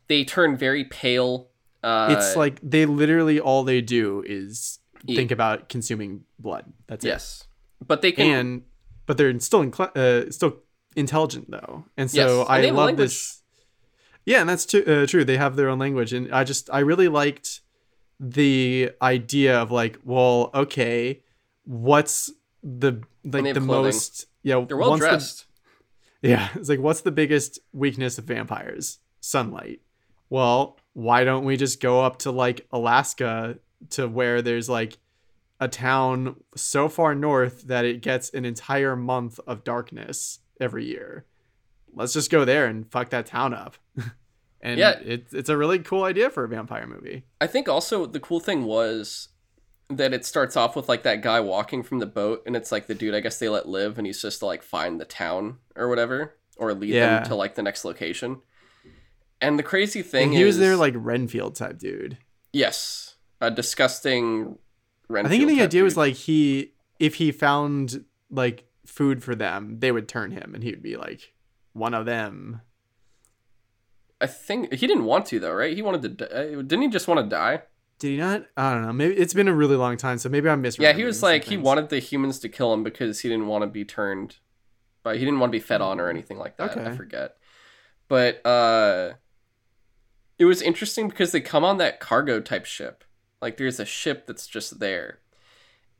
they 0.09 0.25
turn 0.25 0.57
very 0.57 0.85
pale. 0.85 1.49
Uh, 1.83 2.15
it's 2.19 2.37
like 2.37 2.59
they 2.63 2.87
literally 2.87 3.41
all 3.41 3.63
they 3.63 3.81
do 3.81 4.23
is 4.27 4.81
eat. 5.07 5.17
think 5.17 5.31
about 5.31 5.69
consuming 5.69 6.25
blood. 6.39 6.73
That's 6.87 7.05
yes. 7.05 7.47
It. 7.81 7.87
But 7.89 8.03
they 8.03 8.13
can. 8.13 8.27
And 8.27 8.63
but 9.07 9.17
they're 9.17 9.39
still 9.41 9.69
uh, 9.79 10.31
still 10.31 10.59
intelligent 10.97 11.51
though, 11.51 11.85
and 11.97 12.11
so 12.11 12.39
yes. 12.39 12.47
and 12.49 12.67
I 12.67 12.71
love 12.71 12.97
this. 12.97 13.43
Yeah, 14.27 14.41
and 14.41 14.49
that's 14.49 14.67
t- 14.67 14.85
uh, 14.85 15.07
true. 15.07 15.25
They 15.25 15.37
have 15.37 15.57
their 15.57 15.69
own 15.69 15.79
language, 15.79 16.13
and 16.13 16.33
I 16.33 16.45
just 16.45 16.69
I 16.73 16.81
really 16.81 17.09
liked 17.09 17.60
the 18.21 18.93
idea 19.01 19.59
of 19.59 19.71
like, 19.71 19.99
well, 20.05 20.51
okay, 20.55 21.23
what's 21.65 22.31
the 22.63 23.03
like 23.25 23.55
the 23.55 23.61
most 23.61 24.27
yeah 24.43 24.63
they're 24.69 24.77
well 24.77 24.97
dressed. 24.97 25.47
The, 26.21 26.29
yeah, 26.29 26.49
it's 26.55 26.69
like 26.69 26.81
what's 26.81 27.01
the 27.01 27.11
biggest 27.11 27.59
weakness 27.73 28.19
of 28.19 28.25
vampires? 28.25 28.99
Sunlight. 29.21 29.81
Well, 30.29 30.79
why 30.93 31.25
don't 31.25 31.45
we 31.45 31.57
just 31.57 31.81
go 31.81 32.03
up 32.03 32.19
to 32.21 32.31
like 32.31 32.67
Alaska 32.71 33.59
to 33.91 34.07
where 34.07 34.43
there's 34.43 34.69
like 34.69 34.99
a 35.59 35.69
town 35.69 36.37
so 36.55 36.89
far 36.89 37.15
north 37.15 37.63
that 37.63 37.85
it 37.85 38.03
gets 38.03 38.31
an 38.31 38.45
entire 38.45 38.97
month 38.97 39.41
of 39.47 39.65
darkness 39.65 40.41
every 40.61 40.85
year. 40.85 41.25
Let's 41.93 42.13
just 42.13 42.31
go 42.31 42.45
there 42.45 42.67
and 42.67 42.91
fuck 42.91 43.11
that 43.11 43.27
town 43.27 43.55
up. 43.55 43.77
and 44.61 44.79
Yeah. 44.79 44.99
it, 45.05 45.27
it's 45.33 45.49
a 45.49 45.57
really 45.57 45.79
cool 45.79 46.05
idea 46.05 46.31
for 46.31 46.45
a 46.45 46.49
vampire 46.49 46.87
movie. 46.87 47.25
I 47.41 47.47
think 47.47 47.69
also 47.69 48.07
the 48.07 48.21
cool 48.21 48.41
thing 48.41 48.65
was 48.65 49.29
that 49.89 50.13
it 50.15 50.25
starts 50.25 50.57
off 50.57 50.77
with 50.77 50.89
like 50.89 51.03
that 51.03 51.21
guy 51.23 51.41
walking 51.41 51.83
from 51.83 51.99
the 51.99 52.07
boat, 52.07 52.43
and 52.47 52.55
it's 52.57 52.71
like 52.71 52.87
the 52.87 52.95
dude 52.95 53.15
I 53.15 53.21
guess 53.21 53.39
they 53.39 53.49
let 53.49 53.69
live, 53.69 53.99
and 53.99 54.07
he's 54.07 54.23
just 54.23 54.39
to 54.41 54.47
like 54.47 54.63
find 54.63 55.01
the 55.01 55.05
town 55.05 55.59
or 55.77 55.89
whatever, 55.89 56.37
or 56.57 56.73
lead 56.75 56.91
Yeah. 56.95 57.21
them 57.21 57.29
to 57.29 57.35
like 57.35 57.55
the 57.57 57.63
next 57.63 57.85
location. 57.85 58.41
And 59.41 59.59
the 59.59 59.63
crazy 59.63 60.03
thing 60.03 60.29
And 60.29 60.35
he 60.35 60.45
was 60.45 60.57
is, 60.57 60.61
there 60.61 60.77
like 60.77 60.95
Renfield 60.97 61.57
type 61.57 61.79
dude. 61.79 62.19
yes, 62.53 63.17
a 63.41 63.51
disgusting. 63.51 64.59
I 65.09 65.23
think 65.27 65.29
the 65.29 65.47
Renfield 65.49 65.51
idea 65.61 65.81
type 65.81 65.85
was 65.85 65.97
like 65.97 66.15
he 66.15 66.75
if 66.99 67.15
he 67.17 67.33
found 67.33 68.05
like 68.31 68.65
food 68.87 69.25
for 69.25 69.35
them, 69.35 69.79
they 69.81 69.91
would 69.91 70.07
turn 70.09 70.31
him 70.31 70.53
and 70.55 70.63
he 70.63 70.71
would 70.71 70.83
be 70.83 70.97
like 70.97 71.33
one 71.73 71.95
of 71.95 72.05
them. 72.07 72.61
I 74.21 74.27
think 74.27 74.73
he 74.75 74.87
didn't 74.87 75.05
want 75.05 75.27
to 75.27 75.41
though, 75.41 75.53
right? 75.53 75.75
He 75.75 75.83
wanted 75.83 76.03
to. 76.03 76.09
di- 76.09 76.27
uh, 76.59 76.63
Didn't 76.63 76.83
he 76.83 76.89
just 76.89 77.09
want 77.09 77.21
to 77.21 77.27
die? 77.29 77.63
Did 77.99 78.09
he 78.13 78.17
not? 78.17 78.47
I 78.57 78.73
don't 78.75 78.87
know. 78.87 78.93
Maybe 78.93 79.15
it's 79.15 79.35
been 79.35 79.49
a 79.49 79.55
really 79.55 79.77
long 79.77 79.97
time, 79.97 80.19
so 80.19 80.29
maybe 80.29 80.49
I'm 80.49 80.63
misremembering. 80.63 80.83
Yeah, 80.83 80.93
he 80.95 81.05
was 81.05 81.23
like 81.23 81.45
he 81.45 81.57
wanted 81.57 81.89
the 81.91 81.99
humans 81.99 82.39
to 82.41 82.49
kill 82.49 82.73
him 82.73 82.83
because 82.83 83.21
he 83.21 83.29
didn't 83.29 83.47
want 83.47 83.63
to 83.63 83.67
be 83.67 83.85
turned, 83.85 84.37
but 85.03 85.17
he 85.17 85.25
didn't 85.25 85.39
want 85.41 85.53
to 85.53 85.57
be 85.57 85.61
fed 85.61 85.81
on 85.81 86.01
or 86.01 86.09
anything 86.09 86.39
like 86.39 86.57
that. 86.57 86.77
I 86.79 86.97
forget. 86.97 87.37
But 88.09 88.45
uh, 88.47 89.15
it 90.39 90.47
was 90.47 90.63
interesting 90.63 91.09
because 91.09 91.33
they 91.33 91.41
come 91.41 91.65
on 91.65 91.79
that 91.79 92.01
cargo 92.01 92.41
type 92.41 92.65
ship. 92.65 93.05
Like 93.43 93.57
there's 93.57 93.81
a 93.81 93.85
ship 93.85 94.27
that's 94.27 94.47
just 94.47 94.81
there, 94.81 95.21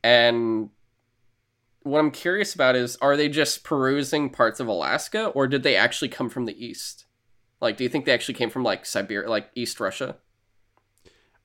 and 0.03 0.69
what 1.83 1.99
I'm 1.99 2.11
curious 2.11 2.53
about 2.53 2.75
is 2.75 2.95
are 2.97 3.17
they 3.17 3.29
just 3.29 3.63
perusing 3.63 4.29
parts 4.29 4.59
of 4.59 4.67
Alaska 4.67 5.27
or 5.27 5.47
did 5.47 5.63
they 5.63 5.75
actually 5.75 6.09
come 6.09 6.29
from 6.29 6.45
the 6.45 6.63
east? 6.63 7.05
Like, 7.61 7.77
do 7.77 7.83
you 7.83 7.89
think 7.89 8.05
they 8.05 8.11
actually 8.13 8.33
came 8.33 8.49
from 8.49 8.63
like 8.63 8.85
Siberia, 8.85 9.29
like 9.29 9.49
East 9.55 9.79
Russia? 9.79 10.17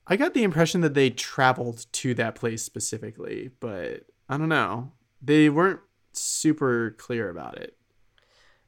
I 0.07 0.15
got 0.15 0.33
the 0.33 0.43
impression 0.43 0.81
that 0.81 0.93
they 0.93 1.09
traveled 1.09 1.85
to 1.93 2.13
that 2.15 2.35
place 2.35 2.63
specifically, 2.63 3.51
but 3.59 4.05
I 4.29 4.37
don't 4.37 4.49
know. 4.49 4.93
They 5.21 5.49
weren't 5.49 5.81
super 6.13 6.95
clear 6.97 7.29
about 7.29 7.57
it. 7.57 7.75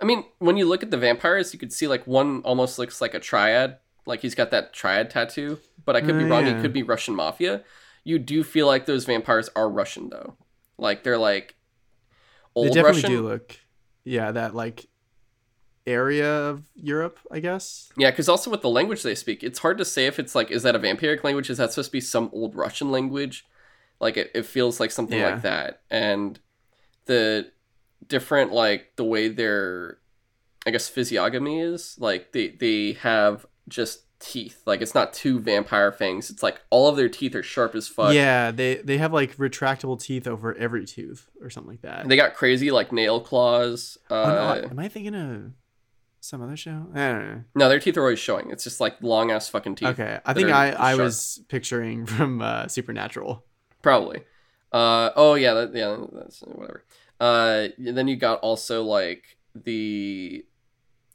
I 0.02 0.06
mean, 0.06 0.26
when 0.40 0.58
you 0.58 0.66
look 0.68 0.84
at 0.84 0.92
the 0.92 0.98
vampires, 0.98 1.54
you 1.54 1.60
could 1.60 1.74
see 1.74 1.88
like 1.88 2.06
one 2.06 2.42
almost 2.44 2.78
looks 2.78 3.02
like 3.02 3.14
a 3.14 3.20
triad, 3.20 3.78
like 4.06 4.22
he's 4.22 4.36
got 4.36 4.52
that 4.52 4.74
triad 4.74 5.10
tattoo. 5.10 5.60
But 5.86 5.96
I 5.96 6.02
could 6.02 6.18
be 6.18 6.26
Uh, 6.26 6.28
wrong. 6.28 6.46
yeah. 6.46 6.56
He 6.56 6.62
could 6.62 6.74
be 6.74 6.84
Russian 6.84 7.16
mafia. 7.16 7.64
You 8.04 8.20
do 8.20 8.44
feel 8.44 8.68
like 8.68 8.86
those 8.86 9.06
vampires 9.06 9.50
are 9.56 9.70
Russian 9.70 10.10
though, 10.10 10.36
like 10.78 11.04
they're 11.04 11.18
like 11.18 11.56
old 12.54 12.68
they 12.68 12.74
definitely 12.74 13.02
Russian. 13.02 13.10
do 13.12 13.22
look, 13.22 13.58
yeah, 14.04 14.32
that 14.34 14.54
like 14.56 14.88
area 15.88 16.30
of 16.50 16.64
Europe, 16.76 17.20
I 17.32 17.40
guess. 17.40 17.90
Yeah, 17.98 18.12
because 18.12 18.30
also 18.30 18.52
with 18.52 18.62
the 18.62 18.70
language 18.70 19.04
they 19.04 19.16
speak, 19.16 19.44
it's 19.44 19.60
hard 19.60 19.78
to 19.80 19.86
say 19.86 20.06
if 20.06 20.20
it's 20.20 20.36
like 20.36 20.52
is 20.52 20.64
that 20.64 20.76
a 20.76 20.80
vampiric 20.80 21.24
language? 21.24 21.50
Is 21.50 21.58
that 21.58 21.72
supposed 21.72 21.90
to 21.90 21.94
be 21.94 22.02
some 22.02 22.30
old 22.34 22.56
Russian 22.56 22.92
language? 22.92 23.46
Like 24.00 24.16
it, 24.18 24.32
it 24.34 24.46
feels 24.46 24.80
like 24.80 24.92
something 24.92 25.20
Yeah. 25.20 25.32
like 25.32 25.42
that, 25.44 25.82
and 25.90 26.40
the 27.06 27.52
different 28.08 28.52
like 28.54 28.94
the 28.96 29.04
way 29.04 29.28
their 29.28 29.98
I 30.66 30.72
guess 30.72 30.88
physiognomy 30.88 31.60
is 31.62 31.96
like 32.00 32.32
they 32.32 32.50
they 32.50 32.94
have 32.94 33.46
just 33.68 34.04
teeth. 34.20 34.62
Like 34.66 34.82
it's 34.82 34.94
not 34.94 35.14
two 35.14 35.40
vampire 35.40 35.92
fangs. 35.92 36.30
It's 36.30 36.44
like 36.44 36.62
all 36.70 36.88
of 36.90 36.96
their 36.98 37.10
teeth 37.10 37.36
are 37.36 37.44
sharp 37.44 37.76
as 37.76 37.88
fuck. 37.88 38.14
Yeah, 38.14 38.52
they 38.52 38.76
they 38.76 38.98
have 38.98 39.12
like 39.14 39.36
retractable 39.38 40.00
teeth 40.02 40.28
over 40.28 40.54
every 40.56 40.86
tooth 40.86 41.30
or 41.42 41.50
something 41.50 41.72
like 41.72 41.82
that. 41.82 42.08
They 42.08 42.16
got 42.16 42.36
crazy 42.36 42.72
like 42.72 42.92
nail 42.92 43.20
claws. 43.22 43.98
Uh, 44.10 44.14
Oh, 44.16 44.62
no, 44.62 44.68
am 44.70 44.80
I 44.80 44.88
thinking 44.88 45.16
of 45.16 45.52
some 46.22 46.42
other 46.42 46.58
show? 46.58 46.88
I 46.94 47.08
don't 47.12 47.28
know. 47.28 47.44
no, 47.56 47.70
their 47.70 47.80
teeth 47.80 47.98
are 47.98 48.02
always 48.02 48.20
showing. 48.20 48.52
It's 48.52 48.64
just 48.64 48.80
like 48.80 48.96
long 49.02 49.32
ass 49.32 49.50
fucking 49.50 49.76
teeth. 49.76 49.90
Okay, 49.90 50.20
I 50.26 50.34
think 50.34 50.50
I 50.50 50.70
I 50.70 50.92
sharp. 50.92 51.00
was 51.00 51.42
picturing 51.50 52.06
from 52.06 52.42
uh, 52.42 52.68
Supernatural. 52.68 53.44
Probably. 53.82 54.20
Uh 54.72 55.10
oh 55.16 55.34
yeah, 55.36 55.54
that, 55.54 55.74
yeah, 55.76 55.98
that's 56.12 56.42
whatever. 56.42 56.84
Uh 57.20 57.70
then 57.78 58.08
you 58.08 58.16
got 58.18 58.40
also 58.42 58.84
like 58.84 59.38
the 59.56 60.46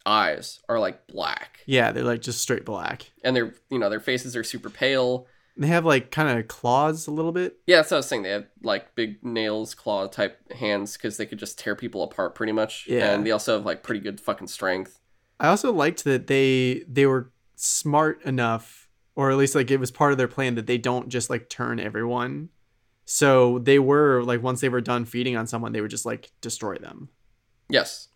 eyes 0.06 0.60
are 0.68 0.78
like 0.78 1.06
black 1.06 1.60
Yeah, 1.66 1.93
they're 1.93 2.05
like 2.05 2.20
just 2.20 2.40
straight 2.40 2.64
black. 2.64 3.10
and 3.22 3.35
their 3.35 3.55
you 3.70 3.78
know 3.78 3.89
their 3.90 4.01
faces 4.01 4.35
are 4.36 4.44
super 4.44 4.70
pale. 4.70 5.26
They 5.56 5.68
have 5.68 5.85
like 5.85 6.10
kind 6.10 6.36
of 6.36 6.48
claws 6.48 7.06
a 7.06 7.12
little 7.12 7.31
bit. 7.31 7.59
Yeah, 7.66 7.76
that's 7.76 7.93
what 7.93 7.97
I 7.97 7.98
was 7.98 8.09
saying. 8.09 8.22
They 8.22 8.31
have 8.31 8.47
like 8.62 8.94
big 8.97 9.24
nails, 9.24 9.74
claw 9.74 10.09
type 10.09 10.52
hands 10.52 10.94
because 10.94 11.16
they 11.16 11.26
could 11.26 11.39
just 11.39 11.59
tear 11.59 11.76
people 11.76 12.02
apart 12.02 12.35
pretty 12.35 12.52
much. 12.52 12.86
Yeah. 12.89 13.12
And 13.12 13.24
they 13.24 13.31
also 13.31 13.56
have 13.56 13.64
like 13.64 13.82
pretty 13.85 14.01
good 14.01 14.20
fucking 14.20 14.48
strength. 14.48 14.98
I 15.39 15.48
also 15.48 15.72
liked 15.72 16.05
that 16.05 16.26
they 16.26 16.85
they 16.89 17.06
were 17.06 17.31
smart 17.55 18.22
enough, 18.24 18.89
or 19.14 19.31
at 19.31 19.36
least 19.36 19.55
like 19.55 19.70
it 19.70 19.78
was 19.78 19.93
part 19.93 20.10
of 20.10 20.18
their 20.18 20.28
plan 20.28 20.56
that 20.56 20.66
they 20.66 20.78
don't 20.78 21.09
just 21.09 21.31
like 21.31 21.48
turn 21.48 21.78
everyone. 21.78 22.48
So 23.05 23.60
they 23.60 23.78
were 23.78 24.22
like 24.24 24.43
once 24.43 24.60
they 24.60 24.68
were 24.68 24.81
done 24.81 25.05
feeding 25.05 25.36
on 25.36 25.47
someone, 25.47 25.72
they 25.72 25.81
would 25.81 25.90
just 25.90 26.06
like 26.06 26.32
destroy 26.40 26.76
them. 26.76 27.10
Yes. 27.68 28.09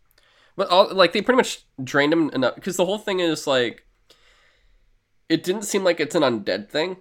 But 0.56 0.68
all 0.70 0.92
like 0.92 1.12
they 1.12 1.22
pretty 1.22 1.36
much 1.36 1.66
drained 1.82 2.12
them 2.12 2.30
enough 2.30 2.56
because 2.56 2.76
the 2.76 2.84
whole 2.84 2.98
thing 2.98 3.20
is 3.20 3.46
like 3.46 3.86
it 5.28 5.44
didn't 5.44 5.62
seem 5.62 5.84
like 5.84 6.00
it's 6.00 6.16
an 6.16 6.22
undead 6.22 6.68
thing 6.68 6.96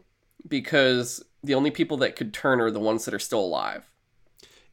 because 0.48 1.24
the 1.44 1.56
only 1.56 1.72
people 1.72 1.98
that 1.98 2.16
could 2.16 2.34
turn 2.34 2.60
are 2.60 2.72
the 2.72 2.80
ones 2.80 3.06
that 3.06 3.14
are 3.14 3.20
still 3.20 3.40
alive. 3.40 3.90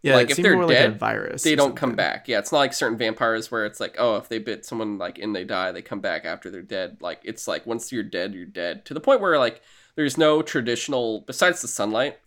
Yeah, 0.03 0.17
Like, 0.17 0.31
it 0.31 0.39
if 0.39 0.43
they're 0.43 0.55
more 0.55 0.67
like 0.67 0.77
a 0.77 0.81
dead, 0.81 0.99
virus. 0.99 1.43
They 1.43 1.57
don't 1.57 1.77
come 1.77 1.95
back. 1.95 2.29
Yeah, 2.29 2.39
it's 2.39 2.53
not 2.53 2.59
like 2.59 2.75
certain 2.75 2.99
vampires 2.99 3.51
where 3.51 3.65
it's 3.65 3.81
like, 3.81 3.97
oh, 3.99 4.17
if 4.17 4.29
they 4.29 4.39
bit 4.39 4.67
someone 4.67 4.99
like 4.99 5.19
and 5.19 5.35
they 5.35 5.45
die, 5.45 5.73
they 5.73 5.81
come 5.81 6.01
back 6.01 6.27
after 6.27 6.51
they're 6.51 6.61
dead. 6.61 6.99
Like 7.01 7.21
it's 7.25 7.49
like 7.49 7.65
once 7.65 7.91
you're 7.91 8.03
dead, 8.03 8.35
you're 8.35 8.45
dead. 8.45 8.85
To 8.85 8.95
the 8.95 9.01
point 9.01 9.23
where 9.23 9.39
like 9.39 9.63
there's 9.97 10.19
no 10.19 10.43
traditional 10.43 11.21
besides 11.21 11.63
the 11.63 11.69
sunlight. 11.69 12.19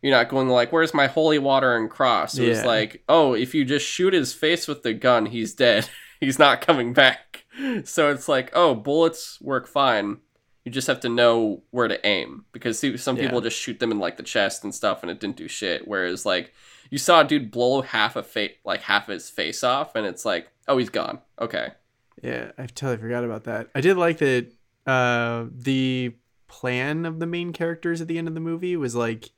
You're 0.00 0.12
not 0.12 0.28
going 0.28 0.48
like, 0.48 0.70
where's 0.70 0.92
my 0.92 1.06
holy 1.06 1.38
water 1.38 1.76
and 1.76 1.90
cross? 1.90 2.36
It 2.38 2.46
was 2.46 2.62
like, 2.62 3.02
oh, 3.08 3.32
if 3.32 3.54
you 3.54 3.64
just 3.64 3.86
shoot 3.86 4.12
his 4.12 4.34
face 4.34 4.68
with 4.68 4.82
the 4.82 4.92
gun, 4.92 5.24
he's 5.26 5.54
dead. 5.54 5.88
he's 6.20 6.38
not 6.38 6.60
coming 6.60 6.92
back. 6.92 7.44
So 7.84 8.10
it's 8.10 8.28
like, 8.28 8.50
oh, 8.52 8.74
bullets 8.74 9.40
work 9.40 9.68
fine. 9.68 10.18
You 10.64 10.72
just 10.72 10.86
have 10.86 11.00
to 11.00 11.08
know 11.10 11.62
where 11.70 11.88
to 11.88 12.04
aim 12.06 12.46
because 12.52 12.78
see, 12.78 12.96
some 12.96 13.16
people 13.16 13.38
Yeah. 13.38 13.44
just 13.48 13.58
shoot 13.60 13.80
them 13.80 13.90
in 13.90 13.98
like 13.98 14.16
the 14.16 14.22
chest 14.22 14.64
and 14.64 14.74
stuff, 14.74 15.02
and 15.02 15.10
it 15.10 15.20
didn't 15.20 15.36
do 15.36 15.46
shit. 15.48 15.86
Whereas 15.86 16.24
like 16.24 16.52
you 16.90 16.98
saw 16.98 17.20
a 17.20 17.24
dude 17.24 17.50
blow 17.50 17.82
half 17.82 18.16
a 18.16 18.22
face, 18.22 18.52
like 18.64 18.82
half 18.82 19.08
his 19.08 19.28
face 19.28 19.62
off, 19.62 19.94
and 19.94 20.06
it's 20.06 20.24
like, 20.24 20.48
oh, 20.68 20.78
he's 20.78 20.88
gone. 20.90 21.20
Okay, 21.40 21.68
Yeah, 22.22 22.52
I 22.56 22.66
totally 22.66 22.96
forgot 22.98 23.24
about 23.24 23.44
that. 23.44 23.68
I 23.74 23.80
did 23.80 23.96
like 23.96 24.18
that 24.18 24.52
uh 24.86 25.46
the 25.52 26.14
plan 26.46 27.04
of 27.06 27.18
the 27.18 27.26
main 27.26 27.52
characters 27.52 28.00
at 28.00 28.06
the 28.08 28.16
end 28.18 28.28
of 28.28 28.34
the 28.34 28.40
movie 28.40 28.76
was 28.76 28.94
like 28.94 29.30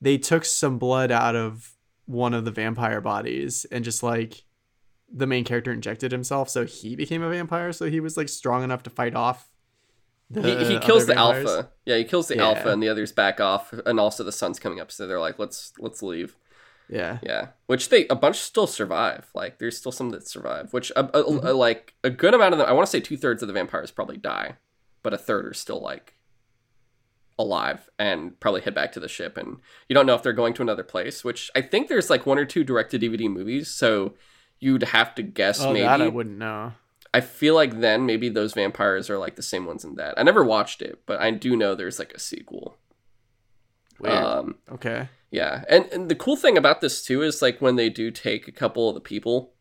they 0.00 0.18
took 0.18 0.44
some 0.44 0.78
blood 0.78 1.10
out 1.10 1.34
of 1.36 1.72
one 2.06 2.34
of 2.34 2.44
the 2.44 2.50
vampire 2.50 3.00
bodies 3.00 3.64
and 3.72 3.84
just 3.84 4.02
like 4.02 4.44
the 5.12 5.26
main 5.26 5.44
character 5.44 5.72
injected 5.72 6.10
himself 6.12 6.48
so 6.50 6.64
he 6.66 6.96
became 6.96 7.22
a 7.22 7.30
vampire 7.30 7.72
so 7.72 7.86
he 7.88 8.00
was 8.00 8.16
like 8.16 8.28
strong 8.28 8.62
enough 8.64 8.82
to 8.82 8.90
fight 8.90 9.14
off 9.14 9.48
he, 10.34 10.64
he 10.64 10.78
kills 10.78 11.06
the 11.06 11.14
vampires. 11.14 11.48
alpha. 11.50 11.70
Yeah, 11.86 11.96
he 11.96 12.04
kills 12.04 12.28
the 12.28 12.36
Yeah. 12.36 12.44
alpha, 12.46 12.70
and 12.70 12.82
the 12.82 12.88
others 12.88 13.12
back 13.12 13.40
off, 13.40 13.72
and 13.86 13.98
also 13.98 14.22
the 14.24 14.32
sun's 14.32 14.58
coming 14.60 14.78
up, 14.80 14.92
so 14.92 15.06
they're 15.06 15.18
like, 15.20 15.38
let's 15.38 15.72
let's 15.78 16.02
leave. 16.02 16.36
Yeah. 16.88 17.18
Yeah, 17.22 17.48
which 17.66 17.88
they 17.88 18.06
a 18.08 18.16
bunch 18.16 18.36
still 18.38 18.66
survive. 18.66 19.28
Like 19.34 19.58
there's 19.58 19.76
still 19.76 19.92
some 19.92 20.10
that 20.10 20.26
survive, 20.26 20.72
which 20.72 20.90
a, 20.96 21.00
a, 21.04 21.22
Mm-hmm. 21.24 21.46
a- 21.46 21.52
like 21.52 21.94
a 22.04 22.10
good 22.10 22.34
amount 22.34 22.52
of 22.54 22.58
them. 22.58 22.68
I 22.68 22.72
want 22.72 22.86
to 22.86 22.90
say 22.90 23.00
two 23.00 23.16
thirds 23.16 23.42
of 23.42 23.46
the 23.48 23.52
vampires 23.54 23.90
probably 23.92 24.16
die, 24.16 24.56
but 25.02 25.14
a 25.14 25.18
third 25.18 25.46
are 25.46 25.54
still 25.54 25.80
like 25.80 26.14
alive 27.38 27.88
and 27.98 28.38
probably 28.40 28.60
head 28.60 28.74
back 28.74 28.92
to 28.92 29.00
the 29.00 29.08
ship. 29.08 29.36
And 29.36 29.58
you 29.88 29.94
don't 29.94 30.06
know 30.06 30.14
if 30.14 30.22
they're 30.22 30.32
going 30.32 30.52
to 30.54 30.62
another 30.62 30.82
place. 30.84 31.24
Which 31.24 31.50
I 31.54 31.62
think 31.62 31.88
there's 31.88 32.10
like 32.10 32.26
one 32.26 32.38
or 32.38 32.44
two 32.44 32.64
direct 32.64 32.90
to 32.90 32.98
DVD 32.98 33.30
movies, 33.30 33.68
so 33.68 34.14
you'd 34.58 34.82
have 34.82 35.14
to 35.14 35.22
guess 35.22 35.60
Oh, 35.62 35.72
maybe. 35.72 35.86
I 35.86 36.08
wouldn't 36.08 36.38
know. 36.38 36.72
I 37.12 37.20
feel 37.20 37.54
like 37.54 37.80
then 37.80 38.06
maybe 38.06 38.28
those 38.28 38.54
vampires 38.54 39.10
are 39.10 39.18
like 39.18 39.36
the 39.36 39.42
same 39.42 39.66
ones 39.66 39.84
in 39.84 39.96
that. 39.96 40.14
I 40.16 40.22
never 40.22 40.44
watched 40.44 40.80
it, 40.80 41.00
but 41.06 41.20
I 41.20 41.30
do 41.32 41.56
know 41.56 41.74
there's 41.74 41.98
like 41.98 42.12
a 42.12 42.20
sequel. 42.20 42.76
Weird. 43.98 44.14
Um, 44.14 44.54
okay. 44.70 45.08
yeah, 45.30 45.64
and, 45.68 45.86
and 45.92 46.08
the 46.08 46.14
cool 46.14 46.36
thing 46.36 46.56
about 46.56 46.80
this 46.80 47.04
too 47.04 47.22
is 47.22 47.42
like 47.42 47.60
when 47.60 47.76
they 47.76 47.90
do 47.90 48.10
take 48.10 48.46
a 48.48 48.52
couple 48.52 48.88
of 48.88 48.94
the 48.94 49.00
people, 49.00 49.52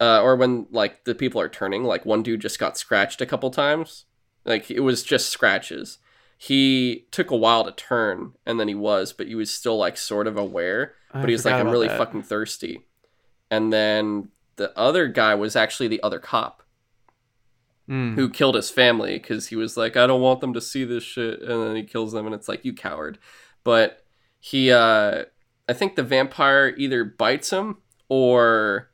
uh, 0.00 0.22
or 0.22 0.36
when 0.36 0.66
like 0.70 1.04
the 1.04 1.14
people 1.14 1.40
are 1.40 1.48
turning, 1.48 1.82
like 1.84 2.06
one 2.06 2.22
dude 2.22 2.40
just 2.40 2.60
got 2.60 2.78
scratched 2.78 3.20
a 3.20 3.26
couple 3.26 3.50
times, 3.50 4.04
like 4.44 4.70
it 4.70 4.80
was 4.80 5.02
just 5.02 5.28
scratches. 5.28 5.98
He 6.40 7.06
took 7.10 7.32
a 7.32 7.36
while 7.36 7.64
to 7.64 7.72
turn, 7.72 8.34
and 8.46 8.60
then 8.60 8.68
he 8.68 8.74
was, 8.76 9.12
but 9.12 9.26
he 9.26 9.34
was 9.34 9.50
still 9.50 9.76
like 9.76 9.96
sort 9.96 10.28
of 10.28 10.36
aware. 10.36 10.94
I 11.12 11.20
But 11.20 11.28
he 11.28 11.34
was 11.34 11.44
like, 11.44 11.54
"I'm 11.54 11.70
really 11.70 11.88
that. 11.88 11.98
fucking 11.98 12.22
thirsty," 12.22 12.86
and 13.50 13.72
then 13.72 14.28
the 14.54 14.76
other 14.78 15.08
guy 15.08 15.34
was 15.34 15.56
actually 15.56 15.88
the 15.88 16.02
other 16.02 16.20
cop 16.20 16.62
Mm. 17.88 18.16
who 18.16 18.28
killed 18.28 18.54
his 18.54 18.68
family 18.70 19.18
because 19.18 19.46
he 19.46 19.56
was 19.56 19.78
like, 19.78 19.96
I 19.96 20.06
don't 20.06 20.20
want 20.20 20.42
them 20.42 20.52
to 20.52 20.60
see 20.60 20.84
this 20.84 21.02
shit, 21.02 21.40
and 21.40 21.62
then 21.62 21.74
he 21.74 21.84
kills 21.84 22.12
them, 22.12 22.26
and 22.26 22.34
it's 22.34 22.46
like, 22.46 22.64
you 22.64 22.74
coward. 22.74 23.18
But 23.64 24.04
he 24.40 24.70
uh 24.70 25.24
I 25.68 25.72
think 25.72 25.96
the 25.96 26.02
vampire 26.02 26.74
either 26.76 27.04
bites 27.04 27.50
him 27.50 27.78
or 28.08 28.90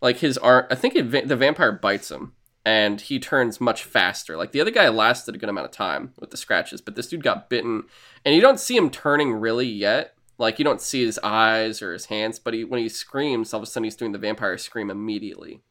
like 0.00 0.18
his 0.18 0.38
arm. 0.38 0.66
I 0.70 0.74
think 0.74 0.94
it, 0.94 1.28
the 1.28 1.36
vampire 1.36 1.72
bites 1.72 2.10
him 2.10 2.32
and 2.64 3.00
he 3.00 3.18
turns 3.18 3.60
much 3.60 3.84
faster. 3.84 4.36
Like 4.36 4.52
the 4.52 4.60
other 4.60 4.70
guy 4.70 4.88
lasted 4.88 5.34
a 5.34 5.38
good 5.38 5.48
amount 5.48 5.66
of 5.66 5.72
time 5.72 6.12
with 6.18 6.30
the 6.30 6.36
scratches, 6.36 6.80
but 6.80 6.96
this 6.96 7.08
dude 7.08 7.22
got 7.22 7.48
bitten, 7.48 7.84
and 8.24 8.34
you 8.34 8.40
don't 8.40 8.60
see 8.60 8.76
him 8.76 8.90
turning 8.90 9.32
really 9.32 9.66
yet. 9.66 10.14
Like 10.38 10.58
you 10.58 10.64
don't 10.64 10.80
see 10.80 11.04
his 11.04 11.18
eyes 11.22 11.82
or 11.82 11.92
his 11.92 12.06
hands, 12.06 12.38
but 12.38 12.54
he 12.54 12.64
when 12.64 12.80
he 12.80 12.88
screams, 12.88 13.52
all 13.52 13.60
of 13.60 13.64
a 13.64 13.66
sudden 13.66 13.84
he's 13.84 13.96
doing 13.96 14.12
the 14.12 14.18
vampire 14.18 14.58
scream 14.58 14.90
immediately. 14.90 15.62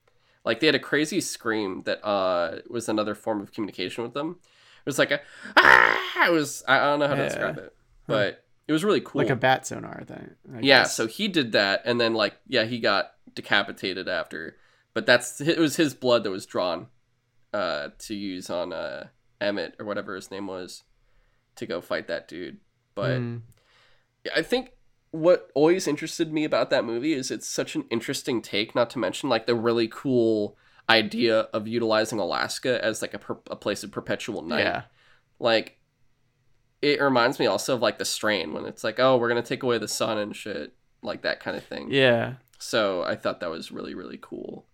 Like 0.46 0.60
they 0.60 0.66
had 0.68 0.76
a 0.76 0.80
crazy 0.80 1.20
scream 1.22 1.82
that 1.86 2.06
uh 2.06 2.60
was 2.70 2.88
another 2.90 3.16
form 3.16 3.42
of 3.42 3.52
communication 3.52 4.04
with 4.04 4.14
them. 4.14 4.38
It 4.42 4.86
was 4.86 4.98
like 5.00 5.12
a 5.12 5.20
ah! 5.58 6.28
It 6.28 6.32
was 6.32 6.64
I 6.68 6.80
don't 6.80 7.00
know 7.00 7.08
how 7.08 7.16
to 7.16 7.22
Yeah. 7.24 7.28
describe 7.30 7.58
it, 7.58 7.76
but 8.08 8.44
it 8.68 8.72
was 8.74 8.84
really 8.84 9.02
cool. 9.02 9.22
Like 9.22 9.30
a 9.32 9.36
bat 9.36 9.66
sonar 9.68 10.04
thing. 10.06 10.32
I 10.54 10.60
yeah, 10.60 10.82
guess. 10.84 10.96
so 10.96 11.08
he 11.08 11.28
did 11.28 11.52
that, 11.54 11.82
and 11.86 12.00
then 12.00 12.14
like 12.14 12.38
yeah, 12.48 12.64
he 12.66 12.80
got 12.80 13.12
decapitated 13.34 14.08
after. 14.08 14.58
But 14.94 15.06
that's 15.06 15.40
it 15.42 15.58
was 15.60 15.76
his 15.76 15.94
blood 15.94 16.24
that 16.24 16.32
was 16.32 16.46
drawn 16.46 16.88
uh, 17.54 17.90
to 18.00 18.16
use 18.16 18.50
on 18.50 18.74
uh, 18.74 19.08
Emmett 19.40 19.76
or 19.80 19.86
whatever 19.86 20.16
his 20.16 20.32
name 20.32 20.48
was 20.48 20.84
to 21.56 21.66
go 21.66 21.82
fight 21.82 22.08
that 22.08 22.28
dude. 22.28 22.58
But 22.96 23.20
Mm. 23.20 23.42
I 24.36 24.42
think 24.42 24.72
what 25.18 25.50
always 25.56 25.88
interested 25.88 26.32
me 26.32 26.44
about 26.44 26.70
that 26.70 26.86
movie 26.86 27.14
is 27.14 27.32
it's 27.32 27.48
such 27.48 27.76
an 27.76 27.86
interesting 27.90 28.42
take. 28.42 28.76
Not 28.76 28.90
to 28.92 29.00
mention 29.00 29.30
like 29.30 29.46
the 29.48 29.56
really 29.56 29.88
cool 29.88 30.58
idea 30.90 31.42
of 31.54 31.68
utilizing 31.68 32.20
Alaska 32.20 32.84
as 32.84 33.02
like 33.02 33.14
a, 33.14 33.20
per- 33.20 33.40
a 33.52 33.56
place 33.56 33.84
of 33.84 33.92
perpetual 33.92 34.42
night 34.42 34.62
yeah. 34.62 34.82
like 35.38 35.78
it 36.82 37.02
reminds 37.02 37.40
me 37.40 37.46
also 37.46 37.76
of 37.76 37.82
like 37.82 37.98
the 37.98 38.06
strain 38.06 38.54
when 38.54 38.66
it's 38.66 38.86
like 38.86 38.98
oh 38.98 39.18
we're 39.18 39.28
gonna 39.28 39.42
take 39.42 39.64
away 39.64 39.78
the 39.78 39.88
sun 39.88 40.18
and 40.18 40.34
shit 40.34 40.74
like 41.02 41.24
that 41.24 41.42
kind 41.42 41.58
of 41.58 41.64
thing 41.66 41.92
Yeah. 41.92 42.36
so 42.58 43.04
i 43.04 43.18
thought 43.18 43.42
that 43.42 43.50
was 43.50 43.70
really 43.70 43.96
really 43.96 44.18
cool 44.22 44.66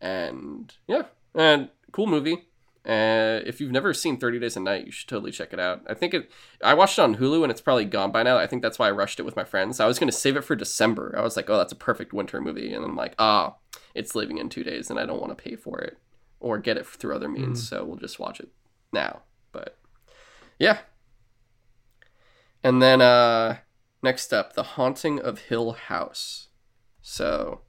and 0.00 0.72
yeah 0.86 1.02
and 1.34 1.68
cool 1.90 2.06
movie 2.06 2.46
uh, 2.86 3.40
if 3.46 3.60
you've 3.60 3.70
never 3.70 3.94
seen 3.94 4.18
30 4.18 4.38
days 4.40 4.56
of 4.56 4.62
night 4.62 4.84
you 4.84 4.92
should 4.92 5.08
totally 5.08 5.30
check 5.30 5.52
it 5.52 5.58
out. 5.58 5.82
I 5.88 5.94
think 5.94 6.12
it 6.12 6.30
i 6.62 6.74
watched 6.74 6.98
it 6.98 7.02
on 7.02 7.16
hulu 7.16 7.42
and 7.42 7.50
it's 7.50 7.60
probably 7.60 7.86
gone 7.86 8.12
by 8.12 8.22
now. 8.22 8.36
I 8.36 8.46
think 8.46 8.62
that's 8.62 8.78
why 8.78 8.88
i 8.88 8.90
rushed 8.90 9.18
it 9.18 9.24
with 9.24 9.36
my 9.36 9.44
friends. 9.44 9.80
I 9.80 9.86
was 9.86 9.98
going 9.98 10.10
to 10.10 10.16
save 10.16 10.36
it 10.36 10.42
for 10.44 10.54
december. 10.54 11.14
I 11.16 11.22
was 11.22 11.36
like 11.36 11.48
oh 11.48 11.56
that's 11.56 11.72
a 11.72 11.76
perfect 11.76 12.12
winter 12.12 12.40
movie. 12.40 12.74
And 12.74 12.84
i'm 12.84 12.96
like 12.96 13.14
ah 13.18 13.56
it's 13.94 14.14
leaving 14.14 14.38
in 14.38 14.48
two 14.48 14.64
days 14.64 14.90
and 14.90 14.98
i 14.98 15.06
don't 15.06 15.20
want 15.20 15.36
to 15.36 15.42
pay 15.42 15.56
for 15.56 15.78
it 15.80 15.98
or 16.40 16.58
get 16.58 16.76
it 16.76 16.86
through 16.86 17.16
other 17.16 17.28
means 17.28 17.66
so 17.66 17.84
we'll 17.84 17.96
just 17.96 18.18
watch 18.18 18.38
it 18.38 18.50
now. 18.92 19.22
But 19.50 19.78
yeah. 20.58 20.80
And 22.62 22.82
then 22.82 23.00
uh 23.00 23.58
next 24.02 24.32
up 24.34 24.52
the 24.52 24.62
haunting 24.62 25.20
of 25.20 25.38
hill 25.38 25.72
house. 25.72 26.48
So 27.00 27.62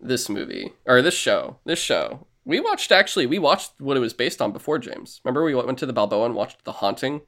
this 0.00 0.30
movie 0.30 0.72
or 0.86 1.02
this 1.02 1.14
show 1.14 1.58
this 1.66 1.78
show 1.78 2.26
we 2.44 2.60
watched 2.60 2.92
actually 2.92 3.26
we 3.26 3.38
watched 3.38 3.72
what 3.78 3.96
it 3.96 4.00
was 4.00 4.12
based 4.12 4.40
on 4.40 4.52
before 4.52 4.78
james. 4.78 5.20
Remember 5.24 5.44
we 5.44 5.54
went 5.54 5.78
to 5.78 5.86
the 5.86 5.92
balboa 5.92 6.26
and 6.26 6.34
watched 6.34 6.64
the 6.64 6.72
haunting? 6.72 7.22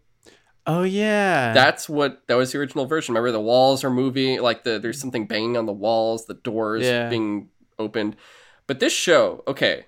Oh 0.67 0.85
yeah. 0.85 1.53
that's 1.53 1.89
what 1.89 2.23
that 2.29 2.35
was 2.35 2.53
the 2.53 2.59
original 2.59 2.87
version. 2.87 3.15
Remember 3.15 3.33
the 3.33 3.41
walls 3.41 3.85
are 3.85 3.91
moving 3.91 4.41
like 4.41 4.65
the 4.65 4.79
there's 4.79 4.97
mm-hmm. 4.97 5.01
something 5.01 5.27
banging 5.27 5.57
on 5.57 5.67
the 5.67 5.73
walls 5.73 6.27
the 6.27 6.35
doors 6.35 6.85
Yeah. 6.85 7.09
being 7.09 7.49
opened. 7.79 8.17
But 8.67 8.81
this 8.81 8.93
show 8.93 9.43
okay 9.47 9.87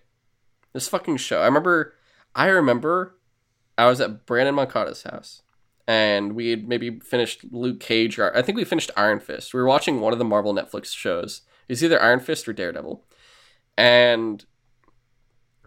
this 0.75 0.89
fucking 0.89 1.17
show 1.17 1.41
i 1.41 1.47
remember 1.47 1.95
i 2.35 2.49
remember 2.49 3.17
i 3.79 3.87
was 3.87 4.01
at 4.01 4.27
brandon 4.27 4.55
moncada's 4.55 5.05
house 5.05 5.41
and 5.87 6.35
we 6.35 6.51
had 6.51 6.69
maybe 6.69 6.99
finished 7.01 7.45
luke 7.51 7.81
cage 7.81 8.19
or 8.19 8.37
i 8.37 8.43
think 8.43 8.57
we 8.57 8.65
finished 8.65 8.91
iron 8.97 9.21
fist. 9.21 9.55
We 9.55 9.61
were 9.61 9.67
watching 9.67 10.01
one 10.01 10.13
of 10.13 10.19
the 10.19 10.25
marvel 10.25 10.53
netflix 10.53 10.95
shows. 10.95 11.43
It 11.69 11.73
was 11.73 11.85
either 11.85 12.03
iron 12.03 12.21
fist 12.21 12.47
or 12.49 12.53
daredevil. 12.53 13.05
And 13.77 14.45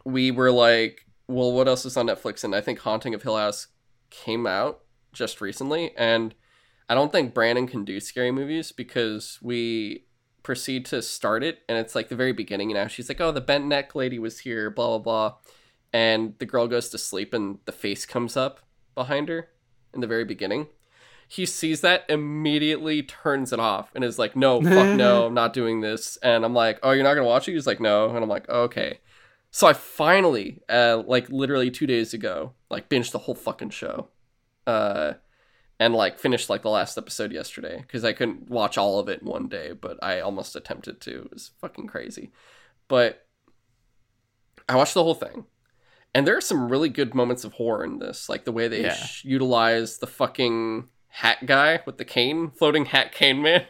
we 0.08 0.32
were 0.32 0.52
like 0.52 1.06
well 1.28 1.52
what 1.52 1.68
else 1.68 1.86
is 1.86 1.98
on 1.98 2.08
netflix? 2.08 2.44
And 2.44 2.56
i 2.56 2.62
think 2.62 2.80
haunting 2.80 3.14
of 3.14 3.24
hill 3.24 3.38
house 3.38 3.68
came 4.10 4.48
out 4.48 4.80
just 5.12 5.42
recently. 5.42 5.96
And 5.98 6.34
i 6.90 6.96
don't 6.96 7.12
think 7.12 7.34
brandon 7.34 7.68
can 7.68 7.84
do 7.84 8.00
scary 8.00 8.32
movies 8.32 8.72
because 8.72 9.38
we 9.42 10.06
proceed 10.44 10.86
to 10.86 11.02
start 11.02 11.44
it 11.44 11.60
and 11.68 11.78
it's 11.78 11.94
like 11.94 12.08
the 12.08 12.16
very 12.16 12.32
beginning 12.32 12.70
you 12.70 12.76
know? 12.76 12.88
She's 12.88 13.10
like 13.10 13.20
oh 13.20 13.34
the 13.34 13.42
bent 13.42 13.66
neck 13.66 13.96
lady 13.96 14.18
was 14.18 14.40
here 14.40 14.70
blah 14.70 14.98
blah 14.98 15.00
blah. 15.00 15.36
And 15.94 16.36
the 16.40 16.46
girl 16.46 16.68
goes 16.68 16.90
to 16.90 16.98
sleep 16.98 17.34
and 17.34 17.60
the 17.66 17.72
face 17.72 18.06
comes 18.06 18.38
up 18.38 18.62
behind 18.96 19.30
her 19.30 19.50
in 19.94 20.02
the 20.02 20.08
very 20.08 20.26
beginning. 20.26 20.68
He 21.30 21.46
sees 21.46 21.82
that 21.82 22.06
immediately 22.08 23.04
turns 23.04 23.52
it 23.52 23.60
off 23.60 23.90
and 23.94 24.04
is 24.06 24.18
like 24.18 24.38
no 24.38 24.62
fuck 24.62 24.96
no 24.96 25.26
i'm 25.28 25.34
not 25.34 25.52
doing 25.52 25.82
this. 25.82 26.16
And 26.24 26.46
i'm 26.46 26.54
like 26.54 26.80
oh 26.82 26.92
you're 26.92 27.04
not 27.04 27.16
gonna 27.16 27.28
watch 27.28 27.50
it? 27.50 27.54
He's 27.54 27.68
like 27.68 27.82
no. 27.82 28.08
And 28.08 28.24
i'm 28.24 28.30
like 28.30 28.48
okay 28.48 29.00
so 29.52 29.68
i 29.68 29.74
finally 29.74 30.62
uh 30.70 31.02
like 31.08 31.30
literally 31.30 31.72
two 31.72 31.88
days 31.88 32.14
ago 32.14 32.54
like 32.70 32.90
binged 32.90 33.12
the 33.12 33.18
whole 33.20 33.36
fucking 33.36 33.70
show 33.70 34.08
uh 34.68 35.14
and 35.80 35.94
like 35.94 36.18
finished 36.20 36.50
like 36.50 36.64
the 36.64 36.70
last 36.70 36.98
episode 36.98 37.32
yesterday 37.32 37.78
because 37.82 38.04
I 38.04 38.12
couldn't 38.12 38.50
watch 38.50 38.80
all 38.80 38.98
of 38.98 39.08
it 39.10 39.22
in 39.22 39.28
one 39.28 39.48
day, 39.48 39.74
but 39.74 40.04
I 40.04 40.22
almost 40.22 40.56
attempted 40.56 41.00
to. 41.02 41.26
It 41.26 41.32
was 41.32 41.52
fucking 41.62 41.86
crazy. 41.86 42.32
But 42.88 43.28
I 44.68 44.76
watched 44.76 44.96
the 44.96 45.04
whole 45.04 45.14
thing. 45.14 45.46
And 46.16 46.26
there 46.26 46.36
are 46.36 46.42
some 46.42 46.68
really 46.72 46.90
good 46.90 47.14
moments 47.14 47.44
of 47.44 47.54
horror 47.54 47.84
in 47.84 48.00
this, 48.00 48.28
like 48.28 48.44
the 48.44 48.52
way 48.52 48.68
they 48.68 48.82
Yeah. 48.86 48.96
sh- 48.96 49.24
utilize 49.26 50.00
the 50.00 50.08
fucking 50.08 50.88
hat 51.10 51.46
guy 51.46 51.82
with 51.86 52.00
the 52.00 52.06
cane, 52.06 52.50
floating 52.50 52.86
hat 52.86 53.12
cane 53.12 53.44
man, 53.44 53.68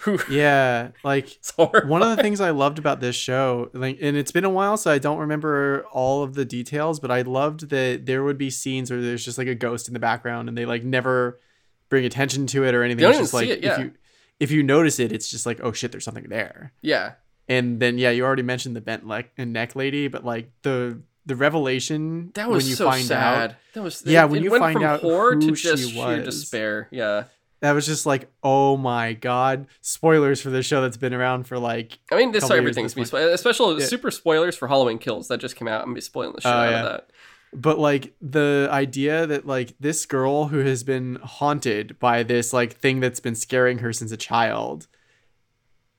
who 0.00 0.18
yeah. 0.30 0.90
Like 1.02 1.38
one 1.56 2.02
of 2.02 2.16
the 2.16 2.22
things 2.22 2.40
I 2.40 2.50
loved 2.50 2.78
about 2.78 3.00
this 3.00 3.16
show, 3.16 3.70
like, 3.72 3.98
and 4.00 4.16
it's 4.16 4.32
been 4.32 4.44
a 4.44 4.50
while, 4.50 4.76
so 4.76 4.90
I 4.90 4.98
don't 4.98 5.18
remember 5.18 5.84
all 5.92 6.22
of 6.22 6.34
the 6.34 6.44
details, 6.44 7.00
but 7.00 7.10
I 7.10 7.22
loved 7.22 7.70
that 7.70 8.06
there 8.06 8.22
would 8.24 8.38
be 8.38 8.50
scenes 8.50 8.90
where 8.90 9.00
there's 9.00 9.24
just 9.24 9.38
like 9.38 9.48
a 9.48 9.54
ghost 9.54 9.88
in 9.88 9.94
the 9.94 10.00
background, 10.00 10.48
and 10.48 10.56
they 10.56 10.64
like 10.66 10.84
never 10.84 11.40
bring 11.88 12.04
attention 12.04 12.46
to 12.48 12.64
it 12.64 12.74
or 12.74 12.82
anything. 12.82 13.04
It's 13.08 13.18
just 13.18 13.34
like 13.34 13.48
it, 13.48 13.62
yeah. 13.62 13.74
if 13.74 13.78
you 13.80 13.92
if 14.40 14.50
you 14.50 14.62
notice 14.62 14.98
it, 14.98 15.12
it's 15.12 15.30
just 15.30 15.46
like 15.46 15.60
oh 15.62 15.72
shit, 15.72 15.92
there's 15.92 16.04
something 16.04 16.28
there. 16.28 16.72
yeah, 16.82 17.12
And 17.48 17.80
then 17.80 17.98
yeah, 17.98 18.10
you 18.10 18.24
already 18.24 18.42
mentioned 18.42 18.74
the 18.76 18.80
bent 18.80 19.06
leg 19.06 19.30
and 19.36 19.52
neck 19.52 19.76
lady, 19.76 20.08
but 20.08 20.24
like 20.24 20.50
the 20.62 21.00
the 21.24 21.36
revelation 21.36 22.32
that 22.34 22.48
was 22.50 22.64
when 22.64 22.70
you 22.70 22.74
so 22.74 22.90
find 22.90 23.02
out 23.12 23.50
sad. 23.50 23.56
That 23.74 23.82
was 23.82 24.02
Yeah, 24.04 24.24
it- 24.24 24.30
when 24.30 24.40
it 24.40 24.44
you 24.44 24.58
find 24.58 24.82
out 24.82 25.00
horror 25.02 25.36
to 25.36 25.46
who 25.46 25.52
just 25.54 25.84
she 25.84 25.90
sheer 25.92 26.16
was. 26.16 26.24
despair. 26.24 26.88
Yeah, 26.90 27.24
that 27.62 27.72
was 27.72 27.86
just 27.86 28.04
like 28.04 28.30
oh 28.42 28.76
my 28.76 29.14
god, 29.14 29.66
spoilers 29.80 30.42
for 30.42 30.50
this 30.50 30.66
show 30.66 30.82
that's 30.82 30.98
been 30.98 31.14
around 31.14 31.46
for 31.46 31.58
like 31.58 31.98
I 32.10 32.16
mean, 32.16 32.32
this 32.32 32.50
everything's 32.50 32.92
be 32.94 33.04
spoiled, 33.06 33.30
especially 33.32 33.80
Yeah. 33.80 33.86
super 33.86 34.10
spoilers 34.10 34.54
for 34.56 34.68
Halloween 34.68 34.98
Kills 34.98 35.28
that 35.28 35.38
just 35.38 35.56
came 35.56 35.66
out. 35.68 35.82
I'm 35.82 35.94
be 35.94 36.00
spoiling 36.02 36.34
the 36.34 36.42
shit 36.42 36.52
Oh, 36.52 36.54
out 36.54 36.70
yeah. 36.70 36.78
of 36.80 36.84
that. 36.92 37.10
but 37.54 37.78
like 37.78 38.14
the 38.20 38.68
idea 38.70 39.26
that 39.26 39.46
like 39.46 39.74
this 39.80 40.04
girl 40.06 40.48
who 40.48 40.58
has 40.58 40.82
been 40.84 41.16
haunted 41.22 41.98
by 41.98 42.22
this 42.22 42.52
like 42.52 42.74
thing 42.76 43.00
that's 43.00 43.20
been 43.20 43.34
scaring 43.34 43.78
her 43.78 43.92
since 43.92 44.12
a 44.12 44.16
child 44.16 44.86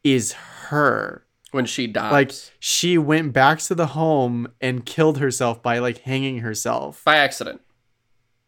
is 0.03 0.33
her 0.69 1.25
When 1.51 1.65
she 1.65 1.87
dies, 1.87 2.11
like 2.11 2.31
she 2.59 2.97
went 2.97 3.31
back 3.33 3.59
to 3.59 3.75
the 3.75 3.87
home 3.87 4.47
and 4.59 4.85
killed 4.85 5.19
herself 5.19 5.61
by 5.63 5.79
like 5.79 5.99
hanging 5.99 6.39
herself 6.39 7.03
by 7.05 7.15
accident, 7.17 7.61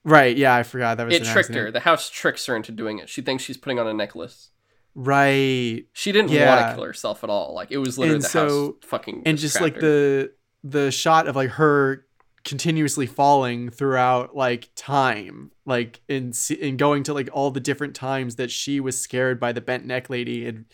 right 0.05 0.37
yeah 0.37 0.55
i 0.55 0.63
forgot 0.63 0.95
that 0.97 1.05
was 1.07 1.15
it 1.15 1.25
tricked 1.25 1.53
her. 1.53 1.69
The 1.71 1.81
house 1.81 2.09
tricks 2.09 2.45
her 2.45 2.55
into 2.55 2.71
doing 2.71 2.99
it. 2.99 3.09
She 3.09 3.21
thinks 3.21 3.43
she's 3.43 3.57
putting 3.57 3.79
on 3.79 3.87
a 3.87 3.93
necklace. 3.93 4.51
right 4.93 5.83
She 5.93 6.11
didn't 6.13 6.31
want 6.31 6.69
to 6.69 6.73
kill 6.75 6.83
herself 6.85 7.23
at 7.23 7.29
all. 7.29 7.53
Like 7.53 7.71
it 7.71 7.77
was 7.79 7.97
literally 7.97 8.15
And 8.15 8.23
the 8.23 8.29
so- 8.29 8.65
house 8.65 8.73
fucking 8.83 9.23
and 9.25 9.37
just 9.37 9.59
like 9.59 9.75
her. 9.75 9.81
the 9.81 10.31
the 10.63 10.91
shot 10.91 11.27
of 11.27 11.35
like 11.35 11.49
her 11.51 12.05
continuously 12.43 13.07
falling 13.07 13.69
throughout 13.69 14.35
like 14.35 14.69
time 14.75 15.51
like 15.65 15.99
in 16.07 16.31
in 16.59 16.77
going 16.77 17.01
to 17.03 17.13
like 17.13 17.27
all 17.33 17.49
the 17.51 17.59
different 17.59 17.95
times 17.95 18.35
that 18.35 18.51
she 18.51 18.79
was 18.79 18.99
scared 19.01 19.39
by 19.39 19.51
the 19.51 19.61
bent 19.61 19.83
neck 19.85 20.09
lady 20.11 20.45
and 20.47 20.65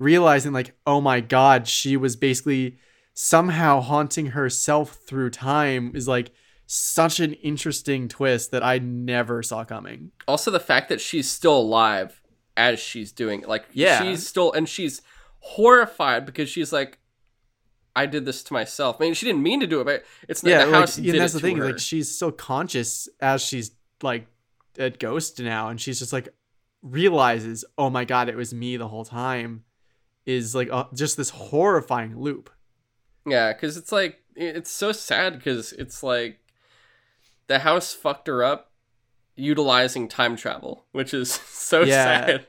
realizing 0.00 0.52
like 0.52 0.74
oh 0.88 1.00
my 1.00 1.20
god 1.20 1.68
she 1.68 1.96
was 1.96 2.16
basically 2.16 2.78
somehow 3.14 3.80
haunting 3.80 4.26
herself 4.28 4.98
through 5.06 5.30
time 5.30 5.92
is 5.94 6.08
like 6.08 6.32
such 6.72 7.18
an 7.18 7.32
interesting 7.32 8.06
twist 8.06 8.52
that 8.52 8.62
I 8.62 8.78
never 8.78 9.42
saw 9.42 9.64
coming. 9.64 10.12
also 10.28 10.52
the 10.52 10.60
fact 10.60 10.88
that 10.88 11.00
she's 11.00 11.28
still 11.28 11.56
alive 11.58 12.22
as 12.56 12.78
she's 12.78 13.10
doing 13.10 13.40
it. 13.42 13.48
like 13.48 13.64
Yeah. 13.72 14.00
she's 14.00 14.24
still 14.24 14.52
and 14.52 14.68
she's 14.68 15.02
horrified 15.40 16.24
because 16.24 16.48
she's 16.48 16.72
like 16.72 16.98
I 17.96 18.06
did 18.06 18.24
this 18.24 18.44
to 18.44 18.52
myself. 18.52 18.98
I 19.00 19.04
mean, 19.04 19.14
she 19.14 19.26
didn't 19.26 19.42
mean 19.42 19.58
to 19.60 19.66
do 19.66 19.80
it, 19.80 19.84
but 19.84 20.04
it's 20.28 20.44
yeah, 20.44 20.64
the 20.64 20.70
house 20.72 20.94
did 20.94 21.20
that's 21.20 21.32
the 21.32 21.40
thing. 21.40 21.56
her. 21.56 21.64
Like 21.66 21.80
she's 21.80 22.14
still 22.14 22.30
conscious 22.30 23.08
as 23.20 23.42
she's 23.42 23.72
like 24.00 24.28
a 24.78 24.90
ghost 24.90 25.40
now, 25.40 25.70
and 25.70 25.80
she's 25.80 25.98
just 25.98 26.12
like 26.12 26.28
realizes, 26.82 27.64
oh 27.76 27.90
my 27.90 28.04
god, 28.04 28.28
it 28.28 28.36
was 28.36 28.54
me 28.54 28.76
the 28.76 28.86
whole 28.86 29.04
time. 29.04 29.64
Is 30.24 30.54
like 30.54 30.68
uh, 30.70 30.84
just 30.94 31.16
this 31.16 31.30
horrifying 31.30 32.16
loop. 32.16 32.48
Yeah, 33.26 33.52
because 33.52 33.76
it's 33.76 33.90
like 33.90 34.20
it's 34.36 34.70
so 34.70 34.92
sad 34.92 35.32
because 35.34 35.72
it's 35.72 36.04
like 36.04 36.38
the 37.50 37.58
house 37.60 37.92
fucked 37.92 38.28
her 38.28 38.42
up, 38.44 38.70
utilizing 39.36 40.06
time 40.08 40.36
travel, 40.36 40.86
which 40.92 41.12
is 41.12 41.32
so 41.48 41.82
Yeah. 41.82 42.04
sad 42.26 42.46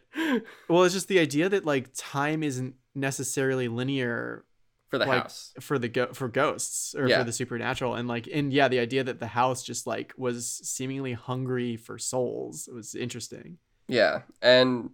Well, 0.69 0.83
it's 0.83 0.93
just 0.93 1.07
the 1.07 1.19
idea 1.19 1.49
that 1.49 1.65
like 1.65 1.89
time 1.95 2.43
isn't 2.43 2.75
necessarily 2.93 3.67
linear 3.67 4.45
for 4.89 4.97
the 4.97 5.05
Like, 5.05 5.21
house. 5.23 5.53
for 5.61 5.79
the 5.79 5.87
go- 5.87 6.13
for 6.13 6.27
ghosts 6.27 6.93
or 6.95 7.07
Yeah. 7.07 7.19
for 7.19 7.23
the 7.23 7.31
supernatural 7.31 7.95
and 7.95 8.07
like 8.07 8.27
and 8.31 8.51
yeah 8.53 8.67
the 8.67 8.79
idea 8.79 9.03
that 9.05 9.19
the 9.19 9.27
house 9.27 9.63
just 9.63 9.87
like 9.87 10.13
was 10.17 10.45
seemingly 10.63 11.13
hungry 11.13 11.77
for 11.77 11.97
souls 11.97 12.67
was 12.71 12.93
interesting 12.93 13.57
Yeah, 13.87 14.21
and 14.41 14.91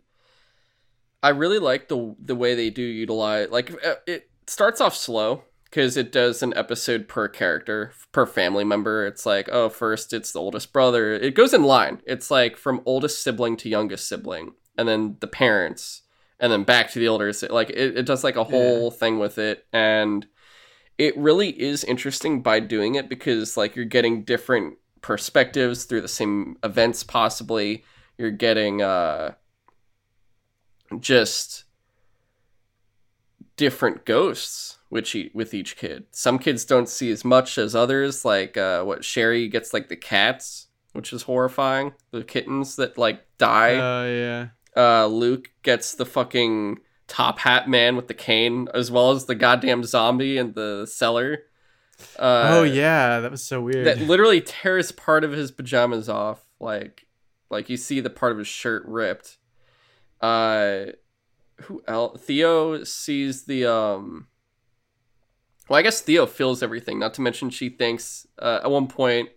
I 1.23 1.29
really 1.29 1.57
like 1.59 1.87
the 1.87 2.15
the 2.23 2.35
way 2.35 2.53
they 2.55 2.69
do 2.69 2.83
utilize 2.83 3.49
like 3.49 3.71
uh, 3.83 3.95
it 4.05 4.29
starts 4.45 4.79
off 4.81 4.95
slow 4.95 5.43
because 5.69 5.97
it 5.97 6.11
does 6.11 6.41
an 6.41 6.53
episode 6.55 7.07
per 7.07 7.27
character 7.27 7.91
per 8.11 8.25
family 8.25 8.63
member. 8.63 9.05
It's 9.05 9.25
like 9.25 9.49
oh 9.51 9.69
first 9.69 10.13
it's 10.13 10.31
the 10.31 10.39
oldest 10.39 10.73
brother. 10.73 11.13
It 11.13 11.35
goes 11.35 11.53
in 11.53 11.63
line. 11.63 12.01
It's 12.05 12.31
like 12.31 12.57
from 12.57 12.81
oldest 12.85 13.23
sibling 13.23 13.57
to 13.57 13.69
youngest 13.69 14.07
sibling, 14.07 14.53
and 14.77 14.87
then 14.87 15.17
the 15.19 15.27
parents, 15.27 16.03
and 16.39 16.51
then 16.51 16.63
back 16.63 16.91
to 16.91 16.99
the 16.99 17.07
older. 17.07 17.31
Like 17.49 17.69
it, 17.71 17.97
it 17.97 18.05
does 18.05 18.23
like 18.23 18.35
a 18.35 18.43
whole 18.43 18.91
thing 18.91 19.19
with 19.19 19.37
it, 19.37 19.65
and 19.73 20.25
it 20.97 21.17
really 21.17 21.49
is 21.49 21.83
interesting 21.83 22.41
by 22.41 22.59
doing 22.59 22.95
it 22.95 23.09
because 23.09 23.57
like 23.57 23.75
you're 23.75 23.85
getting 23.85 24.23
different 24.23 24.77
perspectives 25.01 25.85
through 25.85 26.01
the 26.01 26.07
same 26.07 26.57
events 26.63 27.03
possibly 27.03 27.83
you're 28.17 28.31
getting 28.31 28.81
uh 28.81 29.31
just 30.99 31.65
different 33.55 34.05
ghosts 34.05 34.76
which 34.89 35.15
e- 35.15 35.31
with 35.33 35.53
each 35.53 35.75
kid. 35.77 36.05
Some 36.11 36.39
kids 36.39 36.63
don't 36.65 36.87
see 36.89 37.11
as 37.11 37.25
much 37.25 37.57
as 37.57 37.75
others 37.75 38.23
like 38.25 38.55
uh 38.57 38.83
what 38.83 39.03
shirley 39.03 39.47
gets 39.47 39.73
like 39.73 39.89
the 39.89 39.95
cats 39.97 40.67
which 40.93 41.13
is 41.13 41.23
horrifying. 41.23 41.93
The 42.11 42.23
kittens 42.23 42.75
that 42.77 42.97
like 42.97 43.25
die. 43.37 43.75
Uh 43.75 44.05
yeah. 44.07 44.47
Uh 44.75 45.05
luke 45.07 45.51
gets 45.63 45.93
the 45.95 46.05
fucking 46.05 46.79
top 47.07 47.39
hat 47.39 47.69
man 47.69 47.95
with 47.95 48.07
the 48.07 48.13
cane 48.13 48.67
as 48.73 48.91
well 48.91 49.11
as 49.11 49.25
the 49.25 49.35
goddamn 49.35 49.83
zombie 49.83 50.37
in 50.37 50.53
the 50.53 50.85
cellar. 50.85 51.43
Uh, 52.17 52.49
oh 52.51 52.63
yeah. 52.63 53.19
That 53.19 53.31
was 53.31 53.43
so 53.43 53.61
weird. 53.61 53.85
that 53.87 53.99
literally 54.01 54.41
tears 54.41 54.91
part 54.91 55.23
of 55.23 55.31
his 55.31 55.51
pajamas 55.51 56.07
off 56.09 56.45
like 56.59 57.05
like 57.49 57.69
you 57.69 57.77
see 57.77 57.99
the 57.99 58.09
part 58.09 58.31
of 58.31 58.37
his 58.37 58.47
shirt 58.47 58.83
ripped. 58.85 59.37
Uh 60.21 60.85
who 61.63 61.81
else 61.87 62.21
theo 62.21 62.83
sees 62.83 63.45
the 63.45 63.65
um 63.65 64.27
well 65.69 65.77
i 65.77 65.81
guess 65.81 66.01
theo 66.01 66.25
feels 66.25 66.61
everything 66.63 66.99
not 66.99 67.13
to 67.13 67.21
mention 67.21 67.49
she 67.49 67.69
thinks 67.69 68.25
uh, 68.39 68.59
at 68.63 68.71
one 68.71 68.87
point 68.87 69.29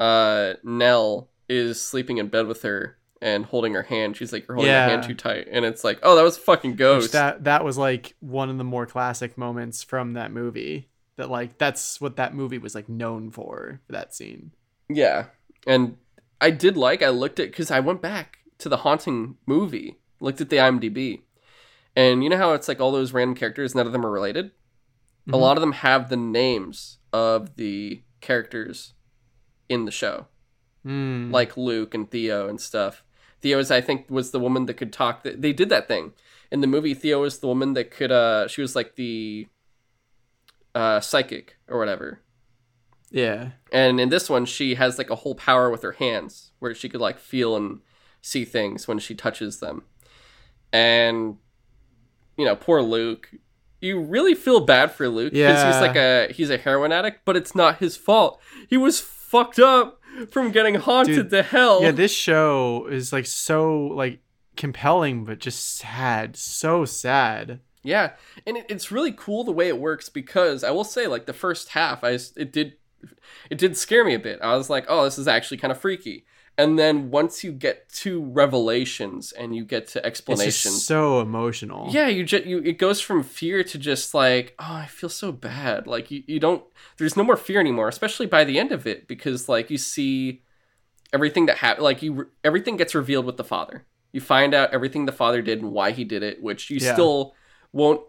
uh 0.00 0.54
nell 0.62 1.30
is 1.48 1.80
sleeping 1.80 2.18
in 2.18 2.28
bed 2.28 2.46
with 2.46 2.62
her 2.62 2.96
and 3.22 3.46
holding 3.46 3.74
her 3.74 3.82
hand 3.82 4.16
she's 4.16 4.32
like 4.32 4.46
you're 4.48 4.56
holding 4.56 4.70
Yeah. 4.72 4.86
my 4.86 4.92
hand 4.92 5.04
too 5.04 5.14
tight 5.14 5.46
and 5.50 5.64
it's 5.64 5.84
like 5.84 5.98
oh 6.02 6.16
that 6.16 6.22
was 6.22 6.36
fucking 6.36 6.72
Which 6.72 6.78
ghost 6.78 7.12
that 7.12 7.44
that 7.44 7.64
was 7.64 7.78
like 7.78 8.14
one 8.20 8.50
of 8.50 8.58
the 8.58 8.64
more 8.64 8.86
classic 8.86 9.38
moments 9.38 9.82
from 9.82 10.14
that 10.14 10.32
movie 10.32 10.88
that 11.16 11.30
like 11.30 11.58
that's 11.58 12.00
what 12.00 12.16
that 12.16 12.34
movie 12.34 12.58
was 12.58 12.74
like 12.74 12.88
known 12.88 13.30
for 13.30 13.80
for 13.86 13.92
that 13.92 14.14
scene 14.14 14.50
Yeah, 14.88 15.26
and 15.66 15.96
I 16.40 16.50
did 16.50 16.76
like. 16.76 17.02
I 17.02 17.08
looked 17.08 17.38
at 17.40 17.46
because 17.50 17.70
I 17.70 17.80
went 17.80 18.02
back 18.02 18.38
to 18.58 18.68
the 18.68 18.78
haunting 18.78 19.36
movie, 19.46 19.96
looked 20.20 20.42
at 20.42 20.50
the 20.50 20.56
IMDb, 20.56 21.22
and 21.96 22.22
you 22.22 22.28
know 22.28 22.36
how 22.36 22.52
it's 22.52 22.68
like 22.68 22.80
all 22.80 22.92
those 22.92 23.12
random 23.12 23.34
characters, 23.34 23.74
none 23.74 23.86
of 23.86 23.92
them 23.92 24.04
are 24.04 24.10
related. 24.10 24.50
A 25.26 25.30
Mhm. 25.32 25.40
lot 25.40 25.56
of 25.56 25.60
them 25.62 25.72
have 25.72 26.08
the 26.10 26.16
names 26.16 26.98
of 27.12 27.56
the 27.56 28.02
characters 28.20 28.92
in 29.68 29.84
the 29.86 29.90
show, 29.90 30.26
Mm. 30.84 31.30
like 31.32 31.56
Luke 31.56 31.94
and 31.94 32.10
Theo 32.10 32.48
and 32.48 32.60
stuff. 32.60 33.04
Theo 33.40 33.58
is, 33.58 33.70
I 33.70 33.80
think, 33.80 34.10
was 34.10 34.30
the 34.30 34.40
woman 34.40 34.66
that 34.66 34.74
could 34.74 34.92
talk. 34.92 35.22
That 35.22 35.40
they 35.42 35.52
did 35.52 35.68
that 35.70 35.88
thing 35.88 36.12
in 36.50 36.60
the 36.60 36.66
movie. 36.66 36.94
Theo 36.94 37.22
was 37.22 37.38
the 37.38 37.46
woman 37.46 37.72
that 37.74 37.90
could. 37.90 38.12
uh 38.12 38.48
She 38.48 38.60
was 38.60 38.74
like 38.76 38.96
the 38.96 39.48
uh 40.74 41.00
psychic 41.00 41.56
or 41.68 41.78
whatever. 41.78 42.20
yeah 43.10 43.52
And 43.72 44.00
in 44.00 44.08
this 44.08 44.28
one, 44.28 44.44
she 44.44 44.74
has 44.74 44.98
like 44.98 45.08
a 45.10 45.14
whole 45.16 45.34
power 45.36 45.70
with 45.70 45.82
her 45.82 45.92
hands 45.92 46.52
where 46.58 46.74
she 46.74 46.88
could 46.88 47.00
like 47.00 47.18
feel 47.18 47.54
and 47.56 47.80
see 48.20 48.44
things 48.44 48.88
when 48.88 48.98
she 48.98 49.14
touches 49.14 49.60
them. 49.60 49.84
And, 50.72 51.38
you 52.36 52.44
know, 52.44 52.56
poor 52.56 52.82
Luke. 52.82 53.30
You 53.84 54.00
really 54.00 54.34
feel 54.34 54.60
bad 54.60 54.92
for 54.92 55.08
Luke 55.08 55.32
because 55.32 55.62
he's 55.62 55.80
like 55.80 55.96
a 55.96 56.32
he's 56.32 56.50
a 56.50 56.56
heroin 56.58 56.90
addict, 56.92 57.24
but 57.24 57.36
it's 57.36 57.54
not 57.54 57.78
his 57.78 57.96
fault. 57.96 58.40
He 58.68 58.76
was 58.76 58.98
fucked 59.00 59.58
up 59.58 60.00
from 60.30 60.52
getting 60.52 60.76
haunted 60.76 61.16
Dude, 61.16 61.30
to 61.30 61.42
hell. 61.42 61.82
yeah 61.82 61.90
this 61.90 62.12
show 62.12 62.86
is 62.86 63.12
like 63.12 63.26
so 63.26 63.76
like 63.88 64.20
compelling 64.56 65.24
but 65.24 65.40
just 65.40 65.76
sad 65.76 66.36
so 66.36 66.84
sad 66.84 67.58
Yeah, 67.82 68.12
and 68.46 68.56
it, 68.56 68.66
it's 68.68 68.92
really 68.92 69.10
cool 69.12 69.42
the 69.42 69.50
way 69.52 69.66
it 69.68 69.80
works 69.80 70.08
because 70.08 70.62
I 70.62 70.70
will 70.70 70.84
say, 70.84 71.06
like 71.08 71.26
the 71.26 71.32
first 71.32 71.70
half, 71.70 72.04
I 72.04 72.10
it 72.36 72.52
did 72.52 72.74
it 73.50 73.58
did 73.58 73.76
scare 73.76 74.04
me 74.04 74.14
a 74.14 74.18
bit. 74.18 74.38
I 74.40 74.56
was 74.56 74.70
like, 74.70 74.86
oh, 74.88 75.04
this 75.04 75.18
is 75.18 75.28
actually 75.28 75.58
kind 75.58 75.72
of 75.72 75.78
freaky. 75.78 76.24
And 76.56 76.78
then 76.78 77.10
once 77.10 77.42
you 77.42 77.50
get 77.50 77.88
to 77.94 78.22
revelations 78.22 79.32
and 79.32 79.56
you 79.56 79.64
get 79.64 79.88
to 79.88 79.98
it's 79.98 80.06
explanations, 80.06 80.84
so 80.84 81.20
emotional 81.20 81.90
yeah, 81.90 82.06
you 82.06 82.24
just 82.24 82.44
you 82.46 82.58
it 82.58 82.78
goes 82.78 83.00
from 83.00 83.22
fear 83.22 83.64
to 83.64 83.78
just 83.78 84.14
like, 84.14 84.54
oh, 84.58 84.74
I 84.74 84.86
feel 84.86 85.10
so 85.10 85.32
bad. 85.32 85.86
Like 85.86 86.10
you, 86.10 86.22
you 86.26 86.38
don't 86.38 86.62
there's 86.96 87.16
no 87.16 87.24
more 87.24 87.36
fear 87.36 87.58
anymore, 87.60 87.88
especially 87.88 88.26
by 88.26 88.44
the 88.44 88.58
end 88.58 88.70
of 88.72 88.86
it 88.86 89.08
because 89.08 89.48
like 89.48 89.70
you 89.70 89.78
see 89.78 90.42
everything 91.12 91.46
that 91.46 91.58
happened 91.58 91.84
like 91.84 92.02
you 92.02 92.28
everything 92.42 92.76
gets 92.76 92.94
revealed 92.94 93.26
with 93.26 93.36
the 93.36 93.44
father. 93.44 93.84
You 94.12 94.20
find 94.20 94.54
out 94.54 94.72
everything 94.72 95.06
the 95.06 95.12
father 95.12 95.42
did 95.42 95.60
and 95.60 95.72
why 95.72 95.90
he 95.90 96.04
did 96.04 96.22
it, 96.22 96.40
which 96.40 96.70
you 96.70 96.78
Yeah. 96.80 96.92
still 96.92 97.34
won't 97.72 98.00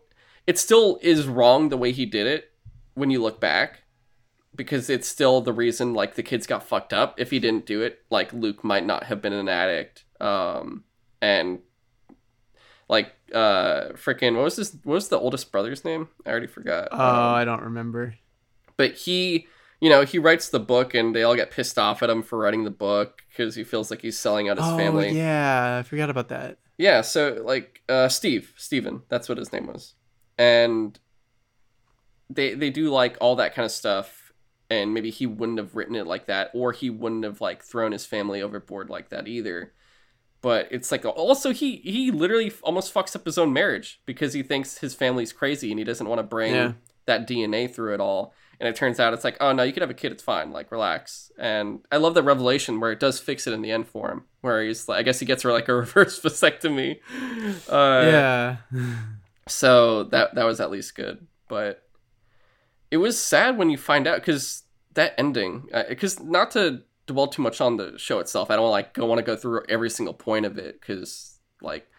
it 0.45 0.59
still 0.59 0.99
is 1.01 1.25
wrong 1.27 1.69
the 1.69 1.77
way 1.77 1.91
he 1.91 2.05
did 2.05 2.27
it 2.27 2.51
when 2.93 3.09
you 3.09 3.21
look 3.21 3.39
back 3.41 3.81
because 4.55 4.89
it's 4.89 5.07
still 5.07 5.41
the 5.41 5.53
reason 5.53 5.93
like 5.93 6.15
the 6.15 6.23
kids 6.23 6.47
got 6.47 6.63
fucked 6.63 6.93
up. 6.93 7.19
If 7.19 7.31
he 7.31 7.39
didn't 7.39 7.65
do 7.65 7.81
it 7.81 7.99
like 8.09 8.31
luke 8.33 8.63
might 8.63 8.85
not 8.85 9.03
have 9.05 9.21
been 9.21 9.33
an 9.33 9.49
addict. 9.49 10.05
Um 10.21 10.83
and 11.21 11.59
like 12.87 13.13
uh 13.33 13.89
freaking 13.93 14.35
what 14.35 14.43
was 14.43 14.55
this 14.55 14.75
what 14.83 14.93
was 14.95 15.09
the 15.09 15.19
oldest 15.19 15.51
brother's 15.51 15.83
name? 15.83 16.07
I 16.25 16.29
already 16.29 16.47
forgot. 16.47 16.89
Oh 16.91 16.95
Um, 16.97 17.35
i 17.35 17.45
don't 17.45 17.61
remember. 17.63 18.15
but 18.77 18.93
he 18.93 19.47
you 19.81 19.89
know 19.89 20.03
he 20.05 20.19
writes 20.19 20.49
the 20.49 20.59
book 20.59 20.93
and 20.93 21.15
they 21.15 21.23
all 21.23 21.35
get 21.35 21.51
pissed 21.51 21.77
off 21.79 22.01
at 22.03 22.09
him 22.09 22.21
for 22.23 22.37
writing 22.37 22.63
the 22.63 22.71
book 22.71 23.23
because 23.29 23.55
he 23.55 23.63
feels 23.63 23.89
like 23.91 24.01
he's 24.01 24.17
selling 24.17 24.47
out 24.49 24.57
his 24.57 24.65
oh 24.67 24.77
family. 24.77 25.09
yeah. 25.11 25.77
I 25.79 25.83
forgot 25.83 26.09
about 26.09 26.29
that. 26.29 26.59
Yeah, 26.77 27.01
so 27.01 27.41
like 27.45 27.81
uh 27.89 28.07
Steve, 28.09 28.53
Steven, 28.57 29.01
that's 29.09 29.27
what 29.29 29.37
his 29.37 29.51
name 29.51 29.67
was. 29.67 29.93
And 30.37 30.99
they 32.29 32.53
they 32.53 32.69
do 32.69 32.89
like 32.89 33.17
all 33.21 33.35
that 33.37 33.53
kind 33.55 33.65
of 33.65 33.71
stuff 33.71 34.24
and 34.69 34.93
maybe 34.93 35.09
he 35.11 35.25
wouldn't 35.25 35.57
have 35.59 35.75
written 35.75 35.95
it 35.95 36.07
like 36.07 36.25
that 36.27 36.49
or 36.53 36.71
he 36.71 36.89
wouldn't 36.89 37.23
have 37.23 37.39
like 37.41 37.61
thrown 37.63 37.91
his 37.91 38.05
family 38.05 38.41
overboard 38.41 38.89
like 38.89 39.09
that 39.09 39.27
either. 39.27 39.73
But 40.41 40.67
it's 40.71 40.91
like 40.91 41.05
also 41.05 41.51
he 41.51 41.77
he 41.77 42.11
literally 42.11 42.51
almost 42.63 42.93
fucks 42.93 43.15
up 43.15 43.25
his 43.25 43.37
own 43.37 43.51
marriage 43.53 44.01
because 44.05 44.33
he 44.33 44.43
thinks 44.43 44.77
his 44.79 44.93
family's 44.93 45.33
crazy 45.33 45.71
and 45.71 45.79
he 45.79 45.83
doesn't 45.85 46.07
want 46.07 46.19
to 46.19 46.23
bring 46.23 46.53
Yeah. 46.53 46.73
that 47.05 47.27
DNA 47.27 47.73
through 47.73 47.93
it 47.95 47.99
all. 47.99 48.33
And 48.59 48.69
it 48.69 48.75
turns 48.75 48.99
out 49.01 49.13
it's 49.13 49.23
like, 49.25 49.37
oh 49.41 49.51
no, 49.51 49.63
you 49.63 49.73
can 49.73 49.81
have 49.81 49.89
a 49.89 49.93
kid, 49.95 50.11
it's 50.13 50.23
fine, 50.23 50.51
like 50.51 50.71
relax. 50.71 51.29
And 51.37 51.79
I 51.91 51.97
love 51.97 52.13
the 52.13 52.23
revelation 52.23 52.79
where 52.79 52.91
it 52.91 52.99
does 53.01 53.19
fix 53.19 53.47
it 53.47 53.53
in 53.53 53.61
the 53.61 53.71
end 53.71 53.87
for 53.87 54.09
him, 54.11 54.23
where 54.41 54.63
he's 54.63 54.87
like, 54.87 54.99
I 54.99 55.03
guess 55.03 55.19
he 55.19 55.25
gets 55.25 55.43
her 55.43 55.51
like 55.51 55.67
a 55.67 55.73
reverse 55.83 56.19
vasectomy. 56.21 56.99
Uh, 57.69 58.05
yeah 58.05 58.57
So 59.47 60.03
that 60.05 60.35
that 60.35 60.45
was 60.45 60.59
at 60.59 60.71
least 60.71 60.95
good, 60.95 61.27
but 61.47 61.83
it 62.95 62.99
was 62.99 63.19
sad 63.19 63.57
when 63.57 63.69
you 63.69 63.77
find 63.77 64.07
out 64.07 64.21
because 64.21 64.63
that 64.93 65.15
ending, 65.17 65.67
uh, 65.73 65.83
because 65.89 66.21
not 66.21 66.51
to 66.51 66.83
dwell 67.07 67.27
too 67.27 67.41
much 67.41 67.59
on 67.59 67.75
the 67.75 67.97
show 67.97 68.19
itself, 68.19 68.49
I 68.49 68.55
don't 68.55 68.71
like 68.71 68.93
go 68.93 69.05
want 69.05 69.19
to 69.19 69.25
go 69.25 69.35
through 69.35 69.65
every 69.67 69.89
single 69.89 70.13
point 70.13 70.45
of 70.45 70.57
it 70.57 70.79
because 70.79 71.37
like 71.61 71.89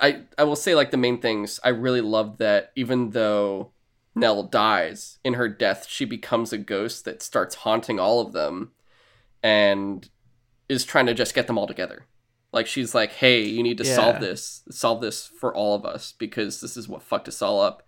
I 0.00 0.22
I 0.38 0.44
will 0.44 0.56
say 0.56 0.74
like 0.74 0.90
the 0.90 0.96
main 0.96 1.20
things 1.20 1.60
I 1.62 1.68
really 1.68 2.00
love 2.00 2.38
that 2.38 2.72
even 2.76 3.10
though 3.10 3.72
Nell 4.14 4.42
dies 4.44 5.18
in 5.22 5.34
her 5.34 5.50
death, 5.50 5.84
she 5.86 6.06
becomes 6.06 6.50
a 6.50 6.58
ghost 6.58 7.04
that 7.04 7.20
starts 7.20 7.56
haunting 7.56 8.00
all 8.00 8.20
of 8.20 8.32
them, 8.32 8.72
and 9.42 10.08
is 10.66 10.86
trying 10.86 11.06
to 11.08 11.14
just 11.14 11.34
get 11.34 11.46
them 11.46 11.58
all 11.58 11.66
together. 11.66 12.06
Like 12.54 12.66
she's 12.66 12.94
like, 12.94 13.12
"Hey, 13.12 13.42
you 13.44 13.62
need 13.62 13.76
to 13.76 13.84
solve 13.84 14.20
this, 14.20 14.62
solve 14.70 15.02
this 15.02 15.26
for 15.26 15.54
all 15.54 15.74
of 15.74 15.84
us 15.84 16.14
because 16.16 16.62
this 16.62 16.78
is 16.78 16.88
what 16.88 17.02
fucked 17.02 17.28
us 17.28 17.42
all 17.42 17.60
up." 17.60 17.82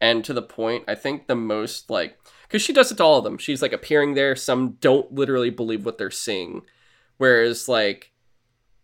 And 0.00 0.24
to 0.24 0.32
the 0.32 0.42
point, 0.42 0.84
I 0.86 0.94
think 0.94 1.26
the 1.26 1.34
most 1.34 1.90
like 1.90 2.18
because 2.42 2.62
she 2.62 2.72
does 2.72 2.90
it 2.90 2.96
to 2.96 3.04
all 3.04 3.18
of 3.18 3.24
them. 3.24 3.38
She's 3.38 3.62
like 3.62 3.72
appearing 3.72 4.14
there. 4.14 4.36
Some 4.36 4.76
don't 4.80 5.12
literally 5.12 5.50
believe 5.50 5.84
what 5.84 5.98
they're 5.98 6.10
seeing, 6.10 6.62
whereas 7.16 7.68
like 7.68 8.12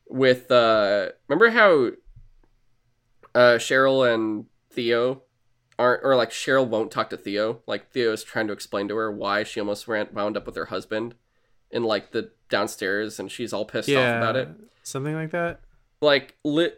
with 0.09 0.51
uh, 0.51 1.11
remember 1.29 1.51
how 1.51 1.91
uh 3.35 3.59
Cheryl 3.59 4.13
and 4.13 4.47
Theo 4.71 5.23
aren't 5.79 6.05
or 6.05 6.17
like 6.17 6.31
Cheryl 6.31 6.67
won't 6.67 6.91
talk 6.91 7.11
to 7.11 7.17
Theo. 7.17 7.63
Like 7.67 7.91
Theo 7.93 8.13
is 8.13 8.25
trying 8.25 8.47
to 8.49 8.53
explain 8.53 8.89
to 8.89 8.97
her 8.97 9.11
why 9.11 9.45
she 9.45 9.61
almost 9.61 9.89
ran 9.89 10.09
wound 10.13 10.37
up 10.37 10.47
with 10.47 10.57
her 10.57 10.67
husband 10.67 11.15
in 11.71 11.83
like 11.85 12.13
the 12.13 12.31
downstairs, 12.49 13.19
and 13.19 13.31
she's 13.31 13.53
all 13.53 13.65
pissed 13.65 13.89
off 13.91 14.17
about 14.19 14.37
it. 14.37 14.49
Something 14.83 15.15
like 15.15 15.31
that. 15.31 15.61
Like 16.05 16.37
li- 16.45 16.71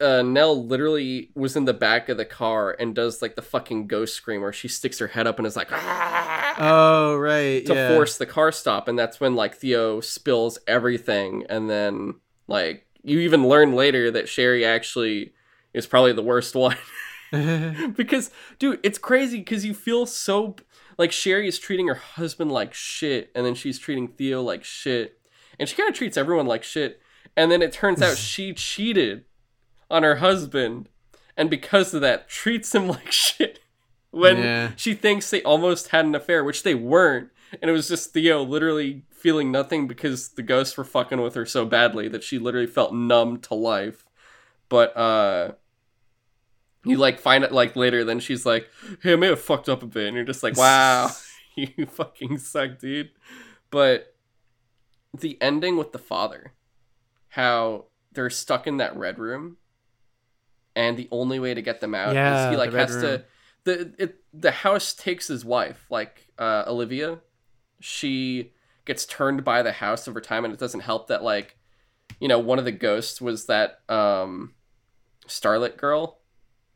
uh, 0.00 0.22
Nell 0.22 0.64
literally 0.64 1.30
was 1.34 1.56
in 1.56 1.64
the 1.64 1.74
back 1.74 2.08
of 2.08 2.16
the 2.16 2.24
car 2.24 2.76
and 2.78 2.94
does 2.94 3.20
like 3.20 3.36
the 3.36 3.42
fucking 3.42 3.88
ghost 3.88 4.14
scream 4.14 4.40
where 4.40 4.52
she 4.52 4.68
sticks 4.68 4.98
her 5.00 5.08
head 5.08 5.26
up 5.26 5.38
and 5.38 5.46
is 5.46 5.56
like 5.56 5.72
"Ah!" 5.72 6.54
Oh 6.58 7.16
right. 7.16 7.64
to 7.66 7.74
yeah. 7.74 7.94
force 7.94 8.16
the 8.16 8.26
car 8.26 8.52
stop, 8.52 8.88
and 8.88 8.98
that's 8.98 9.20
when 9.20 9.34
like 9.34 9.56
Theo 9.56 10.00
spills 10.00 10.58
everything, 10.66 11.44
and 11.48 11.68
then 11.68 12.14
like 12.46 12.86
you 13.02 13.20
even 13.20 13.48
learn 13.48 13.74
later 13.74 14.10
that 14.10 14.28
Shirley 14.28 14.64
actually 14.64 15.32
is 15.74 15.86
probably 15.86 16.12
the 16.12 16.22
worst 16.22 16.54
one. 16.54 16.76
because 17.94 18.30
dude 18.58 18.80
it's 18.82 18.96
crazy 18.96 19.38
because 19.38 19.62
you 19.64 19.74
feel 19.74 20.06
so 20.06 20.56
like 20.96 21.12
shirley 21.12 21.46
is 21.46 21.58
treating 21.58 21.86
her 21.86 21.94
husband 21.94 22.50
like 22.50 22.72
shit 22.72 23.30
and 23.34 23.44
then 23.44 23.54
she's 23.54 23.78
treating 23.78 24.08
theo 24.08 24.40
like 24.40 24.64
shit 24.64 25.20
and 25.58 25.68
she 25.68 25.76
kind 25.76 25.90
of 25.90 25.94
treats 25.94 26.16
everyone 26.16 26.46
like 26.46 26.62
shit 26.62 27.02
and 27.38 27.50
then 27.50 27.62
it 27.62 27.72
turns 27.72 28.02
out 28.02 28.16
she 28.30 28.52
cheated 28.52 29.24
on 29.90 30.02
her 30.02 30.16
husband 30.16 30.88
and 31.36 31.48
because 31.48 31.94
of 31.94 32.00
that 32.02 32.28
treats 32.28 32.74
him 32.74 32.88
like 32.96 33.10
shit 33.12 33.60
when 34.10 34.36
Yeah. 34.38 34.70
she 34.76 34.92
thinks 34.94 35.30
they 35.30 35.42
almost 35.42 35.88
had 35.88 36.04
an 36.04 36.14
affair 36.14 36.42
which 36.44 36.62
they 36.64 36.74
weren't. 36.74 37.30
And 37.62 37.70
it 37.70 37.72
was 37.72 37.88
just 37.88 38.12
theo 38.12 38.42
literally 38.42 39.04
feeling 39.10 39.50
nothing 39.50 39.86
because 39.88 40.30
the 40.30 40.42
ghosts 40.42 40.76
were 40.76 40.84
fucking 40.84 41.20
with 41.22 41.34
her 41.34 41.46
so 41.46 41.64
badly 41.64 42.08
that 42.08 42.22
she 42.22 42.38
literally 42.38 42.66
felt 42.66 42.92
numb 42.92 43.38
to 43.42 43.54
life. 43.54 44.04
But 44.68 44.94
uh 44.96 45.52
you 46.84 46.96
like 46.96 47.18
find 47.20 47.44
it 47.44 47.52
like 47.52 47.76
later 47.76 48.04
then 48.04 48.20
she's 48.20 48.46
like 48.46 48.68
hey 49.02 49.12
i 49.12 49.16
may 49.16 49.26
have 49.28 49.40
fucked 49.40 49.68
up 49.68 49.82
a 49.82 49.86
bit. 49.86 50.06
And 50.08 50.16
you're 50.16 50.24
just 50.26 50.42
like 50.42 50.56
wow 50.64 51.10
you 51.54 51.86
fucking 51.86 52.38
suck 52.38 52.78
dude. 52.78 53.10
But 53.70 54.14
the 55.18 55.38
ending 55.40 55.76
with 55.76 55.92
the 55.92 55.98
father 55.98 56.52
how 57.38 57.84
they're 58.12 58.30
stuck 58.30 58.66
in 58.66 58.78
that 58.78 58.96
red 58.96 59.18
room 59.18 59.56
and 60.76 60.96
the 60.96 61.08
only 61.10 61.38
way 61.38 61.54
to 61.54 61.62
get 61.62 61.80
them 61.80 61.94
out 61.94 62.14
Yeah, 62.14 62.32
is 62.32 62.46
he 62.50 62.56
like 62.56 62.72
has 62.72 62.90
room. 62.90 63.00
to 63.02 63.24
the 63.64 63.94
it 63.98 64.16
the 64.32 64.50
house 64.50 64.94
takes 64.94 65.28
his 65.28 65.44
wife 65.44 65.86
like 65.90 66.26
uh 66.38 66.64
olivia 66.66 67.18
she 67.80 68.52
gets 68.84 69.04
turned 69.06 69.44
by 69.44 69.62
the 69.62 69.72
house 69.72 70.08
over 70.08 70.20
time 70.20 70.44
and 70.44 70.54
it 70.54 70.60
doesn't 70.60 70.80
help 70.80 71.08
that 71.08 71.22
like 71.22 71.56
you 72.20 72.28
know 72.28 72.38
one 72.38 72.58
of 72.58 72.64
the 72.64 72.72
ghosts 72.72 73.20
was 73.20 73.46
that 73.46 73.80
um 73.88 74.54
starlet 75.26 75.76
girl 75.76 76.20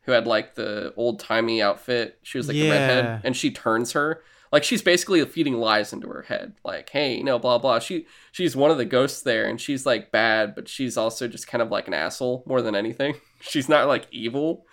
who 0.03 0.13
had 0.13 0.27
like 0.27 0.55
the 0.55 0.93
old 0.97 1.21
timey 1.21 1.63
outfit 1.63 2.19
she 2.23 2.39
was 2.39 2.49
like 2.49 2.59
the 2.59 2.65
Yeah. 2.65 2.71
redhead 2.71 3.21
and 3.25 3.37
she 3.37 3.51
turns 3.51 3.93
her 3.93 4.23
like 4.53 4.63
she's 4.65 4.83
basically 4.83 5.25
feeding 5.25 5.55
lies 5.55 5.93
into 5.93 6.09
her 6.09 6.23
head. 6.23 6.53
Like 6.65 6.91
hey 6.91 7.17
you 7.17 7.25
know 7.25 7.39
blah 7.39 7.59
blah. 7.59 7.79
She 7.81 8.07
she's 8.31 8.55
one 8.55 8.71
of 8.71 8.77
the 8.79 8.85
ghosts 8.85 9.23
there 9.23 9.47
and 9.49 9.61
she's 9.61 9.85
like 9.87 10.13
bad 10.13 10.55
but 10.55 10.69
she's 10.69 10.97
also 10.97 11.27
just 11.27 11.47
kind 11.49 11.63
of 11.63 11.71
like 11.71 11.89
an 11.89 11.95
asshole 11.95 12.45
more 12.47 12.63
than 12.63 12.75
anything. 12.77 13.15
She's 13.41 13.69
not 13.69 13.89
like 13.89 14.07
evil 14.13 14.67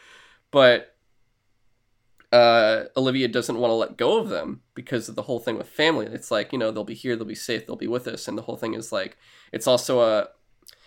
but 0.52 0.96
uh 2.32 2.84
olivia 2.96 3.28
doesn't 3.28 3.58
want 3.58 3.72
to 3.72 3.76
let 3.76 3.98
go 3.98 4.20
of 4.20 4.30
them 4.30 4.62
because 4.76 5.10
of 5.10 5.16
the 5.16 5.24
whole 5.24 5.40
thing 5.40 5.58
with 5.58 5.68
family. 5.68 6.06
It's 6.06 6.30
like 6.30 6.52
you 6.54 6.60
know 6.60 6.70
they'll 6.72 6.84
be 6.84 6.94
here 6.94 7.16
they'll 7.16 7.26
be 7.26 7.34
safe 7.34 7.66
they'll 7.66 7.76
be 7.76 7.88
with 7.88 8.08
us 8.08 8.28
and 8.28 8.38
the 8.38 8.44
whole 8.44 8.58
thing 8.58 8.76
is 8.76 8.92
like 8.92 9.18
it's 9.52 9.66
also 9.66 10.02
a 10.02 10.28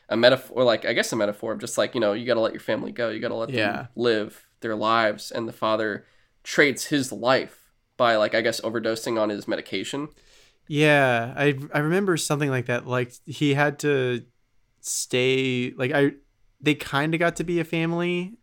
a 0.08 0.16
metaphor 0.16 0.62
like 0.62 0.84
i 0.84 0.92
guess 0.92 1.12
a 1.12 1.16
metaphor 1.16 1.52
of 1.52 1.58
just 1.60 1.78
like 1.78 1.94
you 1.94 2.00
know 2.00 2.12
you 2.12 2.26
got 2.26 2.34
to 2.34 2.40
let 2.40 2.52
your 2.52 2.60
family 2.60 2.92
go 2.92 3.08
you 3.08 3.18
got 3.20 3.28
to 3.28 3.34
let 3.34 3.50
Yeah. 3.50 3.72
them 3.72 3.88
live 3.96 4.46
their 4.60 4.76
lives 4.76 5.30
and 5.30 5.48
the 5.48 5.52
father 5.52 6.04
trades 6.44 6.86
his 6.86 7.10
life 7.12 7.61
by 7.96 8.16
like 8.16 8.34
i 8.34 8.40
guess 8.40 8.60
overdosing 8.62 9.20
on 9.20 9.28
his 9.28 9.46
medication 9.46 10.08
Yeah, 10.68 11.34
I 11.36 11.58
I 11.74 11.80
remember 11.80 12.16
something 12.16 12.48
like 12.48 12.66
that. 12.66 12.86
Like 12.86 13.12
he 13.26 13.54
had 13.54 13.78
to 13.80 14.22
stay. 14.80 15.72
Like 15.76 15.92
I, 15.92 16.12
they 16.60 16.74
kind 16.74 17.14
of 17.14 17.20
got 17.20 17.36
to 17.36 17.44
be 17.44 17.58
a 17.60 17.64
family, 17.64 18.38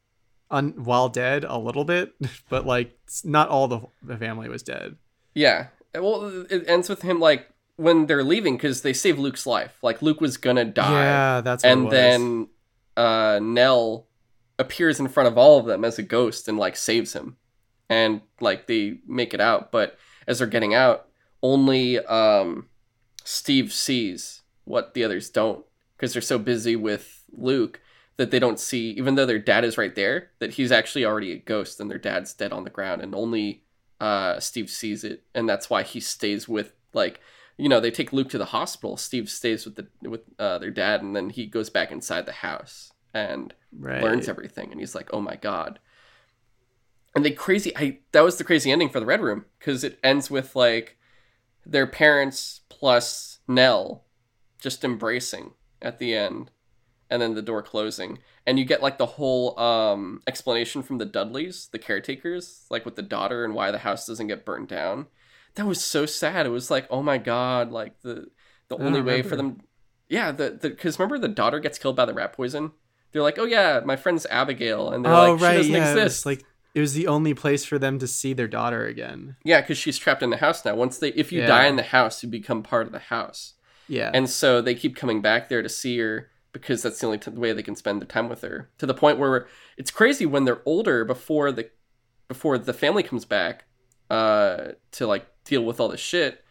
on 0.51 0.83
while 0.83 1.09
dead 1.09 1.43
a 1.43 1.57
little 1.57 1.85
bit, 1.85 2.13
but 2.49 2.65
like 2.65 2.97
not 3.23 3.49
all 3.49 3.67
the 3.67 3.79
the 4.03 4.17
family 4.17 4.49
was 4.49 4.63
dead. 4.63 4.97
Yeah. 5.33 5.67
Well, 5.95 6.45
it 6.49 6.65
ends 6.67 6.89
with 6.89 7.01
him 7.01 7.19
like 7.19 7.49
when 7.77 8.05
they're 8.05 8.23
leaving 8.23 8.57
because 8.57 8.81
they 8.81 8.93
save 8.93 9.17
Luke's 9.17 9.45
life. 9.47 9.77
Like 9.81 10.01
Luke 10.01 10.21
was 10.21 10.37
gonna 10.37 10.65
die, 10.65 10.91
Yeah, 10.91 11.41
that's 11.41 11.63
and 11.63 11.89
then 11.89 12.49
uh, 12.97 13.39
Nell 13.41 14.07
appears 14.59 14.99
in 14.99 15.07
front 15.07 15.27
of 15.27 15.37
all 15.37 15.57
of 15.57 15.65
them 15.65 15.85
as 15.85 15.97
a 15.97 16.03
ghost 16.03 16.47
and 16.47 16.57
like 16.57 16.75
saves 16.75 17.13
him, 17.13 17.37
and 17.89 18.21
like 18.39 18.67
they 18.67 18.99
make 19.07 19.33
it 19.33 19.41
out. 19.41 19.71
But 19.71 19.97
as 20.27 20.39
they're 20.39 20.47
getting 20.47 20.73
out, 20.73 21.07
only 21.41 21.99
um, 21.99 22.67
Steve 23.23 23.73
sees 23.73 24.41
what 24.65 24.93
the 24.93 25.03
others 25.03 25.29
don't 25.29 25.65
because 25.95 26.13
they're 26.13 26.21
so 26.21 26.37
busy 26.37 26.75
with 26.75 27.23
Luke 27.31 27.81
that 28.17 28.31
they 28.31 28.39
don't 28.39 28.59
see, 28.59 28.89
even 28.91 29.15
though 29.15 29.25
their 29.25 29.39
dad 29.39 29.63
is 29.63 29.77
right 29.77 29.95
there, 29.95 30.31
that 30.39 30.51
he's 30.51 30.71
actually 30.71 31.05
already 31.05 31.31
a 31.31 31.37
ghost 31.37 31.79
and 31.79 31.89
their 31.89 31.97
dad's 31.97 32.33
dead 32.33 32.51
on 32.51 32.65
the 32.65 32.69
ground, 32.69 33.01
and 33.01 33.15
only 33.15 33.63
uh, 34.01 34.39
Steve 34.39 34.69
sees 34.69 35.03
it, 35.03 35.23
and 35.33 35.47
that's 35.47 35.69
why 35.69 35.83
he 35.83 35.99
stays 35.99 36.47
with 36.47 36.73
like 36.93 37.21
you 37.57 37.69
know 37.69 37.79
they 37.79 37.91
take 37.91 38.13
Luke 38.13 38.29
to 38.29 38.37
the 38.37 38.45
hospital. 38.45 38.97
Steve 38.97 39.29
stays 39.29 39.65
with 39.65 39.75
the 39.75 39.87
with 40.07 40.21
uh, 40.37 40.57
their 40.59 40.71
dad, 40.71 41.01
and 41.01 41.15
then 41.15 41.29
he 41.29 41.45
goes 41.45 41.69
back 41.69 41.91
inside 41.91 42.25
the 42.25 42.31
house 42.31 42.91
and 43.13 43.53
right. 43.77 44.03
learns 44.03 44.27
everything, 44.27 44.71
and 44.71 44.79
he's 44.79 44.95
like, 44.95 45.09
oh 45.13 45.21
my 45.21 45.35
god. 45.35 45.79
And 47.15 47.25
they 47.25 47.31
crazy, 47.31 47.75
I 47.75 47.99
that 48.11 48.21
was 48.23 48.37
the 48.37 48.43
crazy 48.43 48.71
ending 48.71 48.89
for 48.89 48.99
the 48.99 49.05
Red 49.05 49.21
Room 49.21 49.45
because 49.57 49.83
it 49.83 49.99
ends 50.03 50.29
with 50.29 50.55
like 50.55 50.97
their 51.65 51.87
parents 51.87 52.61
plus 52.69 53.39
Nell 53.47 54.05
just 54.59 54.83
embracing 54.83 55.51
at 55.81 55.99
the 55.99 56.13
end 56.15 56.51
and 57.09 57.21
then 57.21 57.33
the 57.33 57.41
door 57.41 57.63
closing. 57.63 58.19
And 58.45 58.59
you 58.59 58.65
get 58.65 58.83
like 58.83 58.97
the 58.97 59.05
whole 59.05 59.59
um 59.59 60.21
explanation 60.27 60.83
from 60.83 60.97
the 60.99 61.05
dudleys 61.05 61.69
the 61.71 61.79
caretakers 61.79 62.65
like 62.69 62.85
with 62.85 62.95
the 62.95 63.01
daughter 63.01 63.43
and 63.43 63.53
why 63.53 63.71
the 63.71 63.79
house 63.79 64.05
doesn't 64.05 64.27
get 64.27 64.45
burned 64.45 64.67
down. 64.67 65.07
That 65.55 65.65
was 65.65 65.83
so 65.83 66.05
sad. 66.05 66.45
It 66.45 66.49
was 66.49 66.69
like 66.69 66.87
oh 66.89 67.01
my 67.01 67.17
god 67.17 67.71
like 67.71 67.99
the 68.01 68.27
the 68.67 68.77
I 68.77 68.83
only 68.83 69.01
way 69.01 69.23
for 69.23 69.35
them 69.35 69.61
yeah 70.07 70.31
the 70.31 70.57
because 70.61 70.99
remember 70.99 71.17
the 71.17 71.27
daughter 71.33 71.59
gets 71.59 71.79
killed 71.79 71.95
by 71.95 72.05
the 72.05 72.13
rat 72.13 72.33
poison? 72.33 72.71
They're 73.11 73.23
like 73.23 73.39
oh 73.39 73.45
yeah 73.45 73.81
my 73.83 73.95
friend's 73.95 74.25
abigail 74.27 74.91
and 74.91 75.03
they're 75.03 75.13
Oh 75.13 75.33
like 75.33 75.39
she 75.39 75.43
right, 75.45 75.57
doesn't 75.57 75.73
yeah. 75.73 75.91
Exist. 75.93 76.25
like 76.25 76.43
it 76.75 76.79
was 76.81 76.93
the 76.93 77.07
only 77.07 77.33
place 77.33 77.65
for 77.65 77.79
them 77.79 77.97
to 77.99 78.07
see 78.07 78.33
their 78.33 78.47
daughter 78.47 78.85
again. 78.85 79.35
yeah 79.43 79.61
because 79.61 79.77
she's 79.77 79.97
trapped 79.97 80.21
in 80.23 80.29
the 80.29 80.37
house 80.37 80.63
now 80.65 80.75
once 80.75 80.97
they 80.99 81.09
if 81.09 81.31
you 81.31 81.41
Yeah. 81.41 81.47
die 81.47 81.65
in 81.67 81.75
the 81.75 81.83
house 81.83 82.21
you 82.23 82.29
become 82.29 82.61
part 82.63 82.85
of 82.87 82.91
the 82.93 82.99
house 82.99 83.53
Yeah. 83.87 84.11
and 84.13 84.29
so 84.29 84.61
they 84.61 84.75
keep 84.75 84.95
coming 84.95 85.21
back 85.21 85.49
there 85.49 85.61
to 85.61 85.69
see 85.69 85.97
her 85.99 86.29
because 86.51 86.81
that's 86.81 86.99
the 86.99 87.05
only 87.05 87.17
t- 87.19 87.31
way 87.31 87.53
they 87.53 87.63
can 87.63 87.75
spend 87.75 88.01
their 88.01 88.07
time 88.07 88.27
with 88.29 88.41
her 88.41 88.69
to 88.79 88.85
the 88.85 88.93
point 88.93 89.19
where 89.19 89.47
it's 89.77 89.91
crazy 89.91 90.25
when 90.25 90.45
they're 90.45 90.61
older 90.65 91.05
before 91.05 91.51
the 91.51 91.69
before 92.27 92.57
the 92.57 92.73
family 92.73 93.03
comes 93.03 93.25
back 93.25 93.65
uh 94.09 94.69
to 94.91 95.05
like 95.07 95.25
deal 95.45 95.63
with 95.63 95.79
all 95.79 95.87
this 95.87 95.99
shit 95.99 96.43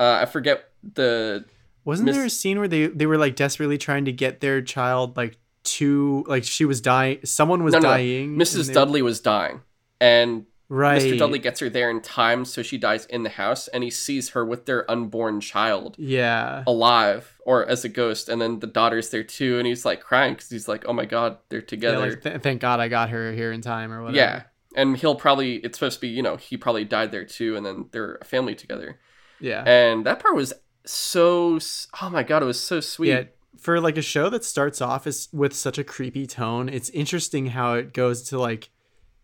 uh 0.00 0.18
i 0.22 0.24
forget 0.26 0.70
the 0.94 1.44
Wasn't 1.84 2.06
Miss- 2.06 2.16
there 2.16 2.24
a 2.24 2.30
scene 2.30 2.58
where 2.58 2.68
they 2.68 2.86
they 2.86 3.04
were 3.06 3.18
like 3.18 3.36
desperately 3.36 3.76
trying 3.78 4.06
to 4.06 4.12
get 4.12 4.40
their 4.40 4.62
child 4.62 5.16
like 5.16 5.36
to 5.64 6.24
like 6.28 6.44
she 6.44 6.64
was 6.64 6.80
dying 6.80 7.18
someone 7.24 7.62
was 7.64 7.72
No, 7.72 7.78
no, 7.80 7.88
no. 7.88 7.94
dying 7.94 8.36
mrs 8.36 8.58
and 8.60 8.68
they- 8.68 8.74
dudley 8.74 9.02
was 9.02 9.20
dying 9.20 9.62
and 10.00 10.46
right 10.68 11.00
mr 11.00 11.18
dudley 11.18 11.38
gets 11.38 11.60
her 11.60 11.68
there 11.70 11.90
in 11.90 12.00
time 12.00 12.44
so 12.44 12.62
she 12.62 12.76
dies 12.78 13.06
in 13.06 13.22
the 13.22 13.28
house 13.30 13.68
and 13.68 13.82
he 13.84 13.90
sees 13.90 14.30
her 14.30 14.44
with 14.44 14.66
their 14.66 14.90
unborn 14.90 15.40
child 15.40 15.94
yeah 15.98 16.64
alive 16.66 17.36
or 17.46 17.66
as 17.68 17.84
a 17.84 17.88
ghost 17.88 18.28
and 18.28 18.40
then 18.42 18.60
the 18.60 18.66
daughter's 18.66 19.10
there 19.10 19.22
too 19.22 19.58
and 19.58 19.66
he's 19.66 19.84
like 19.84 20.00
crying 20.00 20.34
because 20.34 20.48
he's 20.50 20.68
like 20.68 20.84
oh 20.86 20.92
my 20.92 21.04
god 21.04 21.36
they're 21.48 21.60
yeah 21.60 21.66
together 21.66 22.10
like 22.10 22.22
th- 22.22 22.40
thank 22.42 22.60
god 22.60 22.80
i 22.80 22.88
got 22.88 23.10
her 23.10 23.32
here 23.32 23.52
in 23.52 23.60
time 23.60 23.92
or 23.92 24.00
whatever 24.02 24.16
Yeah. 24.16 24.42
And 24.76 24.96
he'll 24.96 25.14
probably 25.14 25.56
it's 25.58 25.78
supposed 25.78 25.98
to 25.98 26.00
be, 26.00 26.08
you 26.08 26.20
know, 26.20 26.34
he 26.36 26.56
probably 26.56 26.84
died 26.84 27.12
there 27.12 27.24
too 27.24 27.54
and 27.56 27.64
then 27.64 27.86
they're 27.92 28.16
a 28.20 28.24
family 28.24 28.56
together. 28.56 28.98
yeah 29.38 29.62
And 29.62 30.04
that 30.04 30.18
part 30.18 30.34
was 30.34 30.52
so 30.84 31.60
oh 32.02 32.10
my 32.10 32.24
god, 32.24 32.42
it 32.42 32.46
was 32.46 32.60
so 32.60 32.80
sweet. 32.80 33.08
yeah 33.10 33.22
for 33.58 33.80
like 33.80 33.96
a 33.96 34.02
show 34.02 34.28
that 34.28 34.44
starts 34.44 34.80
off 34.80 35.06
is 35.06 35.28
with 35.32 35.54
such 35.54 35.78
a 35.78 35.84
creepy 35.84 36.26
tone 36.26 36.68
it's 36.68 36.90
interesting 36.90 37.46
how 37.46 37.74
it 37.74 37.92
goes 37.92 38.22
to 38.22 38.38
like 38.38 38.70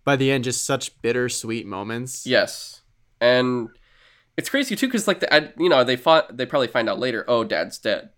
by 0.04 0.16
the 0.16 0.30
end 0.30 0.44
just 0.44 0.64
such 0.64 1.00
bittersweet 1.02 1.66
moments 1.66 2.26
Yes. 2.26 2.82
And 3.20 3.68
it's 4.36 4.48
crazy 4.48 4.74
too 4.74 4.88
cuz 4.88 5.06
like 5.06 5.20
the, 5.20 5.32
I, 5.32 5.52
you 5.58 5.68
know, 5.68 5.84
they 5.84 5.96
fought 5.96 6.36
they 6.36 6.46
probably 6.46 6.68
find 6.68 6.88
out 6.88 6.98
later, 6.98 7.24
oh, 7.28 7.44
dad's 7.44 7.78
dead. 7.78 8.10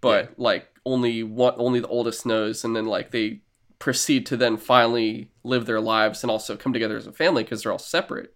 But 0.00 0.38
like 0.38 0.68
only 0.86 1.22
one 1.22 1.54
only 1.56 1.80
the 1.80 1.88
oldest 1.88 2.24
knows 2.24 2.64
and 2.64 2.76
then 2.76 2.86
like 2.86 3.10
they 3.10 3.40
proceed 3.78 4.26
to 4.26 4.36
then 4.36 4.56
finally 4.56 5.30
live 5.42 5.66
their 5.66 5.80
lives 5.80 6.22
and 6.22 6.30
also 6.30 6.56
come 6.56 6.72
together 6.72 6.96
as 6.96 7.06
a 7.06 7.12
family 7.12 7.42
because 7.42 7.62
they're 7.62 7.72
all 7.72 7.78
separate. 7.78 8.34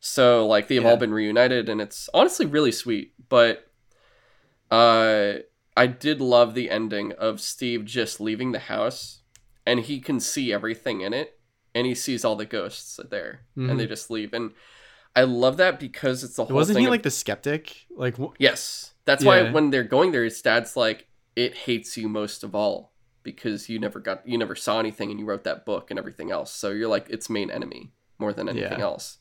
So 0.00 0.46
like 0.46 0.68
they've 0.68 0.84
all 0.84 0.96
been 0.96 1.12
reunited 1.12 1.68
and 1.68 1.80
it's 1.80 2.08
honestly 2.14 2.46
really 2.46 2.72
sweet. 2.72 3.14
But 3.28 3.66
uh 4.70 5.34
I 5.76 5.86
did 5.86 6.20
love 6.20 6.54
the 6.54 6.70
ending 6.70 7.12
of 7.12 7.40
Steve 7.40 7.84
just 7.84 8.20
leaving 8.20 8.52
the 8.52 8.58
house 8.58 9.20
and 9.66 9.80
he 9.80 10.00
can 10.00 10.20
see 10.20 10.52
everything 10.52 11.00
in 11.00 11.12
it 11.14 11.38
and 11.74 11.86
he 11.86 11.94
sees 11.94 12.24
all 12.24 12.36
the 12.36 12.44
ghosts 12.44 12.98
there 13.10 13.42
and 13.56 13.78
they 13.78 13.86
mhm. 13.86 13.88
just 13.88 14.10
leave 14.10 14.32
and 14.34 14.52
I 15.14 15.22
love 15.24 15.58
that 15.58 15.78
because 15.78 16.24
it's 16.24 16.36
the 16.36 16.44
whole 16.46 16.56
Wasn't 16.56 16.78
he 16.78 16.86
of- 16.86 16.90
like 16.90 17.02
the 17.02 17.10
skeptic? 17.10 17.86
Like, 17.94 18.16
wh- 18.16 18.32
yes, 18.38 18.94
that's 19.04 19.24
why 19.24 19.50
when 19.50 19.70
they're 19.70 19.84
going 19.84 20.10
there, 20.12 20.24
his 20.24 20.40
dad's 20.40 20.74
like, 20.74 21.06
"It 21.36 21.54
hates 21.54 21.98
you 21.98 22.08
most 22.08 22.42
of 22.42 22.54
all 22.54 22.94
because 23.22 23.68
you 23.68 23.78
never 23.78 24.00
got, 24.00 24.26
you 24.26 24.38
never 24.38 24.54
saw 24.54 24.78
anything, 24.80 25.10
and 25.10 25.20
you 25.20 25.26
wrote 25.26 25.44
that 25.44 25.66
book 25.66 25.90
and 25.90 25.98
everything 25.98 26.30
else. 26.30 26.50
So 26.50 26.70
you're 26.70 26.88
like 26.88 27.10
its 27.10 27.28
main 27.28 27.50
enemy 27.50 27.92
more 28.18 28.32
than 28.32 28.48
anything 28.48 28.78
Yeah. 28.78 28.84
else." 28.84 29.18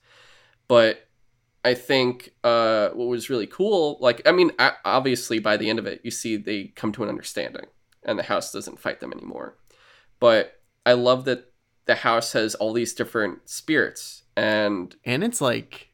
But 0.69 1.09
I 1.63 1.75
think 1.75 2.33
uh, 2.43 2.89
what 2.89 3.07
was 3.07 3.29
really 3.29 3.47
cool, 3.47 3.97
like, 3.99 4.21
I 4.25 4.31
mean, 4.31 4.51
obviously 4.83 5.39
by 5.39 5.57
the 5.57 5.69
end 5.69 5.79
of 5.79 5.85
it, 5.85 6.01
you 6.03 6.09
see 6.09 6.35
they 6.37 6.65
come 6.75 6.91
to 6.93 7.03
an 7.03 7.09
understanding, 7.09 7.65
and 8.03 8.17
the 8.17 8.23
house 8.23 8.51
doesn't 8.51 8.79
fight 8.79 8.99
them 8.99 9.13
anymore. 9.13 9.57
But 10.19 10.59
I 10.85 10.93
love 10.93 11.25
that 11.25 11.51
the 11.85 11.95
house 11.95 12.33
has 12.33 12.55
all 12.55 12.73
these 12.73 12.93
different 12.93 13.49
spirits 13.49 14.21
and 14.35 14.95
and 15.05 15.23
it's 15.23 15.41
like 15.41 15.89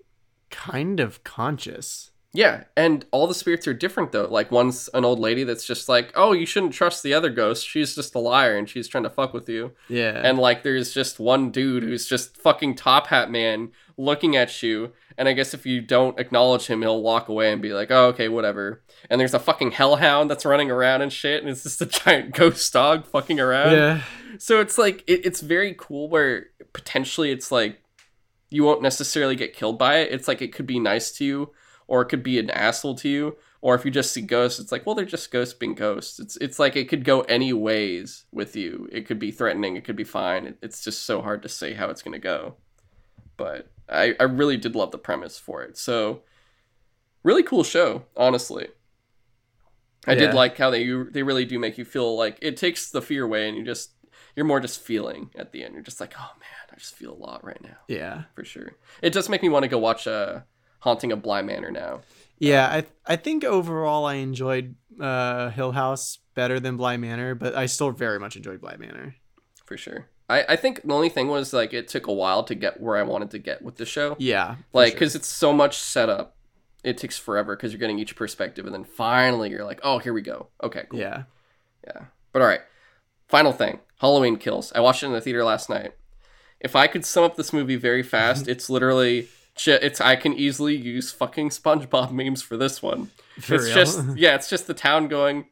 kind 0.49 0.99
of 0.99 1.23
conscious. 1.23 2.11
Yeah, 2.33 2.65
and 2.75 3.05
all 3.11 3.25
the 3.25 3.33
spirits 3.33 3.67
are 3.67 3.73
different 3.73 4.11
though. 4.11 4.27
Like 4.27 4.51
one's 4.51 4.89
an 4.93 5.05
old 5.05 5.19
lady 5.19 5.43
that's 5.43 5.65
just 5.65 5.89
like, 5.89 6.11
"Oh, 6.15 6.33
you 6.33 6.45
shouldn't 6.45 6.73
trust 6.73 7.01
the 7.01 7.13
other 7.13 7.29
ghost. 7.29 7.67
She's 7.67 7.95
just 7.95 8.13
a 8.15 8.19
liar 8.19 8.57
and 8.57 8.69
she's 8.69 8.87
trying 8.87 9.05
to 9.05 9.09
fuck 9.09 9.33
with 9.33 9.49
you." 9.49 9.71
Yeah. 9.89 10.21
And 10.23 10.37
like 10.37 10.63
there's 10.63 10.93
just 10.93 11.19
one 11.19 11.51
dude 11.51 11.83
who's 11.83 12.05
just 12.07 12.37
fucking 12.37 12.75
top 12.75 13.07
hat 13.07 13.31
man 13.31 13.71
looking 13.97 14.35
at 14.35 14.61
you, 14.61 14.91
and 15.17 15.27
I 15.27 15.33
guess 15.33 15.53
if 15.55 15.65
you 15.65 15.81
don't 15.81 16.19
acknowledge 16.19 16.67
him, 16.67 16.81
he'll 16.81 17.01
walk 17.01 17.27
away 17.29 17.51
and 17.51 17.61
be 17.61 17.73
like, 17.73 17.89
"Oh, 17.91 18.07
okay, 18.07 18.27
whatever." 18.29 18.83
And 19.09 19.19
there's 19.19 19.33
a 19.33 19.39
fucking 19.39 19.71
hellhound 19.71 20.29
that's 20.29 20.45
running 20.45 20.69
around 20.69 21.01
and 21.01 21.11
shit, 21.13 21.41
and 21.41 21.49
it's 21.49 21.63
just 21.63 21.81
a 21.81 21.85
giant 22.03 22.35
ghost 22.35 22.71
dog 22.73 23.05
fucking 23.05 23.39
around. 23.39 23.71
yeah. 23.71 24.01
So 24.37 24.59
it's 24.59 24.77
like 24.77 25.03
it, 25.07 25.25
it's 25.25 25.41
very 25.41 25.73
cool 25.77 26.09
where 26.09 26.47
potentially 26.73 27.31
it's 27.31 27.51
like 27.51 27.81
you 28.51 28.63
won't 28.63 28.81
necessarily 28.81 29.35
get 29.35 29.53
killed 29.55 29.79
by 29.79 29.99
it. 29.99 30.11
It's 30.11 30.27
like 30.27 30.41
it 30.41 30.53
could 30.53 30.67
be 30.67 30.79
nice 30.79 31.11
to 31.13 31.25
you, 31.25 31.51
or 31.87 32.01
it 32.01 32.05
could 32.07 32.23
be 32.23 32.37
an 32.39 32.49
asshole 32.49 32.95
to 32.95 33.09
you, 33.09 33.37
or 33.61 33.73
if 33.75 33.85
you 33.85 33.91
just 33.91 34.11
see 34.11 34.21
ghosts, 34.21 34.59
it's 34.59 34.71
like 34.71 34.85
well 34.85 34.95
they're 34.95 35.05
just 35.05 35.31
ghosts 35.31 35.53
being 35.53 35.75
ghosts. 35.75 36.19
It's 36.19 36.37
it's 36.37 36.59
like 36.59 36.75
it 36.75 36.89
could 36.89 37.03
go 37.05 37.21
any 37.21 37.53
ways 37.53 38.25
with 38.31 38.55
you. 38.55 38.87
It 38.91 39.05
could 39.07 39.19
be 39.19 39.31
threatening. 39.31 39.75
It 39.75 39.83
could 39.83 39.95
be 39.95 40.03
fine. 40.03 40.45
It, 40.47 40.57
it's 40.61 40.83
just 40.83 41.03
so 41.03 41.21
hard 41.21 41.41
to 41.43 41.49
say 41.49 41.73
how 41.73 41.89
it's 41.89 42.01
gonna 42.01 42.19
go. 42.19 42.55
But 43.37 43.71
I 43.89 44.15
I 44.19 44.23
really 44.23 44.57
did 44.57 44.75
love 44.75 44.91
the 44.91 44.97
premise 44.97 45.37
for 45.39 45.63
it. 45.63 45.77
So 45.77 46.21
really 47.23 47.43
cool 47.43 47.63
show, 47.63 48.03
honestly. 48.15 48.67
I 50.05 50.15
did 50.15 50.33
like 50.33 50.57
how 50.57 50.69
they 50.69 50.85
they 51.11 51.23
really 51.23 51.43
do 51.45 51.59
make 51.59 51.77
you 51.77 51.83
feel 51.85 52.15
like 52.17 52.37
it 52.41 52.55
takes 52.55 52.89
the 52.89 53.01
fear 53.01 53.25
away 53.25 53.47
and 53.49 53.57
you 53.57 53.63
just 53.65 53.91
you're 54.35 54.45
more 54.45 54.59
just 54.61 54.79
feeling 54.81 55.31
at 55.35 55.51
the 55.51 55.63
end. 55.63 55.73
You're 55.73 55.83
just 55.83 55.99
like, 55.99 56.13
oh 56.17 56.31
man, 56.39 56.67
I 56.71 56.75
just 56.75 56.95
feel 56.95 57.11
a 57.11 57.15
lot 57.17 57.43
right 57.43 57.61
now 57.61 57.77
Yeah. 57.87 58.23
for 58.35 58.45
sure. 58.45 58.77
It 59.01 59.11
does 59.11 59.27
make 59.29 59.41
me 59.41 59.49
want 59.49 59.63
to 59.63 59.67
go 59.69 59.79
watch 59.79 60.07
uh, 60.07 60.41
Haunting 60.79 61.11
of 61.11 61.21
Bly 61.21 61.41
Manor 61.41 61.71
now. 61.71 62.01
Yeah, 62.39 62.67
I 62.67 62.85
I 63.05 63.15
think 63.15 63.43
overall 63.43 64.05
I 64.05 64.15
enjoyed 64.15 64.75
uh, 64.99 65.49
Hill 65.49 65.71
House 65.71 66.19
better 66.35 66.59
than 66.59 66.77
Bly 66.77 66.97
Manor, 66.97 67.35
but 67.35 67.55
I 67.55 67.65
still 67.65 67.91
very 67.91 68.19
much 68.19 68.35
enjoyed 68.35 68.61
Bly 68.61 68.77
Manor. 68.77 69.15
For 69.65 69.77
sure. 69.77 70.07
I, 70.29 70.43
I 70.49 70.55
think 70.55 70.81
the 70.83 70.93
only 70.93 71.09
thing 71.09 71.29
was 71.29 71.53
like 71.53 71.73
it 71.73 71.87
took 71.87 72.07
a 72.07 72.13
while 72.13 72.43
to 72.43 72.55
get 72.55 72.81
where 72.81 72.97
I 72.97 73.03
wanted 73.03 73.31
to 73.31 73.39
get 73.39 73.61
with 73.61 73.77
the 73.77 73.85
show. 73.85 74.15
Yeah, 74.19 74.55
like 74.73 74.89
sure. 74.89 74.95
because 74.95 75.15
it's 75.15 75.27
so 75.27 75.53
much 75.53 75.77
setup. 75.77 76.35
It 76.83 76.97
takes 76.97 77.17
forever 77.17 77.55
because 77.55 77.71
you're 77.71 77.79
getting 77.79 77.99
each 77.99 78.15
perspective, 78.15 78.65
and 78.65 78.73
then 78.73 78.83
finally 78.83 79.49
you're 79.49 79.65
like, 79.65 79.79
oh, 79.83 79.99
here 79.99 80.13
we 80.13 80.21
go. 80.21 80.47
Okay, 80.63 80.83
cool. 80.89 80.99
yeah, 80.99 81.23
Yeah. 81.85 82.05
But 82.31 82.41
all 82.41 82.47
right. 82.47 82.61
Final 83.27 83.51
thing 83.51 83.79
Halloween 83.99 84.37
kills. 84.37 84.71
I 84.73 84.79
watched 84.79 85.03
it 85.03 85.07
in 85.07 85.13
the 85.13 85.21
theater 85.21 85.43
last 85.43 85.69
night. 85.69 85.93
If 86.59 86.75
I 86.75 86.87
could 86.87 87.05
sum 87.05 87.23
up 87.23 87.35
this 87.35 87.51
movie 87.51 87.75
very 87.75 88.03
fast, 88.03 88.47
it's 88.53 88.69
literally. 88.69 89.29
It's 89.65 90.01
I 90.01 90.15
can 90.15 90.33
easily 90.33 90.75
use 90.75 91.11
fucking 91.11 91.49
SpongeBob 91.49 92.11
memes 92.11 92.41
for 92.41 92.57
this 92.57 92.81
one. 92.83 93.09
For 93.39 93.55
it's 93.55 93.65
real? 93.65 93.75
just 93.75 94.17
yeah, 94.17 94.35
it's 94.35 94.49
just 94.49 94.67
the 94.67 94.73
town 94.73 95.07
going. 95.07 95.45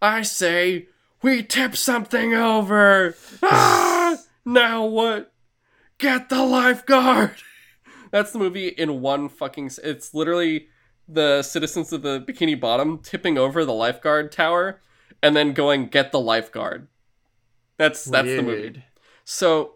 I 0.00 0.22
say 0.22 0.88
we 1.22 1.42
tip 1.42 1.76
something 1.76 2.34
over. 2.34 3.16
Ah, 3.42 4.16
now 4.44 4.84
what? 4.84 5.32
Get 5.98 6.28
the 6.28 6.42
lifeguard. 6.44 7.34
That's 8.10 8.32
the 8.32 8.38
movie 8.38 8.68
in 8.68 9.00
one 9.00 9.28
fucking. 9.28 9.70
It's 9.82 10.14
literally 10.14 10.68
the 11.08 11.42
citizens 11.42 11.92
of 11.92 12.02
the 12.02 12.20
Bikini 12.20 12.58
Bottom 12.58 12.98
tipping 12.98 13.36
over 13.38 13.64
the 13.64 13.72
lifeguard 13.72 14.30
tower, 14.32 14.80
and 15.22 15.34
then 15.36 15.52
going 15.52 15.88
get 15.88 16.12
the 16.12 16.20
lifeguard. 16.20 16.88
That's 17.76 18.04
that's 18.04 18.28
the 18.28 18.42
movie. 18.42 18.84
So. 19.24 19.74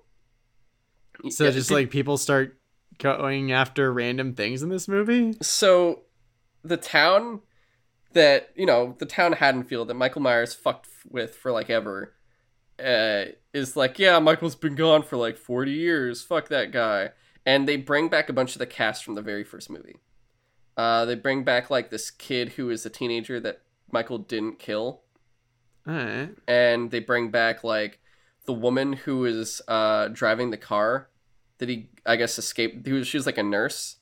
So 1.30 1.44
yeah, 1.44 1.50
just 1.50 1.68
did- 1.68 1.74
like 1.74 1.90
people 1.90 2.16
start 2.16 2.58
going 3.02 3.50
after 3.52 3.92
random 3.92 4.34
things 4.34 4.62
in 4.62 4.68
this 4.68 4.86
movie. 4.88 5.34
so 5.42 6.00
the 6.64 6.76
town 6.76 7.40
that 8.12 8.50
you 8.54 8.64
know 8.66 8.94
the 8.98 9.06
town 9.06 9.32
Haddonfield 9.32 9.88
that 9.88 9.94
Michael 9.94 10.22
Myers 10.22 10.54
fucked 10.54 10.86
with 11.10 11.34
for 11.34 11.50
like 11.50 11.68
ever 11.70 12.14
uh, 12.78 13.24
is 13.52 13.76
like 13.76 13.98
yeah 13.98 14.18
Michael's 14.18 14.54
been 14.54 14.74
gone 14.76 15.02
for 15.02 15.16
like 15.16 15.36
40 15.36 15.72
years 15.72 16.22
fuck 16.22 16.48
that 16.48 16.70
guy 16.72 17.10
and 17.44 17.66
they 17.66 17.76
bring 17.76 18.08
back 18.08 18.28
a 18.28 18.32
bunch 18.32 18.54
of 18.54 18.58
the 18.60 18.66
cast 18.66 19.02
from 19.04 19.14
the 19.14 19.22
very 19.22 19.44
first 19.44 19.68
movie 19.70 19.96
uh, 20.76 21.04
they 21.04 21.14
bring 21.14 21.42
back 21.42 21.70
like 21.70 21.90
this 21.90 22.10
kid 22.10 22.50
who 22.50 22.70
is 22.70 22.86
a 22.86 22.90
teenager 22.90 23.40
that 23.40 23.60
Michael 23.90 24.18
didn't 24.18 24.58
kill 24.58 25.02
All 25.86 25.94
right. 25.94 26.30
and 26.46 26.90
they 26.90 27.00
bring 27.00 27.30
back 27.30 27.64
like 27.64 27.98
the 28.46 28.52
woman 28.52 28.92
who 28.94 29.24
is 29.24 29.60
uh, 29.68 30.08
driving 30.08 30.50
the 30.50 30.56
car 30.56 31.08
that 31.62 31.68
he 31.68 31.88
I 32.04 32.16
guess 32.16 32.38
escaped. 32.38 32.84
He 32.84 32.92
was, 32.92 33.06
she 33.06 33.16
was 33.16 33.24
like 33.24 33.38
a 33.38 33.42
nurse 33.44 33.98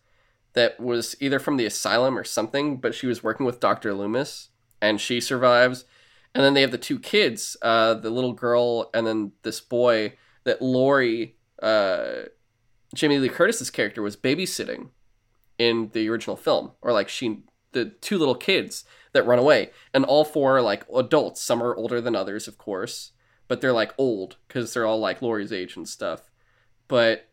that 0.55 0.81
was 0.81 1.15
either 1.21 1.39
from 1.39 1.59
the 1.59 1.67
asylum 1.67 2.19
or 2.19 2.25
something, 2.25 2.79
but 2.79 2.95
she 2.95 3.07
was 3.07 3.23
working 3.23 3.45
with 3.45 3.61
Doctor 3.61 3.93
Loomis, 3.93 4.49
and 4.81 4.99
she 4.99 5.21
survives. 5.21 5.85
And 6.35 6.43
then 6.43 6.55
they 6.55 6.63
have 6.63 6.71
the 6.71 6.79
two 6.79 6.99
kids, 6.99 7.59
uh, 7.61 7.95
the 7.95 8.09
little 8.09 8.33
girl 8.33 8.89
and 8.95 9.07
then 9.07 9.33
this 9.43 9.61
boy 9.61 10.15
that 10.45 10.63
Laurie, 10.63 11.37
uh, 11.63 12.23
Jamie 12.95 13.19
Lee 13.19 13.29
Curtis's 13.29 13.69
character 13.69 14.01
was 14.01 14.17
babysitting 14.17 14.89
in 15.59 15.91
the 15.93 16.09
original 16.09 16.37
film, 16.37 16.73
or 16.81 16.93
like 16.93 17.11
she, 17.11 17.43
the 17.73 17.85
two 18.01 18.17
little 18.17 18.35
kids 18.35 18.85
that 19.13 19.27
run 19.27 19.39
away, 19.39 19.71
and 19.93 20.07
all 20.07 20.25
four 20.25 20.57
are 20.57 20.63
like 20.63 20.87
adults. 20.97 21.43
Some 21.43 21.63
are 21.63 21.77
older 21.77 22.01
than 22.01 22.17
others, 22.17 22.49
of 22.49 22.57
course, 22.57 23.13
but 23.49 23.61
they're 23.61 23.73
like 23.73 23.93
old 23.99 24.37
because 24.49 24.73
they're 24.73 24.87
all 24.87 25.01
like 25.01 25.21
Laurie's 25.21 25.53
age 25.53 25.77
and 25.77 25.87
stuff. 25.87 26.31
But 26.89 27.30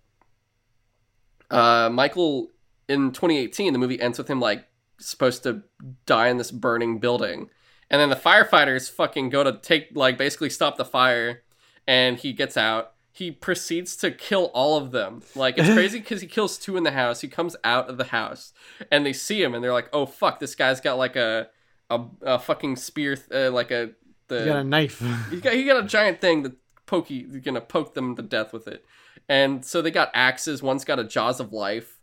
uh, 1.52 1.90
Michael 1.92 2.50
in 2.88 3.12
2018, 3.12 3.74
the 3.74 3.80
movie 3.80 4.00
ends 4.00 4.18
with 4.18 4.30
him 4.30 4.40
like 4.40 4.68
supposed 5.00 5.44
to 5.44 5.64
die 6.06 6.28
in 6.28 6.38
this 6.38 6.52
burning 6.52 7.00
building, 7.00 7.50
and 7.90 8.02
then 8.02 8.10
the 8.10 8.16
firefighters 8.16 8.90
fucking 8.90 9.30
go 9.30 9.44
to 9.44 9.54
take 9.54 9.90
like 9.94 10.18
basically 10.18 10.50
stop 10.50 10.78
the 10.78 10.86
fire, 10.86 11.44
and 11.88 12.18
he 12.18 12.34
gets 12.34 12.58
out. 12.58 12.94
He 13.12 13.32
proceeds 13.32 13.96
to 13.98 14.12
kill 14.12 14.52
all 14.54 14.78
of 14.78 14.92
them. 14.92 15.24
Like 15.36 15.58
it's 15.58 15.70
crazy 15.74 16.00
because 16.00 16.22
he 16.22 16.28
kills 16.28 16.58
two 16.58 16.78
in 16.78 16.84
the 16.84 16.92
house. 16.92 17.22
He 17.22 17.28
comes 17.28 17.56
out 17.64 17.90
of 17.90 17.98
the 17.98 18.06
house, 18.06 18.54
and 18.92 19.06
they 19.06 19.14
see 19.14 19.42
him, 19.42 19.54
and 19.54 19.64
they're 19.64 19.74
like, 19.74 19.90
"Oh 19.94 20.06
fuck, 20.06 20.40
this 20.40 20.56
guy's 20.56 20.82
got 20.82 20.98
like 20.98 21.16
a 21.16 21.50
a, 21.90 22.02
a 22.22 22.40
fucking 22.40 22.76
spear, 22.76 23.18
uh, 23.34 23.52
like 23.52 23.72
a 23.72 23.92
the 24.28 24.40
You 24.40 24.46
got 24.46 24.58
a 24.58 24.64
knife. 24.64 25.04
he 25.30 25.40
got 25.40 25.54
he 25.54 25.64
got 25.66 25.84
a 25.84 25.88
giant 25.88 26.22
thing 26.22 26.44
that 26.44 26.54
pokey 26.86 27.24
gonna 27.24 27.62
poke 27.62 27.94
them 27.94 28.16
to 28.16 28.22
death 28.22 28.54
with 28.54 28.68
it. 28.68 28.86
And 29.30 29.64
so 29.66 29.82
they 29.82 29.92
got 29.92 30.12
axes, 30.14 30.62
one's 30.64 30.86
got 30.86 31.00
a 31.00 31.04
jaws 31.04 31.40
of 31.40 31.54
life 31.54 32.00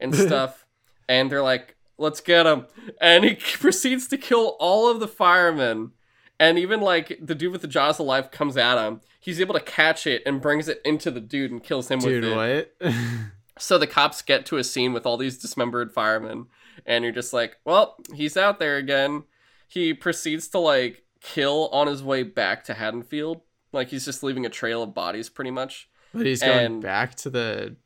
and 0.00 0.14
stuff. 0.26 0.66
and 1.08 1.30
they're 1.30 1.42
like, 1.42 1.76
let's 1.98 2.20
get 2.20 2.46
him. 2.46 2.66
And 3.00 3.24
he 3.24 3.34
proceeds 3.58 4.06
to 4.08 4.18
kill 4.18 4.56
all 4.60 4.90
of 4.90 5.00
the 5.00 5.08
firemen. 5.08 5.92
And 6.38 6.58
even 6.58 6.80
like 6.80 7.18
the 7.20 7.34
dude 7.34 7.52
with 7.52 7.62
the 7.62 7.68
jaws 7.68 7.98
of 7.98 8.06
life 8.06 8.30
comes 8.30 8.56
at 8.56 8.76
him. 8.84 9.00
He's 9.18 9.40
able 9.40 9.54
to 9.54 9.60
catch 9.60 10.06
it 10.06 10.22
and 10.26 10.40
brings 10.40 10.68
it 10.68 10.80
into 10.84 11.10
the 11.10 11.20
dude 11.20 11.50
and 11.50 11.62
kills 11.62 11.90
him 11.90 11.98
Dude, 11.98 12.22
with 12.24 12.32
it. 12.34 12.74
what? 12.80 12.92
So 13.58 13.78
the 13.78 13.86
cops 13.86 14.20
get 14.20 14.44
to 14.46 14.58
a 14.58 14.64
scene 14.64 14.92
with 14.92 15.06
all 15.06 15.16
these 15.16 15.38
dismembered 15.38 15.90
firemen, 15.90 16.44
and 16.84 17.02
you're 17.04 17.12
just 17.14 17.32
like, 17.32 17.56
well, 17.64 17.96
he's 18.14 18.36
out 18.36 18.58
there 18.58 18.76
again. 18.76 19.24
He 19.66 19.94
proceeds 19.94 20.46
to 20.48 20.58
like 20.58 21.04
kill 21.22 21.68
on 21.72 21.86
his 21.86 22.02
way 22.02 22.22
back 22.22 22.64
to 22.64 22.74
Haddonfield. 22.74 23.40
Like 23.72 23.88
he's 23.88 24.04
just 24.04 24.22
leaving 24.22 24.44
a 24.44 24.50
trail 24.50 24.82
of 24.82 24.92
bodies 24.92 25.30
pretty 25.30 25.50
much. 25.50 25.88
But 26.12 26.26
he's 26.26 26.40
going 26.42 26.66
And- 26.66 26.82
back 26.82 27.14
to 27.16 27.30
the 27.30 27.76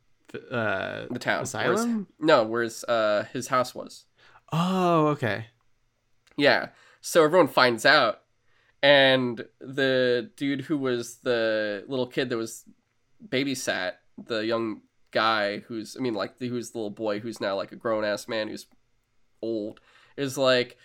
uh 0.49 1.07
The 1.11 1.19
town. 1.19 1.37
where's- 1.39 1.49
asylum. 1.49 2.07
no, 2.19 2.43
where's 2.43 2.83
uh 2.85 3.25
his 3.33 3.47
house 3.47 3.75
was. 3.75 4.05
Oh, 4.53 5.07
okay. 5.07 5.47
Yeah. 6.37 6.69
So 7.01 7.23
everyone 7.23 7.47
finds 7.47 7.85
out, 7.85 8.21
and 8.83 9.45
the 9.59 10.29
dude 10.37 10.61
who 10.61 10.77
was 10.77 11.17
the 11.17 11.83
little 11.87 12.07
kid 12.07 12.29
that 12.29 12.37
was 12.37 12.63
babysat 13.27 13.93
the 14.23 14.39
young 14.45 14.81
guy 15.11 15.59
who's 15.59 15.95
I 15.97 16.01
mean 16.01 16.13
like 16.13 16.37
the, 16.37 16.47
who's 16.47 16.71
the 16.71 16.77
little 16.77 16.89
boy 16.89 17.19
who's 17.19 17.39
now 17.41 17.55
like 17.55 17.71
a 17.71 17.75
grown 17.75 18.03
ass 18.05 18.27
man 18.27 18.47
who's 18.47 18.65
old 19.41 19.79
is 20.17 20.37
like 20.37 20.77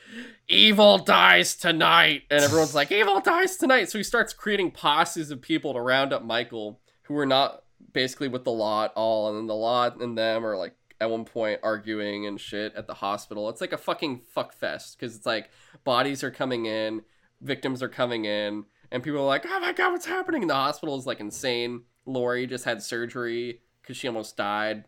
evil 0.48 0.98
dies 0.98 1.54
tonight 1.56 2.22
and 2.30 2.42
everyone's 2.42 2.74
like 2.74 2.90
evil 2.92 3.20
dies 3.20 3.56
tonight 3.56 3.88
so 3.90 3.98
he 3.98 4.04
starts 4.04 4.32
creating 4.32 4.70
posses 4.70 5.30
of 5.30 5.40
people 5.40 5.72
to 5.74 5.80
round 5.80 6.12
up 6.12 6.24
Michael 6.24 6.80
who 7.07 7.16
are 7.16 7.27
not 7.27 7.62
basically 7.93 8.28
with 8.28 8.45
the 8.45 8.53
lot 8.53 8.93
all 8.95 9.28
and 9.28 9.39
then 9.39 9.47
the 9.47 9.55
lot 9.55 10.01
and 10.01 10.16
them 10.16 10.45
are 10.45 10.57
like 10.57 10.74
at 11.01 11.11
one 11.11 11.24
point 11.24 11.61
arguing 11.62 12.27
and 12.27 12.41
shit 12.41 12.74
at 12.74 12.87
the 12.87 12.95
hospital. 12.95 13.49
It's 13.49 13.61
like 13.61 13.73
a 13.73 13.78
fucking 13.78 14.23
fuck 14.33 14.53
fest 14.55 14.99
because 14.99 15.16
it's 15.16 15.27
like 15.27 15.51
bodies 15.85 16.24
are 16.24 16.31
coming 16.31 16.66
in, 16.66 17.03
victims 17.41 17.83
are 17.83 17.89
coming 17.89 18.24
in, 18.24 18.65
and 18.91 19.03
people 19.03 19.20
are 19.20 19.27
like, 19.27 19.45
"Oh 19.47 19.61
my 19.61 19.73
god, 19.73 19.93
what's 19.93 20.07
happening?" 20.07 20.43
And 20.43 20.51
the 20.51 20.55
hospital 20.55 20.97
is 20.97 21.07
like 21.07 21.20
insane. 21.20 21.83
Laurie 22.07 22.47
just 22.47 22.65
had 22.65 22.83
surgery 22.83 23.61
because 23.83 23.97
she 23.97 24.09
almost 24.09 24.37
died, 24.37 24.85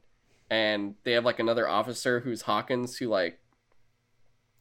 and 0.50 0.94
they 1.04 1.12
have 1.12 1.24
like 1.24 1.38
another 1.38 1.68
officer 1.68 2.20
who's 2.20 2.42
Hawkins 2.42 2.96
who 2.96 3.08
like 3.08 3.40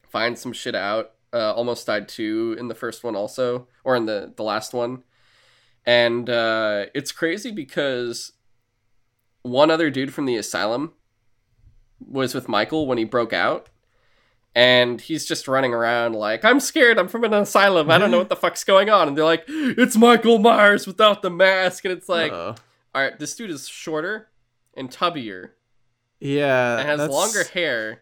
finds 0.10 0.42
some 0.42 0.54
shit 0.54 0.76
out. 0.76 1.12
Uh, 1.34 1.54
almost 1.54 1.86
died 1.86 2.08
too 2.08 2.56
in 2.58 2.70
the 2.70 2.76
first 2.76 3.04
one 3.04 3.16
also, 3.16 3.68
or 3.84 3.96
in 3.96 4.06
the 4.06 4.34
the 4.36 4.44
last 4.44 4.74
one, 4.74 5.04
and 5.88 6.30
uh, 6.30 6.85
it's 6.93 7.11
crazy 7.11 7.49
because 7.49 8.34
one 9.41 9.72
other 9.72 9.89
dude 9.89 10.14
from 10.14 10.26
the 10.26 10.35
asylum 10.35 10.91
was 12.05 12.35
with 12.35 12.47
Michael 12.47 12.85
when 12.85 12.97
he 12.99 13.05
broke 13.05 13.34
out. 13.34 13.69
And 14.53 14.99
he's 14.99 15.26
just 15.26 15.47
running 15.47 15.72
around 15.72 16.14
like, 16.14 16.43
I'm 16.43 16.59
scared. 16.59 16.97
I'm 16.97 17.07
from 17.07 17.23
an 17.23 17.34
asylum. 17.34 17.91
I 17.91 17.99
don't 17.99 18.09
know 18.09 18.18
what 18.18 18.30
the 18.30 18.35
fuck's 18.43 18.64
going 18.64 18.89
on. 18.89 19.07
And 19.07 19.15
they're 19.15 19.23
like, 19.23 19.43
it's 19.47 19.95
Michael 19.95 20.39
Myers 20.39 20.88
without 20.88 21.22
the 21.22 21.30
mask. 21.30 21.85
And 21.85 21.91
it's 21.91 22.09
like, 22.09 22.31
Uh-oh. 22.31 22.55
all 22.95 23.01
right, 23.03 23.18
this 23.19 23.35
dude 23.35 23.51
is 23.51 23.68
shorter 23.68 24.30
and 24.76 24.89
tubbier 24.89 25.51
yeah, 26.19 26.80
and 26.80 26.88
has 26.89 26.97
that's- 27.01 27.14
longer 27.15 27.43
hair. 27.43 28.01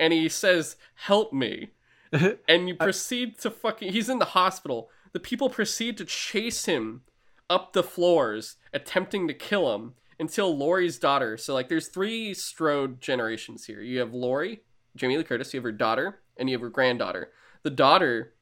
And 0.00 0.14
he 0.14 0.28
says, 0.30 0.76
help 0.94 1.32
me. 1.32 1.68
And 2.48 2.68
you 2.68 2.76
proceed 2.76 3.38
to 3.40 3.50
fucking. 3.50 3.92
He's 3.92 4.08
in 4.08 4.18
the 4.20 4.24
hospital. 4.24 4.88
The 5.14 5.20
people 5.20 5.48
proceed 5.48 5.96
to 5.96 6.04
chase 6.04 6.66
him 6.66 7.02
up 7.48 7.72
the 7.72 7.82
floors, 7.82 8.56
attempting 8.74 9.26
to 9.28 9.34
kill 9.34 9.74
him 9.74 9.94
until 10.18 10.56
Laurie's 10.56 10.98
daughter. 10.98 11.36
So, 11.36 11.54
like, 11.54 11.68
there's 11.68 11.88
three 11.88 12.34
Strode 12.34 13.00
generations 13.00 13.64
here. 13.64 13.80
You 13.80 14.00
have 14.00 14.12
Laurie, 14.12 14.60
Jamie 14.96 15.16
Lee 15.16 15.24
Curtis, 15.24 15.54
you 15.54 15.58
have 15.58 15.64
her 15.64 15.72
daughter, 15.72 16.20
and 16.36 16.50
you 16.50 16.54
have 16.54 16.62
her 16.62 16.68
granddaughter. 16.68 17.30
The 17.62 17.70
daughter 17.70 18.34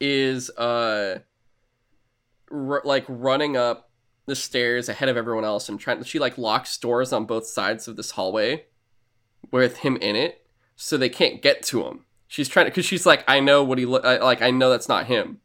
is, 0.00 0.50
uh, 0.50 1.18
r- 2.50 2.82
like, 2.84 3.04
running 3.08 3.56
up 3.56 3.90
the 4.26 4.36
stairs 4.36 4.88
ahead 4.88 5.08
of 5.08 5.16
everyone 5.16 5.44
else 5.44 5.68
and 5.68 5.80
trying. 5.80 6.02
She, 6.04 6.18
like, 6.18 6.38
locks 6.38 6.78
doors 6.78 7.12
on 7.12 7.26
both 7.26 7.46
sides 7.46 7.88
of 7.88 7.96
this 7.96 8.12
hallway 8.12 8.66
with 9.50 9.78
him 9.78 9.96
in 9.96 10.14
it 10.14 10.46
so 10.76 10.96
they 10.96 11.08
can't 11.08 11.42
get 11.42 11.62
to 11.64 11.84
him. 11.86 12.04
She's 12.28 12.48
trying 12.48 12.66
to, 12.66 12.70
because 12.70 12.86
she's 12.86 13.04
like, 13.04 13.24
I 13.26 13.40
know 13.40 13.64
what 13.64 13.78
he 13.78 13.86
look 13.86 14.04
like. 14.04 14.42
I 14.42 14.50
know 14.50 14.70
that's 14.70 14.88
not 14.88 15.06
him, 15.06 15.40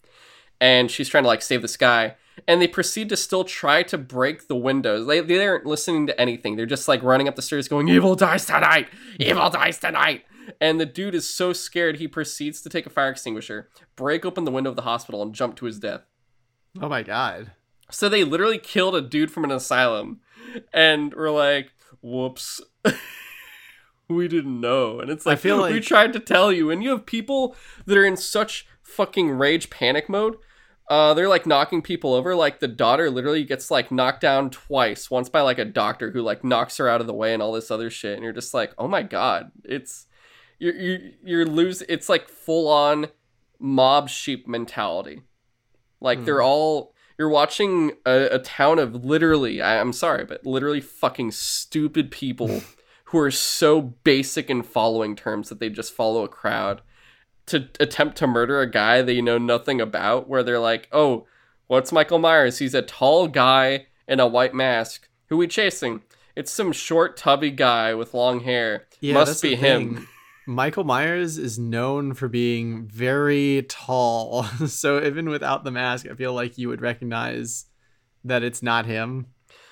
and 0.60 0.90
she's 0.90 1.10
trying 1.10 1.24
to 1.24 1.28
like 1.28 1.42
save 1.42 1.62
this 1.62 1.78
guy. 1.78 2.16
And 2.48 2.62
they 2.62 2.68
proceed 2.68 3.10
to 3.10 3.18
still 3.18 3.44
try 3.44 3.84
to 3.84 3.98
break 3.98 4.48
the 4.48 4.56
windows. 4.56 5.08
They 5.08 5.22
they 5.22 5.46
aren't 5.46 5.66
listening 5.66 6.08
to 6.08 6.22
anything. 6.22 6.56
They're 6.56 6.66
just 6.66 6.88
like 6.88 7.02
running 7.02 7.28
up 7.28 7.36
the 7.36 7.42
stairs, 7.42 7.68
going, 7.68 7.88
"Evil 7.90 8.16
dies 8.16 8.46
tonight! 8.46 8.90
Evil 9.20 9.50
dies 9.50 9.80
tonight!" 9.80 10.26
And 10.62 10.80
the 10.80 10.86
dude 10.86 11.16
is 11.16 11.28
so 11.28 11.52
scared 11.52 11.98
he 11.98 12.08
proceeds 12.08 12.62
to 12.62 12.70
take 12.70 12.86
a 12.86 12.90
fire 12.92 13.10
extinguisher, 13.10 13.70
break 13.96 14.24
open 14.24 14.46
the 14.46 14.52
window 14.52 14.70
of 14.70 14.76
the 14.76 14.84
hospital, 14.84 15.22
and 15.22 15.34
jump 15.34 15.56
to 15.58 15.66
his 15.66 15.80
death. 15.80 16.02
oh 16.80 16.90
my 16.90 17.02
god. 17.04 17.52
So 17.90 18.08
they 18.08 18.24
literally 18.24 18.60
killed 18.60 18.96
a 18.96 19.02
dude 19.02 19.32
from 19.32 19.44
an 19.44 19.52
asylum, 19.52 20.22
and 20.72 21.14
we're 21.16 21.32
like, 21.32 21.72
"Whoops." 22.02 22.62
we 24.10 24.28
didn't 24.28 24.60
know. 24.60 25.00
And 25.00 25.10
it's 25.10 25.26
I 25.28 25.32
like, 25.32 25.74
we 25.74 25.80
tried 25.80 26.14
to 26.14 26.20
tell 26.20 26.52
you. 26.52 26.70
And 26.70 26.84
you 26.84 26.92
have 26.92 27.06
people 27.06 27.56
that 27.86 27.98
are 27.98 28.06
in 28.06 28.18
such 28.18 28.68
fucking 28.82 29.32
rage 29.32 29.70
panic 29.70 30.10
mode. 30.10 30.38
Uh, 30.89 31.14
they're 31.14 31.27
like 31.27 31.45
knocking 31.45 31.81
people 31.81 32.14
over. 32.14 32.34
Like 32.34 32.59
the 32.59 32.68
daughter 32.68 33.09
literally 33.09 33.43
gets 33.43 33.69
like 33.69 33.91
knocked 33.91 34.22
down 34.22 34.49
twice. 34.49 35.11
Once 35.11 35.27
by 35.27 35.41
like 35.41 35.59
a 35.59 35.65
doctor 35.65 36.11
who 36.11 36.22
like 36.22 36.43
knocks 36.43 36.77
her 36.77 36.88
out 36.88 37.01
of 37.01 37.07
the 37.07 37.14
way 37.14 37.34
and 37.34 37.41
all 37.41 37.51
this 37.51 37.72
other 37.72 37.89
shit. 37.89 38.14
And 38.14 38.23
you're 38.23 38.34
just 38.34 38.53
like, 38.53 38.73
oh 38.77 38.88
my 38.88 39.03
god, 39.03 39.51
it's 39.65 40.07
you're 40.59 40.76
you're, 40.76 40.99
you're 41.23 41.45
lose. 41.45 41.81
It's 41.89 42.07
like 42.07 42.30
full 42.30 42.69
on 42.69 43.07
mob 43.59 44.07
sheep 44.09 44.47
mentality. 44.47 45.23
Like 45.99 46.23
they're 46.26 46.41
all 46.41 46.93
you're 47.18 47.30
watching 47.30 47.93
a, 48.05 48.27
a 48.35 48.39
town 48.39 48.80
of 48.80 49.03
literally. 49.03 49.61
I, 49.61 49.81
I'm 49.81 49.93
sorry, 49.93 50.23
but 50.23 50.45
literally 50.45 50.81
fucking 50.81 51.31
stupid 51.31 52.11
people 52.11 52.61
who 53.05 53.18
are 53.19 53.31
so 53.31 53.81
basic 53.81 54.49
in 54.49 54.64
following 54.64 55.15
terms 55.15 55.49
that 55.49 55.59
they 55.59 55.69
just 55.69 55.93
follow 55.93 56.23
a 56.23 56.30
crowd 56.30 56.81
to 57.48 57.68
attempt 57.80 58.18
to 58.18 58.28
murder 58.28 58.61
a 58.61 58.69
guy 58.69 59.02
they 59.02 59.22
know 59.22 59.38
nothing 59.38 59.82
about 59.82 60.28
where 60.30 60.44
they're 60.44 60.60
like 60.60 60.88
oh 60.91 61.26
what's 61.68 61.91
michael 61.91 62.19
myers 62.19 62.60
he's 62.60 62.74
a 62.74 62.82
tall 62.82 63.28
guy 63.28 63.88
in 64.07 64.19
a 64.19 64.28
white 64.28 64.53
mask 64.53 65.10
who 65.30 65.38
we 65.38 65.48
chasing 65.48 66.02
it's 66.36 66.52
some 66.52 66.72
short 66.72 67.18
tubby 67.18 67.49
guy 67.52 67.94
with 67.95 68.14
long 68.14 68.41
hair 68.41 68.86
Yeah, 68.99 69.15
must 69.15 69.41
be 69.41 69.56
him. 69.56 70.07
Michael 70.45 70.84
Myers 70.86 71.38
is 71.38 71.57
known 71.60 72.14
for 72.14 72.30
being 72.30 72.86
very 72.88 73.65
tall. 73.68 74.44
so 74.68 75.03
even 75.03 75.28
without 75.30 75.64
the 75.65 75.72
mask, 75.72 76.06
I 76.10 76.14
feel 76.14 76.32
like 76.34 76.57
you 76.57 76.69
would 76.69 76.80
recognize 76.80 77.65
that 78.24 78.44
it's 78.44 78.64
not 78.64 78.86
him. 78.86 79.26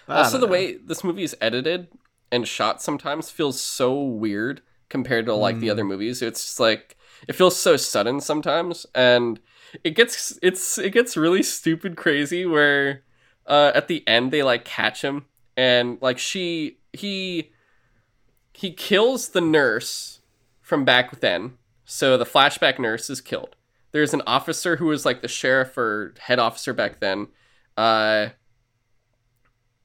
I 0.07 0.17
also 0.17 0.37
the 0.37 0.47
know. 0.47 0.51
way 0.51 0.75
this 0.75 1.01
movie 1.03 1.23
is 1.23 1.33
edited 1.39 1.87
and 2.31 2.45
shot 2.47 2.81
sometimes 2.81 3.29
feels 3.29 3.61
so 3.61 4.01
weird 4.03 4.63
compared 4.89 5.27
to 5.27 5.33
like 5.35 5.59
the 5.59 5.67
Mm. 5.67 5.71
other 5.71 5.83
movies 5.85 6.21
it's 6.21 6.43
just 6.43 6.59
like 6.59 6.97
it 7.27 7.33
feels 7.33 7.55
so 7.57 7.77
sudden 7.77 8.19
sometimes 8.19 8.85
and 8.95 9.39
it 9.83 9.91
gets 9.91 10.37
it's 10.41 10.77
it 10.77 10.91
gets 10.91 11.17
really 11.17 11.43
stupid 11.43 11.95
crazy 11.95 12.45
where 12.45 13.03
uh 13.47 13.71
at 13.73 13.87
the 13.87 14.07
end 14.07 14.31
they 14.31 14.43
like 14.43 14.65
catch 14.65 15.01
him 15.01 15.25
and 15.57 15.97
like 16.01 16.17
she 16.17 16.77
he 16.93 17.51
he 18.53 18.71
kills 18.71 19.29
the 19.29 19.41
nurse 19.41 20.21
from 20.61 20.85
back 20.85 21.19
then 21.19 21.57
so 21.85 22.17
the 22.17 22.25
flashback 22.25 22.79
nurse 22.79 23.11
is 23.11 23.21
killed. 23.21 23.55
There's 23.91 24.13
an 24.13 24.23
officer 24.25 24.77
who 24.77 24.87
was 24.87 25.05
like 25.05 25.21
the 25.21 25.27
sheriff 25.27 25.77
or 25.77 26.15
head 26.19 26.39
officer 26.39 26.73
back 26.73 26.99
then 26.99 27.27
uh 27.77 28.29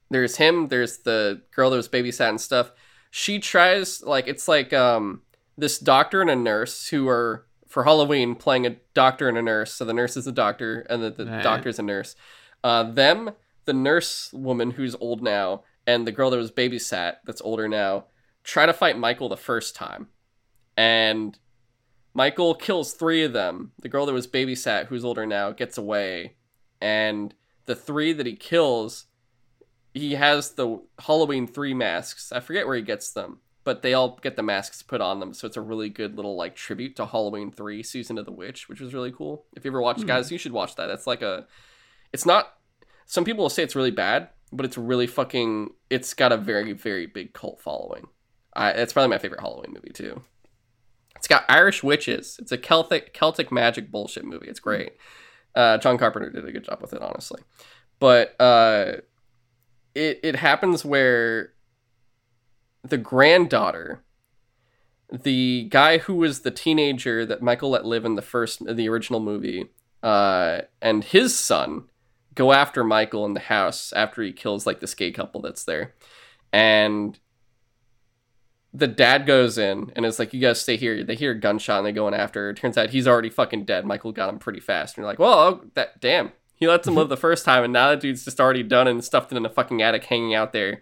there's 0.09 0.37
him 0.37 0.67
there's 0.67 0.99
the 0.99 1.41
girl 1.55 1.69
that 1.69 1.77
was 1.77 1.89
babysat 1.89 2.29
and 2.29 2.41
stuff. 2.41 2.71
She 3.11 3.39
tries 3.39 4.01
like 4.01 4.27
it's 4.27 4.47
like 4.47 4.73
um 4.73 5.21
this 5.57 5.77
doctor 5.79 6.21
and 6.21 6.29
a 6.29 6.35
nurse 6.35 6.87
who 6.89 7.07
are 7.07 7.45
for 7.67 7.83
halloween 7.83 8.35
playing 8.35 8.65
a 8.65 8.75
doctor 8.93 9.29
and 9.29 9.37
a 9.37 9.41
nurse. 9.41 9.73
So 9.73 9.85
the 9.85 9.93
nurse 9.93 10.17
is 10.17 10.27
a 10.27 10.31
doctor 10.31 10.81
and 10.89 11.03
the, 11.03 11.09
the 11.11 11.25
Right. 11.25 11.43
doctor's 11.43 11.79
a 11.79 11.83
nurse. 11.83 12.15
Uh 12.63 12.83
them 12.83 13.31
the 13.65 13.73
nurse 13.73 14.31
woman 14.33 14.71
who's 14.71 14.95
old 14.95 15.21
now 15.21 15.63
and 15.87 16.05
the 16.07 16.11
girl 16.11 16.29
that 16.29 16.37
was 16.37 16.51
babysat 16.51 17.17
that's 17.25 17.41
older 17.41 17.67
now 17.67 18.05
try 18.43 18.65
to 18.65 18.73
fight 18.73 18.97
michael 18.97 19.29
the 19.29 19.37
first 19.37 19.75
time. 19.75 20.07
And 20.77 21.37
michael 22.13 22.55
kills 22.55 22.93
three 22.93 23.23
of 23.23 23.33
them. 23.33 23.71
The 23.81 23.89
girl 23.89 24.05
that 24.05 24.13
was 24.13 24.27
babysat 24.27 24.87
who's 24.87 25.05
older 25.05 25.25
now 25.25 25.51
gets 25.51 25.77
away. 25.77 26.35
And 26.81 27.33
the 27.65 27.75
three 27.75 28.11
that 28.13 28.25
he 28.25 28.35
kills 28.35 29.05
he 29.93 30.13
has 30.15 30.51
the 30.51 30.81
Halloween 30.99 31.45
three 31.47 31.73
masks. 31.73 32.31
I 32.31 32.39
forget 32.39 32.65
where 32.65 32.77
he 32.77 32.81
gets 32.81 33.11
them, 33.11 33.39
but 33.63 33.81
they 33.81 33.93
all 33.93 34.17
get 34.21 34.35
the 34.35 34.43
masks 34.43 34.81
put 34.81 35.01
on 35.01 35.19
them. 35.19 35.33
So 35.33 35.47
it's 35.47 35.57
a 35.57 35.61
really 35.61 35.89
good 35.89 36.15
little 36.15 36.35
like 36.35 36.55
tribute 36.55 36.95
to 36.95 37.05
Halloween 37.05 37.51
three, 37.51 37.83
Season 37.83 38.17
of 38.17 38.25
the 38.25 38.31
Witch, 38.31 38.67
which 38.69 38.79
was 38.81 38.93
really 38.93 39.11
cool. 39.11 39.45
If 39.55 39.63
you 39.65 39.71
ever 39.71 39.81
watched, 39.81 40.01
Hmm. 40.01 40.07
guys, 40.07 40.31
you 40.31 40.37
should 40.37 40.51
watch 40.51 40.75
that. 40.75 40.87
That's 40.87 41.07
like 41.07 41.21
a. 41.21 41.47
It's 42.13 42.25
not. 42.25 42.53
Some 43.05 43.23
people 43.25 43.43
will 43.43 43.49
say 43.49 43.63
it's 43.63 43.75
really 43.75 43.91
bad, 43.91 44.29
but 44.51 44.65
it's 44.65 44.77
really 44.77 45.07
fucking. 45.07 45.71
It's 45.89 46.13
got 46.13 46.31
a 46.31 46.37
very 46.37 46.73
very 46.73 47.05
big 47.05 47.33
cult 47.33 47.61
following. 47.61 48.07
I, 48.53 48.71
it's 48.71 48.93
probably 48.93 49.09
my 49.09 49.17
favorite 49.17 49.41
Halloween 49.41 49.73
movie 49.73 49.93
too. 49.93 50.21
It's 51.15 51.27
got 51.27 51.45
Irish 51.47 51.83
witches. 51.83 52.37
It's 52.39 52.51
a 52.51 52.57
Celtic 52.57 53.13
Celtic 53.13 53.51
magic 53.51 53.91
bullshit 53.91 54.25
movie. 54.25 54.47
It's 54.47 54.59
great. 54.59 54.93
Uh, 55.53 55.77
John 55.77 55.97
Carpenter 55.97 56.29
did 56.31 56.47
a 56.47 56.51
good 56.51 56.63
job 56.63 56.81
with 56.81 56.93
it, 56.93 57.01
honestly. 57.01 57.41
But 57.99 58.35
uh, 58.41 58.93
it 59.93 60.19
it 60.23 60.35
happens 60.35 60.83
where 60.83 61.53
the 62.83 62.97
granddaughter, 62.97 64.03
the 65.11 65.67
guy 65.69 65.99
who 65.99 66.15
was 66.15 66.41
the 66.41 66.51
teenager 66.51 67.25
that 67.25 67.41
Michael 67.41 67.71
let 67.71 67.85
live 67.85 68.05
in 68.05 68.15
the 68.15 68.21
first 68.21 68.65
the 68.65 68.89
original 68.89 69.19
movie, 69.19 69.69
uh, 70.01 70.61
and 70.81 71.03
his 71.03 71.37
son 71.37 71.85
go 72.33 72.53
after 72.53 72.83
Michael 72.83 73.25
in 73.25 73.33
the 73.33 73.41
house 73.41 73.91
after 73.93 74.23
he 74.23 74.31
kills 74.31 74.65
like 74.65 74.79
this 74.79 74.95
gay 74.95 75.11
couple 75.11 75.41
that's 75.41 75.63
there, 75.63 75.93
and 76.51 77.19
the 78.73 78.87
dad 78.87 79.25
goes 79.25 79.57
in 79.57 79.91
and 79.95 80.05
it's 80.05 80.17
like, 80.17 80.33
"You 80.33 80.39
guys 80.39 80.61
stay 80.61 80.77
here." 80.77 81.03
They 81.03 81.15
hear 81.15 81.31
a 81.31 81.39
gunshot 81.39 81.79
and 81.79 81.85
they 81.85 81.91
go 81.91 82.07
in 82.07 82.13
after. 82.13 82.49
It 82.49 82.57
turns 82.57 82.77
out 82.77 82.91
he's 82.91 83.07
already 83.07 83.29
fucking 83.29 83.65
dead. 83.65 83.85
Michael 83.85 84.13
got 84.13 84.29
him 84.29 84.39
pretty 84.39 84.61
fast, 84.61 84.95
and 84.95 85.03
you're 85.03 85.11
like, 85.11 85.19
"Well, 85.19 85.33
oh, 85.33 85.65
that 85.73 85.99
damn." 85.99 86.31
He 86.55 86.67
lets 86.67 86.87
him 86.87 86.95
live 86.95 87.09
the 87.09 87.17
first 87.27 87.43
time, 87.43 87.63
and 87.63 87.73
now 87.73 87.89
that 87.89 87.99
dude's 87.99 88.23
just 88.23 88.39
already 88.39 88.63
done 88.63 88.87
and 88.87 89.03
stuffed 89.03 89.31
in 89.33 89.45
a 89.45 89.49
fucking 89.49 89.81
attic, 89.81 90.05
hanging 90.05 90.33
out 90.33 90.53
there. 90.53 90.81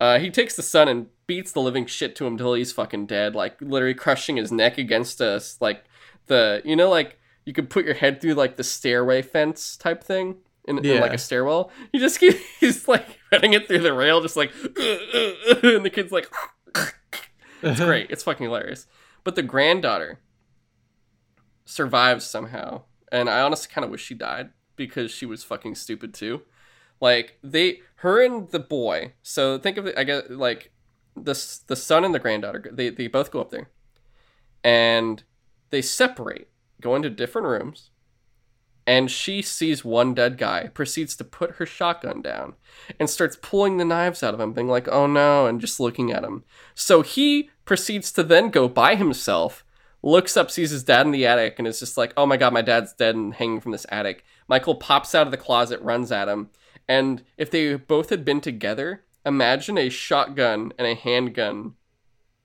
Uh, 0.00 0.18
he 0.18 0.30
takes 0.30 0.56
the 0.56 0.62
son 0.62 0.88
and 0.88 1.06
beats 1.26 1.52
the 1.52 1.60
living 1.60 1.86
shit 1.86 2.16
to 2.16 2.26
him 2.26 2.36
till 2.36 2.54
he's 2.54 2.72
fucking 2.72 3.06
dead, 3.06 3.34
like 3.34 3.60
literally 3.60 3.94
crushing 3.94 4.36
his 4.36 4.52
neck 4.52 4.78
against 4.78 5.20
us, 5.20 5.56
like 5.60 5.84
the 6.26 6.62
you 6.64 6.76
know, 6.76 6.90
like 6.90 7.18
you 7.44 7.52
could 7.52 7.70
put 7.70 7.84
your 7.84 7.94
head 7.94 8.20
through 8.20 8.34
like 8.34 8.56
the 8.56 8.64
stairway 8.64 9.22
fence 9.22 9.76
type 9.76 10.02
thing 10.02 10.36
in, 10.66 10.84
in 10.84 11.00
like 11.00 11.12
a 11.12 11.18
stairwell. 11.18 11.70
You 11.92 12.00
just 12.00 12.18
keep 12.18 12.36
he's 12.60 12.88
like 12.88 13.06
running 13.32 13.52
it 13.52 13.66
through 13.66 13.80
the 13.80 13.92
rail, 13.92 14.20
just 14.20 14.36
like, 14.36 14.52
and 14.62 15.84
the 15.84 15.90
kid's 15.92 16.12
like 16.12 16.30
it's 17.62 17.80
great. 17.80 18.10
It's 18.10 18.22
fucking 18.22 18.44
hilarious. 18.44 18.86
But 19.22 19.36
the 19.36 19.42
granddaughter 19.42 20.20
survives 21.64 22.24
somehow, 22.24 22.82
and 23.10 23.28
I 23.28 23.40
honestly 23.40 23.72
kind 23.72 23.84
of 23.84 23.90
wish 23.90 24.04
she 24.04 24.14
died 24.14 24.50
because 24.76 25.10
she 25.10 25.26
was 25.26 25.44
fucking 25.44 25.76
stupid 25.76 26.12
too. 26.14 26.42
Like 27.00 27.38
they, 27.42 27.80
her 28.04 28.22
and 28.22 28.50
the 28.50 28.60
boy. 28.60 29.14
So 29.22 29.58
think 29.58 29.78
of 29.78 29.86
it. 29.86 29.96
I 29.98 30.04
guess 30.04 30.24
like 30.28 30.70
the 31.16 31.32
the 31.66 31.74
son 31.74 32.04
and 32.04 32.14
the 32.14 32.18
granddaughter. 32.18 32.70
They 32.70 32.90
they 32.90 33.08
both 33.08 33.30
go 33.30 33.40
up 33.40 33.50
there, 33.50 33.70
and 34.62 35.22
they 35.70 35.80
separate, 35.80 36.48
go 36.82 36.94
into 36.94 37.08
different 37.08 37.48
rooms, 37.48 37.90
and 38.86 39.10
she 39.10 39.40
sees 39.40 39.86
one 39.86 40.12
dead 40.12 40.36
guy, 40.36 40.68
proceeds 40.68 41.16
to 41.16 41.24
put 41.24 41.52
her 41.52 41.64
shotgun 41.64 42.20
down, 42.20 42.54
and 43.00 43.08
starts 43.08 43.38
pulling 43.40 43.78
the 43.78 43.86
knives 43.86 44.22
out 44.22 44.34
of 44.34 44.40
him, 44.40 44.52
being 44.52 44.68
like, 44.68 44.86
"Oh 44.88 45.06
no," 45.06 45.46
and 45.46 45.58
just 45.58 45.80
looking 45.80 46.12
at 46.12 46.24
him. 46.24 46.44
So 46.74 47.00
he 47.00 47.48
proceeds 47.64 48.12
to 48.12 48.22
then 48.22 48.50
go 48.50 48.68
by 48.68 48.96
himself, 48.96 49.64
looks 50.02 50.36
up, 50.36 50.50
sees 50.50 50.72
his 50.72 50.84
dad 50.84 51.06
in 51.06 51.12
the 51.12 51.26
attic, 51.26 51.58
and 51.58 51.66
is 51.66 51.80
just 51.80 51.96
like, 51.96 52.12
"Oh 52.18 52.26
my 52.26 52.36
god, 52.36 52.52
my 52.52 52.60
dad's 52.60 52.92
dead 52.92 53.14
and 53.14 53.32
hanging 53.32 53.62
from 53.62 53.72
this 53.72 53.86
attic." 53.88 54.24
Michael 54.46 54.74
pops 54.74 55.14
out 55.14 55.26
of 55.26 55.30
the 55.30 55.38
closet, 55.38 55.80
runs 55.80 56.12
at 56.12 56.28
him, 56.28 56.50
and 56.88 57.22
if 57.36 57.50
they 57.50 57.74
both 57.76 58.10
had 58.10 58.24
been 58.24 58.40
together, 58.40 59.04
imagine 59.24 59.78
a 59.78 59.88
shotgun 59.88 60.72
and 60.78 60.86
a 60.86 60.94
handgun 60.94 61.74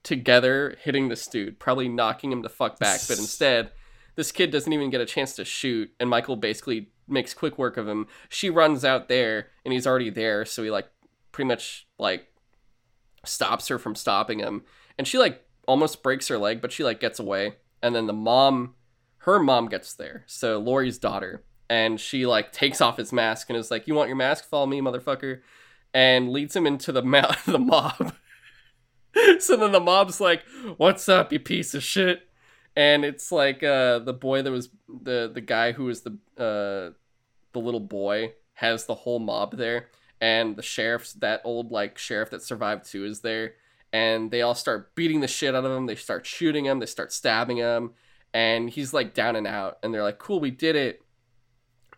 together 0.02 0.76
hitting 0.82 1.08
this 1.08 1.26
dude, 1.26 1.58
probably 1.58 1.88
knocking 1.88 2.32
him 2.32 2.42
the 2.42 2.48
fuck 2.48 2.78
back. 2.78 3.00
But 3.06 3.18
instead, 3.18 3.70
this 4.16 4.32
kid 4.32 4.50
doesn't 4.50 4.72
even 4.72 4.90
get 4.90 5.00
a 5.00 5.06
chance 5.06 5.34
to 5.36 5.44
shoot, 5.44 5.92
and 6.00 6.08
Michael 6.08 6.36
basically 6.36 6.90
makes 7.06 7.34
quick 7.34 7.58
work 7.58 7.76
of 7.76 7.88
him. 7.88 8.06
She 8.28 8.50
runs 8.50 8.84
out 8.84 9.08
there, 9.08 9.48
and 9.64 9.72
he's 9.72 9.86
already 9.86 10.10
there, 10.10 10.44
so 10.44 10.62
he 10.62 10.70
like 10.70 10.88
pretty 11.32 11.48
much 11.48 11.86
like 11.98 12.26
stops 13.24 13.68
her 13.68 13.78
from 13.78 13.94
stopping 13.94 14.38
him, 14.38 14.62
and 14.98 15.06
she 15.06 15.18
like 15.18 15.44
almost 15.68 16.02
breaks 16.02 16.28
her 16.28 16.38
leg, 16.38 16.60
but 16.60 16.72
she 16.72 16.82
like 16.82 17.00
gets 17.00 17.18
away, 17.18 17.56
and 17.82 17.94
then 17.94 18.06
the 18.06 18.12
mom, 18.12 18.74
her 19.18 19.38
mom 19.38 19.68
gets 19.68 19.94
there, 19.94 20.24
so 20.26 20.58
Laurie's 20.58 20.98
daughter, 20.98 21.44
and 21.70 22.00
she 22.00 22.26
like 22.26 22.52
takes 22.52 22.80
off 22.80 22.98
his 22.98 23.12
mask 23.12 23.48
and 23.48 23.56
is 23.56 23.70
like, 23.70 23.86
"You 23.86 23.94
want 23.94 24.08
your 24.08 24.16
mask? 24.16 24.44
Follow 24.44 24.66
me, 24.66 24.82
motherfucker," 24.82 25.40
and 25.94 26.30
leads 26.30 26.54
him 26.54 26.66
into 26.66 26.92
the 26.92 27.02
ma- 27.14 27.34
the 27.46 27.58
mob. 27.58 28.14
so 29.38 29.56
then 29.56 29.72
the 29.72 29.80
mob's 29.80 30.20
like, 30.20 30.42
"What's 30.76 31.08
up, 31.08 31.32
you 31.32 31.38
piece 31.38 31.72
of 31.72 31.82
shit?" 31.82 32.28
And 32.76 33.04
it's 33.04 33.32
like 33.32 33.62
uh, 33.62 34.00
the 34.00 34.12
boy 34.12 34.42
that 34.42 34.50
was 34.50 34.68
the 34.88 35.30
the 35.32 35.40
guy 35.40 35.72
who 35.72 35.84
was 35.84 36.02
the 36.02 36.18
uh, 36.36 36.92
the 37.52 37.60
little 37.60 37.80
boy 37.80 38.34
has 38.54 38.86
the 38.86 38.94
whole 38.94 39.20
mob 39.20 39.56
there, 39.56 39.88
and 40.20 40.56
the 40.56 40.62
sheriff's 40.62 41.12
that 41.14 41.40
old 41.44 41.70
like 41.70 41.98
sheriff 41.98 42.30
that 42.30 42.42
survived 42.42 42.84
too 42.90 43.04
is 43.04 43.20
there, 43.20 43.54
and 43.92 44.32
they 44.32 44.42
all 44.42 44.56
start 44.56 44.96
beating 44.96 45.20
the 45.20 45.28
shit 45.28 45.54
out 45.54 45.64
of 45.64 45.70
him. 45.70 45.86
They 45.86 45.94
start 45.94 46.26
shooting 46.26 46.66
him. 46.66 46.80
They 46.80 46.86
start 46.86 47.12
stabbing 47.12 47.58
him, 47.58 47.92
and 48.34 48.68
he's 48.70 48.92
like 48.92 49.14
down 49.14 49.36
and 49.36 49.46
out. 49.46 49.78
And 49.84 49.94
they're 49.94 50.02
like, 50.02 50.18
"Cool, 50.18 50.40
we 50.40 50.50
did 50.50 50.74
it." 50.74 51.02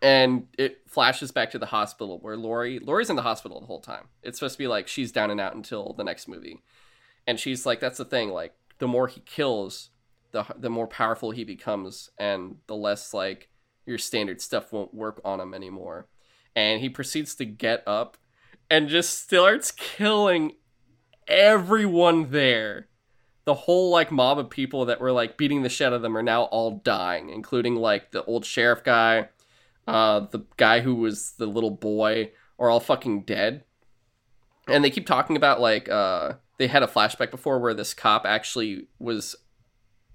And 0.03 0.47
it 0.57 0.81
flashes 0.85 1.31
back 1.31 1.51
to 1.51 1.57
the 1.57 1.65
hospital 1.65 2.19
where 2.19 2.35
Laurie 2.35 2.77
Laurie's 2.77 3.09
in 3.09 3.15
the 3.15 3.21
hospital 3.21 3.61
the 3.61 3.67
whole 3.67 3.79
time. 3.79 4.09
It's 4.21 4.37
supposed 4.37 4.55
to 4.55 4.63
be 4.63 4.67
like 4.67 4.89
she's 4.89 5.13
down 5.13 5.31
and 5.31 5.39
out 5.39 5.55
until 5.55 5.93
the 5.93 6.03
next 6.03 6.27
movie. 6.27 6.61
And 7.25 7.39
she's 7.39 7.65
like 7.65 7.79
that's 7.79 7.99
the 7.99 8.05
thing 8.05 8.29
like 8.29 8.53
the 8.79 8.87
more 8.87 9.07
he 9.07 9.21
kills 9.21 9.91
the 10.31 10.45
the 10.57 10.69
more 10.69 10.87
powerful 10.87 11.31
he 11.31 11.45
becomes 11.45 12.09
and 12.17 12.57
the 12.67 12.75
less 12.75 13.13
like 13.13 13.47
your 13.85 13.97
standard 13.97 14.41
stuff 14.41 14.73
won't 14.73 14.93
work 14.93 15.21
on 15.23 15.39
him 15.39 15.53
anymore. 15.53 16.09
And 16.53 16.81
he 16.81 16.89
proceeds 16.89 17.33
to 17.35 17.45
get 17.45 17.81
up 17.87 18.17
and 18.69 18.89
just 18.89 19.23
starts 19.23 19.71
killing 19.71 20.57
everyone 21.29 22.31
there. 22.31 22.89
The 23.45 23.53
whole 23.53 23.89
like 23.89 24.11
mob 24.11 24.37
of 24.37 24.49
people 24.49 24.83
that 24.85 24.99
were 24.99 25.13
like 25.13 25.37
beating 25.37 25.63
the 25.63 25.69
shit 25.69 25.87
out 25.87 25.93
of 25.93 26.01
them 26.01 26.17
are 26.17 26.23
now 26.23 26.43
all 26.43 26.81
dying 26.83 27.29
including 27.29 27.75
like 27.77 28.11
the 28.11 28.25
old 28.25 28.45
sheriff 28.45 28.83
guy 28.83 29.29
uh 29.87 30.21
the 30.31 30.45
guy 30.57 30.79
who 30.79 30.95
was 30.95 31.33
the 31.33 31.45
little 31.45 31.71
boy 31.71 32.31
are 32.57 32.69
all 32.69 32.79
fucking 32.79 33.21
dead 33.21 33.63
and 34.67 34.83
they 34.83 34.89
keep 34.89 35.05
talking 35.05 35.35
about 35.35 35.59
like 35.59 35.89
uh 35.89 36.33
they 36.57 36.67
had 36.67 36.83
a 36.83 36.87
flashback 36.87 37.31
before 37.31 37.59
where 37.59 37.73
this 37.73 37.93
cop 37.93 38.25
actually 38.25 38.87
was 38.99 39.35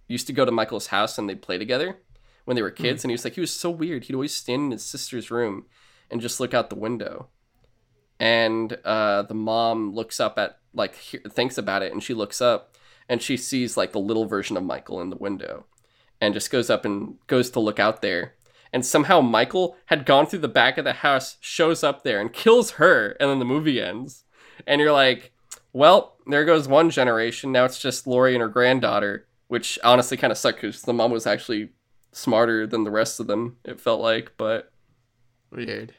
used 0.09 0.27
to 0.27 0.33
go 0.33 0.45
to 0.45 0.51
Michael's 0.51 0.89
house 0.89 1.19
and 1.19 1.29
they'd 1.29 1.43
play 1.43 1.59
together 1.59 1.99
when 2.45 2.55
they 2.55 2.63
were 2.63 2.71
kids. 2.71 3.03
Mm. 3.03 3.05
And 3.05 3.11
he 3.11 3.15
was 3.15 3.25
like, 3.25 3.35
he 3.35 3.41
was 3.41 3.53
so 3.53 3.71
weird. 3.71 4.05
He'd 4.05 4.15
always 4.15 4.35
stand 4.35 4.63
in 4.63 4.71
his 4.71 4.85
sister's 4.85 5.31
room 5.31 5.67
and 6.11 6.21
just 6.21 6.41
look 6.41 6.55
out 6.55 6.71
the 6.71 6.77
window. 6.77 7.29
And 8.19 8.73
uh, 8.85 9.23
the 9.23 9.35
mom 9.35 9.95
looks 9.95 10.19
up 10.19 10.39
at, 10.39 10.59
like, 10.73 10.97
he- 10.97 11.19
thinks 11.19 11.59
about 11.59 11.83
it 11.83 11.93
and 11.93 12.03
she 12.03 12.15
looks 12.15 12.41
up 12.41 12.77
and 13.09 13.23
she 13.23 13.37
sees, 13.37 13.77
like, 13.77 13.93
the 13.93 14.01
little 14.01 14.25
version 14.25 14.57
of 14.57 14.65
Michael 14.65 15.01
in 15.01 15.11
the 15.11 15.17
window 15.17 15.67
and 16.21 16.35
just 16.35 16.51
goes 16.51 16.69
up 16.71 16.85
and 16.85 17.17
goes 17.27 17.51
to 17.51 17.61
look 17.61 17.79
out 17.79 18.03
there. 18.03 18.35
And 18.73 18.85
somehow 18.85 19.21
Michael 19.21 19.77
had 19.87 20.07
gone 20.07 20.27
through 20.27 20.41
the 20.41 20.49
back 20.49 20.79
of 20.79 20.85
the 20.85 20.93
house, 20.95 21.37
shows 21.41 21.83
up 21.83 22.03
there 22.03 22.21
and 22.21 22.33
kills 22.33 22.73
her. 22.73 23.17
And 23.21 23.31
then 23.31 23.39
the 23.39 23.45
movie 23.45 23.81
ends. 23.81 24.25
And 24.67 24.81
you're 24.81 24.93
like, 24.93 25.33
well, 25.73 26.17
there 26.27 26.45
goes 26.45 26.69
one 26.69 26.91
generation. 26.91 27.53
Now 27.53 27.65
it's 27.65 27.81
just 27.81 28.07
Laurie 28.07 28.35
and 28.35 28.43
her 28.43 28.49
granddaughter, 28.49 29.27
which 29.49 29.79
honestly 29.83 30.17
kind 30.17 30.31
of 30.31 30.39
sucked 30.39 30.61
because 30.61 30.83
the 30.83 30.93
mom 30.93 31.11
was 31.11 31.27
actually 31.27 31.71
smarter 32.13 32.67
than 32.67 32.85
the 32.85 32.91
rest 32.91 33.21
of 33.21 33.27
them. 33.27 33.57
It 33.65 33.81
felt 33.81 34.01
like, 34.01 34.33
but 34.37 34.73
weird. 35.51 35.95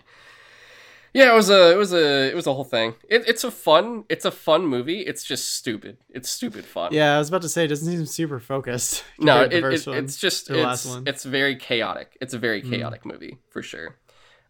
Yeah, 1.14 1.32
it 1.32 1.36
was 1.36 1.50
a 1.50 1.72
it 1.72 1.76
was 1.76 1.94
a 1.94 2.30
it 2.30 2.36
was 2.36 2.48
a 2.48 2.54
whole 2.54 2.64
thing. 2.64 2.96
It, 3.08 3.24
it's 3.28 3.44
a 3.44 3.52
fun 3.52 4.06
it's 4.10 4.26
a 4.26 4.32
fun 4.32 4.66
movie. 4.66 5.00
It's 5.02 5.24
just 5.24 5.56
stupid. 5.56 5.98
It's 6.10 6.30
stupid 6.30 6.66
fun. 6.66 6.94
Yeah, 6.94 7.16
I 7.16 7.20
was 7.20 7.30
about 7.30 7.42
to 7.44 7.50
say 7.50 7.66
it 7.66 7.68
doesn't 7.68 7.88
seem 7.88 8.06
super 8.06 8.40
focused. 8.40 9.04
No, 9.20 9.42
it, 9.42 9.54
it, 9.54 9.88
it's 9.88 10.18
just 10.18 10.50
it's 10.50 10.98
it's 11.06 11.24
very 11.24 11.56
chaotic. 11.56 12.18
It's 12.22 12.34
a 12.34 12.40
very 12.40 12.62
mm. 12.62 12.70
chaotic 12.70 13.04
mm. 13.04 13.12
movie 13.12 13.38
for 13.50 13.62
sure. 13.62 13.98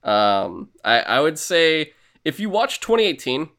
Um, 0.04 0.70
I 0.84 1.00
I 1.00 1.20
would 1.22 1.40
say 1.40 1.94
if 2.24 2.40
you 2.40 2.50
watch 2.50 2.80
2018, 2.80 3.50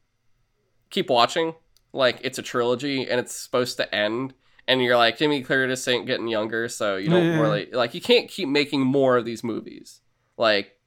keep 0.89 1.09
watching. 1.09 1.55
Like 1.93 2.19
it's 2.23 2.39
a 2.39 2.41
trilogy 2.41 3.09
and 3.09 3.19
it's 3.19 3.35
supposed 3.35 3.77
to 3.77 3.93
end. 3.93 4.33
And 4.67 4.81
you're 4.81 4.95
like 4.95 5.17
Jamie 5.17 5.41
Curtis 5.41 5.87
ain't 5.87 6.05
getting 6.05 6.27
younger, 6.27 6.69
so 6.69 6.95
you 6.95 7.09
don't 7.09 7.25
yeah. 7.25 7.39
really 7.41 7.69
like 7.71 7.93
you 7.93 7.99
can't 7.99 8.29
keep 8.29 8.47
making 8.47 8.81
more 8.81 9.17
of 9.17 9.25
these 9.25 9.43
movies. 9.43 10.01
Like 10.37 10.77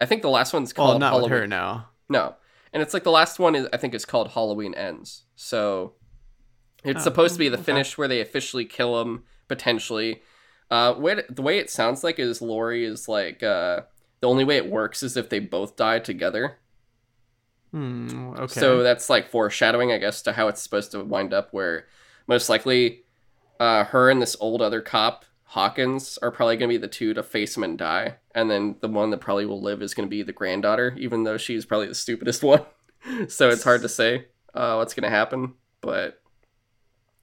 I 0.00 0.06
think 0.06 0.22
the 0.22 0.30
last 0.30 0.52
one's 0.52 0.72
called 0.72 0.90
well, 0.90 0.98
not 0.98 1.10
Halloween. 1.10 1.30
with 1.30 1.40
her 1.40 1.46
now. 1.46 1.88
No, 2.08 2.34
and 2.72 2.82
it's 2.82 2.94
like 2.94 3.04
the 3.04 3.10
last 3.10 3.38
one 3.38 3.54
is 3.54 3.68
I 3.72 3.76
think 3.76 3.94
is 3.94 4.04
called 4.04 4.28
Halloween 4.28 4.74
Ends. 4.74 5.24
So 5.36 5.94
it's 6.84 7.00
oh, 7.00 7.04
supposed 7.04 7.34
to 7.34 7.38
be 7.38 7.48
the 7.48 7.56
okay. 7.56 7.64
finish 7.64 7.98
where 7.98 8.08
they 8.08 8.20
officially 8.20 8.64
kill 8.64 9.00
him 9.00 9.24
potentially. 9.48 10.22
Uh, 10.70 10.94
way 10.96 11.22
the 11.28 11.42
way 11.42 11.58
it 11.58 11.70
sounds 11.70 12.04
like 12.04 12.18
is 12.18 12.40
Laurie 12.40 12.84
is 12.84 13.08
like 13.08 13.42
uh, 13.42 13.82
the 14.20 14.28
only 14.28 14.44
way 14.44 14.56
it 14.56 14.70
works 14.70 15.02
is 15.02 15.16
if 15.16 15.28
they 15.28 15.38
both 15.38 15.76
die 15.76 15.98
together. 15.98 16.58
Hmm, 17.72 18.32
okay. 18.36 18.60
So 18.60 18.82
that's 18.82 19.08
like 19.08 19.30
foreshadowing, 19.30 19.92
I 19.92 19.98
guess, 19.98 20.22
to 20.22 20.32
how 20.32 20.48
it's 20.48 20.62
supposed 20.62 20.92
to 20.92 21.04
wind 21.04 21.34
up. 21.34 21.48
Where 21.52 21.86
most 22.26 22.48
likely, 22.48 23.02
uh, 23.58 23.84
her 23.84 24.10
and 24.10 24.20
this 24.22 24.36
old 24.40 24.62
other 24.62 24.80
cop 24.80 25.24
Hawkins 25.50 26.16
are 26.18 26.30
probably 26.30 26.56
going 26.56 26.68
to 26.68 26.74
be 26.74 26.80
the 26.80 26.86
two 26.86 27.12
to 27.12 27.24
face 27.24 27.56
him 27.56 27.64
and 27.64 27.76
die, 27.76 28.18
and 28.36 28.48
then 28.48 28.76
the 28.80 28.86
one 28.86 29.10
that 29.10 29.20
probably 29.20 29.46
will 29.46 29.60
live 29.60 29.82
is 29.82 29.94
going 29.94 30.06
to 30.06 30.10
be 30.10 30.22
the 30.22 30.32
granddaughter, 30.32 30.94
even 30.96 31.24
though 31.24 31.36
she's 31.36 31.66
probably 31.66 31.88
the 31.88 31.94
stupidest 31.96 32.42
one. 32.44 32.64
so 33.26 33.48
it's 33.48 33.64
hard 33.64 33.82
to 33.82 33.88
say 33.88 34.26
uh, 34.54 34.76
what's 34.76 34.94
going 34.94 35.02
to 35.02 35.16
happen, 35.16 35.54
but 35.80 36.22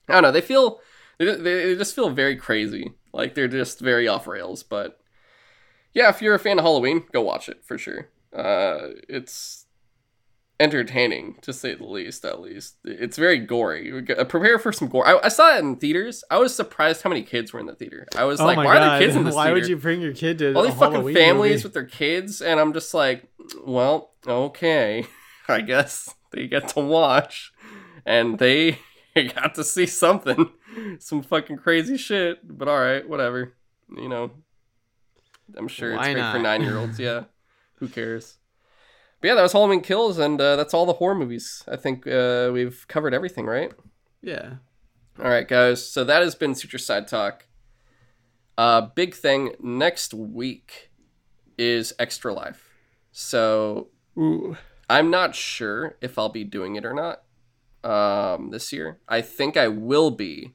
I 0.10 0.16
don't 0.16 0.24
know. 0.24 0.32
They 0.34 0.42
feel 0.42 0.82
they, 1.18 1.36
they 1.36 1.76
just 1.78 1.96
feel 1.96 2.10
very 2.10 2.36
crazy, 2.36 2.92
like 3.14 3.34
they're 3.34 3.48
just 3.48 3.80
very 3.80 4.10
off 4.10 4.28
rails. 4.28 4.62
But 4.62 5.00
yeah, 5.94 6.10
if 6.10 6.22
you're 6.22 6.36
a 6.36 6.40
fan 6.40 6.60
of 6.60 6.66
Halloween, 6.66 7.06
go 7.14 7.22
watch 7.22 7.48
it 7.48 7.64
for 7.64 7.78
sure. 7.78 8.10
Uh, 8.36 8.90
it's 9.08 9.67
entertaining 10.60 11.36
to 11.42 11.54
say 11.54 11.76
the 11.76 11.86
least 11.86 12.26
at 12.26 12.42
least 12.42 12.78
it's 12.84 13.16
very 13.16 13.38
gory 13.38 14.04
uh, 14.18 14.24
prepare 14.24 14.58
for 14.58 14.72
some 14.72 14.88
gore 14.88 15.08
I, 15.08 15.20
I, 15.26 15.28
saw 15.28 15.56
it 15.56 15.60
in 15.60 15.76
theaters 15.76 16.24
i 16.32 16.38
was 16.38 16.56
surprised 16.56 17.04
how 17.04 17.12
many 17.12 17.22
kids 17.22 17.54
were 17.54 17.60
in 17.60 17.68
the 17.68 17.76
theater 17.76 18.08
i 18.16 18.24
was 18.24 18.42
oh 18.42 18.46
like 18.46 18.58
why 18.58 18.64
God. 18.64 18.78
are 18.78 18.90
there 18.90 19.00
kids 19.00 19.16
in 19.16 19.24
this 19.24 19.36
theater? 19.36 19.36
why 19.36 19.44
theater? 19.46 19.60
would 19.62 19.70
you 19.70 19.78
bring 19.78 20.02
your 20.02 20.14
kid 20.14 20.40
to 20.40 20.56
all 20.56 20.64
these 20.64 20.74
fucking 20.74 21.14
families 21.14 21.52
movie? 21.52 21.64
with 21.64 21.74
their 21.74 21.86
kids 21.86 22.42
and 22.42 22.60
i'm 22.60 22.74
just 22.74 22.92
like 22.96 23.30
well 23.64 24.14
okay 24.28 25.06
i 25.48 25.62
guess 25.62 26.16
they 26.32 26.48
get 26.48 26.68
to 26.70 26.80
watch 26.80 27.54
and 28.04 28.40
they 28.40 28.80
got 29.36 29.54
to 29.54 29.64
see 29.64 29.86
something 29.86 30.50
some 30.98 31.22
fucking 31.22 31.58
crazy 31.58 31.98
shit 31.98 32.40
but 32.58 32.68
all 32.68 32.80
right 32.80 33.08
whatever 33.08 33.54
you 33.96 34.10
know 34.10 34.32
i'm 35.56 35.68
sure 35.68 35.96
why 35.96 35.98
it's 35.98 36.14
great 36.14 36.22
not? 36.22 36.36
for 36.36 36.42
nine 36.42 36.64
year 36.64 36.78
olds 36.78 36.98
yeah 36.98 37.26
who 37.76 37.88
cares 37.88 38.38
but 39.22 39.28
yeah, 39.28 39.36
that 39.36 39.42
was 39.42 39.54
Halloween 39.54 39.82
Kills, 39.82 40.18
and 40.18 40.40
uh, 40.40 40.56
that's 40.56 40.74
all 40.74 40.86
the 40.86 40.94
horror 40.94 41.16
movies. 41.16 41.64
I 41.68 41.76
think 41.76 42.06
uh, 42.08 42.50
we've 42.54 42.86
covered 42.88 43.14
everything, 43.14 43.46
right? 43.46 43.72
Yeah. 44.22 44.56
All 45.20 45.30
right, 45.30 45.48
guys. 45.48 45.86
So 45.88 46.04
that 46.04 46.22
has 46.22 46.36
been 46.36 46.54
Suture 46.56 46.78
Side 46.78 47.08
Talk. 47.08 47.46
Uh, 48.58 48.82
big 48.82 49.16
thing 49.16 49.54
next 49.60 50.14
week 50.14 50.92
is 51.58 51.94
Extra 52.00 52.34
Life. 52.34 52.76
So 53.12 53.88
Ooh. 54.18 54.58
I'm 54.90 55.10
not 55.10 55.36
sure 55.36 55.96
if 56.02 56.18
I'll 56.20 56.30
be 56.30 56.44
doing 56.44 56.76
it 56.76 56.86
or 56.86 56.94
not. 56.94 57.24
um, 57.84 58.50
this 58.50 58.74
year. 58.74 59.00
I 59.08 59.22
think 59.22 59.56
I 59.58 59.68
will 59.68 60.12
be, 60.12 60.54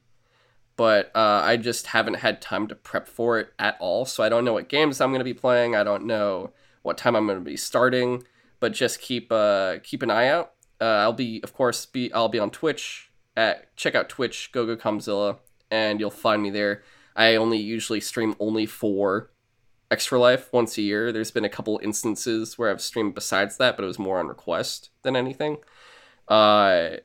but 0.75 1.11
uh, 1.15 1.41
I 1.43 1.57
just 1.57 1.87
haven't 1.87 2.15
had 2.15 2.41
time 2.41 2.67
to 2.67 2.75
prep 2.75 3.07
for 3.07 3.39
it 3.39 3.53
at 3.57 3.77
all. 3.79 4.05
So 4.05 4.23
I 4.23 4.29
don't 4.29 4.45
know 4.45 4.53
what 4.53 4.69
games 4.69 5.01
I'm 5.01 5.09
going 5.09 5.19
to 5.19 5.25
be 5.25 5.33
playing. 5.33 5.75
I 5.75 5.83
don't 5.83 6.05
know 6.05 6.51
what 6.83 6.97
time 6.97 7.15
I'm 7.15 7.25
going 7.25 7.39
to 7.39 7.43
be 7.45 7.57
starting. 7.57 8.23
But 8.63 8.71
just 8.71 9.01
keep 9.01 9.29
uh, 9.29 9.79
keep 9.83 10.03
an 10.03 10.09
eye 10.09 10.29
out. 10.29 10.53
Uh, 10.79 10.85
I'll 10.85 11.11
be, 11.11 11.41
of 11.43 11.53
course, 11.53 11.85
be 11.85 12.13
I'll 12.13 12.29
be 12.29 12.39
on 12.39 12.49
Twitch 12.49 13.11
at 13.35 13.75
check 13.75 13.93
out 13.93 14.07
Twitch 14.07 14.51
GoGoComzilla, 14.53 15.39
and 15.69 15.99
you'll 15.99 16.09
find 16.09 16.41
me 16.41 16.49
there. 16.49 16.81
I 17.13 17.35
only 17.35 17.57
usually 17.57 17.99
stream 17.99 18.37
only 18.39 18.65
for 18.65 19.31
Extra 19.91 20.17
Life 20.17 20.47
once 20.53 20.77
a 20.77 20.81
year. 20.81 21.11
There's 21.11 21.29
been 21.29 21.43
a 21.43 21.49
couple 21.49 21.77
instances 21.83 22.57
where 22.57 22.71
I've 22.71 22.79
streamed 22.79 23.15
besides 23.15 23.57
that, 23.57 23.75
but 23.75 23.83
it 23.83 23.87
was 23.87 23.99
more 23.99 24.17
on 24.17 24.29
request 24.29 24.91
than 25.01 25.17
anything. 25.17 25.57
Uh, 26.29 26.99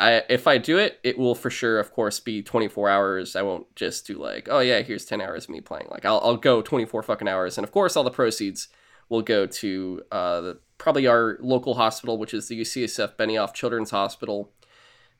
I 0.00 0.24
if 0.28 0.48
I 0.48 0.58
do 0.58 0.78
it, 0.78 0.98
it 1.04 1.16
will 1.16 1.36
for 1.36 1.48
sure, 1.48 1.78
of 1.78 1.92
course, 1.92 2.18
be 2.18 2.42
24 2.42 2.88
hours. 2.88 3.36
I 3.36 3.42
won't 3.42 3.72
just 3.76 4.04
do 4.04 4.14
like, 4.14 4.48
oh 4.50 4.58
yeah, 4.58 4.80
here's 4.82 5.04
10 5.04 5.20
hours 5.20 5.44
of 5.44 5.50
me 5.50 5.60
playing. 5.60 5.86
Like 5.92 6.04
I'll 6.04 6.18
I'll 6.24 6.36
go 6.36 6.60
24 6.60 7.04
fucking 7.04 7.28
hours, 7.28 7.56
and 7.56 7.64
of 7.64 7.70
course, 7.70 7.96
all 7.96 8.02
the 8.02 8.10
proceeds 8.10 8.66
will 9.08 9.22
go 9.22 9.46
to 9.46 10.02
uh, 10.10 10.40
the, 10.40 10.58
probably 10.78 11.06
our 11.06 11.38
local 11.40 11.74
hospital, 11.74 12.18
which 12.18 12.34
is 12.34 12.48
the 12.48 12.60
UCSF 12.60 13.16
Benioff 13.16 13.54
Children's 13.54 13.90
Hospital. 13.90 14.52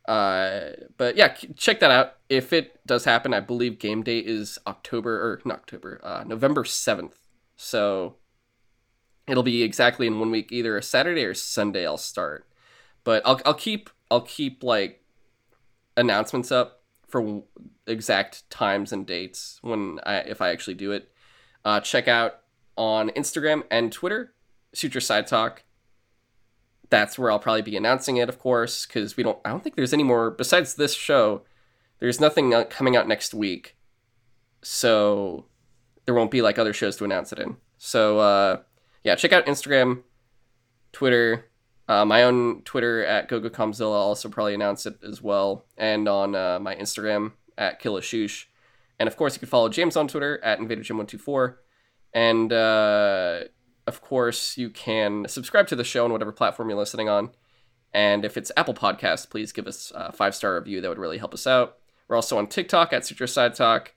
Uh, 0.06 0.70
but 0.96 1.16
yeah, 1.16 1.34
check 1.56 1.80
that 1.80 1.90
out. 1.90 2.14
If 2.28 2.52
it 2.52 2.80
does 2.86 3.04
happen, 3.04 3.34
I 3.34 3.40
believe 3.40 3.78
game 3.78 4.02
day 4.02 4.18
is 4.18 4.58
October 4.66 5.14
or 5.20 5.40
not 5.44 5.60
October, 5.60 6.00
uh, 6.02 6.24
November 6.26 6.62
7th. 6.64 7.14
So 7.56 8.16
it'll 9.26 9.42
be 9.42 9.62
exactly 9.62 10.06
in 10.06 10.20
one 10.20 10.30
week, 10.30 10.52
either 10.52 10.76
a 10.76 10.82
Saturday 10.82 11.24
or 11.24 11.34
Sunday. 11.34 11.86
I'll 11.86 11.96
start, 11.96 12.46
but 13.04 13.22
I'll 13.26 13.40
I'll 13.44 13.54
keep 13.54 13.90
I'll 14.10 14.20
keep 14.20 14.62
like 14.62 15.02
announcements 15.96 16.52
up 16.52 16.82
for 17.08 17.42
exact 17.86 18.48
times 18.50 18.92
and 18.92 19.06
dates 19.06 19.58
when 19.62 19.98
I 20.04 20.18
if 20.18 20.40
I 20.40 20.50
actually 20.50 20.74
do 20.74 20.92
it. 20.92 21.10
Uh, 21.64 21.80
check 21.80 22.06
out 22.06 22.40
on 22.76 23.10
Instagram 23.10 23.64
and 23.70 23.92
Twitter, 23.92 24.34
Suture 24.72 25.00
Side 25.00 25.26
Talk. 25.26 25.64
That's 26.88 27.18
where 27.18 27.30
I'll 27.30 27.38
probably 27.38 27.62
be 27.62 27.76
announcing 27.76 28.16
it, 28.16 28.28
of 28.28 28.38
course, 28.38 28.86
because 28.86 29.16
we 29.16 29.22
don't. 29.22 29.38
I 29.44 29.50
don't 29.50 29.62
think 29.62 29.76
there's 29.76 29.92
any 29.92 30.04
more 30.04 30.30
besides 30.30 30.74
this 30.74 30.94
show. 30.94 31.42
There's 31.98 32.20
nothing 32.20 32.52
coming 32.70 32.96
out 32.96 33.08
next 33.08 33.34
week, 33.34 33.76
so 34.62 35.46
there 36.04 36.14
won't 36.14 36.30
be 36.30 36.42
like 36.42 36.58
other 36.58 36.72
shows 36.72 36.96
to 36.96 37.04
announce 37.04 37.32
it 37.32 37.38
in. 37.38 37.56
So 37.78 38.18
uh, 38.20 38.58
yeah, 39.02 39.16
check 39.16 39.32
out 39.32 39.46
Instagram, 39.46 40.02
Twitter, 40.92 41.46
uh, 41.88 42.04
my 42.04 42.22
own 42.22 42.62
Twitter 42.62 43.04
at 43.04 43.28
GoGoComzilla. 43.28 43.86
I'll 43.86 44.08
also 44.08 44.28
probably 44.28 44.54
announce 44.54 44.86
it 44.86 44.98
as 45.02 45.22
well, 45.22 45.66
and 45.76 46.08
on 46.08 46.34
uh, 46.34 46.58
my 46.60 46.74
Instagram 46.74 47.32
at 47.58 47.80
Killashush. 47.80 48.44
And 48.98 49.08
of 49.08 49.16
course, 49.16 49.34
you 49.34 49.40
can 49.40 49.48
follow 49.48 49.68
James 49.68 49.96
on 49.96 50.08
Twitter 50.08 50.42
at 50.42 50.58
InvaderJim124. 50.58 51.56
And 52.12 52.52
uh, 52.52 53.40
of 53.86 54.00
course, 54.00 54.56
you 54.56 54.70
can 54.70 55.26
subscribe 55.28 55.66
to 55.68 55.76
the 55.76 55.84
show 55.84 56.04
on 56.04 56.12
whatever 56.12 56.32
platform 56.32 56.68
you're 56.68 56.78
listening 56.78 57.08
on. 57.08 57.30
And 57.92 58.24
if 58.24 58.36
it's 58.36 58.52
Apple 58.56 58.74
Podcast, 58.74 59.30
please 59.30 59.52
give 59.52 59.66
us 59.66 59.92
a 59.94 60.12
five 60.12 60.34
star 60.34 60.54
review. 60.56 60.80
That 60.80 60.88
would 60.88 60.98
really 60.98 61.18
help 61.18 61.34
us 61.34 61.46
out. 61.46 61.78
We're 62.08 62.16
also 62.16 62.38
on 62.38 62.46
TikTok 62.46 62.92
at 62.92 63.06
Suture 63.06 63.26
Side 63.26 63.54
Talk. 63.54 63.94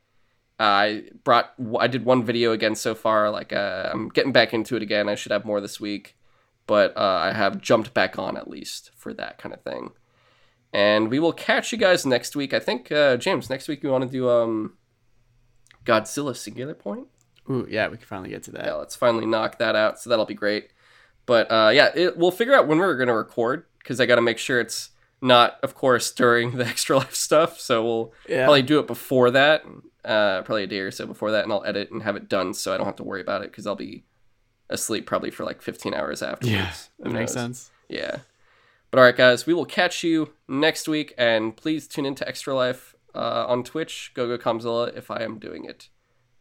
Uh, 0.60 0.64
I 0.64 1.04
brought, 1.24 1.54
I 1.80 1.88
did 1.88 2.06
one 2.06 2.24
video 2.24 2.52
again 2.52 2.76
so 2.76 2.94
far. 2.94 3.30
Like 3.30 3.54
uh, 3.54 3.90
I'm 3.92 4.10
getting 4.10 4.32
back 4.32 4.54
into 4.54 4.76
it 4.76 4.82
again. 4.82 5.08
I 5.08 5.16
should 5.16 5.32
have 5.32 5.46
more 5.46 5.62
this 5.62 5.80
week, 5.80 6.18
but 6.68 6.96
uh, 6.98 7.20
I 7.24 7.34
have 7.34 7.62
jumped 7.62 7.94
back 7.94 8.20
on 8.20 8.36
at 8.36 8.50
least 8.50 8.92
for 8.96 9.14
that 9.14 9.38
kind 9.38 9.54
of 9.54 9.62
thing. 9.62 9.92
And 10.74 11.10
we 11.10 11.20
will 11.20 11.34
catch 11.34 11.72
you 11.72 11.78
guys 11.78 12.06
next 12.06 12.36
week. 12.36 12.54
I 12.54 12.60
think 12.60 12.92
uh, 12.92 13.18
James, 13.18 13.50
next 13.50 13.68
week 13.68 13.84
we 13.84 13.90
want 13.90 14.04
to 14.04 14.10
do 14.10 14.30
um, 14.30 14.78
Godzilla 15.86 16.36
Singular 16.36 16.76
Point. 16.76 17.08
Ooh, 17.50 17.68
yeah, 17.70 17.88
we 17.88 17.98
can 17.98 18.06
finally 18.06 18.30
get 18.30 18.44
to 18.44 18.52
that. 18.52 18.66
Yeah, 18.66 18.74
let's 18.74 18.96
finally 18.96 19.26
knock 19.26 19.58
that 19.60 19.76
out. 19.76 20.00
So 20.00 20.10
that'll 20.10 20.26
be 20.26 20.34
great. 20.36 20.70
But 21.26 21.52
uh, 21.52 21.72
yeah, 21.74 21.92
it, 21.96 22.18
we'll 22.18 22.32
figure 22.32 22.54
out 22.54 22.68
when 22.68 22.78
we're 22.80 22.96
going 22.96 23.08
to 23.08 23.14
record 23.14 23.66
because 23.80 24.00
I 24.00 24.06
got 24.06 24.16
to 24.16 24.22
make 24.22 24.38
sure 24.38 24.60
it's 24.60 24.90
not, 25.22 25.58
of 25.64 25.74
course, 25.76 26.12
during 26.12 26.52
the 26.58 26.66
extra 26.66 26.98
life 26.98 27.16
stuff. 27.16 27.60
So 27.60 27.84
we'll 27.84 28.14
Yeah. 28.28 28.46
probably 28.46 28.62
do 28.64 28.80
it 28.80 28.88
before 28.88 29.32
that, 29.32 29.64
uh, 30.06 30.42
probably 30.44 30.64
a 30.64 30.68
day 30.68 30.80
or 30.80 30.92
so 30.92 31.06
before 31.06 31.32
that, 31.32 31.44
and 31.44 31.52
I'll 31.54 31.64
edit 31.66 31.92
and 31.92 32.04
have 32.04 32.16
it 32.16 32.30
done 32.30 32.54
so 32.54 32.74
I 32.74 32.78
don't 32.78 32.86
have 32.86 32.96
to 32.98 33.04
worry 33.04 33.22
about 33.22 33.42
it 33.42 33.52
because 33.52 33.66
I'll 33.68 33.76
be 33.76 34.04
asleep 34.70 35.06
probably 35.08 35.32
for 35.32 35.44
like 35.44 35.62
15 35.62 35.94
hours 35.94 36.22
afterwards. 36.22 36.52
Yeah, 36.54 36.72
that 37.00 37.12
makes 37.12 37.34
sense. 37.34 37.72
Yeah. 37.90 38.20
But 38.92 39.00
all 39.00 39.04
right, 39.06 39.16
guys, 39.16 39.46
we 39.46 39.54
will 39.54 39.66
catch 39.66 40.04
you 40.04 40.34
next 40.48 40.88
week, 40.88 41.14
and 41.18 41.56
please 41.56 41.88
tune 41.88 42.06
into 42.06 42.28
Extra 42.28 42.56
Life 42.56 42.96
uh, 43.14 43.46
on 43.48 43.64
Twitch, 43.64 44.12
Go 44.16 44.28
Go 44.28 44.38
Comzilla, 44.44 44.96
if 44.98 45.12
I 45.12 45.22
am 45.22 45.38
doing 45.38 45.66
it. 45.66 45.90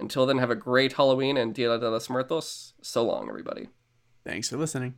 Until 0.00 0.26
then, 0.26 0.38
have 0.38 0.50
a 0.50 0.54
great 0.54 0.92
Halloween 0.92 1.36
and 1.36 1.54
Dia 1.54 1.78
de 1.78 1.90
los 1.90 2.08
Muertos. 2.08 2.74
So 2.82 3.04
long, 3.04 3.28
everybody. 3.28 3.68
Thanks 4.24 4.48
for 4.48 4.56
listening. 4.56 4.94